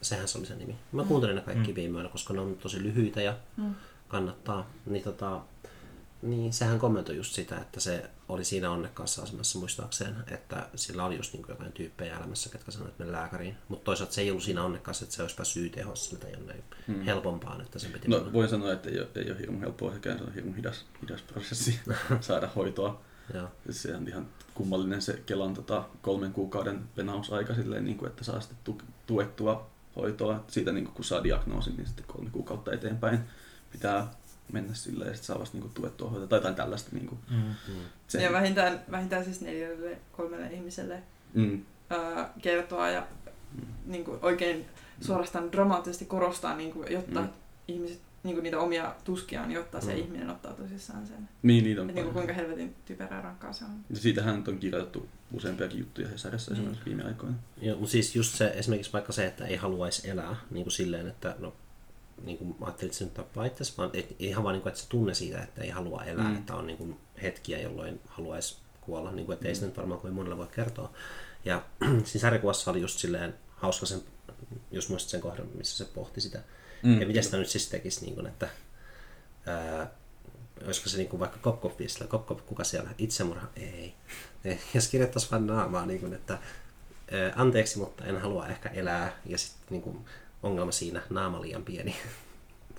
sehän 0.02 0.28
se 0.28 0.38
oli 0.38 0.46
se 0.46 0.56
nimi. 0.56 0.76
Mä 0.92 1.04
kuuntelin 1.04 1.36
ne 1.36 1.42
kaikki 1.42 1.72
Mm. 1.72 1.76
viime 1.76 2.10
koska 2.12 2.34
ne 2.34 2.40
on 2.42 2.56
tosi 2.58 2.84
lyhyitä 2.84 3.22
ja 3.22 3.36
Mm. 3.58 3.76
Kannattaa. 4.10 4.70
Niin, 4.86 5.04
tota, 5.04 5.42
niin 6.22 6.54
sehän 6.54 6.80
kommentoi 6.80 7.16
just 7.18 7.34
sitä, 7.34 7.58
että 7.58 7.80
se 7.80 8.10
oli 8.30 8.44
siinä 8.44 8.72
onnekkaassa 8.72 9.22
asemassa 9.24 9.60
muistaakseen, 9.60 10.16
että 10.28 10.70
sillä 10.76 11.06
oli 11.06 11.18
just 11.18 11.34
niin 11.34 11.46
jotain 11.50 11.72
tyyppejä 11.72 12.18
elämässä, 12.18 12.50
ketkä 12.50 12.72
sanoivat, 12.72 13.00
että 13.02 13.12
lääkäriin. 13.12 13.58
Mutta 13.68 13.86
toisaalta 13.86 14.14
se 14.14 14.22
ei 14.22 14.30
ollut 14.32 14.44
siinä 14.44 14.64
onnekkaassa, 14.64 15.04
että 15.06 15.16
se 15.16 15.22
olisi 15.22 15.36
päässyt 15.36 15.64
YTHS 15.78 16.10
tai 16.20 16.32
jonnein 16.32 16.64
Mm. 16.88 17.02
helpompaan, 17.02 17.62
että 17.62 17.80
sen 17.80 17.92
piti 17.92 18.08
No, 18.08 18.18
mennä. 18.18 18.34
voin 18.34 18.50
sanoa, 18.50 18.72
että 18.74 18.90
ei 18.90 19.00
ole, 19.00 19.08
ei 19.16 19.32
ole 19.32 19.40
hirmu 19.40 19.60
helppoa 19.60 19.94
sekään, 19.94 20.18
se 20.18 20.24
on 20.24 20.34
hirmu 20.34 20.54
hidas, 20.54 20.86
hidas 21.02 21.22
prosessi 21.22 21.80
saada 22.22 22.50
hoitoa. 22.56 23.02
Joo. 23.34 23.48
Se 23.70 23.96
on 23.96 24.08
ihan 24.08 24.28
kummallinen 24.54 25.02
se 25.02 25.22
Kelan 25.26 25.54
tota, 25.54 25.84
kolmen 26.02 26.34
kuukauden 26.34 26.82
penausaika 26.96 27.54
silleen, 27.56 27.86
niin 27.86 27.98
kuin, 27.98 28.10
että 28.10 28.24
saa 28.24 28.40
sitten 28.40 28.58
tu- 28.64 28.82
tuettua 29.08 29.70
hoitoa. 29.96 30.44
Siitä 30.48 30.72
niin 30.72 30.86
kuin, 30.86 30.96
kun 30.96 31.06
saa 31.06 31.24
diagnoosin, 31.24 31.76
niin 31.78 31.88
sitten 31.88 32.06
kolme 32.08 32.30
kuukautta 32.30 32.72
eteenpäin 32.74 33.20
pitää 33.72 34.08
mennä 34.52 34.74
silleen 34.74 35.08
ja 35.08 35.14
sitten 35.14 35.28
saa 35.28 35.40
vasta 35.40 35.58
niin 35.58 35.62
kuin, 35.62 35.74
tuettua 35.74 36.10
hoitoa 36.10 36.28
tai 36.28 36.38
jotain 36.38 36.56
tällaista. 36.56 36.90
Niin 36.94 37.08
kuin, 37.08 37.20
Mm. 37.30 37.36
Mm. 37.38 37.74
sen, 38.08 38.22
Ja 38.24 38.32
vähintään, 38.32 38.82
vähintään 38.92 39.24
siis 39.26 39.42
neljälle, 39.42 39.98
kolmelle 40.12 40.48
ihmiselle 40.48 41.04
mm, 41.34 41.62
ää, 41.90 42.34
kertoa 42.42 42.90
ja 42.90 43.08
Mm. 43.54 43.62
niin 43.86 44.06
kuin 44.06 44.20
oikein 44.22 44.66
suorastaan 45.02 45.52
dramaattisesti 45.52 46.06
korostaa, 46.06 46.56
niin 46.56 46.72
kuin, 46.72 46.92
jotta 46.92 47.22
Mm. 47.22 47.30
ihmiset 47.68 48.00
niin 48.24 48.36
kuin 48.36 48.44
niitä 48.44 48.60
omia 48.60 48.96
tuskiaan, 49.04 49.52
jotta 49.52 49.82
se 49.82 49.94
Mm. 49.94 49.98
ihminen 50.00 50.30
ottaa 50.30 50.54
tosissaan 50.54 51.08
sen. 51.08 51.30
niin, 51.44 51.64
niitä 51.64 51.82
on 51.82 51.90
Et, 51.90 51.96
niin 51.96 52.06
paljon. 52.06 52.14
kuinka 52.26 52.34
helvetin 52.34 52.76
typerää 52.86 53.22
rankkaa 53.22 53.54
se 53.54 53.66
on. 53.66 53.72
Ja 53.90 53.96
siitähän 53.96 54.36
nyt 54.36 54.48
on 54.48 54.58
kirjoitettu 54.58 55.08
useampiakin 55.34 55.80
juttuja 55.80 56.08
Hesarissa 56.08 56.52
Niin. 56.52 56.60
esimerkiksi 56.60 56.86
viime 56.86 57.04
aikoina. 57.04 57.36
Joo, 57.62 57.78
mutta 57.78 57.92
siis 57.92 58.16
just 58.16 58.36
se, 58.36 58.48
esimerkiksi 58.56 58.94
vaikka 58.94 59.12
se, 59.14 59.26
että 59.26 59.46
ei 59.46 59.56
haluaisi 59.56 60.10
elää 60.10 60.36
niin 60.52 60.64
kuin 60.64 60.72
silleen, 60.74 61.08
että 61.08 61.36
no, 61.40 61.54
niin 62.24 62.38
kuin 62.38 62.56
mä 62.60 62.66
ajattelin, 62.66 62.88
että 62.90 62.98
se 62.98 63.04
nyt 63.04 63.14
tappaa 63.14 63.46
itsensä, 63.46 63.74
vaan 63.78 63.90
et, 63.94 64.16
ihan 64.20 64.44
vaan 64.44 64.54
niin 64.54 64.62
kuin, 64.62 64.72
että 64.72 64.82
se 64.82 64.90
tunne 64.90 65.14
siitä, 65.14 65.44
että 65.44 65.62
ei 65.62 65.70
halua 65.70 66.04
elää, 66.04 66.24
Mm. 66.24 66.32
mm. 66.32 66.38
että 66.38 66.56
on 66.56 66.68
niin 66.68 66.78
kuin 66.78 67.00
hetkiä, 67.22 67.60
jolloin 67.62 68.02
haluaisi 68.08 68.58
kuolla, 68.82 69.12
niin 69.12 69.26
kuin, 69.26 69.34
että 69.34 69.48
ei 69.48 69.56
se 69.56 69.66
nyt 69.66 69.78
varmaan 69.78 70.02
kovin 70.02 70.16
monelle 70.16 70.38
voi 70.38 70.48
kertoa. 70.48 70.94
Ja 71.46 71.64
siinä 72.06 72.22
sarjakuvassa 72.22 72.72
oli 72.72 72.82
just 72.82 73.00
silleen 73.00 73.34
hauska 73.56 73.86
sen, 73.86 74.02
jos 74.72 74.90
muistat 74.90 75.10
sen 75.10 75.22
kohdan, 75.22 75.48
missä 75.56 75.86
se 75.86 75.92
pohti 75.94 76.22
sitä, 76.22 76.42
mm. 76.84 77.02
ja 77.02 77.08
miten 77.08 77.24
sitä 77.24 77.38
nyt 77.38 77.50
siis 77.50 77.70
tekisi, 77.70 78.06
niin 78.06 78.16
kuin, 78.16 78.28
että 78.28 78.50
ää, 79.46 79.92
olisiko 80.66 80.90
se 80.90 80.98
niin 80.98 81.10
kuin 81.10 81.20
vaikka 81.20 81.38
Kopkopissa, 81.42 82.08
Kopkop, 82.08 82.46
kuka 82.46 82.64
siellä, 82.64 82.90
itsemurha, 82.98 83.48
ei. 83.56 83.94
Jos 84.74 84.88
kirjoittaisi 84.88 85.32
vain 85.32 85.48
naamaa, 85.48 85.86
niin 85.86 86.00
kuin, 86.00 86.14
että 86.14 86.38
anteeksi, 87.36 87.78
mutta 87.80 88.06
en 88.06 88.22
halua 88.22 88.48
ehkä 88.48 88.70
elää, 88.70 89.20
ja 89.26 89.38
sitten 89.38 89.68
niin 89.70 89.82
kuin, 89.82 90.06
ongelma 90.44 90.72
siinä, 90.72 91.02
naama 91.10 91.42
liian 91.42 91.64
pieni, 91.64 91.96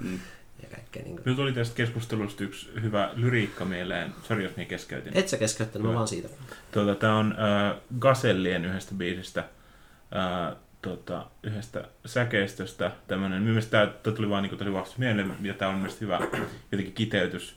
Mm. 0.00 0.18
ja 0.62 0.68
kaikkea 0.76 1.02
niin 1.02 1.16
kuin. 1.16 1.22
Nyt 1.24 1.38
oli 1.38 1.52
tästä 1.52 1.74
keskustelusta 1.74 2.44
yksi 2.44 2.70
hyvä 2.82 3.10
lyriikka 3.14 3.64
mieleen. 3.64 4.14
Sori, 4.22 4.44
jos 4.44 4.56
minä 4.56 4.68
keskeytin. 4.68 5.16
Et 5.16 5.28
sä 5.28 5.36
keskeyttänyt, 5.36 5.88
mä 5.88 5.94
vaan 5.94 6.08
siitä. 6.08 6.28
Tuota, 6.72 6.94
Tämä 6.94 7.18
on 7.18 7.34
äh, 7.38 7.76
Gasellien 7.98 8.64
yhdestä 8.64 8.94
biisistä, 8.94 9.40
äh, 9.40 10.56
tota, 10.82 11.26
yhdestä 11.42 11.84
säkeistöstä. 12.06 12.90
Tämmönen, 13.06 13.42
mielestäni 13.42 13.92
tämä 14.02 14.16
tuli 14.16 14.30
vaan, 14.30 14.42
niin 14.42 14.58
tuli 14.58 14.72
vasta 14.72 14.94
mieleen, 14.98 15.34
ja 15.42 15.54
tämä 15.54 15.70
on 15.70 15.76
mielestäni 15.76 16.00
hyvä 16.00 16.20
jotenkin 16.72 16.94
kiteytys 16.94 17.56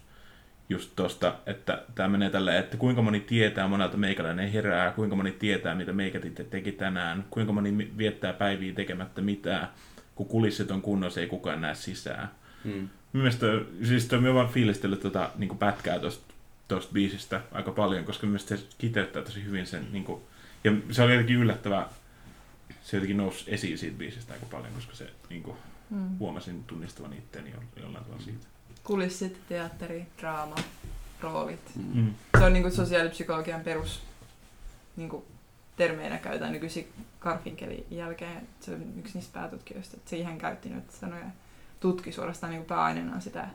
just 0.69 0.91
tosta, 0.95 1.35
että 1.45 1.83
tämä 1.95 2.09
menee 2.09 2.29
tällä, 2.29 2.57
että 2.57 2.77
kuinka 2.77 3.01
moni 3.01 3.19
tietää 3.19 3.67
monelta 3.67 3.97
meikäläinen 3.97 4.51
herää, 4.51 4.91
kuinka 4.91 5.15
moni 5.15 5.31
tietää, 5.31 5.75
mitä 5.75 5.93
meikät 5.93 6.25
itse 6.25 6.43
teki 6.43 6.71
tänään, 6.71 7.25
kuinka 7.29 7.53
moni 7.53 7.91
viettää 7.97 8.33
päiviä 8.33 8.73
tekemättä 8.73 9.21
mitään, 9.21 9.67
kun 10.15 10.25
kulissit 10.27 10.71
on 10.71 10.81
kunnossa, 10.81 11.19
ei 11.19 11.27
kukaan 11.27 11.61
näe 11.61 11.75
sisään. 11.75 12.31
Mm. 12.63 12.89
Mielestäni, 13.13 13.65
siis 13.87 14.05
toi, 14.05 14.21
mä 14.21 14.33
vaan 14.33 14.49
fiilistellyt 14.49 14.99
tota, 15.01 15.29
niin 15.37 15.57
pätkää 15.57 15.99
tosta, 15.99 16.33
tosta 16.67 16.93
biisistä 16.93 17.41
aika 17.51 17.71
paljon, 17.71 18.05
koska 18.05 18.27
mielestäni 18.27 18.61
se 18.61 18.67
kiteyttää 18.77 19.21
tosi 19.21 19.43
hyvin 19.43 19.65
sen, 19.67 19.87
niin 19.91 20.03
kuin, 20.03 20.21
ja 20.63 20.71
se 20.91 21.01
oli 21.03 21.11
jotenkin 21.11 21.35
yllättävää, 21.35 21.89
se 22.83 22.97
jotenkin 22.97 23.17
nousi 23.17 23.43
esiin 23.47 23.77
siitä 23.77 23.97
biisistä 23.97 24.33
aika 24.33 24.45
paljon, 24.51 24.73
koska 24.73 24.95
se 24.95 25.09
niin 25.29 25.43
kuin, 25.43 25.57
Mm. 25.89 26.17
huomasin 26.19 26.63
tunnistavan 26.63 27.13
itteeni 27.13 27.51
jo- 27.51 27.81
jollain 27.83 28.03
tavalla 28.05 28.23
siitä. 28.23 28.45
Kulissit, 28.83 29.37
teatteri, 29.49 30.05
draama, 30.19 30.55
roolit. 31.21 31.71
Mm. 31.75 32.01
Mm. 32.01 32.13
Se 32.39 32.45
on 32.45 32.53
niin 32.53 32.63
kuin 32.63 32.73
sosiaalipsykologian 32.73 33.61
perus 33.61 34.01
niin 34.95 35.09
kuin 35.09 35.23
termeinä 35.75 36.17
käytetään 36.17 36.51
nykyisin 36.51 36.93
Garfinkelin 37.19 37.85
jälkeen. 37.91 38.47
Se 38.59 38.73
on 38.73 38.93
yksi 38.99 39.17
niistä 39.17 39.39
päätutkijoista, 39.39 39.97
että 39.97 40.09
se 40.09 40.17
ihan 40.17 40.37
käytti 40.37 40.69
nyt 40.69 40.91
sanoja 40.91 41.25
tutki 41.79 42.11
suorastaan 42.11 42.51
niin 42.51 42.61
kuin 42.61 42.67
pääaineena 42.67 43.19
sitä 43.19 43.47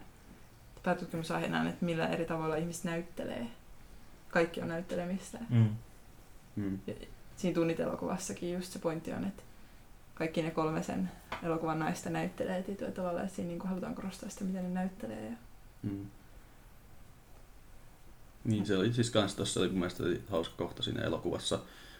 päätutkimusaiheena, 0.83 1.69
että 1.69 1.85
millä 1.85 2.07
eri 2.07 2.25
tavoilla 2.25 2.57
ihmiset 2.57 2.85
näyttelee. 2.85 3.47
Kaikki 4.31 4.61
on 4.61 4.69
näyttelemistä. 4.69 5.39
Mm. 5.51 5.69
Mm. 6.57 6.79
Siinä 7.37 7.55
tunnitelokuvassakin 7.55 8.53
just 8.53 8.73
se 8.73 8.79
pointti 8.79 9.13
on, 9.13 9.25
että 9.25 9.43
kaikki 10.15 10.43
ne 10.43 10.51
kolme 10.51 10.83
sen 10.83 11.11
elokuvan 11.43 11.79
naista 11.79 12.11
näyttelee 12.11 12.63
tietyllä 12.63 12.93
tavalla, 12.93 13.23
että 13.23 13.35
siinä 13.35 13.49
niin 13.49 13.59
kuin 13.59 13.69
halutaan 13.69 13.95
korostaa 13.95 14.29
sitä, 14.29 14.45
miten 14.45 14.63
ne 14.63 14.71
näyttelee. 14.71 15.25
Ja... 15.25 15.37
Mm. 15.83 16.07
Niin, 18.45 18.67
se 18.67 18.77
oli 18.77 18.93
siis 18.93 19.11
kans 19.11 19.35
tossa 19.35 19.61
oli 19.61 19.69
mun 19.69 19.79
mielestä 19.79 20.05
hauska 20.31 20.55
kohta 20.57 20.83
siinä 20.83 21.03
elokuvassa, 21.03 21.59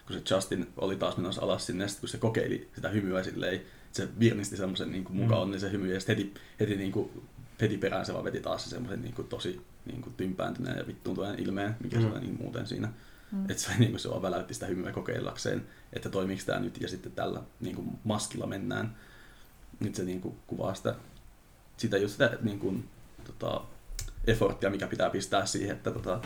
kun 0.09 0.17
se 0.17 0.35
Justin 0.35 0.69
oli 0.77 0.97
taas 0.97 1.17
menossa 1.17 1.43
alas 1.43 1.67
sinne, 1.67 1.85
ja 1.85 1.89
sit 1.89 2.01
kun 2.01 2.09
se 2.09 2.19
kokeili 2.19 2.69
sitä 2.75 2.89
hymyä 2.89 3.23
silleen, 3.23 3.61
se 3.93 4.09
virnisti 4.21 4.57
semmoisen 4.57 4.93
niin 4.93 5.07
mukaan 5.11 5.39
Mm. 5.39 5.43
onnellisen 5.43 5.73
hymyn, 5.73 5.91
ja 5.91 6.01
sitten 6.01 6.17
heti, 6.17 6.35
heti, 6.61 6.77
niin 6.77 6.93
kuin, 6.93 7.23
heti 7.61 7.79
perään 7.79 8.07
se 8.07 8.13
vaan 8.13 8.25
veti 8.25 8.41
taas 8.41 8.65
se 8.65 8.71
semmoisen 8.71 9.03
niin 9.03 9.15
kuin, 9.15 9.29
tosi 9.29 9.61
niin 9.87 10.03
kuin, 10.03 10.15
tympääntyneen 10.15 10.79
ja 10.79 10.87
vittuuntuneen 10.87 11.39
ilmeen, 11.39 11.77
mikä 11.83 11.97
mm. 11.97 12.03
se 12.03 12.09
Mm. 12.09 12.13
oli 12.15 12.21
niin 12.21 12.37
muuten 12.41 12.67
siinä. 12.67 12.89
Mm. 13.33 13.51
Että 13.51 13.63
se, 13.63 13.71
niin 13.79 13.91
kuin, 13.91 14.01
se 14.01 14.11
vaan 14.11 14.23
väläytti 14.23 14.55
sitä 14.55 14.67
hymyä 14.67 14.93
kokeillakseen, 14.93 15.67
että 15.93 16.09
toimiiko 16.09 16.43
tämä 16.47 16.61
nyt, 16.61 16.81
ja 16.81 16.89
sitten 16.89 17.13
tällä 17.13 17.43
niin 17.61 17.77
kuin, 17.77 17.89
maskilla 18.05 18.47
mennään. 18.47 18.97
Nyt 19.81 19.95
se 19.95 20.05
niin 20.05 20.21
kuin, 20.21 20.37
kuvaa 20.47 20.75
sitä, 20.75 20.95
sitä 21.77 21.99
just 21.99 22.13
sitä 22.13 22.39
niin 22.43 22.59
kuin, 22.59 22.89
tota, 23.25 23.61
efforttia, 24.27 24.71
mikä 24.71 24.87
pitää 24.87 25.11
pistää 25.11 25.47
siihen, 25.47 25.77
että 25.77 25.91
tota, 25.91 26.21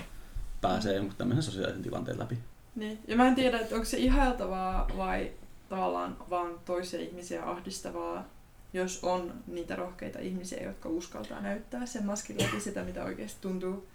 pääsee 0.61 0.97
jonkun 0.97 1.17
tämmöisen 1.17 1.43
sosiaalisen 1.43 1.83
tilanteen 1.83 2.19
läpi. 2.19 2.39
Niin. 2.77 2.99
Ja 3.09 3.17
mä 3.17 3.29
en 3.29 3.35
tiedä, 3.35 3.59
että 3.59 3.75
onko 3.75 3.85
se 3.85 3.97
ihailtavaa 3.97 4.91
vai 4.97 5.31
tavallaan 5.69 6.17
vaan 6.31 6.61
toisia 6.65 7.01
ihmisiä 7.01 7.45
ahdistavaa, 7.51 8.25
jos 8.73 9.05
on 9.05 9.35
niitä 9.47 9.77
rohkeita 9.77 10.19
ihmisiä, 10.19 10.63
jotka 10.63 10.89
uskaltaa 10.89 11.41
näyttää 11.41 11.87
sen 11.87 12.07
maskin 12.07 12.43
läpi 12.43 12.61
sitä, 12.61 12.83
mitä 12.85 13.05
oikeasti 13.05 13.39
tuntuu. 13.41 13.87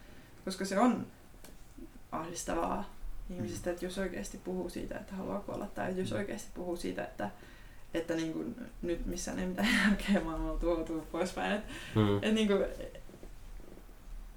koska 0.45 0.65
se 0.65 0.79
on 0.79 1.07
ahdistavaa 2.11 2.93
ihmisistä, 3.29 3.71
että 3.71 3.85
jos 3.85 3.97
oikeasti 3.97 4.37
puhuu 4.37 4.69
siitä, 4.69 4.97
että 4.99 5.15
haluaa 5.15 5.39
kuolla, 5.39 5.67
tai 5.75 5.97
jos 5.99 6.11
oikeasti 6.11 6.49
puhuu 6.53 6.77
siitä, 6.77 7.03
että, 7.03 7.29
että 7.93 8.13
niin 8.15 8.33
kuin, 8.33 8.55
nyt 8.81 9.05
missään 9.05 9.39
ei 9.39 9.45
mitään 9.45 9.69
järkeä 9.89 10.21
maailmalla 10.23 10.59
tuotua 10.59 11.05
poispäin. 11.11 11.51
Että 11.53 11.73
Mm. 11.95 12.19
et 12.21 12.33
niin 12.33 12.47
kuin, 12.47 12.65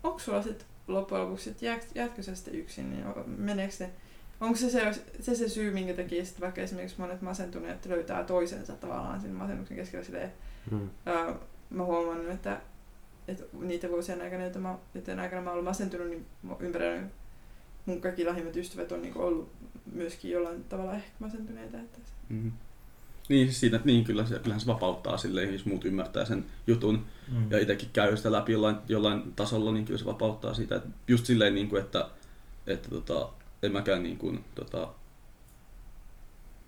onko 0.03 0.18
sulla 0.18 0.43
sitten 0.43 0.66
loppujen 0.88 1.24
lopuksi, 1.24 1.51
että 1.51 1.66
jäätkö 1.95 2.22
sä 2.22 2.34
sitten 2.34 2.55
yksin, 2.55 2.91
niin 2.91 3.05
meneekö 3.26 3.72
se, 3.74 3.91
onko 4.41 4.57
se 4.57 4.70
se, 4.70 4.93
se 5.20 5.34
se 5.34 5.49
syy, 5.49 5.70
minkä 5.70 5.95
takia 5.95 6.24
sitten 6.24 6.41
vaikka 6.43 6.61
esimerkiksi 6.61 7.01
monet 7.01 7.22
masentuneet 7.22 7.86
löytää 7.86 8.24
toisensa 8.24 8.72
tavallaan 8.72 9.20
sen 9.20 9.30
masennuksen 9.30 9.76
keskellä 9.76 10.05
silleen, 10.05 10.32
Mm. 10.70 10.91
ää, 11.07 11.34
mä 11.70 11.84
huomannut, 11.84 12.28
että, 12.30 12.61
että 13.28 13.45
niitä 13.61 13.88
vuosien 13.88 14.22
aikana, 14.22 14.43
joita 14.43 14.59
mä, 14.59 14.78
joiden 14.95 15.20
aikana 15.20 15.43
mä 15.43 15.53
olen 15.53 15.64
masentunut, 15.64 16.09
niin 16.09 16.26
ympärillä 16.61 17.03
mun 17.86 18.01
kaikki 18.01 18.24
lähimmät 18.24 18.57
ystävät 18.57 18.93
on 18.93 19.03
niinku 19.03 19.22
ollut 19.22 19.53
myöskin 19.93 20.30
jollain 20.30 20.64
tavalla 20.64 20.95
ehkä 20.95 21.09
masentuneita. 21.18 21.78
Että 21.78 21.99
se, 22.05 22.12
Mm. 22.28 22.53
Niin, 23.28 23.47
siis 23.47 23.61
siinä, 23.61 23.80
niin 23.84 24.05
kyllä 24.05 24.26
se, 24.26 24.38
kyllähän 24.38 24.61
se 24.61 24.66
vapauttaa 24.66 25.16
silleen, 25.16 25.53
jos 25.53 25.66
muut 25.66 25.84
ymmärtää 25.84 26.24
sen 26.24 26.45
jutun 26.66 27.07
Mm. 27.32 27.51
ja 27.51 27.59
itsekin 27.59 27.88
käy 27.93 28.16
sitä 28.16 28.32
läpi 28.32 28.53
jollain, 28.53 28.76
jollain 28.88 29.32
tasolla, 29.36 29.72
niin 29.72 29.84
kyllä 29.84 29.99
se 29.99 30.05
vapauttaa 30.05 30.55
siitä. 30.55 30.76
Että 30.76 30.88
just 31.09 31.26
silleen, 31.26 31.55
niin 31.55 31.68
kuin, 31.68 31.82
että, 31.82 32.09
että 32.66 32.88
tota, 32.91 33.28
en 33.62 33.72
mäkään 33.72 34.02
niin 34.02 34.18
kuin, 34.18 34.44
tota, 34.54 34.88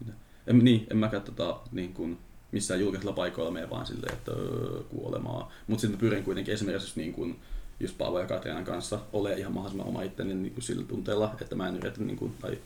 mitä? 0.01 0.13
en, 0.47 0.59
niin, 0.59 0.87
en 0.91 0.97
mäkään 0.97 1.23
tota, 1.23 1.61
niin 1.73 1.95
kuin, 1.95 2.19
missään 2.53 2.81
julkisella 2.81 3.13
paikoilla 3.13 3.51
mene 3.51 3.71
vaan 3.71 3.87
silleen, 3.87 4.13
että 4.13 4.33
öö, 4.33 4.83
kuolemaa. 4.83 5.53
Mutta 5.67 5.81
sitten 5.81 6.01
pyrin 6.01 6.25
kuitenkin 6.25 6.55
esimerkiksi 6.55 6.87
just 6.87 6.97
niin 6.97 7.13
kuin, 7.13 7.41
just 7.81 7.99
Paavo 7.99 8.21
ja 8.21 8.27
Katrianan 8.27 8.65
kanssa 8.65 9.01
ole 9.13 9.35
ihan 9.35 9.53
mahdollisimman 9.53 9.89
oma 9.89 10.03
itteni 10.03 10.35
niin 10.35 10.55
kuin 10.55 10.65
sillä 10.65 10.85
tunteella, 10.85 11.37
että 11.41 11.57
mä 11.57 11.69
en 11.69 11.77
yritä 11.77 12.01
niin 12.01 12.17
kuin, 12.17 12.35
tai 12.41 12.59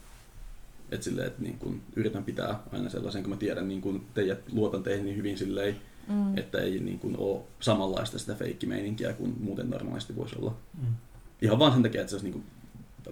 että 0.90 1.04
silleen, 1.04 1.26
että 1.26 1.42
niin 1.42 1.58
kuin, 1.58 1.82
yritän 1.96 2.24
pitää 2.24 2.60
aina 2.72 2.90
sellaisen, 2.90 3.22
kun 3.22 3.30
mä 3.30 3.36
tiedän 3.36 3.68
niin 3.68 3.80
kuin 3.80 4.06
teidät, 4.14 4.38
luotan 4.52 4.82
teihin 4.82 5.04
niin 5.04 5.16
hyvin 5.16 5.38
silleen, 5.38 5.76
mm. 6.08 6.38
että 6.38 6.58
ei 6.58 6.78
niin 6.78 6.98
kuin, 6.98 7.16
ole 7.18 7.42
samanlaista 7.60 8.18
sitä 8.18 8.34
feikkimeininkiä 8.34 9.12
kuin 9.12 9.36
muuten 9.40 9.70
normaalisti 9.70 10.16
voisi 10.16 10.36
olla. 10.38 10.54
Mm. 10.80 10.94
Ihan 11.42 11.58
vaan 11.58 11.72
sen 11.72 11.82
takia, 11.82 12.00
että 12.00 12.10
se 12.10 12.16
olisi 12.16 12.26
niin 12.26 12.32
kuin, 12.32 12.44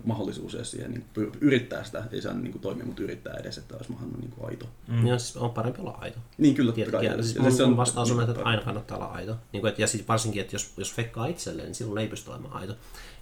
mahdollisuus 0.05 0.55
edes 0.55 0.71
siihen 0.71 0.91
niin 0.91 1.05
kuin, 1.15 1.33
yrittää 1.41 1.85
sitä, 1.85 2.05
ei 2.13 2.23
saa 2.23 2.33
niin 2.33 2.53
kuin, 2.53 2.63
toimia, 2.63 2.87
mutta 2.87 3.03
yrittää 3.03 3.35
edes, 3.35 3.59
että 3.59 3.77
olisi 3.77 3.93
mahdollisimman 3.93 4.21
niin 4.21 4.39
kuin, 4.39 4.49
aito. 4.49 4.67
Mm. 4.89 5.07
Ja 5.07 5.19
siis 5.19 5.37
on 5.37 5.51
parempi 5.51 5.81
olla 5.81 5.99
aito. 6.01 6.19
Niin 6.39 6.55
kyllä, 6.55 6.73
Tietenkin. 6.73 7.11
kai. 7.11 7.19
Ja 7.19 7.23
siis 7.23 7.35
Ja 7.35 7.43
mun, 7.43 7.53
se 7.53 7.67
mun 7.67 7.77
vastaus 7.77 8.11
on, 8.11 8.31
että 8.31 8.45
aina 8.45 8.63
kannattaa 8.63 8.97
olla 8.97 9.07
aito. 9.07 9.37
Niin 9.53 9.61
kuin, 9.61 9.73
et, 9.73 9.79
ja 9.79 9.87
siis 9.87 10.09
varsinkin, 10.09 10.43
että 10.43 10.55
jos, 10.55 10.73
jos 10.77 10.95
fekkaa 10.95 11.27
itselleen, 11.27 11.67
niin 11.67 11.75
silloin 11.75 11.99
ei 11.99 12.09
pysty 12.09 12.31
olemaan 12.31 12.53
aito. 12.53 12.73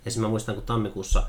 Ja 0.05 0.11
siis 0.11 0.19
mä 0.19 0.29
muistan, 0.29 0.55
kun 0.55 0.65
tammikuussa 0.65 1.23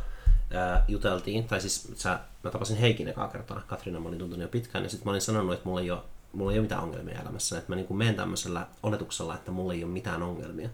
ää, 0.54 0.86
juteltiin, 0.88 1.44
tai 1.44 1.62
siis 1.62 1.88
sä, 1.96 2.20
mä 2.44 2.52
tapasin 2.52 2.78
Heikin 2.78 3.08
ekaa 3.08 3.28
kertaa, 3.28 3.64
Katriina 3.68 4.00
mä 4.00 4.08
olin 4.08 4.20
tuntunut 4.20 4.42
jo 4.42 4.48
pitkään, 4.48 4.84
ja 4.84 4.90
sitten 4.90 5.06
mä 5.06 5.12
olin 5.12 5.22
sanonut, 5.22 5.54
että 5.54 5.70
mulla 5.70 5.82
ei 5.82 5.92
ole, 5.92 6.00
mulla 6.34 6.52
ei 6.52 6.58
ole 6.58 6.64
mitään 6.64 6.84
ongelmia 6.84 7.22
elämässä, 7.22 7.58
että 7.58 7.72
mä 7.72 7.76
niin 7.76 7.98
menen 7.98 8.16
tämmöisellä 8.16 8.68
oletuksella, 8.84 9.36
että 9.36 9.52
mulla 9.52 9.74
ei 9.74 9.84
ole 9.84 9.92
mitään 9.92 10.24
ongelmia. 10.24 10.70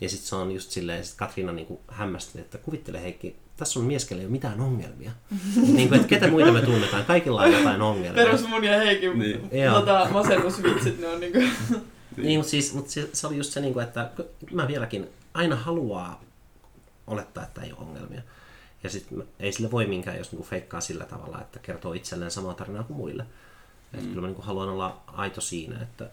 Ja 0.00 0.08
sitten 0.08 0.28
se 0.28 0.36
on 0.36 0.52
just 0.52 0.70
silleen, 0.70 1.00
että 1.00 1.12
Katriina 1.16 1.52
niin 1.52 1.78
hämmästeli, 1.88 2.44
että 2.44 2.58
kuvittele 2.58 3.02
Heikki, 3.02 3.36
tässä 3.60 3.80
on 3.80 3.86
mies, 3.86 4.04
kellä 4.04 4.20
ei 4.20 4.26
ole 4.26 4.32
mitään 4.32 4.60
ongelmia. 4.60 5.10
niin 5.76 5.88
kuin, 5.88 6.00
että 6.00 6.08
ketä 6.08 6.28
muita 6.28 6.52
me 6.52 6.62
tunnetaan, 6.62 7.04
kaikilla 7.04 7.42
on 7.42 7.52
jotain 7.52 7.82
ongelmia. 7.82 8.24
Perus 8.24 8.48
mun 8.48 8.64
ja 8.64 8.78
Heikin 8.78 9.18
Niin. 9.18 9.50
Tota, 9.74 10.08
masennusvitsit, 10.10 11.00
ne 11.00 11.08
on 11.08 11.20
niinku... 11.20 11.38
Niin, 12.16 12.38
mutta, 12.38 12.50
siis, 12.50 12.74
mutta 12.74 12.90
se, 12.90 13.10
se 13.12 13.26
oli 13.26 13.36
just 13.36 13.52
se, 13.52 13.60
niin 13.60 13.72
kuin, 13.72 13.84
että 13.84 14.10
mä 14.52 14.68
vieläkin 14.68 15.08
aina 15.34 15.56
haluaa 15.56 16.24
olettaa, 17.06 17.42
että 17.42 17.60
ei 17.62 17.72
ole 17.72 17.80
ongelmia. 17.80 18.22
Ja 18.82 18.90
sitten 18.90 19.24
ei 19.40 19.52
sille 19.52 19.70
voi 19.70 19.86
minkään, 19.86 20.18
jos 20.18 20.32
niinku 20.32 20.46
feikkaa 20.46 20.80
sillä 20.80 21.04
tavalla, 21.04 21.40
että 21.40 21.58
kertoo 21.58 21.92
itselleen 21.92 22.30
samaa 22.30 22.54
tarinaa 22.54 22.82
kuin 22.82 22.96
muille. 22.96 23.26
Mm. 23.92 24.08
Kyllä 24.08 24.20
mä 24.20 24.26
niinku 24.26 24.42
haluan 24.42 24.68
olla 24.68 25.02
aito 25.06 25.40
siinä, 25.40 25.82
että 25.82 26.10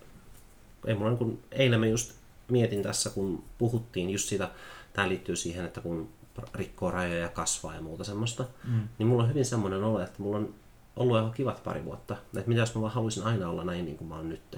ei 0.88 0.96
mulla 0.96 1.10
niinku, 1.10 1.40
eilen 1.52 1.80
mä 1.80 1.88
just 1.88 2.14
mietin 2.52 2.84
tässä, 2.84 3.10
kun 3.10 3.44
puhuttiin 3.58 4.10
just 4.10 4.30
siitä, 4.30 4.50
tämä 4.94 5.10
liittyy 5.10 5.36
siihen, 5.36 5.66
että 5.66 5.82
kun 5.82 6.10
rikkoo 6.54 6.92
rajoja 6.92 7.20
ja 7.20 7.30
kasvaa 7.30 7.76
ja 7.76 7.82
muuta 7.82 8.04
semmoista, 8.04 8.46
Mm. 8.64 8.88
niin 8.98 9.08
mulla 9.08 9.24
on 9.24 9.30
hyvin 9.30 9.46
semmoinen 9.46 9.84
olo, 9.84 10.00
että 10.02 10.22
mulla 10.22 10.38
on 10.38 10.54
ollut 10.96 11.18
aika 11.18 11.30
kivat 11.30 11.64
pari 11.64 11.86
vuotta. 11.86 12.14
Että 12.38 12.48
mitä 12.50 12.62
jos 12.62 12.76
mä 12.76 12.82
vaan 12.82 12.94
haluaisin 12.94 13.24
aina 13.24 13.50
olla 13.50 13.64
näin 13.64 13.86
niin 13.86 13.98
kuin 13.98 14.08
mä 14.08 14.16
oon 14.16 14.30
nyt. 14.30 14.58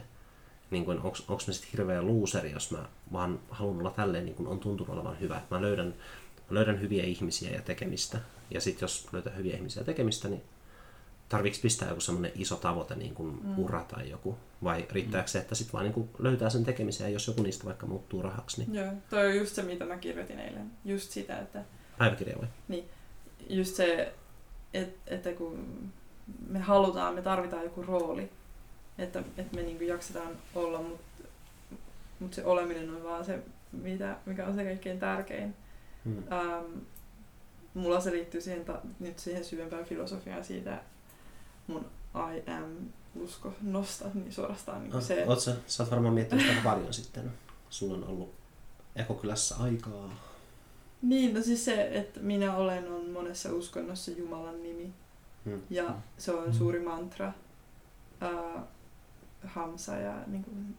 Niin 0.72 0.86
kuin, 0.86 1.00
onks, 1.02 1.24
onks 1.28 1.48
mä 1.48 1.54
sitten 1.54 1.72
hirveä 1.72 2.02
luuseri, 2.02 2.52
jos 2.52 2.72
mä 2.72 2.86
vaan 3.14 3.40
haluan 3.50 3.80
olla 3.80 3.92
tälleen 3.92 4.26
niin 4.26 4.36
kuin 4.36 4.48
on 4.48 4.60
tuntunut 4.60 4.94
olevan 4.96 5.20
hyvä. 5.20 5.38
Että 5.38 5.56
mä 5.56 5.62
löydän, 5.62 5.88
mä 6.50 6.56
löydän 6.56 6.82
hyviä 6.82 7.04
ihmisiä 7.04 7.52
ja 7.52 7.62
tekemistä. 7.62 8.20
Ja 8.52 8.62
sitten 8.62 8.82
jos 8.84 9.08
löytää 9.14 9.34
hyviä 9.34 9.56
ihmisiä 9.56 9.82
ja 9.82 9.86
tekemistä, 9.86 10.28
niin 10.28 10.44
tarviiko 11.30 11.58
pistää 11.62 11.90
joku 11.90 12.02
semmoinen 12.02 12.32
iso 12.36 12.56
tavoite, 12.56 12.96
niin 12.96 13.16
kuin 13.16 13.40
mm. 13.44 13.60
ura 13.60 13.84
tai 13.84 14.10
joku? 14.10 14.38
Vai 14.64 14.86
riittääkö 14.92 15.28
se, 15.28 15.40
että 15.40 15.56
sitten 15.56 15.74
vaan 15.74 15.84
niin 15.84 15.94
kuin 15.94 16.10
löytää 16.20 16.50
sen 16.50 16.66
tekemisen 16.66 17.06
ja 17.06 17.10
jos 17.10 17.28
joku 17.28 17.42
niistä 17.42 17.66
vaikka 17.66 17.86
muuttuu 17.86 18.22
rahaksi, 18.22 18.62
niin 18.62 18.76
Joo, 18.76 18.94
toi 19.10 19.28
on 19.28 19.36
just 19.36 19.56
se, 19.56 19.62
mitä 19.62 19.86
mä 19.86 19.98
kirjoitin 19.98 20.40
eilen. 20.40 20.72
Just 20.86 21.12
sitä, 21.12 21.40
että 21.40 21.64
päiväkirja 21.98 22.38
vai? 22.38 22.84
just 23.50 23.76
se, 23.76 24.14
että, 24.74 25.16
että 25.16 25.32
kun 25.32 25.68
me 26.48 26.60
halutaan, 26.60 27.16
me 27.16 27.22
tarvitaan 27.22 27.64
joku 27.64 27.82
rooli, 27.82 28.30
että, 28.98 29.24
että 29.38 29.56
me 29.56 29.62
niinku 29.62 29.84
jaksetaan 29.84 30.38
olla, 30.56 30.82
mutta 30.82 31.24
mut 32.20 32.34
se 32.34 32.46
oleminen 32.46 32.90
on 32.90 33.04
vaan 33.04 33.26
se, 33.26 33.40
mitä, 33.72 34.18
mikä 34.26 34.46
on 34.46 34.56
se 34.56 34.64
kaikkein 34.64 35.00
tärkein. 35.00 35.56
Hmm. 36.06 36.24
Ähm, 36.32 36.66
mulla 37.74 38.00
se 38.00 38.12
liittyy 38.12 38.42
siihen, 38.42 38.66
ta, 38.66 38.82
nyt 39.00 39.20
siihen 39.20 39.46
syvempään 39.46 39.86
filosofiaan 39.86 40.44
siitä 40.44 40.82
mun 41.70 41.86
I 42.16 42.52
am 42.52 42.78
usko 43.24 43.54
nosta, 43.62 44.06
niin 44.14 44.34
suorastaan 44.34 44.84
niin 44.84 45.02
se, 45.02 45.26
Oot 45.28 45.40
sä, 45.40 45.56
sä 45.68 45.84
oot 45.84 45.92
varmaan 45.92 46.14
miettinyt 46.14 46.46
sitä 46.48 46.62
paljon 46.64 46.94
sitten. 46.94 47.32
Sulla 47.70 47.94
on 47.94 48.04
ollut 48.04 48.34
ekokylässä 48.96 49.56
aikaa. 49.60 50.10
Niin, 51.02 51.34
no 51.34 51.42
siis 51.42 51.66
se, 51.66 51.90
että 51.94 52.20
minä 52.20 52.56
olen 52.56 52.92
on 52.92 53.10
monessa 53.10 53.54
uskonnossa 53.54 54.12
Jumalan 54.12 54.64
nimi. 54.64 54.94
Hmm. 55.46 55.62
Ja 55.70 55.96
se 56.18 56.32
on 56.32 56.54
suuri 56.54 56.80
mantra. 56.80 57.34
Uh, 58.24 58.62
hamsa 59.44 59.96
ja 59.96 60.14
niin 60.28 60.44
kuin, 60.44 60.78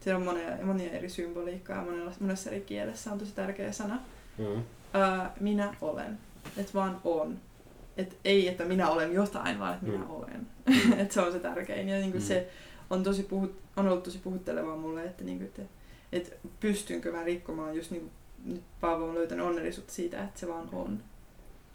siellä 0.00 0.18
on 0.18 0.24
monia, 0.24 0.66
monia 0.66 0.92
eri 0.92 1.08
symboliikkaa 1.08 1.76
ja 1.76 1.82
monella, 1.82 2.12
monessa 2.20 2.50
eri 2.50 2.60
kielessä 2.60 3.12
on 3.12 3.18
tosi 3.18 3.32
tärkeä 3.32 3.72
sana. 3.72 3.98
Mm. 4.38 4.44
Uh, 4.44 4.62
minä 5.40 5.76
olen. 5.80 6.18
Että 6.56 6.72
vaan 6.74 7.00
on. 7.04 7.38
Et 7.96 8.16
ei, 8.24 8.48
että 8.48 8.64
minä 8.64 8.88
olen 8.90 9.12
jotain, 9.14 9.58
vaan 9.58 9.74
että 9.74 9.86
minä 9.86 9.98
Mm. 10.04 10.10
olen. 10.10 10.46
että 11.00 11.14
se 11.14 11.20
on 11.20 11.32
se 11.32 11.38
tärkein. 11.38 11.88
Ja 11.88 11.96
niin 11.98 12.12
kuin 12.12 12.22
Mm. 12.22 12.26
se 12.26 12.48
on, 12.90 13.02
tosi 13.02 13.22
puhut, 13.22 13.54
on 13.76 13.88
ollut 13.88 14.02
tosi 14.02 14.18
puhuttelevaa 14.18 14.76
mulle, 14.76 15.04
että, 15.04 15.24
niin 15.24 15.38
kuin, 15.38 15.46
että, 15.46 15.62
että 16.12 16.30
pystynkö 16.60 17.12
mä 17.12 17.24
rikkomaan 17.24 17.76
just 17.76 17.90
niin 17.90 18.10
nyt 18.44 18.62
Paavo 18.80 19.04
on 19.04 19.14
löytänyt 19.14 19.46
onnellisuutta 19.46 19.92
siitä, 19.92 20.24
että 20.24 20.40
se 20.40 20.48
vaan 20.48 20.68
on. 20.72 20.98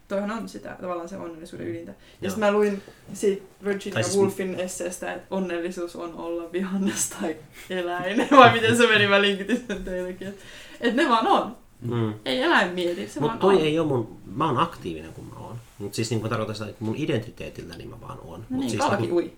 Toihan 0.08 0.30
on 0.30 0.48
sitä 0.48 0.76
tavallaan 0.80 1.08
se 1.08 1.16
onnellisuuden 1.16 1.66
Mm. 1.66 1.72
ydintä. 1.72 1.94
Ja 2.22 2.30
sitten 2.30 2.48
mä 2.48 2.52
luin 2.52 2.82
siitä 3.12 3.42
Virginia 3.64 4.02
siis- 4.02 4.16
Woolfin 4.18 4.54
esseestä, 4.54 5.12
että 5.14 5.26
onnellisuus 5.30 5.96
on 5.96 6.14
olla 6.14 6.52
vihannes 6.52 7.10
tai 7.10 7.36
eläin. 7.70 8.28
Vai 8.36 8.52
miten 8.52 8.76
se 8.76 8.86
meni, 8.86 9.06
mä 9.06 9.20
linkitin 9.22 9.64
sen 9.66 9.84
teillekin. 9.84 10.28
Että 10.28 10.42
et 10.80 10.94
ne 10.94 11.08
vaan 11.08 11.26
on. 11.26 11.56
Mm. 11.80 12.14
Ei 12.24 12.42
eläin 12.42 12.74
mieti, 12.74 13.08
se 13.08 13.20
Mutta 13.20 13.26
vaan 13.28 13.38
toi 13.38 13.54
on. 13.54 13.60
ei 13.60 13.78
ole 13.78 13.88
mun, 13.88 14.18
mä 14.26 14.46
oon 14.46 14.58
aktiivinen 14.58 15.12
kun 15.12 15.24
mä 15.24 15.34
oon. 15.38 15.47
Mutta 15.78 15.96
siis 15.96 16.10
niin 16.10 16.20
tarkoitan 16.28 16.54
sitä, 16.56 16.68
että 16.70 16.84
mun 16.84 16.96
identiteetilläni 16.96 17.86
mä 17.86 18.00
vaan 18.00 18.18
oon. 18.24 18.40
No 18.40 18.46
Mut 18.48 18.60
niin, 18.60 18.70
siis 18.70 18.82
kalakin 18.82 19.00
niinku- 19.02 19.16
ui. 19.16 19.32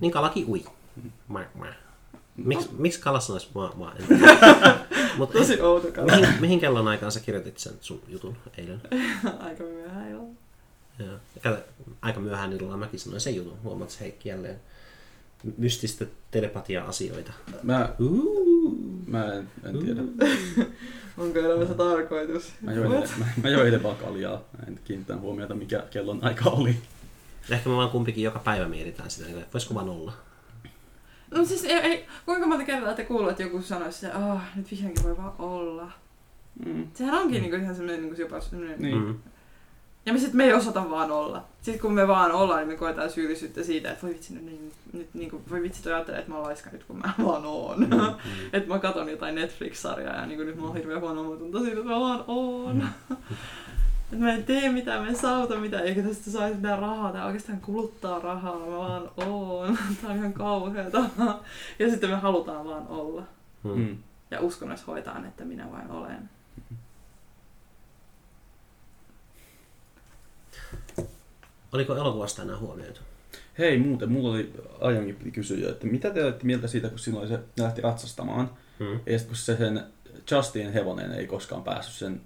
Niin 0.00 0.12
kalakin 0.12 0.44
ui. 0.48 0.64
Mm. 1.02 1.10
Mä, 1.28 1.46
mä. 1.58 1.74
Miks, 2.36 2.68
miksi 2.78 3.00
kala 3.00 3.20
sanoisi 3.20 3.48
mä, 3.54 3.70
mä 3.84 3.92
en. 3.98 4.20
Mut 5.18 5.30
Tosi 5.32 5.60
outo 5.60 5.92
kala. 5.92 6.16
mihin, 6.16 6.28
mihin 6.40 6.60
kellon 6.60 6.88
aikaan 6.88 7.12
sä 7.12 7.20
kirjoitit 7.20 7.58
sen 7.58 7.72
sun 7.80 8.00
jutun 8.08 8.36
eilen? 8.56 8.80
Aika 9.40 9.64
myöhään. 9.64 10.10
Joo. 10.10 10.26
Ja 10.98 11.06
kato, 11.42 11.56
aika 12.02 12.20
myöhään 12.20 12.52
illalla 12.52 12.76
mäkin 12.76 13.00
sanoin 13.00 13.20
sen 13.20 13.34
jutun. 13.36 13.58
Huomaat 13.62 14.00
Heikki 14.00 14.28
jälleen 14.28 14.60
mystistä 15.56 16.06
telepatia-asioita. 16.30 17.32
Mä, 17.62 17.94
Uh. 18.00 18.74
mä 19.06 19.24
en, 19.34 19.48
en 19.64 19.78
tiedä. 19.78 20.00
Onko 21.18 21.38
elämässä 21.38 21.74
tarkoitus? 21.74 22.52
Mä 22.60 22.72
join, 22.72 22.90
What? 22.90 23.10
mä, 23.18 23.24
mä 23.42 23.48
join 23.48 23.66
eilen 23.66 23.82
vaan 23.82 23.96
kaljaa. 23.96 24.42
Mä 24.58 24.64
en 24.68 24.80
kiinnittää 24.84 25.16
huomiota, 25.16 25.54
mikä 25.54 25.82
kellon 25.90 26.18
aika 26.22 26.50
oli. 26.50 26.76
Ehkä 27.50 27.68
me 27.68 27.76
vaan 27.76 27.90
kumpikin 27.90 28.24
joka 28.24 28.38
päivä 28.38 28.68
mietitään 28.68 29.10
sitä, 29.10 29.26
niin 29.26 29.38
että 29.38 29.52
voisiko 29.52 29.74
vaan 29.74 29.88
olla. 29.88 30.12
No 31.30 31.44
siis 31.44 31.64
ei, 31.64 31.78
ei, 31.78 32.06
kuinka 32.26 32.46
monta 32.46 32.64
kertaa 32.64 32.94
te 32.94 33.04
kuuluu, 33.04 33.28
että 33.28 33.42
joku 33.42 33.62
sanoisi, 33.62 34.06
että 34.06 34.18
ah, 34.18 34.42
nyt 34.56 34.70
vihdoinkin 34.70 35.04
voi 35.04 35.16
vaan 35.16 35.32
olla. 35.38 35.90
Mm. 36.66 36.88
Sehän 36.94 37.14
onkin 37.14 37.42
niinku 37.42 37.56
ihan 37.56 37.74
semmoinen 37.74 38.02
niinku 38.02 38.20
jopa 38.20 38.40
semmoinen... 38.40 38.82
Niin. 38.82 38.98
Mm. 38.98 39.18
Ja 40.06 40.12
me 40.12 40.18
sit 40.18 40.32
me 40.32 40.44
ei 40.44 40.52
osata 40.52 40.90
vaan 40.90 41.10
olla. 41.10 41.44
Sitten 41.62 41.80
kun 41.82 41.92
me 41.92 42.08
vaan 42.08 42.32
ollaan, 42.32 42.58
niin 42.58 42.68
me 42.68 42.76
koetaan 42.76 43.10
syyllisyyttä 43.10 43.62
siitä, 43.62 43.90
että 43.90 44.02
voi 44.06 44.14
vitsi, 44.14 44.34
nyt, 44.34 44.44
nyt, 44.44 44.72
nyt 44.92 45.14
niinku, 45.14 45.42
voi 45.50 45.62
vitsi 45.62 45.82
toi 45.82 45.92
ajattelee, 45.92 46.20
että 46.20 46.30
mä 46.32 46.36
oon 46.36 46.46
laiska 46.46 46.70
nyt 46.70 46.84
kun 46.84 46.98
mä 46.98 47.12
vaan 47.26 47.46
oon. 47.46 47.78
Mm. 47.78 47.86
Mm. 47.86 48.00
Mm. 48.00 48.50
että 48.52 48.68
mä 48.68 48.78
katon 48.78 49.08
jotain 49.08 49.34
Netflix-sarjaa 49.34 50.16
ja 50.16 50.26
niinku, 50.26 50.44
nyt 50.44 50.56
mulla 50.56 50.70
on 50.70 50.76
hirveä 50.76 51.00
huono 51.00 51.20
omatunto 51.20 51.58
siitä, 51.58 51.76
että 51.76 51.90
mä 51.90 52.00
vaan 52.00 52.24
oon. 52.26 52.82
että 54.12 54.24
mä 54.24 54.32
en 54.32 54.44
tee 54.44 54.72
mitään, 54.72 55.02
mä 55.02 55.08
en 55.08 55.16
saavuta 55.16 55.56
mitään, 55.56 55.84
eikä 55.84 56.02
tästä 56.02 56.30
saisi 56.30 56.56
mitään 56.56 56.78
rahaa, 56.78 57.12
tää 57.12 57.26
oikeastaan 57.26 57.60
kuluttaa 57.60 58.18
rahaa, 58.18 58.58
mä 58.58 58.66
vaan 58.66 59.10
oon, 59.16 59.78
tää 60.02 60.10
on 60.10 60.16
ihan 60.16 60.32
kauheata. 60.32 61.04
Ja 61.78 61.90
sitten 61.90 62.10
me 62.10 62.16
halutaan 62.16 62.64
vaan 62.64 62.88
olla. 62.88 63.22
Hmm. 63.64 63.80
Mm. 63.80 63.98
Ja 64.30 64.40
uskonnossa 64.40 64.86
hoitaan, 64.86 65.24
että 65.26 65.44
minä 65.44 65.72
vain 65.72 65.90
olen. 65.90 66.30
Oliko 71.72 71.96
elokuvasta 71.96 72.42
enää 72.42 72.56
huomioitu? 72.56 73.00
Hei, 73.60 73.78
muuten, 73.78 74.12
mulla 74.12 74.30
oli 74.30 74.52
aiemmin 74.80 75.16
piti 75.16 75.30
kysyä, 75.30 75.58
jo, 75.58 75.68
että 75.70 75.86
mitä 75.86 76.10
te 76.10 76.24
olette 76.24 76.44
mieltä 76.46 76.68
siitä, 76.68 76.88
kun 76.88 76.98
silloin 76.98 77.28
se 77.28 77.38
lähti 77.58 77.80
ratsastamaan, 77.80 78.50
Hmm. 78.78 78.86
ja 79.06 79.18
sitten 79.18 79.26
kun 79.26 79.36
se 79.36 79.56
sen 79.56 79.82
Justin 80.30 80.72
hevonen 80.72 81.12
ei 81.12 81.26
koskaan 81.26 81.62
päässyt 81.62 81.94
sen 81.94 82.20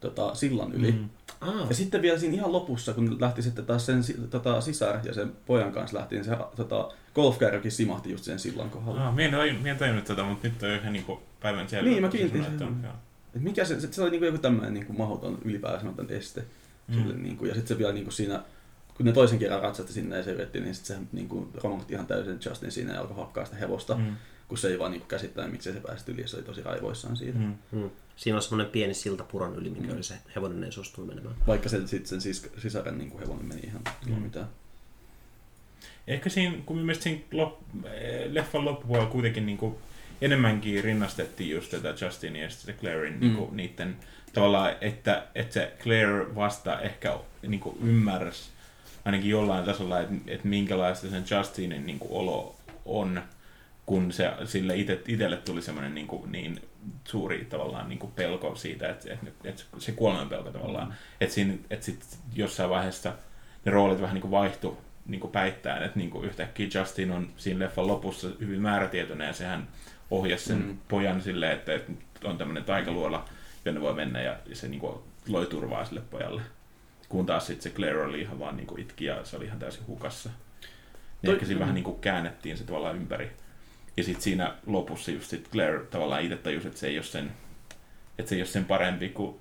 tota, 0.00 0.34
sillan 0.34 0.72
yli. 0.72 0.92
Mm. 0.92 1.08
Ah, 1.40 1.68
Ja 1.68 1.74
sitten 1.74 2.02
vielä 2.02 2.18
siinä 2.18 2.34
ihan 2.34 2.52
lopussa, 2.52 2.92
kun 2.94 3.20
lähti 3.20 3.42
sitten 3.42 3.66
taas 3.66 3.86
sen 3.86 4.00
tota, 4.30 4.60
sisar 4.60 4.98
ja 5.04 5.14
sen 5.14 5.32
pojan 5.46 5.72
kanssa 5.72 5.96
lähti, 5.98 6.14
niin 6.14 6.24
se 6.24 6.36
tota, 6.56 6.88
golfkärrykin 7.14 7.72
simahti 7.72 8.10
just 8.10 8.24
sen 8.24 8.38
sillan 8.38 8.70
kohdalla. 8.70 9.08
Ah, 9.08 9.14
mie 9.14 9.26
en, 9.26 9.56
mie 9.62 9.72
en 9.72 9.78
tajunnut 9.78 10.04
tätä, 10.04 10.22
mutta 10.22 10.48
nyt 10.48 10.62
on 10.62 10.70
ihan 10.70 10.92
niinku 10.92 11.20
päivän 11.40 11.68
selvä. 11.68 11.90
Niin, 11.90 12.02
mä 12.02 12.08
kiinnitin 12.08 12.44
että 12.44 12.64
on- 12.64 12.80
joo. 12.82 12.92
Et 13.36 13.42
mikä 13.42 13.64
se, 13.64 13.80
se, 13.80 13.92
se 13.92 14.02
oli 14.02 14.10
niinku 14.10 14.24
joku 14.26 14.38
tämmöinen 14.38 14.74
niinku 14.74 14.92
mahdoton 14.92 15.38
ylipääsemätön 15.44 16.06
este. 16.10 16.44
Mm. 16.88 16.94
Sille, 16.94 17.14
niinku, 17.14 17.44
ja 17.46 17.54
sitten 17.54 17.68
se 17.76 17.78
vielä 17.78 17.92
niinku 17.92 18.10
siinä, 18.10 18.42
kun 18.96 19.06
ne 19.06 19.12
toisen 19.12 19.38
kerran 19.38 19.62
ratsasti 19.62 19.92
sinne 19.92 20.16
ja 20.16 20.22
se 20.22 20.38
vetti, 20.38 20.60
niin 20.60 20.74
sitten 20.74 20.96
se 20.96 21.02
niinku, 21.12 21.48
romahti 21.54 21.94
ihan 21.94 22.06
täysin 22.06 22.38
Justin 22.44 22.72
siinä 22.72 22.92
ja 22.94 23.00
alkoi 23.00 23.16
hakkaa 23.16 23.44
sitä 23.44 23.56
hevosta, 23.56 23.94
mm. 23.96 24.02
Mm. 24.02 24.16
kun 24.48 24.58
se 24.58 24.68
ei 24.68 24.78
vaan 24.78 24.90
niinku 24.90 25.06
käsittänyt, 25.06 25.52
miksi 25.52 25.72
se 25.72 25.80
pääsi 25.80 26.12
yli 26.12 26.20
ja 26.20 26.28
se 26.28 26.36
oli 26.36 26.44
tosi 26.44 26.62
raivoissaan 26.62 27.16
siitä. 27.16 27.38
Mm. 27.38 27.54
Mm. 27.72 27.90
Siinä 28.16 28.36
on 28.36 28.42
semmoinen 28.42 28.72
pieni 28.72 28.94
silta 28.94 29.24
puron 29.24 29.56
yli, 29.56 29.70
mikä 29.70 29.86
Hmm. 29.86 29.94
oli 29.94 30.02
se 30.02 30.14
hevonen 30.36 30.64
ei 30.64 30.72
suostunut 30.72 31.08
menemään. 31.08 31.34
Vaikka 31.46 31.68
sen, 31.68 31.88
sit 31.88 32.06
sen 32.06 32.20
sis, 32.20 32.50
sisaren 32.58 32.98
niinku 32.98 33.18
hevonen 33.18 33.46
meni 33.46 33.60
ihan 33.64 33.80
Mm. 34.06 34.14
mitään. 34.22 34.46
Ehkä 36.06 36.30
siinä, 36.30 36.56
kun 36.66 36.76
mielestäni 36.78 37.14
siinä 37.14 37.26
lop, 37.32 37.58
eh, 37.84 38.32
leffan 38.32 38.64
loppupuolella 38.64 39.10
kuitenkin 39.10 39.46
niinku 39.46 39.78
enemmänkin 40.20 40.84
rinnastettiin 40.84 41.50
just 41.50 41.70
tätä 41.70 41.94
Justinia 42.04 42.42
ja 42.42 42.50
sitten 42.50 42.74
Clairein 42.80 43.14
Mm. 43.14 43.20
niinku 43.20 43.48
niiden 43.52 43.96
tavallaan, 44.32 44.74
että, 44.80 45.26
että 45.34 45.54
se 45.54 45.72
Claire 45.82 46.34
vasta 46.34 46.80
ehkä 46.80 47.18
niinku 47.46 47.78
ymmärsi 47.82 48.50
ainakin 49.04 49.30
jollain 49.30 49.64
tasolla, 49.64 50.00
että, 50.00 50.14
että 50.26 50.48
minkälaista 50.48 51.10
sen 51.10 51.24
Justinin 51.30 51.86
niinku 51.86 52.18
olo 52.18 52.56
on, 52.84 53.22
kun 53.86 54.12
se, 54.12 54.32
sille 54.44 54.76
ite, 54.76 55.00
itelle 55.08 55.36
tuli 55.36 55.62
semmoinen 55.62 55.94
niinku, 55.94 56.26
niin 56.30 56.60
suuri 57.04 57.44
tavallaan 57.44 57.88
niinku 57.88 58.06
pelko 58.06 58.56
siitä, 58.56 58.88
että, 58.88 59.12
että, 59.12 59.26
että 59.44 59.62
se 59.78 59.92
kuoleman 59.92 60.28
pelko 60.28 60.50
tavallaan, 60.50 60.88
Mm. 60.88 60.94
että, 61.20 61.34
siinä, 61.34 61.54
että 61.70 61.86
sit 61.86 62.18
jossain 62.34 62.70
vaiheessa 62.70 63.12
ne 63.64 63.72
roolit 63.72 64.00
vähän 64.00 64.14
niin 64.14 64.22
kuin 64.22 64.30
vaihtui 64.30 64.76
niin 65.06 65.20
kuin 65.20 65.30
päittäin, 65.30 65.82
että 65.82 65.98
niin 65.98 66.10
kuin 66.10 66.24
yhtäkkiä 66.24 66.68
Justin 66.74 67.10
on 67.10 67.28
siinä 67.36 67.58
leffan 67.64 67.86
lopussa 67.86 68.28
hyvin 68.40 68.60
määrätietoinen 68.60 69.26
ja 69.26 69.32
sehän 69.32 69.68
ohjasi 70.10 70.44
sen 70.44 70.58
mm. 70.58 70.78
pojan 70.88 71.22
silleen, 71.22 71.52
että, 71.52 71.74
että 71.74 71.92
on 72.24 72.38
tämmöinen 72.38 72.64
taikaluola, 72.64 73.24
jonne 73.64 73.80
voi 73.80 73.94
mennä 73.94 74.22
ja 74.22 74.36
se 74.52 74.68
niin 74.68 74.80
kuin 74.80 74.94
loi 75.28 75.46
turvaa 75.46 75.84
sille 75.84 76.00
pojalle. 76.10 76.42
Kun 77.12 77.26
taas 77.26 77.46
sitten 77.46 77.62
se 77.62 77.76
Claire 77.76 78.04
oli 78.04 78.20
ihan 78.20 78.38
vaan 78.38 78.56
niin 78.56 78.66
kuin 78.66 78.80
itki 78.80 79.04
ja 79.04 79.24
se 79.24 79.36
oli 79.36 79.44
ihan 79.44 79.58
täysin 79.58 79.86
hukassa. 79.86 80.28
Niin 80.28 80.68
Toi- 81.24 81.34
ehkä 81.34 81.46
siinä 81.46 81.58
mm. 81.58 81.60
vähän 81.60 81.74
niin 81.74 81.84
kuin 81.84 82.00
käännettiin 82.00 82.56
se 82.56 82.64
tavallaan 82.64 82.96
ympäri. 82.96 83.30
Ja 83.96 84.04
sitten 84.04 84.22
siinä 84.22 84.54
lopussa 84.66 85.10
just 85.10 85.30
sit 85.30 85.48
Claire 85.50 85.84
tavallaan 85.84 86.22
itse 86.22 86.36
tajusi, 86.36 86.68
että 86.68 86.80
se 86.80 86.86
ei 86.86 86.98
ole 86.98 87.04
sen, 87.04 87.32
että 88.18 88.28
se 88.28 88.34
ei 88.34 88.40
ole 88.40 88.48
sen 88.48 88.64
parempi 88.64 89.08
kuin 89.08 89.36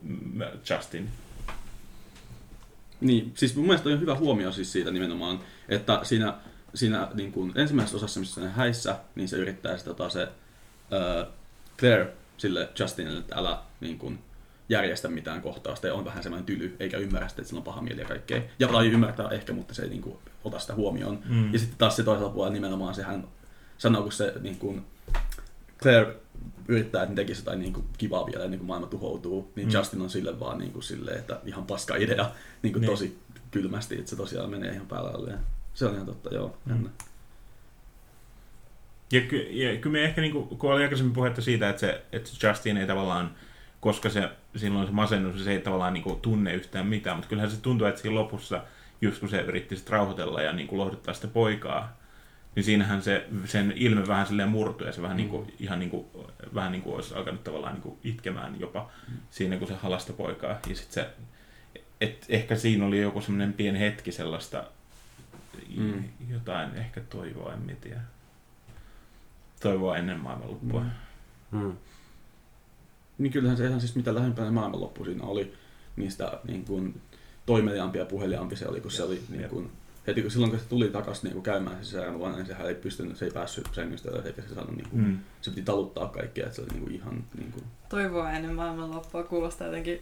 Justin. 0.69 1.10
Niin, 3.02 3.31
siis 3.35 3.56
mun 3.56 3.65
mielestä 3.65 3.89
on 3.89 4.02
hyvä 4.02 4.15
huomio 4.15 4.52
siis 4.52 4.72
siitä 4.72 4.91
nimenomaan, 4.91 5.39
että 5.69 5.99
siinä, 6.03 6.34
siinä 6.73 7.07
niin 7.14 7.31
kuin 7.31 7.52
ensimmäisessä 7.56 7.98
osassa, 7.98 8.19
missä 8.19 8.41
ne 8.41 8.49
häissä, 8.49 8.95
niin 9.15 9.30
se 9.30 9.38
yrittää 9.38 9.77
sitä 9.77 9.89
tota, 9.89 10.10
se 10.10 10.22
ää, 10.22 11.27
Claire 11.80 12.14
sille 12.38 12.69
Justinille, 12.80 13.19
että 13.19 13.35
älä 13.35 13.60
niin 13.81 13.98
kuin, 13.98 14.19
järjestä 14.72 15.07
mitään 15.07 15.41
kohtausta 15.41 15.88
ja 15.88 15.93
on 15.93 16.06
vähän 16.06 16.23
semmoinen 16.23 16.45
tyly, 16.45 16.76
eikä 16.80 16.98
ymmärrä 16.98 17.27
sitä, 17.27 17.41
että 17.41 17.49
sillä 17.49 17.60
on 17.60 17.64
paha 17.64 17.81
mieli 17.81 18.02
ja 18.02 18.07
kaikkea. 18.07 18.41
Ja 18.60 18.68
tai 18.68 18.88
ymmärtää 18.88 19.30
ehkä, 19.30 19.53
mutta 19.53 19.73
se 19.73 19.84
ei 19.84 19.89
niin 19.89 20.02
kuin, 20.02 20.18
ota 20.43 20.60
sitä 20.60 20.76
huomioon. 20.76 21.19
Mm. 21.30 21.53
Ja 21.53 21.60
sitten 21.60 21.77
taas 21.77 21.95
se 21.95 22.03
toisella 22.03 22.30
puolella 22.30 22.53
nimenomaan 22.53 22.95
sehän 22.95 23.27
sanoo, 23.77 24.02
kun 24.03 24.11
se 24.11 24.34
niin 24.41 24.57
kuin, 24.57 24.85
Claire 25.81 26.15
yrittää, 26.68 27.03
että 27.03 27.11
ne 27.11 27.15
tekisi 27.15 27.41
jotain 27.41 27.60
niin 27.60 27.73
kuin, 27.73 27.85
kivaa 27.98 28.26
vielä 28.26 28.43
ennen 28.43 28.60
kuin 28.60 28.68
maailma 28.68 28.88
tuhoutuu, 28.88 29.52
niin 29.56 29.68
Mm. 29.68 29.73
Justin 29.73 30.02
on 30.02 30.10
sille 30.10 30.39
vaan 30.39 30.57
niin 30.57 30.72
kuin, 30.72 30.84
silleen, 30.84 31.19
että 31.19 31.39
ihan 31.45 31.64
paska 31.65 31.95
idea 31.95 32.31
niin 32.61 32.73
kuin, 32.73 32.81
Niin. 32.81 32.91
tosi 32.91 33.19
kylmästi, 33.52 33.95
että 33.95 34.10
se 34.10 34.15
tosiaan 34.15 34.49
menee 34.49 34.73
ihan 34.73 34.88
päälle. 34.88 35.34
Se 35.73 35.85
on 35.85 35.93
ihan 35.93 36.06
totta, 36.06 36.34
joo. 36.35 36.57
Mm. 36.65 36.89
Ja, 39.11 39.22
ky, 39.22 39.38
ja 39.38 39.77
kyllä 39.77 39.93
me 39.93 40.03
ehkä, 40.03 40.22
niin 40.22 40.34
kuin, 40.34 40.48
kun 40.48 40.72
oli 40.73 40.84
aikaisemmin 40.84 41.14
puhetta 41.14 41.41
siitä, 41.41 41.69
että, 41.69 41.80
se, 41.80 42.03
että 42.11 42.48
Justin 42.48 42.77
ei 42.77 42.88
tavallaan, 42.88 43.35
koska 43.81 44.10
se, 44.10 44.30
silloin 44.56 44.88
se 44.88 44.94
masennus, 44.94 45.44
se 45.44 45.52
ei 45.52 45.60
tavallaan 45.60 45.94
niin 45.94 46.03
kuin, 46.03 46.22
tunne 46.22 46.53
yhtään 46.53 46.88
mitään, 46.88 47.15
mutta 47.18 47.30
kyllähän 47.30 47.52
se 47.52 47.61
tuntuu, 47.61 47.88
että 47.88 48.02
siinä 48.02 48.15
lopussa, 48.15 48.64
just 49.02 49.19
kun 49.19 49.30
se 49.30 49.41
yritti 49.41 49.78
sit 49.78 49.90
rauhoitella 49.90 50.41
ja 50.41 50.52
niin 50.53 50.68
kuin, 50.68 50.80
lohduttaa 50.80 51.14
sitä 51.14 51.28
poikaa, 51.28 51.98
niin 52.56 52.64
siinähän 52.64 53.02
se, 53.02 53.26
sen 53.45 53.73
ilme 53.76 54.07
vähän 54.07 54.28
silleen 54.28 54.49
murtui 54.49 54.88
ja 54.88 54.94
se 54.94 55.02
vähän, 55.02 55.18
niin 55.18 55.30
kuin, 55.30 55.53
ihan 55.60 55.80
niin 55.80 55.90
kuin, 55.90 56.06
vähän 56.56 56.72
niin 56.72 56.82
kuin 56.82 56.95
olisi 56.95 57.15
alkanut 57.15 57.44
tavallaan 57.44 57.73
niin 57.73 57.82
kuin, 57.82 57.98
itkemään 58.03 58.60
jopa 58.60 58.90
siinä, 59.30 59.57
kun 59.57 59.68
se 59.68 59.76
halasta 59.76 60.14
poikaa. 60.14 60.60
Ja 60.69 60.76
sit 60.76 60.91
se, 60.91 61.10
et 62.02 62.26
ehkä 62.30 62.56
siinä 62.56 62.86
oli 62.86 63.02
joku 63.02 63.22
semmoinen 63.22 63.53
pieni 63.53 63.80
hetki 63.80 64.11
sellaista 64.11 64.64
Mm. 65.78 66.03
jotain 66.30 66.76
ehkä 66.76 67.02
toivoa, 67.02 67.53
en 67.53 67.78
tiedä. 67.82 68.02
Toivoa 69.61 69.98
ennen 69.98 70.19
maailmanloppua. 70.19 70.82
Mm. 70.82 70.90
Hmm. 71.52 71.73
Niin 73.22 73.34
kyllähän 73.34 73.57
se 73.57 73.68
ihan 73.68 73.80
siis 73.81 73.95
mitä 73.95 74.15
lähempänä 74.15 74.52
maailmanloppu 74.52 75.06
siinä 75.06 75.23
oli, 75.23 75.53
niistä 75.95 76.39
niin 76.48 76.65
kuin, 76.65 77.02
toimeliaampi 77.45 77.98
ja 77.99 78.06
puheliaampi 78.06 78.56
se 78.56 78.68
oli, 78.68 78.81
kun 78.81 78.91
se 78.91 79.03
oli 79.03 79.22
niin 79.30 79.49
kuin, 79.49 79.72
heti 80.07 80.22
kun 80.22 80.31
silloin 80.31 80.52
kun 80.52 80.60
se 80.60 80.65
tuli 80.65 80.88
takaisin 80.89 81.30
niin 81.30 81.43
käymään 81.43 81.77
se 81.77 81.84
sisäänvuonna, 81.84 82.38
niin 82.38 82.48
sehän 82.48 82.68
ei 82.68 82.76
pystynyt, 82.76 83.18
se 83.18 83.26
ei 83.26 83.31
päässyt 83.31 83.68
sängystä 83.72 84.10
ylös, 84.11 84.26
eikä 84.26 84.41
se 84.41 84.56
saanut 84.56 84.76
niin 84.76 84.89
kuin, 84.89 85.02
Mm. 85.03 85.18
se 85.41 85.49
piti 85.49 85.61
taluttaa 85.61 86.07
kaikkea, 86.07 86.45
että 86.45 86.56
se 86.56 86.61
oli 86.61 86.69
niin 86.69 86.84
kuin 86.84 86.95
ihan 86.95 87.23
niin 87.38 87.52
kuin, 87.52 87.64
Toivoa 87.89 88.31
ennen 88.31 88.56
maailmanloppua 88.56 89.23
kuulostaa 89.23 89.68
jotenkin 89.68 90.02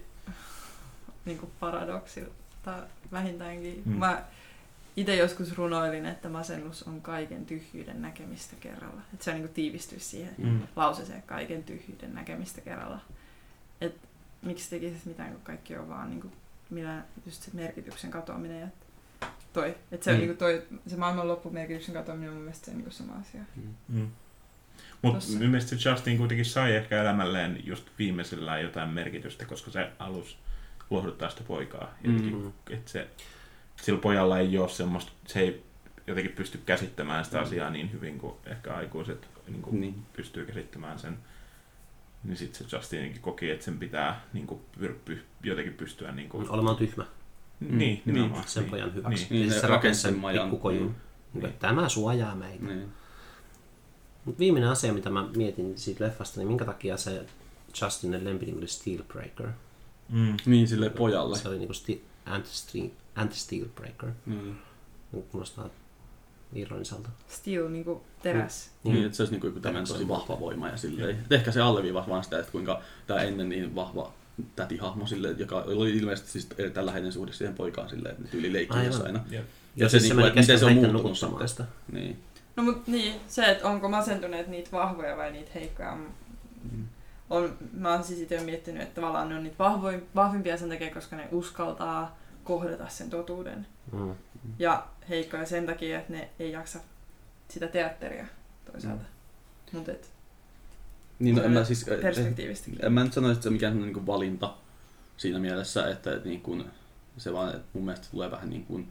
niin 1.25 1.37
kuin 1.37 1.51
paradoksilta 1.59 2.77
vähintäänkin. 3.11 3.81
Mm. 3.85 3.95
Mä 3.95 4.23
itse 4.99 5.15
joskus 5.15 5.57
runoilin, 5.57 6.05
että 6.05 6.30
masennus 6.30 6.84
on 6.84 7.01
kaiken 7.01 7.45
tyhjyyden 7.45 8.01
näkemistä 8.01 8.55
kerralla. 8.59 9.01
Että 9.13 9.26
se 9.26 9.31
on 9.31 9.35
niin 9.35 9.43
kuin 9.47 9.53
tiivistyisi 9.53 10.05
siihen 10.05 10.34
Mm. 10.38 10.59
lauseeseen 10.76 11.23
kaiken 11.23 11.63
tyhjyyden 11.63 12.13
näkemistä 12.15 12.61
kerralla. 12.61 12.99
Et 13.81 13.95
miksi 14.41 14.69
tekisit 14.69 15.05
mitään, 15.05 15.31
kun 15.31 15.41
kaikki 15.41 15.77
on 15.77 15.89
vaan 15.89 16.09
niin 16.09 16.21
kuin, 16.21 16.34
minä, 16.69 17.03
just 17.26 17.41
se 17.43 17.51
merkityksen 17.53 18.11
katoaminen 18.11 18.61
ja 18.61 18.67
toi. 19.53 19.76
Et 19.91 20.03
se, 20.03 20.11
Mm. 20.11 20.15
on, 20.15 20.19
niin 20.19 20.30
kuin 20.30 20.38
toi, 20.38 20.63
se 20.88 20.95
maailmanloppu 20.97 21.49
merkityksen 21.49 21.95
katoaminen 21.95 22.30
on 22.30 22.35
mun 22.35 22.43
mielestä 22.43 22.65
se 22.65 22.71
niin 22.71 22.84
kuin 22.84 22.93
sama 22.93 23.13
asia. 23.21 23.41
Mm. 23.88 24.07
Mutta 25.01 25.19
Tossa. 25.19 25.39
mielestäni 25.39 25.81
se 25.81 25.89
Justin 25.89 26.17
kuitenkin 26.17 26.45
sai 26.45 26.76
ehkä 26.76 27.01
elämälleen 27.01 27.61
just 27.67 27.88
viimeisellään 27.99 28.61
jotain 28.61 28.89
merkitystä, 28.89 29.45
koska 29.45 29.71
se 29.71 29.91
alus 29.99 30.38
lohduttaa 30.89 31.30
sitä 31.30 31.43
poikaa. 31.43 31.93
Jotenkin, 32.03 32.35
Mm. 32.35 32.51
että 32.69 32.91
se, 32.91 33.07
sillä 33.81 33.99
pojalla 33.99 34.39
ei 34.39 34.57
ole 34.57 34.69
semmoista, 34.69 35.11
se 35.27 35.39
ei 35.39 35.64
jotenkin 36.07 36.35
pysty 36.35 36.60
käsittämään 36.65 37.26
sitä 37.26 37.38
Mm. 37.38 37.43
asiaa 37.43 37.69
niin 37.69 37.91
hyvin 37.91 38.19
kuin 38.19 38.34
ehkä 38.45 38.73
aikuiset 38.73 39.27
niin 39.47 39.61
kuin 39.61 39.81
niin. 39.81 39.95
pystyy 40.14 40.45
käsittämään 40.45 40.99
sen. 40.99 41.18
Niin 42.23 42.38
sitten 42.38 42.69
se 42.69 42.76
Justinkin 42.76 43.22
koki, 43.22 43.49
että 43.49 43.65
sen 43.65 43.80
pitää 43.80 44.22
niin 44.34 44.47
kuin, 44.47 44.61
pyr, 44.80 44.93
py, 45.06 45.22
jotenkin 45.43 45.73
pystyä... 45.73 46.11
Niin 46.11 46.30
kuin, 46.30 46.49
Olemaan 46.49 46.77
tyhmä 46.77 47.06
niin, 47.60 47.77
niin, 47.77 48.01
nimenomaan. 48.06 48.47
sen 48.47 48.64
niin, 48.64 48.72
pojan 48.72 48.95
hyväksi. 48.95 49.23
Niin. 49.23 49.30
Niin, 49.30 49.41
Niin, 49.41 49.56
ne 49.56 49.61
se 49.61 49.68
rakensi 49.68 50.01
sen 50.01 50.22
pikkukojun. 50.41 50.84
Niin. 50.88 50.95
Niin. 51.34 51.45
että 51.45 51.68
Tämä 51.68 51.89
suojaa 51.89 52.35
meitä. 52.35 52.65
Niin. 52.65 52.89
Mut 54.26 54.39
viimeinen 54.39 54.69
asia, 54.69 54.93
mitä 54.93 55.10
mä 55.10 55.27
mietin 55.35 55.77
siitä 55.77 56.03
leffasta, 56.06 56.39
niin 56.39 56.47
minkä 56.47 56.65
takia 56.65 56.97
se 56.97 57.26
Justinin 57.81 58.26
lempinimi 58.26 58.57
oli 58.57 58.68
Steelbreaker? 58.68 59.47
Mm. 60.10 60.38
niin 60.45 60.68
sille 60.68 60.89
pojalle. 60.89 61.38
Se 61.38 61.47
oli 61.47 61.57
niinku 61.57 61.73
sti- 61.73 62.01
anti-steel, 63.21 63.63
anti-steelbreaker. 63.63 64.09
Niin. 64.25 64.57
Kuulostaa 65.31 65.69
ironiselta. 66.53 67.09
Steel, 67.27 67.69
niin 67.69 67.85
kuin 67.85 67.99
teräs. 68.21 68.71
Niin, 68.83 68.93
niin, 68.93 69.05
että 69.05 69.15
se 69.15 69.23
olisi 69.23 69.33
niin 69.39 69.53
kuin 69.61 69.77
on 69.77 69.87
tosi 69.87 70.07
vahva 70.07 70.39
voima 70.39 70.69
ja 70.69 70.77
silleen. 70.77 71.09
Et 71.09 71.31
ehkä 71.31 71.51
se 71.51 71.61
alleviivasi 71.61 72.09
vaan 72.09 72.23
sitä, 72.23 72.39
että 72.39 72.51
kuinka 72.51 72.81
tämä 73.07 73.21
ennen 73.21 73.49
niin 73.49 73.75
vahva 73.75 74.11
tätihahmo 74.55 75.07
silleen, 75.07 75.39
joka 75.39 75.55
oli 75.55 75.97
ilmeisesti 75.97 76.31
siis 76.31 76.47
erittäin 76.57 76.85
läheinen 76.85 77.11
suhde 77.11 77.33
siihen 77.33 77.55
poikaan 77.55 77.89
silleen, 77.89 78.15
että 78.15 78.31
tyyli 78.31 78.53
leikki 78.53 78.77
aina. 78.77 79.23
Ja, 79.29 79.41
Ja 79.75 79.89
se, 79.89 79.99
siis 79.99 80.03
se 80.03 80.07
niin 80.07 80.15
kuin, 80.15 80.27
että 80.27 80.39
miten 80.39 80.59
se 80.59 80.65
on 80.65 80.73
muuttunut 80.73 81.17
sitten. 81.17 81.65
Niin. 81.91 82.19
No 82.55 82.63
mut 82.63 82.87
niin, 82.87 83.15
se, 83.27 83.45
että 83.45 83.67
onko 83.67 83.89
masentuneet 83.89 84.47
niitä 84.47 84.71
vahvoja 84.71 85.17
vai 85.17 85.31
niitä 85.31 85.51
heikkoja. 85.55 85.97
Mm. 86.71 86.87
on, 87.29 87.57
mä 87.73 87.93
oon 87.93 88.03
siis 88.03 88.19
itse 88.19 88.39
miettinyt, 88.39 88.81
että 88.81 88.95
tavallaan 88.95 89.29
ne 89.29 89.35
on 89.35 89.43
niitä 89.43 89.57
vahvoin, 89.59 90.07
vahvimpia 90.15 90.57
sen 90.57 90.69
takia, 90.69 90.93
koska 90.93 91.15
ne 91.15 91.27
uskaltaa 91.31 92.18
kohdata 92.49 92.88
sen 92.88 93.09
totuuden. 93.09 93.67
Mm. 93.91 94.15
Ja 94.59 94.88
heikkoja 95.09 95.45
sen 95.45 95.65
takia, 95.65 95.99
että 95.99 96.13
ne 96.13 96.30
ei 96.39 96.51
jaksa 96.51 96.80
sitä 97.49 97.67
teatteria 97.67 98.26
toisaalta. 98.71 99.03
Mm. 99.03 99.77
Mutta 99.77 99.91
et, 99.91 100.11
Niin, 101.19 101.35
no, 101.35 101.43
en 101.43 101.51
mä 101.51 101.63
siis, 101.63 101.85
perspektiivistäkin. 102.01 102.85
en 102.85 102.93
mä 102.93 103.03
nyt 103.03 103.13
sanoisi, 103.13 103.34
että 103.34 103.43
se 103.43 103.49
on 103.49 103.53
mikään 103.53 103.81
niin 103.81 104.05
valinta 104.05 104.55
siinä 105.17 105.39
mielessä, 105.39 105.89
että, 105.89 106.15
että 106.15 106.30
niin 106.30 106.41
kuin, 106.41 106.65
se 107.17 107.34
vaan, 107.34 107.55
että 107.55 107.67
mun 107.73 107.85
mielestä 107.85 108.07
tulee 108.11 108.31
vähän 108.31 108.49
niin 108.49 108.65
kuin, 108.65 108.88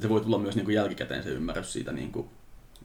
se 0.00 0.08
voi 0.08 0.20
tulla 0.20 0.38
myös 0.38 0.54
niin 0.54 0.64
kuin 0.64 0.74
jälkikäteen 0.74 1.22
se 1.22 1.30
ymmärrys 1.30 1.72
siitä, 1.72 1.92
niin 1.92 2.12
kuin, 2.12 2.30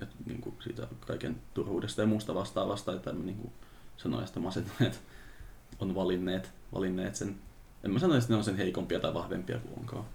että 0.01 0.15
niin 0.25 0.41
kuin 0.41 0.55
siitä 0.59 0.87
kaiken 0.99 1.41
turhuudesta 1.53 2.01
ja 2.01 2.07
muusta 2.07 2.35
vastaavasta, 2.35 2.93
että 2.93 3.11
niin 3.11 3.37
kuin 3.37 3.51
sanoin, 3.97 4.25
että 4.25 4.39
masentuneet 4.39 5.01
on 5.79 5.95
valinneet, 5.95 6.51
valinneet 6.73 7.15
sen, 7.15 7.35
en 7.83 7.91
mä 7.91 7.99
sano, 7.99 8.15
että 8.15 8.29
ne 8.29 8.35
on 8.35 8.43
sen 8.43 8.57
heikompia 8.57 8.99
tai 8.99 9.13
vahvempia 9.13 9.59
kuin 9.59 9.79
onkaan, 9.79 10.05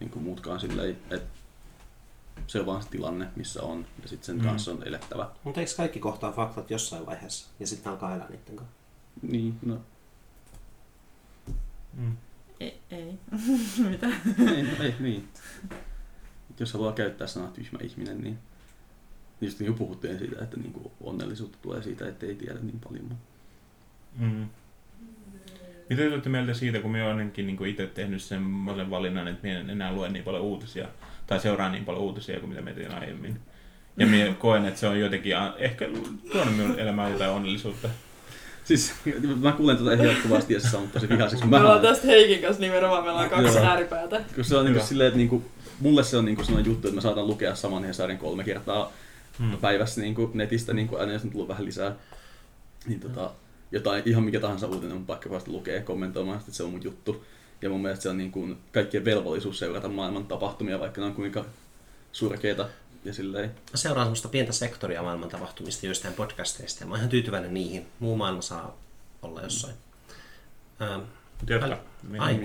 niin 0.00 0.10
kuin 0.10 0.22
muutkaan 0.22 0.60
silleen, 0.60 0.90
että 1.10 1.20
se 2.46 2.60
on 2.60 2.66
vaan 2.66 2.82
se 2.82 2.88
tilanne, 2.88 3.28
missä 3.36 3.62
on, 3.62 3.86
ja 4.02 4.08
sitten 4.08 4.26
sen 4.26 4.36
Mm. 4.36 4.42
kanssa 4.42 4.70
on 4.70 4.82
elettävä. 4.86 5.30
Mutta 5.44 5.60
eikö 5.60 5.72
kaikki 5.76 6.00
kohtaa 6.00 6.32
faktat 6.32 6.70
jossain 6.70 7.06
vaiheessa 7.06 7.48
ja 7.60 7.66
sitten 7.66 7.92
alkaa 7.92 8.14
elää 8.14 8.28
niiden 8.28 8.56
kanssa? 8.56 8.74
Niin, 9.22 9.58
no, 9.66 9.80
Mm. 11.96 12.16
ei, 12.60 12.80
ei. 12.90 13.18
Mitä? 13.90 14.06
ei, 14.56 14.62
no 14.62 14.84
ei, 14.84 14.94
niin. 15.00 15.28
Jos 16.60 16.72
haluaa 16.72 16.92
käyttää 16.92 17.26
sanaa 17.26 17.50
tyhmä 17.50 17.78
ihminen, 17.82 18.20
niin 18.20 18.38
just 19.40 19.58
niin 19.60 19.66
kuin 19.66 19.78
puhuttiin 19.78 20.18
siitä, 20.18 20.44
että 20.44 20.56
niin 20.56 20.72
kuin 20.72 20.92
onnellisuutta 21.00 21.58
tulee 21.62 21.82
siitä, 21.82 22.08
että 22.08 22.26
ei 22.26 22.34
tiedä 22.34 22.58
niin 22.62 22.80
paljon. 22.80 23.18
Mm. 24.18 24.48
Mitä 25.92 26.02
te 26.08 26.12
olette 26.14 26.28
mieltä 26.28 26.54
siitä, 26.54 26.78
kun 26.78 26.90
minä 26.90 27.04
olen 27.04 27.16
ainakin 27.18 27.46
niin 27.46 27.66
itse 27.66 27.86
tehnyt 27.86 28.22
semmoisen 28.22 28.90
valinnan, 28.90 29.28
että 29.28 29.46
minä 29.46 29.60
en 29.60 29.70
enää 29.70 29.92
lue 29.92 30.08
niin 30.08 30.24
paljon 30.24 30.42
uutisia, 30.42 30.88
tai 31.26 31.40
seuraa 31.40 31.68
niin 31.68 31.84
paljon 31.84 32.04
uutisia 32.04 32.40
kuin 32.40 32.50
mitä 32.50 32.62
me 32.62 32.72
tein 32.72 32.94
aiemmin. 32.94 33.40
Ja 33.96 34.06
minä 34.06 34.32
koen, 34.38 34.66
että 34.66 34.80
se 34.80 34.86
on 34.88 35.00
jotenkin 35.00 35.32
ehkä 35.58 35.88
tuonut 36.32 36.56
minun 36.56 36.78
elämään 36.78 37.12
jotain 37.12 37.30
onnellisuutta. 37.30 37.88
Siis 38.64 38.94
mä 39.40 39.52
kuulen 39.52 39.76
tuota 39.76 40.04
jatkuvasti 40.04 40.54
ja 40.54 40.60
se 40.60 40.76
on 40.76 40.88
tosi 40.88 41.08
vihaiseksi. 41.08 41.44
Me 41.44 41.50
Mä 41.50 41.60
ollaan 41.60 41.80
tästä 41.80 42.06
Heikin 42.06 42.42
kanssa 42.42 42.60
nimenomaan, 42.60 43.04
meillä 43.04 43.20
on 43.20 43.30
kaksi 43.30 43.56
Joo. 43.58 43.66
ääripäätä. 43.66 44.20
kun 44.34 44.44
se 44.44 44.56
on 44.56 44.64
niin 44.64 44.74
kuin 44.74 44.86
silleen, 44.86 45.08
että 45.08 45.18
niin 45.18 45.28
kuin, 45.28 45.44
mulle 45.80 46.02
se 46.04 46.16
on 46.16 46.24
niin 46.24 46.36
kuin 46.36 46.46
sellainen 46.46 46.70
juttu, 46.72 46.88
että 46.88 46.94
mä 46.94 47.00
saatan 47.00 47.26
lukea 47.26 47.54
saman 47.54 47.84
Hesarin 47.84 48.18
kolme 48.18 48.44
kertaa 48.44 48.92
Mm. 49.38 49.58
päivässä 49.58 50.00
niin 50.00 50.14
kuin 50.14 50.30
netistä, 50.34 50.72
niin 50.72 50.88
kuin 50.88 51.00
aina 51.00 51.12
jos 51.12 51.24
on 51.24 51.30
tullut 51.30 51.48
vähän 51.48 51.64
lisää. 51.64 51.92
Niin 52.86 53.00
tota, 53.00 53.30
jotain, 53.72 54.02
ihan 54.06 54.22
mikä 54.22 54.40
tahansa 54.40 54.66
uutinen 54.66 54.96
on 54.96 55.06
pakko 55.06 55.30
vasta 55.30 55.50
lukea 55.50 55.82
kommentoimaan, 55.82 56.38
että 56.38 56.52
se 56.52 56.62
on 56.62 56.70
mun 56.70 56.84
juttu. 56.84 57.24
Ja 57.62 57.68
mun 57.70 57.82
mielestä 57.82 58.02
se 58.02 58.08
on 58.08 58.18
niin 58.18 58.32
kuin 58.32 58.58
kaikkien 58.72 59.04
velvollisuus 59.04 59.58
seurata 59.58 59.88
maailman 59.88 60.26
tapahtumia, 60.26 60.80
vaikka 60.80 61.00
ne 61.00 61.06
on 61.06 61.14
kuinka 61.14 61.44
surkeita 62.12 62.68
ja 63.04 63.12
silleen. 63.12 63.48
Mä 63.50 63.76
seuraan 63.76 64.06
semmoista 64.06 64.28
pientä 64.28 64.52
sektoria 64.52 65.02
maailman 65.02 65.28
tapahtumista 65.28 65.86
joistain 65.86 66.14
podcasteista 66.14 66.82
ja 66.82 66.86
mä 66.86 66.92
oon 66.92 66.98
ihan 66.98 67.10
tyytyväinen 67.10 67.54
niihin. 67.54 67.86
Muu 67.98 68.16
maailma 68.16 68.42
saa 68.42 68.78
olla 69.22 69.42
jossain. 69.42 69.74
Ähm, 70.82 71.00
Jatka. 71.48 71.78
Minä 72.02 72.24
Ai. 72.24 72.40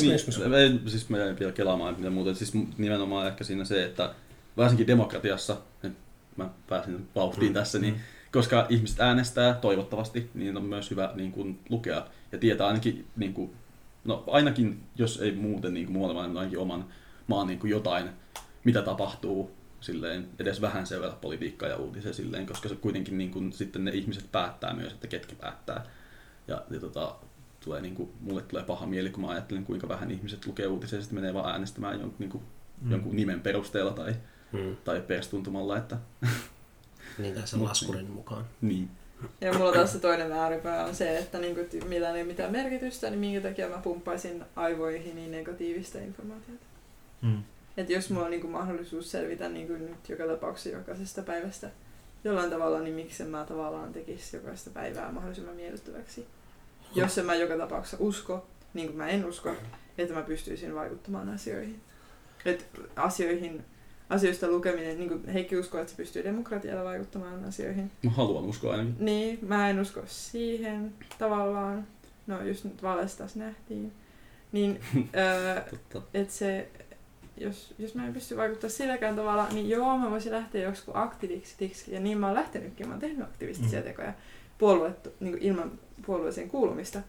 Niin, 0.00 0.90
siis 0.90 1.08
mä 1.08 1.18
jäin 1.18 1.38
vielä 1.38 1.52
kelaamaan 1.52 1.94
mitä 1.98 2.10
muuta. 2.10 2.34
Siis 2.34 2.52
nimenomaan 2.78 3.26
ehkä 3.26 3.44
siinä 3.44 3.64
se, 3.64 3.84
että 3.84 4.14
varsinkin 4.56 4.86
demokratiassa, 4.86 5.56
nyt 5.82 5.92
mä 6.36 6.48
pääsin 6.68 7.08
vauhtiin 7.14 7.52
Mm. 7.52 7.54
tässä, 7.54 7.78
niin 7.78 8.00
koska 8.38 8.66
ihmiset 8.68 9.00
äänestää 9.00 9.54
toivottavasti, 9.54 10.30
niin 10.34 10.56
on 10.56 10.64
myös 10.64 10.90
hyvä 10.90 11.12
niin 11.14 11.32
kuin, 11.32 11.60
lukea 11.68 12.06
ja 12.32 12.38
tietää 12.38 12.66
ainakin, 12.66 13.06
niin 13.16 13.34
kuin, 13.34 13.50
no 14.04 14.24
ainakin 14.26 14.80
jos 14.96 15.20
ei 15.20 15.32
muuten 15.32 15.74
niin 15.74 15.86
kuin 15.86 15.92
muualla, 15.96 16.26
niin 16.26 16.36
ainakin 16.36 16.58
oman 16.58 16.84
maan 17.26 17.46
niin 17.46 17.58
kuin 17.58 17.70
jotain, 17.70 18.08
mitä 18.64 18.82
tapahtuu 18.82 19.50
silleen, 19.80 20.28
edes 20.38 20.60
vähän 20.60 20.86
seurata 20.86 21.16
politiikkaa 21.20 21.68
ja 21.68 21.76
uutisia 21.76 22.12
silleen, 22.12 22.46
koska 22.46 22.68
se 22.68 22.76
kuitenkin 22.76 23.18
niin 23.18 23.30
kuin, 23.30 23.52
sitten 23.52 23.84
ne 23.84 23.90
ihmiset 23.90 24.32
päättää 24.32 24.74
myös, 24.74 24.92
että 24.92 25.06
ketkä 25.06 25.34
päättää. 25.40 25.84
Ja, 26.48 26.62
ja 26.70 26.80
tota, 26.80 27.14
tulee, 27.64 27.80
niin 27.80 27.94
kuin, 27.94 28.10
mulle 28.20 28.42
tulee 28.42 28.64
paha 28.64 28.86
mieli, 28.86 29.10
kun 29.10 29.24
mä 29.24 29.30
ajattelen, 29.30 29.64
kuinka 29.64 29.88
vähän 29.88 30.10
ihmiset 30.10 30.46
lukee 30.46 30.66
uutisia 30.66 30.98
ja 30.98 31.02
sitten 31.02 31.18
menee 31.18 31.34
vaan 31.34 31.52
äänestämään 31.52 32.00
jonkun, 32.00 32.18
niin 32.18 32.30
kuin, 32.30 32.42
Mm. 32.80 32.90
jonkun 32.90 33.16
nimen 33.16 33.40
perusteella 33.40 33.90
tai, 33.92 34.14
mm, 34.52 34.76
tai 34.84 35.00
perstuntumalla, 35.00 35.76
että 35.76 35.96
niin 37.18 37.34
tai 37.34 37.46
sen 37.46 37.64
laskurin 37.64 38.10
mukaan. 38.10 38.44
niin. 38.60 38.90
Ja 39.40 39.52
mulla 39.52 39.72
taas 39.72 39.92
se 39.92 39.98
toinen 39.98 40.32
ääripää 40.32 40.84
on 40.84 40.94
se, 40.94 41.18
että 41.18 41.38
niinku, 41.38 41.60
että 41.60 41.86
millä 41.86 42.08
ei 42.08 42.14
ole 42.14 42.24
mitään 42.24 42.52
merkitystä, 42.52 43.10
niin 43.10 43.20
minkä 43.20 43.48
takia 43.48 43.68
mä 43.68 43.78
pumppaisin 43.78 44.44
aivoihin 44.56 45.16
niin 45.16 45.30
negatiivista 45.30 45.98
informaatiota. 45.98 46.64
Mm. 47.22 47.42
Että 47.76 47.92
jos 47.92 48.10
mulla 48.10 48.24
on 48.24 48.30
niinku 48.30 48.48
mahdollisuus 48.48 49.10
selvitä 49.10 49.48
niinku 49.48 49.72
nyt 49.72 50.08
joka 50.08 50.26
tapauksessa 50.26 50.78
jokaisesta 50.78 51.22
päivästä 51.22 51.70
jollain 52.24 52.50
tavalla, 52.50 52.80
niin 52.80 52.94
miksi 52.94 53.24
mä 53.24 53.44
tavallaan 53.44 53.92
tekisi 53.92 54.36
jokaista 54.36 54.70
päivää 54.70 55.12
mahdollisimman 55.12 55.56
miellyttäväksi. 55.56 56.26
Jos 56.94 57.18
en 57.18 57.26
mä 57.26 57.34
joka 57.34 57.56
tapauksessa 57.56 57.96
usko, 58.00 58.46
niin 58.74 58.86
kuin 58.86 58.96
mä 58.96 59.08
en 59.08 59.24
usko, 59.24 59.54
että 59.98 60.14
mä 60.14 60.22
pystyisin 60.22 60.74
vaikuttamaan 60.74 61.28
asioihin. 61.28 61.80
Et 62.44 62.66
asioihin 62.96 63.64
asioista 64.10 64.48
lukeminen, 64.48 64.98
niin 64.98 65.08
kuin 65.08 65.28
Heikki 65.28 65.56
uskoo, 65.56 65.80
että 65.80 65.90
se 65.90 65.96
pystyy 65.96 66.24
demokratialla 66.24 66.84
vaikuttamaan 66.84 67.44
asioihin. 67.44 67.90
Mä 68.02 68.10
haluan 68.10 68.44
uskoa 68.44 68.72
ainakin. 68.72 68.96
Niin, 68.98 69.38
mä 69.42 69.70
en 69.70 69.80
usko 69.80 70.02
siihen 70.06 70.92
tavallaan. 71.18 71.86
No, 72.26 72.42
just 72.42 72.64
nyt 72.64 72.82
Valesta 72.82 73.18
taas 73.18 73.36
nähtiin. 73.36 73.92
Niin, 74.52 74.80
öö, 75.16 75.62
että 76.14 76.34
se, 76.34 76.68
jos, 77.36 77.74
jos 77.78 77.94
mä 77.94 78.06
en 78.06 78.12
pysty 78.12 78.36
vaikuttaa 78.36 78.70
silläkään 78.70 79.16
tavalla, 79.16 79.48
niin 79.52 79.68
joo, 79.68 79.98
mä 79.98 80.10
voisin 80.10 80.32
lähteä 80.32 80.62
joskus 80.62 80.96
aktivistiksi. 80.96 81.94
Ja 81.94 82.00
niin 82.00 82.18
mä 82.18 82.26
oon 82.26 82.34
lähtenytkin, 82.34 82.86
mä 82.86 82.92
oon 82.92 83.00
tehnyt 83.00 83.24
aktivistisia 83.24 83.80
Mm. 83.80 83.84
tekoja 83.84 84.12
puolueet, 84.58 85.20
niin 85.20 85.32
kuin 85.32 85.42
ilman 85.42 85.72
puolueeseen 86.06 86.48
kuulumista. 86.50 87.00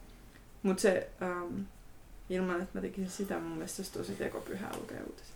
Mutta 0.64 0.82
se, 0.82 1.10
ähm, 1.22 1.62
ilman 2.30 2.62
että 2.62 2.78
mä 2.78 2.82
tekisin 2.82 3.10
sitä, 3.10 3.40
mun 3.40 3.52
mielestä 3.52 3.76
se 3.76 3.82
olisi 3.82 3.92
tosi 4.12 4.24
tekopyhää 4.24 4.72
lukea 4.80 4.98
uutisia. 5.08 5.36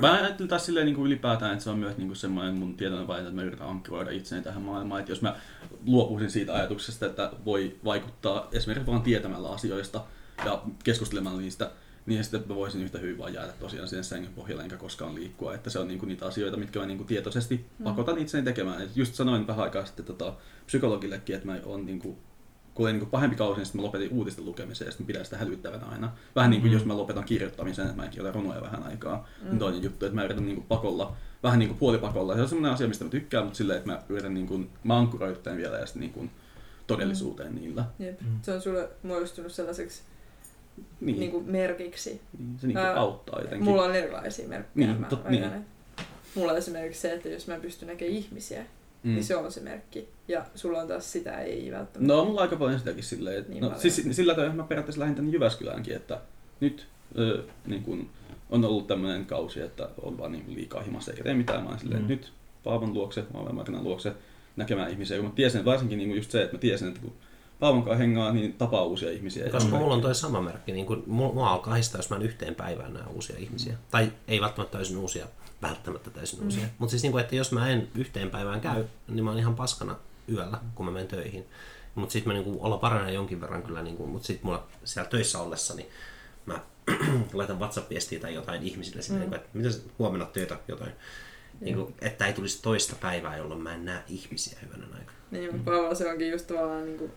Mä, 0.00 0.12
ajattelen 0.12 0.48
taas 0.48 0.66
silleen 0.66 0.86
niin 0.86 0.96
kuin 0.96 1.06
ylipäätään, 1.06 1.52
että 1.52 1.64
se 1.64 1.70
on 1.70 1.78
myös 1.78 1.96
niin 1.96 2.06
kuin 2.08 2.16
semmoinen 2.16 2.54
mun 2.54 2.74
tietoinen 2.76 3.08
valinta, 3.08 3.28
että 3.28 3.40
mä 3.40 3.46
yritän 3.46 3.66
ankkuroida 3.68 4.10
itseni 4.10 4.42
tähän 4.42 4.62
maailmaan. 4.62 5.00
Että 5.00 5.12
jos 5.12 5.22
mä 5.22 5.36
luopuisin 5.86 6.30
siitä 6.30 6.54
ajatuksesta, 6.54 7.06
että 7.06 7.32
voi 7.44 7.76
vaikuttaa 7.84 8.48
esimerkiksi 8.52 8.86
vaan 8.86 9.02
tietämällä 9.02 9.48
asioista 9.50 10.04
ja 10.44 10.62
keskustelemalla 10.84 11.40
niistä, 11.40 11.70
niin 12.06 12.24
sitten 12.24 12.44
mä 12.48 12.54
voisin 12.54 12.82
yhtä 12.82 12.98
hyvin 12.98 13.18
vaan 13.18 13.34
jäädä 13.34 13.52
tosiaan 13.52 13.88
sinne 13.88 14.02
sängyn 14.02 14.32
pohjalle 14.34 14.62
enkä 14.62 14.76
koskaan 14.76 15.14
liikkua. 15.14 15.54
Että 15.54 15.70
se 15.70 15.78
on 15.78 15.88
niinku 15.88 16.06
niitä 16.06 16.26
asioita, 16.26 16.56
mitkä 16.56 16.78
mä 16.80 16.86
niinku 16.86 17.04
tietoisesti 17.04 17.64
Mm. 17.78 17.84
pakotan 17.84 18.18
itseni 18.18 18.44
tekemään. 18.44 18.82
Et 18.82 18.96
just 18.96 19.14
sanoin 19.14 19.46
vähän 19.46 19.64
aikaa 19.64 19.86
sitten 19.86 20.04
tota, 20.04 20.34
psykologillekin, 20.66 21.36
että 21.36 21.48
mä 21.48 21.56
on 21.64 21.86
niinku 21.86 22.18
kun 22.74 22.86
oli 22.86 22.92
niin 22.92 23.06
pahempi 23.10 23.36
kausi, 23.36 23.58
niin 23.58 23.66
sitten 23.66 23.80
mä 23.80 23.86
lopetin 23.86 24.12
uutisten 24.12 24.44
lukemisen 24.44 24.84
ja 24.86 24.90
sitten 24.90 25.06
pidän 25.06 25.24
sitä 25.24 25.36
hälyttävänä 25.36 25.86
aina. 25.86 26.12
Vähän 26.36 26.50
niin 26.50 26.60
kuin 26.60 26.70
Mm. 26.70 26.78
jos 26.78 26.84
mä 26.86 26.96
lopetan 26.96 27.24
kirjoittamisen, 27.24 27.84
että 27.84 27.96
mä 27.96 28.04
en 28.04 28.10
kirjoita 28.10 28.38
runoja 28.38 28.62
vähän 28.62 28.82
aikaa. 28.82 29.28
Mm. 29.42 29.50
Mm. 29.52 29.58
Toinen 29.58 29.82
juttu, 29.82 30.06
että 30.06 30.14
mä 30.14 30.24
yritän 30.24 30.44
niin 30.44 30.56
kuin 30.56 30.66
pakolla, 30.66 31.16
vähän 31.42 31.58
niin 31.58 31.68
kuin 31.68 31.78
puolipakolla. 31.78 32.34
Se 32.34 32.40
on 32.42 32.48
semmoinen 32.48 32.72
asia, 32.72 32.88
mistä 32.88 33.04
mä 33.04 33.10
tykkään, 33.10 33.44
mutta 33.44 33.56
silleen, 33.56 33.78
että 33.78 33.90
mä 33.92 34.02
yritän 34.08 34.34
niin 34.34 34.46
kuin, 34.46 34.70
mä 34.84 34.98
ankkuroitan 34.98 35.56
vielä 35.56 35.78
ja 35.78 35.86
sitten 35.86 36.00
niin 36.00 36.12
kuin 36.12 36.30
todellisuuteen 36.86 37.54
niillä. 37.54 37.84
Jep. 37.98 38.20
Mm. 38.20 38.26
Se 38.42 38.52
on 38.52 38.60
sulle 38.60 38.88
muodostunut 39.02 39.52
sellaiseksi 39.52 40.02
Niin, 40.76 40.86
niin. 41.00 41.20
niin, 41.20 41.30
kuin 41.30 41.50
merkiksi. 41.50 42.20
niin 42.38 42.58
se 42.60 42.66
niin 42.66 42.76
kuin 42.76 42.86
Ää, 42.86 42.94
auttaa 43.00 43.40
jotenkin. 43.40 43.64
Mulla 43.64 43.82
on 43.82 43.94
erilaisia 43.94 44.48
merkkejä. 44.48 44.86
Niin, 44.86 45.00
mä 45.00 45.08
tot- 45.08 45.28
niin. 45.30 45.44
että 45.44 45.58
Mulla 46.34 46.52
on 46.52 46.58
esimerkiksi 46.58 47.00
se, 47.00 47.12
että 47.12 47.28
jos 47.28 47.46
mä 47.46 47.58
pystyn 47.58 47.88
näkemään 47.88 48.16
ihmisiä, 48.16 48.64
mm. 49.02 49.08
mm. 49.10 49.14
niin 49.14 49.24
se 49.24 49.36
on 49.36 49.52
se 49.52 49.60
merkki. 49.60 50.08
Ja 50.28 50.44
sulla 50.54 50.78
on 50.80 50.88
taas 50.88 51.12
sitä 51.12 51.38
ei 51.40 51.72
välttämättä. 51.72 52.14
No, 52.14 52.24
mulla 52.24 52.40
on 52.40 52.42
aika 52.42 52.56
paljon 52.56 52.78
sitäkin 52.78 53.04
silleen, 53.04 53.38
että 53.38 53.52
Niin 53.52 53.60
no, 53.62 53.68
paljon. 53.68 53.82
siis 53.82 54.16
sillä 54.16 54.34
tavalla 54.34 54.54
mä 54.54 54.62
periaatteessa 54.62 55.00
lähdin 55.00 55.14
tänne 55.16 55.32
Jyväskyläänkin, 55.32 55.96
että 55.96 56.20
nyt 56.60 56.86
ö, 57.18 57.42
niin 57.66 57.82
kun, 57.82 58.10
on 58.50 58.64
ollut 58.64 58.86
tämmöinen 58.86 59.26
kausi, 59.26 59.60
että 59.60 59.88
on 60.02 60.18
vaan 60.18 60.32
niin 60.32 60.54
liikaa 60.54 60.82
himassa 60.82 61.10
eikä 61.10 61.22
tee 61.24 61.34
mitään. 61.34 61.62
Mä 61.62 61.68
oon 61.68 61.78
silleen, 61.78 62.00
Mm. 62.00 62.04
mm. 62.06 62.08
nyt 62.10 62.32
Paavon 62.64 62.94
luokse, 62.94 63.24
Maailman 63.32 63.54
Marinan 63.54 63.84
luokse 63.84 64.12
näkemään 64.56 64.90
ihmisiä. 64.90 65.16
Kun 65.16 65.26
mä 65.26 65.32
tiesin, 65.34 65.64
varsinkin 65.64 65.98
niin 65.98 66.16
just 66.16 66.30
se, 66.30 66.42
että 66.42 66.54
mä 66.56 66.60
tiesin, 66.60 66.88
että 66.88 67.00
kun 67.00 67.12
Paavon 67.60 67.82
kanssa 67.82 67.98
hengaa, 67.98 68.32
niin 68.32 68.52
tapaa 68.52 68.84
uusia 68.84 69.10
ihmisiä. 69.10 69.48
Koska 69.50 69.72
Ja- 69.72 69.78
mulla 69.78 69.94
on 69.94 70.00
toi 70.00 70.14
sama 70.14 70.40
merkki, 70.40 70.72
niin 70.72 70.86
kuin 70.86 71.02
mua 71.06 71.50
alkaa 71.50 71.74
histää, 71.74 71.98
jos 71.98 72.10
mä 72.10 72.16
en 72.16 72.22
yhteen 72.22 72.54
päivään 72.54 72.94
näe 72.94 73.02
uusia 73.14 73.36
ihmisiä. 73.38 73.74
Tai 73.90 74.12
ei 74.28 74.40
välttämättä 74.40 74.72
täysin 74.76 74.96
uusia, 74.96 75.26
välttämättä 75.62 76.10
täysin 76.10 76.38
Mm. 76.38 76.44
uusia. 76.44 76.66
Mutta 76.78 76.90
siis 76.90 77.02
niin 77.02 77.12
kuin, 77.12 77.22
että 77.24 77.36
jos 77.36 77.52
mä 77.52 77.68
en 77.70 77.88
yhteen 77.94 78.30
päivään 78.30 78.60
käy, 78.60 78.84
niin 79.08 79.24
mä 79.24 79.30
oon 79.30 79.38
ihan 79.38 79.54
paskana 79.56 79.96
yöllä, 80.32 80.58
kun 80.74 80.86
mä 80.86 80.92
menen 80.92 81.08
töihin. 81.08 81.44
Mutta 81.94 82.12
sitten 82.12 82.32
mä 82.32 82.38
niin 82.40 82.56
olla 82.60 82.76
paranee 82.78 83.12
jonkin 83.12 83.40
verran 83.40 83.62
kyllä, 83.62 83.82
niin 83.82 83.96
kuin, 83.96 84.10
mutta 84.10 84.26
sitten 84.26 84.46
mulla 84.46 84.66
siellä 84.84 85.10
töissä 85.10 85.38
ollessani 85.38 85.88
mä 86.46 86.60
laitan 87.32 87.58
WhatsApp-viestiä 87.60 88.20
tai 88.20 88.34
jotain 88.34 88.62
ihmisille, 88.62 89.02
mm. 89.08 89.14
Mm. 89.14 89.18
niin 89.20 89.28
kuin, 89.30 89.36
että 89.40 89.48
mitä 89.52 89.70
se- 89.70 89.80
huomenna 89.98 90.26
töitä 90.26 90.58
jotain. 90.68 90.92
Niin 91.60 91.74
kuin, 91.76 91.94
että 92.00 92.26
ei 92.26 92.32
tulisi 92.32 92.62
toista 92.62 92.96
päivää, 93.00 93.36
jolloin 93.36 93.60
mä 93.62 93.74
en 93.74 93.84
näe 93.84 94.02
ihmisiä 94.08 94.58
hyvänä 94.62 94.84
aikana. 94.94 95.18
Niin, 95.30 95.54
mutta 95.54 95.70
Paavolla 95.70 95.94
se 95.94 96.10
onkin 96.10 96.30
just 96.30 96.46
tavallaan 96.46 96.84
niin 96.84 96.98
kuin, 96.98 97.12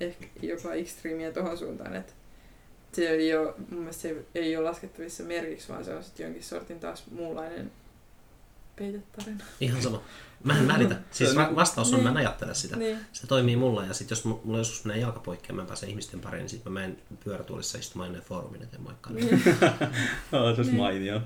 ehkä 0.00 0.26
jopa 0.42 0.72
ekstriimiä 0.72 1.32
tuohon 1.32 1.58
suuntaan, 1.58 1.96
että 1.96 2.12
se 2.92 3.08
ei 3.08 3.36
ole, 3.36 3.54
mun 3.70 3.78
mielestä 3.80 4.02
se 4.02 4.24
ei 4.34 4.56
ole 4.56 4.68
laskettavissa 4.68 5.22
merkiksi, 5.22 5.68
vaan 5.68 5.84
se 5.84 5.94
on 5.94 6.04
sitten 6.04 6.24
jonkin 6.24 6.42
sortin 6.44 6.80
taas 6.80 7.04
muunlainen 7.10 7.70
peitetarina. 8.76 9.44
Ihan 9.60 9.82
sama. 9.82 10.02
Mä 10.44 10.58
en 10.58 10.68
välitä. 10.68 10.96
Siis 11.10 11.30
on- 11.30 11.36
va- 11.36 11.56
vastaus 11.56 11.94
on, 11.94 12.02
mä 12.02 12.08
en 12.08 12.14
Niin. 12.14 12.26
ajattele 12.26 12.54
sitä. 12.54 12.76
Niin. 12.76 12.98
Se 13.12 13.26
toimii 13.26 13.56
mulla 13.56 13.84
ja 13.84 13.94
sitten 13.94 14.16
jos 14.16 14.24
mu- 14.26 14.40
mulla 14.44 14.58
joskus 14.58 14.84
menee 14.84 15.00
jalka 15.00 15.20
poikki 15.20 15.46
ja 15.48 15.54
mä 15.54 15.64
pääsen 15.64 15.88
ihmisten 15.88 16.20
pariin, 16.20 16.40
niin 16.40 16.48
sitten 16.48 16.72
mä 16.72 16.80
menen 16.80 16.96
pyörätuolissa 17.24 17.78
istumaan 17.78 18.06
ennen 18.06 18.22
foorumin 18.22 18.62
eteen 18.62 18.82
moikkaan. 18.82 19.14
Niin. 19.16 19.28
Oh, 20.32 20.40
se 20.54 20.60
olisi 20.60 20.62
Niin. 20.62 20.76
mainio. 20.76 21.20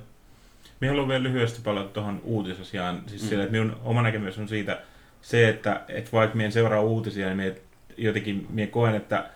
Minä 0.81 0.93
haluan 0.93 1.09
vielä 1.09 1.23
lyhyesti 1.23 1.61
palata 1.65 1.89
tuohon 1.89 2.21
uutisasiaan. 2.25 3.03
Siis 3.07 3.23
Mm. 3.23 3.29
sillä, 3.29 3.43
että 3.45 3.53
minun 3.53 3.77
oma 3.85 4.03
näkemys 4.03 4.39
on 4.39 4.49
siitä 4.49 4.81
se, 5.23 5.49
että, 5.49 5.85
että 5.89 6.13
vaikka 6.13 6.37
minä 6.37 6.47
en 6.47 6.53
seuraa 6.53 6.81
uutisia, 6.81 7.27
niin 7.27 7.37
minä 7.37 7.55
jotenkin 7.97 8.47
minä 8.51 8.67
koen, 8.67 8.95
että, 8.95 9.31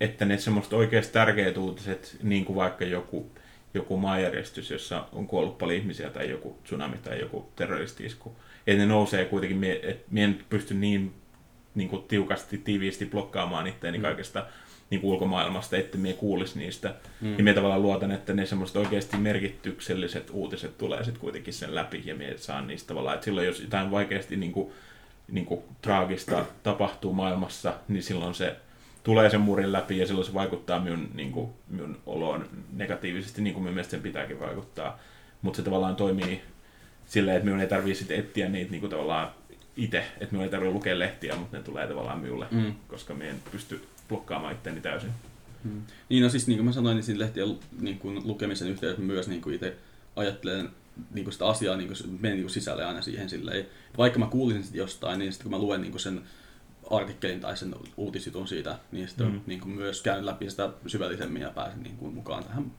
että 0.00 0.24
ne 0.24 0.38
semmoiset 0.38 0.72
oikeasti 0.72 1.12
tärkeät 1.12 1.56
uutiset, 1.56 2.16
niin 2.22 2.44
kuin 2.44 2.56
vaikka 2.56 2.84
joku, 2.84 3.30
joku 3.74 3.96
maanjärjestys, 3.96 4.70
jossa 4.70 5.04
on 5.12 5.26
kuollut 5.26 5.58
paljon 5.58 5.78
ihmisiä, 5.78 6.10
tai 6.10 6.30
joku 6.30 6.58
tsunami 6.64 6.96
tai 6.98 7.20
joku 7.20 7.48
terroristiisku, 7.56 8.36
että 8.66 8.78
ne 8.82 8.86
nousee 8.86 9.24
kuitenkin, 9.24 9.58
mie- 9.58 9.80
että 9.90 10.04
minä 10.10 10.24
en 10.24 10.44
pysty 10.50 10.74
niin, 10.74 11.14
niin 11.74 11.88
kuin 11.88 12.02
tiukasti, 12.08 12.58
tiiviisti 12.58 13.06
blokkaamaan 13.06 13.66
itseäni 13.66 13.98
Mm. 13.98 14.02
kaikesta 14.02 14.46
niin 14.90 15.00
kuin 15.00 15.12
ulkomaailmasta, 15.12 15.76
että 15.76 15.98
minä 15.98 16.14
kuulisi 16.14 16.58
niistä. 16.58 16.94
Mm. 17.20 17.30
Ja 17.38 17.44
minä 17.44 17.54
tavallaan 17.54 17.82
luotan, 17.82 18.10
että 18.10 18.34
ne 18.34 18.46
semmoiset 18.46 18.76
oikeasti 18.76 19.16
merkitykselliset 19.16 20.30
uutiset 20.32 20.78
tulee 20.78 21.04
sitten 21.04 21.20
kuitenkin 21.20 21.54
sen 21.54 21.74
läpi 21.74 22.02
ja 22.04 22.14
minä 22.14 22.32
saan 22.36 22.66
niistä 22.66 22.88
tavallaan, 22.88 23.14
että 23.14 23.24
silloin 23.24 23.46
jos 23.46 23.60
jotain 23.60 23.90
vaikeasti 23.90 24.36
niin 24.36 24.52
kuin, 24.52 24.72
niin 25.30 25.46
kuin 25.46 25.60
traagista 25.82 26.44
tapahtuu 26.62 27.12
maailmassa, 27.12 27.74
niin 27.88 28.02
silloin 28.02 28.34
se 28.34 28.56
tulee 29.04 29.30
sen 29.30 29.40
murin 29.40 29.72
läpi 29.72 29.98
ja 29.98 30.06
silloin 30.06 30.26
se 30.26 30.34
vaikuttaa 30.34 30.80
minun, 30.80 31.08
niin 31.14 31.32
kuin, 31.32 31.50
minun 31.68 31.98
oloon 32.06 32.48
negatiivisesti, 32.72 33.42
niin 33.42 33.54
kuin 33.54 33.62
minun 33.62 33.74
mielestä 33.74 33.90
sen 33.90 34.02
pitääkin 34.02 34.40
vaikuttaa. 34.40 34.98
Mutta 35.42 35.56
se 35.56 35.62
tavallaan 35.62 35.96
toimii 35.96 36.40
silleen, 37.06 37.36
että 37.36 37.44
minun 37.44 37.60
ei 37.60 37.66
tarvitse 37.66 37.98
sitten 37.98 38.18
etsiä 38.18 38.48
niitä 38.48 38.70
niin 38.70 38.80
kuin 38.80 38.90
tavallaan 38.90 39.30
itse, 39.76 39.98
että 39.98 40.26
minun 40.32 40.44
ei 40.44 40.50
tarvitse 40.50 40.74
lukea 40.74 40.98
lehtiä, 40.98 41.36
mutta 41.36 41.56
ne 41.56 41.62
tulee 41.62 41.86
tavallaan 41.86 42.20
minulle, 42.20 42.46
Mm. 42.50 42.74
koska 42.88 43.14
minä 43.14 43.30
en 43.30 43.42
pysty 43.52 43.84
blokkaamaan 44.08 44.52
itseäni 44.54 44.80
täysin. 44.80 45.10
Mm. 45.64 45.82
Niin, 46.08 46.22
no 46.22 46.28
siis 46.28 46.46
niin 46.46 46.56
kuin 46.58 46.66
mä 46.66 46.72
sanoin, 46.72 46.94
niin 46.94 47.04
siinä 47.04 47.20
lehtien 47.20 47.58
niin 47.80 47.98
kuin 47.98 48.20
lukemisen 48.28 48.68
yhteydessä 48.68 49.02
myös 49.02 49.28
niin 49.28 49.42
kuin 49.42 49.54
itse 49.54 49.76
ajattelen 50.16 50.70
niin 51.14 51.24
kuin 51.24 51.32
sitä 51.32 51.46
asiaa 51.48 51.76
niin 51.76 51.88
kuin, 51.88 52.18
menen 52.20 52.36
niin 52.36 52.44
kuin 52.44 52.50
sisälle 52.50 52.84
aina 52.84 53.02
siihen 53.02 53.28
silleen. 53.30 53.66
Vaikka 53.98 54.18
mä 54.18 54.26
kuulisin 54.26 54.62
sitä 54.64 54.76
jostain, 54.78 55.18
niin 55.18 55.32
sitten 55.32 55.50
kun 55.50 55.60
mä 55.60 55.64
luen 55.66 55.80
niin 55.80 55.90
kuin 55.92 56.00
sen 56.00 56.20
artikkelin 56.90 57.40
tai 57.40 57.56
sen 57.56 57.74
uutisjutun 57.96 58.48
siitä, 58.48 58.78
niin 58.92 59.08
sitten 59.08 59.26
mm. 59.32 59.40
Niin 59.46 59.60
kuin 59.60 59.72
myös 59.74 60.02
käyn 60.02 60.26
läpi 60.26 60.50
sitä 60.50 60.70
syvällisemmin 60.86 61.42
ja 61.42 61.50
pääsen 61.50 61.82
niin 61.82 61.96
kuin 61.96 62.14
mukaan 62.14 62.44
tähän 62.44 62.72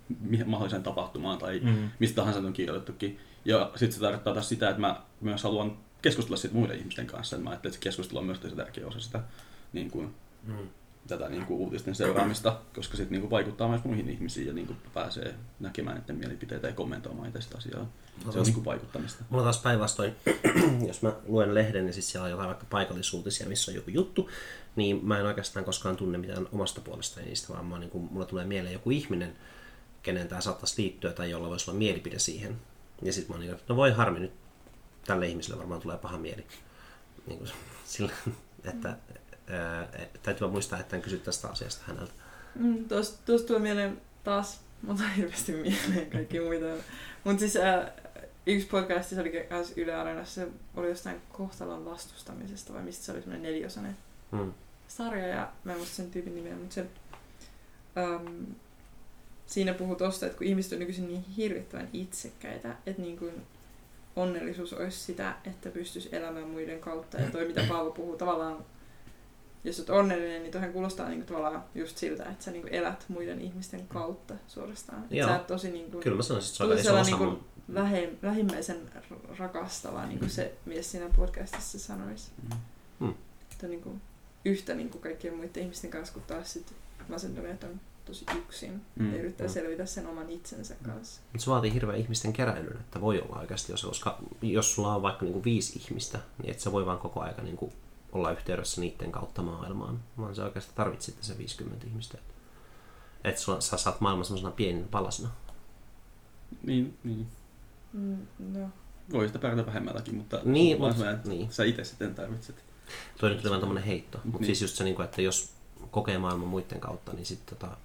mahdolliseen 0.45 0.83
tapahtumaan 0.83 1.37
tai 1.37 1.59
Mm. 1.63 1.89
mistä 1.99 2.15
tahansa 2.15 2.39
on 2.39 2.53
kirjoitettukin. 2.53 3.19
Ja 3.45 3.71
sitten 3.75 3.91
se 3.91 3.99
tarkoittaa 3.99 4.33
taas 4.33 4.49
sitä, 4.49 4.69
että 4.69 4.81
mä 4.81 5.01
myös 5.21 5.43
haluan 5.43 5.77
keskustella 6.01 6.37
siitä 6.37 6.55
muiden 6.55 6.77
ihmisten 6.79 7.07
kanssa. 7.07 7.37
Mä 7.37 7.49
ajattelen, 7.49 7.69
että 7.71 7.79
se 7.79 7.83
keskustelu 7.83 8.19
on 8.19 8.25
myös 8.25 8.39
tosi 8.39 8.55
tärkeä 8.55 8.87
osa 8.87 8.99
sitä 8.99 9.19
niin 9.73 9.91
kuin, 9.91 10.13
Mm. 10.43 10.67
Tätä 11.07 11.29
niin 11.29 11.45
kuin, 11.45 11.59
uutisten 11.59 11.95
seuraamista, 11.95 12.59
koska 12.75 12.97
sitten 12.97 13.19
niin 13.19 13.29
vaikuttaa 13.29 13.67
myös 13.67 13.83
muihin 13.83 14.09
ihmisiin 14.09 14.47
ja 14.47 14.53
niin 14.53 14.67
kuin, 14.67 14.77
pääsee 14.93 15.35
näkemään 15.59 15.97
niiden 15.97 16.15
mielipiteitä 16.15 16.67
ja 16.67 16.73
kommentoimaan 16.73 17.27
itse 17.27 17.57
asiaa. 17.57 17.87
Se 18.31 18.39
on 18.39 18.45
niin 18.45 18.53
kuin, 18.53 18.65
vaikuttamista. 18.65 19.23
Mulla 19.29 19.43
taas 19.43 19.61
päinvastoin, 19.61 20.15
jos 20.87 21.01
mä 21.01 21.13
luen 21.27 21.53
lehden, 21.53 21.85
niin 21.85 21.93
siis 21.93 22.11
siellä 22.11 22.25
on 22.25 22.31
jotain 22.31 22.47
vaikka 22.47 22.65
paikallisuutisia, 22.69 23.47
missä 23.47 23.71
on 23.71 23.75
joku 23.75 23.89
juttu, 23.89 24.29
niin 24.75 25.05
mä 25.05 25.19
en 25.19 25.25
oikeastaan 25.25 25.65
koskaan 25.65 25.95
tunne 25.95 26.17
mitään 26.17 26.47
omasta 26.51 26.81
puolestani 26.81 27.25
niistä, 27.25 27.53
vaan 27.53 27.65
mä, 27.65 27.79
niin 27.79 27.89
kuin, 27.89 28.09
mulla 28.11 28.25
tulee 28.25 28.45
mieleen 28.45 28.73
joku 28.73 28.91
ihminen, 28.91 29.35
kenen 30.03 30.27
tämä 30.27 30.41
saattaisi 30.41 30.81
liittyä 30.81 31.13
tai 31.13 31.29
jolla 31.29 31.49
voisi 31.49 31.71
olla 31.71 31.77
mielipide 31.77 32.19
siihen. 32.19 32.57
Ja 33.01 33.13
sitten 33.13 33.31
mä 33.31 33.35
oon 33.35 33.41
niin, 33.41 33.53
että 33.53 33.65
no 33.69 33.75
voi 33.75 33.91
harmi 33.91 34.19
nyt, 34.19 34.31
tälle 35.05 35.27
ihmiselle 35.27 35.57
varmaan 35.57 35.81
tulee 35.81 35.97
paha 35.97 36.17
mieli. 36.17 36.45
Niin 37.27 37.37
kuin, 37.37 37.51
sillä, 37.85 38.11
että 38.71 38.97
ää, 39.51 39.87
täytyy 40.23 40.41
vaan 40.41 40.51
muistaa, 40.51 40.79
että 40.79 40.95
en 40.95 41.01
kysy 41.01 41.17
tästä 41.17 41.47
asiasta 41.47 41.83
häneltä. 41.87 42.13
Mm, 42.55 42.85
tuosta 42.87 43.19
tuosta 43.25 43.47
tulee 43.47 43.61
mieleen 43.61 44.01
taas, 44.23 44.61
mutta 44.81 45.03
hirveästi 45.07 45.51
mieleen 45.51 46.11
kaikki 46.11 46.39
muita. 46.49 46.65
Mutta 47.23 47.39
siis 47.39 47.55
ää, 47.55 47.91
yksi 48.47 48.67
podcast, 48.67 49.09
se 49.09 49.21
oli 49.21 49.47
myös 49.49 49.73
Yle 49.77 49.95
Areenassa, 49.95 50.41
se 50.41 50.47
oli 50.75 50.89
jostain 50.89 51.21
kohtalon 51.31 51.85
vastustamisesta, 51.85 52.73
vai 52.73 52.81
mistä 52.83 53.05
se 53.05 53.11
oli 53.11 53.21
semmoinen 53.21 53.43
neliosainen 53.51 53.97
Mm. 54.31 54.53
sarja, 54.87 55.27
ja 55.27 55.51
mä 55.63 55.71
en 55.71 55.77
muista 55.77 55.95
sen 55.95 56.11
tyypin 56.11 56.35
nimeä, 56.35 56.55
mutta 56.55 56.73
se, 56.75 56.85
äm, 57.97 58.45
siinä 59.45 59.73
puhuu 59.73 59.95
tosta, 59.95 60.25
että 60.25 60.37
kun 60.37 60.47
ihmiset 60.47 60.73
on 60.73 60.79
nykyisin 60.79 61.07
niin 61.07 61.21
hirvittävän 61.21 61.89
itsekkäitä, 61.93 62.75
että 62.85 63.01
niin 63.01 63.17
kuin 63.17 63.33
onnellisuus 64.15 64.73
olisi 64.73 64.99
sitä, 64.99 65.35
että 65.45 65.69
pystyisi 65.69 66.09
elämään 66.11 66.47
muiden 66.47 66.79
kautta. 66.79 67.17
Ja 67.17 67.31
toi, 67.31 67.47
mitä 67.47 67.65
Paavo 67.69 67.91
puhuu, 67.91 68.17
tavallaan, 68.17 68.65
jos 69.63 69.79
olet 69.79 69.89
onnellinen, 69.89 70.41
niin 70.41 70.51
toihan 70.51 70.71
kuulostaa 70.73 71.09
niin 71.09 71.19
kuin 71.19 71.27
tavallaan 71.27 71.63
just 71.75 71.97
siltä, 71.97 72.23
että 72.25 72.43
sä 72.45 72.51
niin 72.51 72.61
kuin 72.61 72.73
elät 72.73 73.05
muiden 73.07 73.41
ihmisten 73.41 73.87
kautta 73.87 74.33
suorastaan. 74.47 75.03
Että 75.03 75.15
Joo. 75.15 75.29
sä 75.29 75.39
tosi 75.39 75.71
niin 75.71 75.91
kuin, 75.91 76.03
Kyllä 76.03 76.17
mä 76.17 76.23
sanoisin, 76.23 76.47
että 76.49 76.57
se 76.57 76.63
on 76.63 76.69
Tuli 76.69 76.79
iso 76.81 76.93
osa 76.95 77.03
sellainen 77.03 77.29
mun... 77.29 77.43
lähe, 77.67 78.09
lähimmäisen 78.21 78.89
r- 79.11 79.37
rakastava, 79.39 80.05
niin 80.05 80.19
kuin 80.19 80.29
se 80.29 80.53
mies 80.65 80.91
siinä 80.91 81.09
podcastissa 81.15 81.79
sanoisi. 81.79 82.31
Mm. 82.99 83.13
Että 83.51 83.67
niin 83.67 83.81
kuin, 83.81 84.01
yhtä 84.45 84.73
niin 84.73 84.89
kuin 84.89 85.01
kaikkien 85.01 85.35
muiden 85.35 85.63
ihmisten 85.63 85.89
kanssa, 85.91 86.13
kun 86.13 86.23
taas 86.27 86.53
sit 86.53 86.73
masentuneet 87.07 87.63
on 87.63 87.79
tosi 88.05 88.25
yksin 88.37 88.81
Mm. 88.95 89.11
ja 89.13 89.19
yrittää 89.19 89.47
Mm. 89.47 89.53
selvitä 89.53 89.85
sen 89.85 90.07
oman 90.07 90.29
itsensä 90.29 90.75
kanssa. 90.85 91.21
Mutta 91.33 91.43
se 91.45 91.51
vaatii 91.51 91.73
hirveän 91.73 91.99
ihmisten 91.99 92.33
keräilyn, 92.33 92.77
että 92.79 93.01
voi 93.01 93.21
olla 93.21 93.39
oikeasti, 93.39 93.71
jos, 93.73 93.83
koska 93.83 94.17
jos 94.41 94.75
sulla 94.75 94.95
on 94.95 95.01
vaikka 95.01 95.25
niinku 95.25 95.43
viisi 95.43 95.79
ihmistä, 95.79 96.19
niin 96.41 96.51
et 96.51 96.59
sä 96.59 96.71
voi 96.71 96.85
vaan 96.85 96.97
koko 96.99 97.19
aika 97.19 97.41
niinku 97.41 97.73
olla 98.11 98.31
yhteydessä 98.31 98.81
niiden 98.81 99.11
kautta 99.11 99.41
maailmaan, 99.41 99.99
vaan 100.17 100.35
sä 100.35 100.43
oikeasti 100.43 100.71
tarvitset 100.75 101.05
sitten 101.05 101.25
se 101.25 101.37
50 101.37 101.87
ihmistä. 101.87 102.17
Että 103.23 103.41
sä 103.59 103.77
saat 103.77 104.01
maailman 104.01 104.25
semmoisena 104.25 104.51
pieninä 104.51 104.87
palasina. 104.91 105.29
Niin, 106.63 106.97
niin. 107.03 107.27
Mm, 107.93 108.17
no. 108.39 108.69
Voi 109.13 109.27
sitä 109.27 109.39
pärjätä 109.39 109.65
vähemmälläkin, 109.65 110.15
mutta 110.15 110.39
Niin, 110.43 110.77
mut- 110.77 111.25
niin. 111.27 111.51
sä 111.51 111.63
itse 111.63 111.83
sitten 111.83 112.15
tarvitset. 112.15 112.63
Toi 113.19 113.29
nyt 113.29 113.45
oli 113.45 113.59
tommonen 113.59 113.83
heitto. 113.83 114.17
Mutta 114.23 114.37
Niin. 114.39 114.45
siis 114.45 114.61
just 114.61 114.75
se, 114.75 114.83
niinku, 114.83 115.01
että 115.01 115.21
jos 115.21 115.53
kokee 115.91 116.17
maailman 116.17 116.47
muiden 116.47 116.79
kautta, 116.79 117.13
niin 117.13 117.25
sitten 117.25 117.57
tota, 117.57 117.77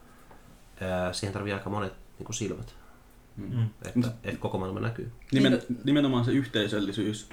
siihen 1.12 1.32
tarvii 1.32 1.52
aika 1.52 1.70
monet 1.70 1.92
niinku 2.18 2.32
silmät, 2.32 2.74
Mm. 3.36 3.56
Mm. 3.56 3.68
että, 3.84 4.12
että 4.24 4.40
koko 4.40 4.58
maailma 4.58 4.80
näkyy. 4.80 5.12
Nimen, 5.32 5.52
Niin, 5.52 5.80
nimenomaan 5.84 6.24
se 6.24 6.30
yhteisöllisyys, 6.32 7.28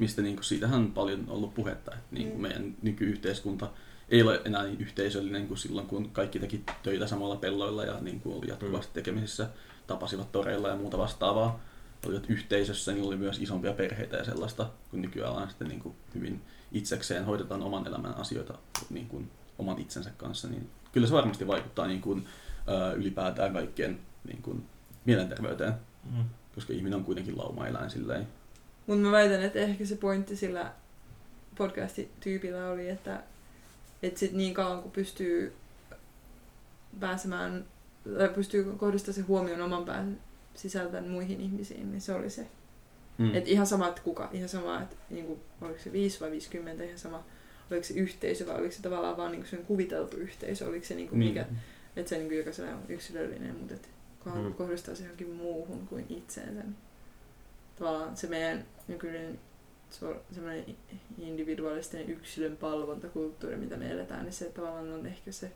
mistä 0.00 0.22
niin 0.22 0.36
kuin, 0.36 0.44
siitähän 0.44 0.80
on 0.80 0.92
paljon 0.92 1.24
ollut 1.28 1.54
puhetta, 1.54 1.90
että 1.94 2.06
niin 2.10 2.28
kuin 2.28 2.36
Mm. 2.38 2.42
meidän 2.42 2.74
nykyyhteiskunta 2.82 3.70
ei 4.08 4.22
ole 4.22 4.40
enää 4.44 4.62
niin 4.62 4.80
yhteisöllinen 4.80 5.46
kuin 5.48 5.58
silloin, 5.58 5.86
kun 5.86 6.10
kaikki 6.10 6.38
teki 6.38 6.64
töitä 6.82 7.06
samalla 7.06 7.36
pelloilla 7.36 7.84
ja 7.84 8.00
niin 8.00 8.20
kuin 8.20 8.36
oli 8.38 8.48
jatkuvasti 8.48 8.94
tekemisissä, 8.94 9.48
tapasivat 9.86 10.32
toreilla 10.32 10.68
ja 10.68 10.76
muuta 10.76 10.98
vastaavaa. 10.98 11.60
Olivat 12.06 12.30
yhteisössä, 12.30 12.92
niin 12.92 13.04
oli 13.04 13.16
myös 13.16 13.38
isompia 13.40 13.72
perheitä 13.72 14.16
ja 14.16 14.24
sellaista, 14.24 14.70
kun 14.90 15.02
nykyään 15.02 15.32
on 15.32 15.48
sitten 15.48 15.68
niin 15.68 15.80
kuin 15.80 15.94
hyvin 16.14 16.42
itsekseen 16.72 17.24
hoidetaan 17.24 17.62
oman 17.62 17.86
elämän 17.86 18.16
asioita 18.16 18.58
niin 18.90 19.08
kuin 19.08 19.30
oman 19.58 19.78
itsensä 19.78 20.10
kanssa, 20.16 20.48
niin 20.48 20.70
kyllä 20.92 21.06
se 21.06 21.12
varmasti 21.12 21.46
vaikuttaa 21.46 21.86
niin 21.86 22.00
kuin, 22.00 22.26
ää, 22.66 22.92
ylipäätään 22.92 23.52
kaikkien 23.52 23.98
niin 24.26 24.42
kuin, 24.42 24.66
mielenterveyteen, 25.04 25.72
Mm. 26.12 26.24
koska 26.54 26.72
ihminen 26.72 26.98
on 26.98 27.04
kuitenkin 27.04 27.38
lauma-eläin 27.38 27.90
silleen. 27.90 28.26
Mutta 28.90 29.02
mä 29.02 29.12
väitän, 29.12 29.42
että 29.42 29.58
ehkä 29.58 29.84
se 29.84 29.96
pointti 29.96 30.36
sillä 30.36 30.72
podcasti-tyypillä 31.58 32.70
oli, 32.70 32.88
että, 32.88 33.22
että 34.02 34.20
sit 34.20 34.32
niin 34.32 34.54
kauan 34.54 34.82
kun 34.82 34.90
pystyy 34.90 35.52
pääsemään, 37.00 37.64
tai 38.18 38.28
pystyy 38.28 38.64
kohdistamaan 38.76 39.14
se 39.14 39.20
huomioon 39.20 39.60
oman 39.60 39.84
pään 39.84 40.20
sisältä 40.54 41.00
muihin 41.00 41.40
ihmisiin, 41.40 41.90
niin 41.90 42.00
se 42.00 42.14
oli 42.14 42.30
se. 42.30 42.46
Mm. 43.18 43.34
Et 43.34 43.48
ihan 43.48 43.66
sama, 43.66 43.88
että 43.88 44.02
kuka, 44.02 44.28
ihan 44.32 44.48
sama, 44.48 44.82
että 44.82 44.96
niinku, 45.10 45.38
oliko 45.60 45.78
se 45.78 45.92
5 45.92 46.20
vai 46.20 46.30
50, 46.30 46.84
ihan 46.84 46.98
sama, 46.98 47.24
oliko 47.70 47.84
se 47.84 47.94
yhteisö 47.94 48.46
vai 48.46 48.56
oliko 48.56 48.72
se 48.72 48.82
tavallaan 48.82 49.16
vaan 49.16 49.32
niinku 49.32 49.48
sen 49.48 49.64
kuviteltu 49.64 50.16
yhteisö, 50.16 50.66
oliko 50.66 50.86
se 50.86 50.94
niinku 50.94 51.16
niin. 51.16 51.28
mikä, 51.28 51.46
että 51.96 52.08
se 52.08 52.18
niinku 52.18 52.34
jokaisella 52.34 52.70
on 52.70 52.82
yksilöllinen, 52.88 53.56
mutta 53.56 53.74
et 53.74 53.88
Mm. 54.24 54.54
kohdistaa 54.54 54.94
se 54.94 55.02
johonkin 55.02 55.30
muuhun 55.30 55.86
kuin 55.86 56.06
itseensä. 56.08 56.60
Niin 56.60 56.76
tavallaan 57.80 58.16
se 58.16 58.26
meidän 58.26 58.64
nykyinen 58.88 59.38
semmoinen 60.32 60.64
individualistinen 61.18 62.10
yksilön 62.10 62.56
palvontakulttuuri, 62.56 63.56
mitä 63.56 63.76
me 63.76 63.90
eletään, 63.90 64.24
niin 64.24 64.32
se 64.32 64.44
tavallaan 64.44 64.92
on 64.92 65.06
ehkä 65.06 65.32
se 65.32 65.52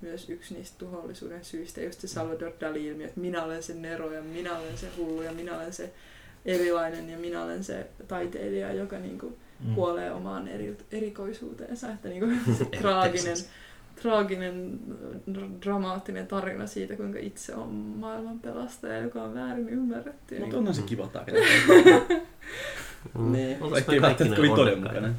myös 0.00 0.30
yksi 0.30 0.54
niistä 0.54 0.78
tuhollisuuden 0.78 1.44
syistä, 1.44 1.80
just 1.80 2.00
se 2.00 2.08
Salvador 2.08 2.52
Dali-ilmiö, 2.60 3.06
että 3.06 3.20
minä 3.20 3.44
olen 3.44 3.62
se 3.62 3.74
nero 3.74 4.12
ja 4.12 4.22
minä 4.22 4.58
olen 4.58 4.78
se 4.78 4.88
hullu 4.96 5.22
ja 5.22 5.32
minä 5.32 5.56
olen 5.56 5.72
se 5.72 5.92
erilainen 6.44 7.10
ja 7.10 7.18
minä 7.18 7.42
olen 7.44 7.64
se 7.64 7.86
taiteilija, 8.08 8.72
joka 8.72 8.98
niinku 8.98 9.36
Mm. 9.64 9.74
kuolee 9.74 10.12
omaan 10.12 10.48
eri, 10.48 10.76
erikoisuuteensa. 10.92 11.92
Että 11.92 12.08
niinku 12.08 12.26
se 12.58 12.64
traaginen, 12.64 13.36
traaginen, 14.02 14.80
dr- 15.30 15.62
dramaattinen 15.64 16.26
tarina 16.26 16.66
siitä, 16.66 16.96
kuinka 16.96 17.18
itse 17.18 17.54
on 17.54 17.68
maailman 17.72 18.38
pelastaja, 18.38 19.02
joka 19.02 19.22
on 19.22 19.34
väärin 19.34 19.68
ymmärretty. 19.68 20.38
Mutta 20.38 20.58
onhan 20.58 20.74
se 20.74 20.82
kiva 20.82 21.06
tarina. 21.06 21.38
Mm. 23.18 23.32
Niin. 23.32 23.60
Vaikka 23.60 23.92
ei 23.92 24.02
välttämättä 24.02 24.36
kovin 24.36 24.54
todenmukainen. 24.54 25.16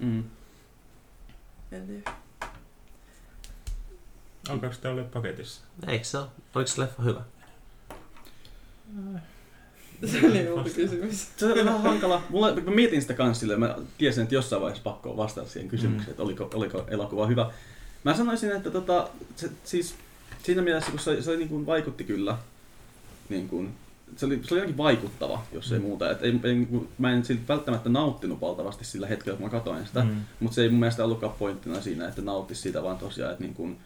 Mm. 0.00 0.24
en 1.72 1.86
tiedä. 1.86 2.12
Alkaako 4.48 4.76
tämä 4.80 4.94
olla 4.94 5.04
paketissa? 5.04 5.62
Eikö 5.86 6.04
se 6.04 6.18
ole? 6.18 6.26
Oliko 6.54 6.68
se 6.68 6.80
leffa 6.80 7.02
hyvä? 7.02 7.20
Se 10.06 10.26
oli 10.26 10.48
muuta 10.54 10.70
kysymys. 10.70 11.28
Se 11.36 11.46
oli 11.46 11.64
vähän 11.64 11.82
hankala. 11.82 12.22
Mulla, 12.30 12.54
mä 12.54 12.70
mietin 12.70 13.02
sitä 13.02 13.14
kanssa 13.14 13.40
silleen, 13.40 13.60
mä 13.60 13.76
tiesin, 13.98 14.22
että 14.22 14.34
jossain 14.34 14.62
vaiheessa 14.62 14.82
pakko 14.84 15.10
on 15.10 15.16
vastata 15.16 15.48
siihen 15.48 15.68
kysymykseen, 15.68 16.06
Mm. 16.08 16.10
että 16.10 16.22
oliko, 16.22 16.50
oliko 16.54 16.84
elokuva 16.88 17.26
hyvä. 17.26 17.50
Mä 18.04 18.14
sanoisin, 18.14 18.52
että 18.52 18.70
tota, 18.70 19.08
se, 19.36 19.50
siis 19.64 19.94
siinä 20.42 20.62
mielessä, 20.62 20.90
kun 20.90 21.00
se, 21.00 21.22
se 21.22 21.36
niin 21.36 21.48
kuin 21.48 21.66
vaikutti 21.66 22.04
kyllä, 22.04 22.36
niin 23.28 23.48
kuin, 23.48 23.74
se, 24.16 24.26
oli, 24.26 24.40
se 24.42 24.54
oli 24.54 24.58
jotenkin 24.60 24.78
vaikuttava, 24.78 25.42
jos 25.52 25.72
ei 25.72 25.78
Mm. 25.78 25.84
muuta. 25.84 26.10
Et 26.10 26.22
ei, 26.22 26.40
ei, 26.44 26.54
niin 26.54 26.88
mä 26.98 27.12
en 27.12 27.24
siltä 27.24 27.42
välttämättä 27.48 27.88
nauttinut 27.88 28.40
valtavasti 28.40 28.84
sillä 28.84 29.06
hetkellä, 29.06 29.36
kun 29.38 29.46
mä 29.46 29.50
katsoin 29.50 29.86
sitä, 29.86 30.04
Mm. 30.04 30.10
mutta 30.40 30.54
se 30.54 30.62
ei 30.62 30.68
mun 30.68 30.80
mielestä 30.80 31.04
ollutkaan 31.04 31.32
pointtina 31.38 31.80
siinä, 31.80 32.08
että 32.08 32.22
nauttisi 32.22 32.60
siitä, 32.62 32.82
vaan 32.82 32.98
tosiaan, 32.98 33.32
että 33.32 33.44
niin 33.44 33.54
kuin, 33.54 33.76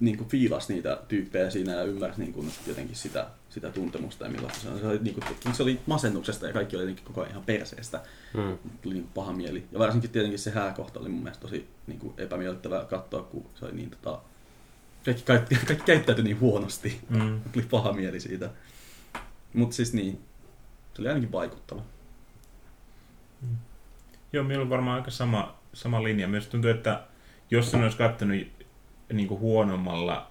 niin 0.00 0.16
kuin 0.16 0.28
fiilas 0.28 0.68
niitä 0.68 0.98
tyyppejä 1.08 1.50
siinä 1.50 1.72
ja 1.72 1.82
ymmärsi 1.82 2.20
niin 2.20 2.32
kuin 2.32 2.52
jotenkin 2.66 2.96
sitä, 2.96 3.26
sitä 3.50 3.70
tuntemusta 3.70 4.24
ja 4.24 4.30
millaista 4.30 4.60
se 4.60 4.68
on. 4.68 4.78
Se 4.78 4.86
oli, 4.86 4.98
niin 5.02 5.14
kuin, 5.14 5.54
se 5.54 5.62
oli 5.62 5.80
masennuksesta 5.86 6.46
ja 6.46 6.52
kaikki 6.52 6.76
oli 6.76 6.82
jotenkin 6.82 7.04
koko 7.04 7.20
ajan 7.20 7.30
ihan 7.30 7.44
perseestä. 7.44 8.00
Mm. 8.34 8.58
Tuli 8.82 8.94
niin 8.94 9.04
kuin 9.04 9.12
paha 9.14 9.32
mieli. 9.32 9.64
Ja 9.72 9.78
varsinkin 9.78 10.10
tietenkin 10.10 10.38
se 10.38 10.50
hääkohta 10.50 11.00
oli 11.00 11.08
mun 11.08 11.22
mielestä 11.22 11.42
tosi 11.42 11.68
niin 11.86 11.98
kuin 11.98 12.14
epämiellyttävää 12.16 12.84
katsoa, 12.84 13.22
kun 13.22 13.46
se 13.54 13.64
oli 13.64 13.74
niin 13.74 13.90
tota, 13.90 14.20
kaikki, 15.04 15.22
kaikki, 15.22 15.54
kaikki 15.66 15.84
käyttäytyi 15.84 16.24
niin 16.24 16.40
huonosti. 16.40 17.00
Mm. 17.08 17.40
Tuli 17.52 17.66
paha 17.70 17.92
mieli 17.92 18.20
siitä. 18.20 18.50
Mutta 19.52 19.76
siis 19.76 19.92
niin, 19.92 20.20
se 20.94 21.02
oli 21.02 21.08
ainakin 21.08 21.32
vaikuttava. 21.32 21.82
Joo, 24.32 24.44
meillä 24.44 24.62
on 24.62 24.70
varmaan 24.70 24.98
aika 24.98 25.10
sama, 25.10 25.58
sama 25.72 26.02
linja. 26.04 26.28
Myös 26.28 26.46
tuntuu, 26.46 26.70
että 26.70 27.02
jos 27.50 27.70
sen 27.70 27.82
olisi 27.82 27.96
katsonut 27.96 28.46
niin 29.12 29.28
kuin 29.28 29.40
huonommalla 29.40 30.30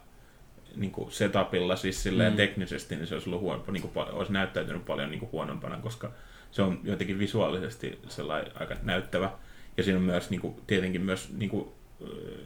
niin 0.75 0.91
kuin 0.91 1.11
setupilla, 1.11 1.75
siis 1.75 2.03
silleen 2.03 2.31
Mm. 2.31 2.33
mm. 2.33 2.37
teknisesti, 2.37 2.95
niin 2.95 3.07
se 3.07 3.15
olisi, 3.15 3.29
ollut 3.29 3.41
huono, 3.41 3.63
niin 3.71 3.81
kuin, 3.81 4.07
olisi 4.11 4.33
näyttäytynyt 4.33 4.85
paljon 4.85 5.09
niin 5.09 5.19
kuin 5.19 5.31
huonompana, 5.31 5.77
koska 5.77 6.11
se 6.51 6.61
on 6.61 6.79
jotenkin 6.83 7.19
visuaalisesti 7.19 7.99
sellainen 8.07 8.51
aika 8.59 8.75
näyttävä. 8.83 9.31
Ja 9.77 9.83
siinä 9.83 9.97
on 9.99 10.05
myös 10.05 10.29
niin 10.29 10.41
kuin, 10.41 10.55
tietenkin 10.67 11.01
myös 11.01 11.33
niin 11.37 11.49
kuin, 11.49 11.67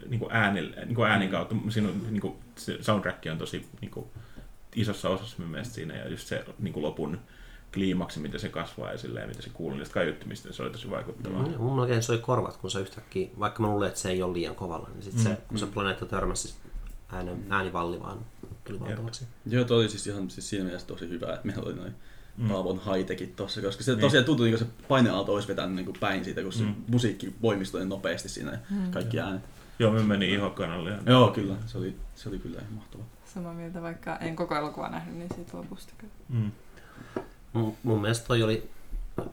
niin 0.08 0.18
kuin 0.20 0.32
ääni, 0.32 0.60
niin 0.60 0.94
kuin 0.94 1.10
äänin 1.10 1.30
kautta, 1.30 1.54
siinä 1.68 1.88
on, 1.88 2.06
niin 2.10 2.20
kuin, 2.20 2.34
se 2.56 2.78
soundtrack 2.80 3.26
on 3.30 3.38
tosi 3.38 3.66
niin 3.80 3.90
kuin, 3.90 4.06
isossa 4.74 5.08
osassa 5.08 5.36
mun 5.38 5.50
mielestä 5.50 5.74
siinä, 5.74 5.94
ja 5.94 6.08
just 6.08 6.26
se 6.26 6.44
niin 6.58 6.72
kuin 6.72 6.82
lopun 6.82 7.18
kliimaksi, 7.74 8.20
miten 8.20 8.40
se 8.40 8.48
kasvaa 8.48 8.92
ja 8.92 8.98
silleen, 8.98 9.28
miten 9.28 9.42
se 9.42 9.50
kuuluu 9.54 9.78
niistä 9.78 9.94
kaiuttimista, 9.94 10.48
niin 10.48 10.56
se 10.56 10.62
oli 10.62 10.70
tosi 10.70 10.90
vaikuttavaa. 10.90 11.42
Mm, 11.46 11.54
mun 11.58 11.78
oikein 11.78 12.02
soi 12.02 12.18
korvat, 12.18 12.56
kun 12.56 12.70
se 12.70 12.80
yhtäkkiä, 12.80 13.28
vaikka 13.38 13.62
mä 13.62 13.68
luulen, 13.68 13.88
että 13.88 14.00
se 14.00 14.10
ei 14.10 14.22
ole 14.22 14.32
liian 14.32 14.54
kovalla, 14.54 14.88
niin 14.94 15.02
sit 15.02 15.18
se, 15.18 15.28
Mm. 15.28 15.36
kun 15.48 15.58
se 15.58 15.66
planeetta 15.66 16.06
törmäsi, 16.06 16.54
äänen, 17.12 17.44
äänivalli 17.50 18.00
vaan 18.00 18.18
tuli 18.64 18.80
valtavaksi. 18.80 19.24
Joo, 19.46 19.64
toi 19.64 19.76
oli 19.80 19.88
siis 19.88 20.06
ihan 20.06 20.30
siis 20.30 20.48
siinä 20.50 20.64
mielessä 20.64 20.86
tosi 20.86 21.08
hyvä, 21.08 21.34
että 21.34 21.46
meillä 21.46 21.62
oli 21.62 21.74
noin 21.74 21.94
Mm. 22.36 22.48
Paavon 22.48 22.80
high-techit 22.84 23.36
tossa, 23.36 23.60
koska 23.62 23.82
se 23.84 23.92
Niin. 23.92 24.00
tosiaan 24.00 24.24
tuntui 24.24 24.46
niin 24.50 24.58
kuin 24.58 24.68
se 24.68 24.74
paineaalto 24.88 25.34
olisi 25.34 25.48
vetänyt 25.48 25.74
niin 25.76 25.84
kuin 25.86 25.96
päin 26.00 26.24
siitä, 26.24 26.42
kun 26.42 26.52
se 26.52 26.64
Mm. 26.64 26.74
musiikki 26.88 27.34
voimistui 27.42 27.80
niin 27.80 27.88
nopeasti 27.88 28.28
siinä 28.28 28.52
ja 28.52 28.58
Mm. 28.70 28.90
kaikki 28.90 29.20
äänet. 29.20 29.42
Joo, 29.78 29.92
me 29.92 30.02
meni 30.02 30.32
ihokanalle. 30.32 30.90
Ja... 30.90 30.98
Joo, 31.06 31.28
kyllä. 31.30 31.54
Se 31.66 31.78
oli, 31.78 31.96
se 32.14 32.28
oli 32.28 32.38
kyllä 32.38 32.60
ihan 32.60 32.72
mahtavaa. 32.72 33.06
Samaa 33.34 33.54
mieltä, 33.54 33.82
vaikka 33.82 34.16
en 34.16 34.36
koko 34.36 34.54
elokuvaa 34.56 34.90
nähnyt, 34.90 35.14
niin 35.16 35.28
siitä 35.34 35.56
lopusta 35.56 35.92
kyllä. 35.98 36.12
Mm. 36.28 36.50
Mun, 37.54 37.76
mun 37.82 38.00
mielestä 38.00 38.26
toi 38.26 38.42
oli 38.42 38.70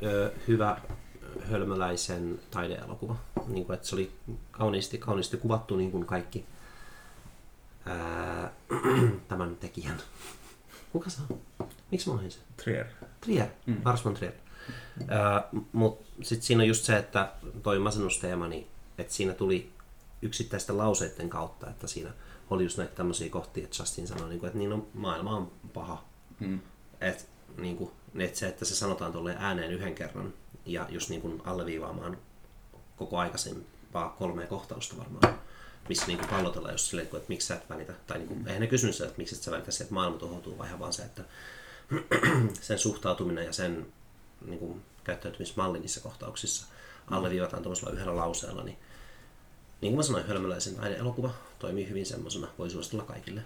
ö, 0.04 0.32
hyvä 0.48 0.78
hölmöläisen 1.52 2.40
taideelokuva. 2.52 3.16
Niin 3.48 3.66
kuin, 3.66 3.74
että 3.74 3.88
se 3.88 3.96
oli 3.96 4.12
kauniisti, 4.52 4.98
kauniisti 4.98 5.38
kuvattu 5.38 5.76
niin 5.76 5.92
kuin 5.92 6.06
kaikki 6.06 6.46
ää, 7.86 8.52
tämän 9.28 9.56
tekijän. 9.56 9.98
Kuka 10.92 11.10
se 11.10 11.22
on? 11.30 11.40
Miksi 11.92 12.10
mä 12.10 12.16
olin 12.16 12.32
se? 12.32 12.40
Trier. 12.64 12.86
Trier, 13.22 13.48
Mm. 13.66 13.74
mm. 13.74 13.82
Lars 13.86 14.06
von 14.06 14.14
Trier. 14.14 14.34
Mutta 15.72 16.06
sitten 16.22 16.46
siinä 16.46 16.62
on 16.64 16.68
just 16.68 16.84
se, 16.86 16.98
että 16.98 17.32
toi 17.64 17.80
masennusteema, 17.80 18.48
niin, 18.48 18.68
että 18.98 19.14
siinä 19.14 19.34
tuli 19.34 19.72
yksittäisten 20.22 20.78
lauseiden 20.78 21.30
kautta, 21.30 21.70
että 21.70 21.88
siinä 21.88 22.10
oli 22.50 22.64
just 22.64 22.78
näitä 22.78 22.96
tämmöisiä 22.96 23.30
kohtia, 23.30 23.64
että 23.64 23.78
Justin 23.82 24.08
sanoi, 24.08 24.30
niin 24.30 24.40
kuin, 24.40 24.48
että 24.48 24.60
niin 24.60 24.74
on, 24.74 24.88
maailma 24.94 25.36
on 25.36 25.52
paha. 25.74 26.04
Mm. 26.40 26.60
Et, 27.02 27.30
niin 27.62 27.78
kuin, 27.78 27.92
et 28.20 28.36
se, 28.36 28.48
että 28.48 28.66
se 28.66 28.76
sanotaan 28.76 29.12
tolleen 29.12 29.38
ääneen 29.38 29.72
yhden 29.72 29.96
kerran 29.96 30.34
ja 30.66 30.86
just 30.90 31.10
niin 31.10 31.22
kuin 31.22 31.42
alleviivaamaan 31.46 32.18
koko 32.98 33.18
aikaisempaa 33.18 34.16
kolmea 34.20 34.48
kohtausta 34.48 34.98
varmaan, 34.98 35.40
missä 35.90 36.08
niin 36.08 36.20
kuin 36.20 36.30
pallotellaan 36.30 36.74
just 36.74 36.86
silleen, 36.86 37.06
että 37.08 37.30
miksi 37.30 37.48
sä 37.48 37.56
et 37.56 37.70
välitä, 37.70 37.94
tai 38.08 38.18
niin 38.18 38.28
kuin, 38.28 38.48
eihän 38.48 38.62
ne 38.62 38.68
kysynyt 38.68 38.96
sitä, 38.96 39.08
että 39.08 39.18
miksi 39.18 39.36
et 39.36 39.42
sä 39.42 39.52
välitä 39.52 39.72
se, 39.72 39.84
että 39.84 39.94
maailma 39.94 40.18
tuhoutuu, 40.18 40.58
vaan 40.58 40.68
ihan 40.68 40.80
vaan 40.80 40.94
se, 40.94 41.04
että 41.04 41.24
sen 42.62 42.80
suhtautuminen 42.80 43.46
ja 43.46 43.54
sen 43.54 43.86
niin 44.46 44.60
kuin, 44.60 44.82
käyttäytymismalli 45.04 45.80
niissä 45.80 46.02
kohtauksissa 46.02 46.66
alleviivataan 47.12 47.64
tuollaisella 47.64 47.94
yhdellä 47.94 48.16
lauseella, 48.16 48.64
niin 48.64 48.78
niin 49.82 49.92
kuin 49.92 49.98
mä 49.98 50.04
sanoin, 50.04 50.28
hölmöläisen 50.28 50.84
elokuva 50.84 51.32
toimii 51.60 51.90
hyvin 51.90 52.06
semmoisena, 52.06 52.48
voi 52.58 52.70
suositella 52.70 53.04
kaikille. 53.04 53.42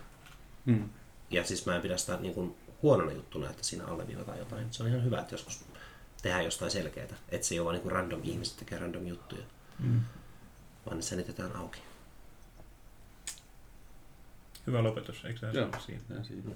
Mm. 0.66 0.90
Ja 1.30 1.44
siis 1.44 1.66
mä 1.66 1.76
en 1.76 1.82
pidä 1.82 1.98
sitä 1.98 2.18
niin 2.18 2.34
kuin 2.34 2.56
huonona 2.86 3.12
juttuna, 3.12 3.50
että 3.50 3.64
siinä 3.64 3.86
alleviivataan 3.86 4.38
jotain. 4.40 4.74
Se 4.74 4.84
on 4.84 4.90
ihan 4.90 5.04
hyvä, 5.04 5.20
että 5.20 5.34
joskus 5.34 5.66
tehdään 6.22 6.44
jostain 6.46 6.72
selkeää. 6.72 7.08
Että 7.30 7.48
se 7.48 7.56
ei 7.56 7.60
ole 7.60 7.66
vaan 7.66 7.74
niin 7.74 7.82
kuin 7.84 7.92
random 7.92 8.20
ihmiset 8.24 8.58
tekee 8.58 8.80
random 8.80 9.08
juttuja, 9.08 9.44
Mm. 9.80 10.02
vaan 10.86 10.98
ne 10.98 11.02
selitetään 11.04 11.56
auki. 11.56 11.80
Hyvä 14.68 14.84
lopetus, 14.84 15.26
eikö 15.26 15.40
se 15.40 15.60
Joo. 15.60 15.70
siinä? 15.86 16.02
Ja 16.10 16.24
siinä. 16.24 16.52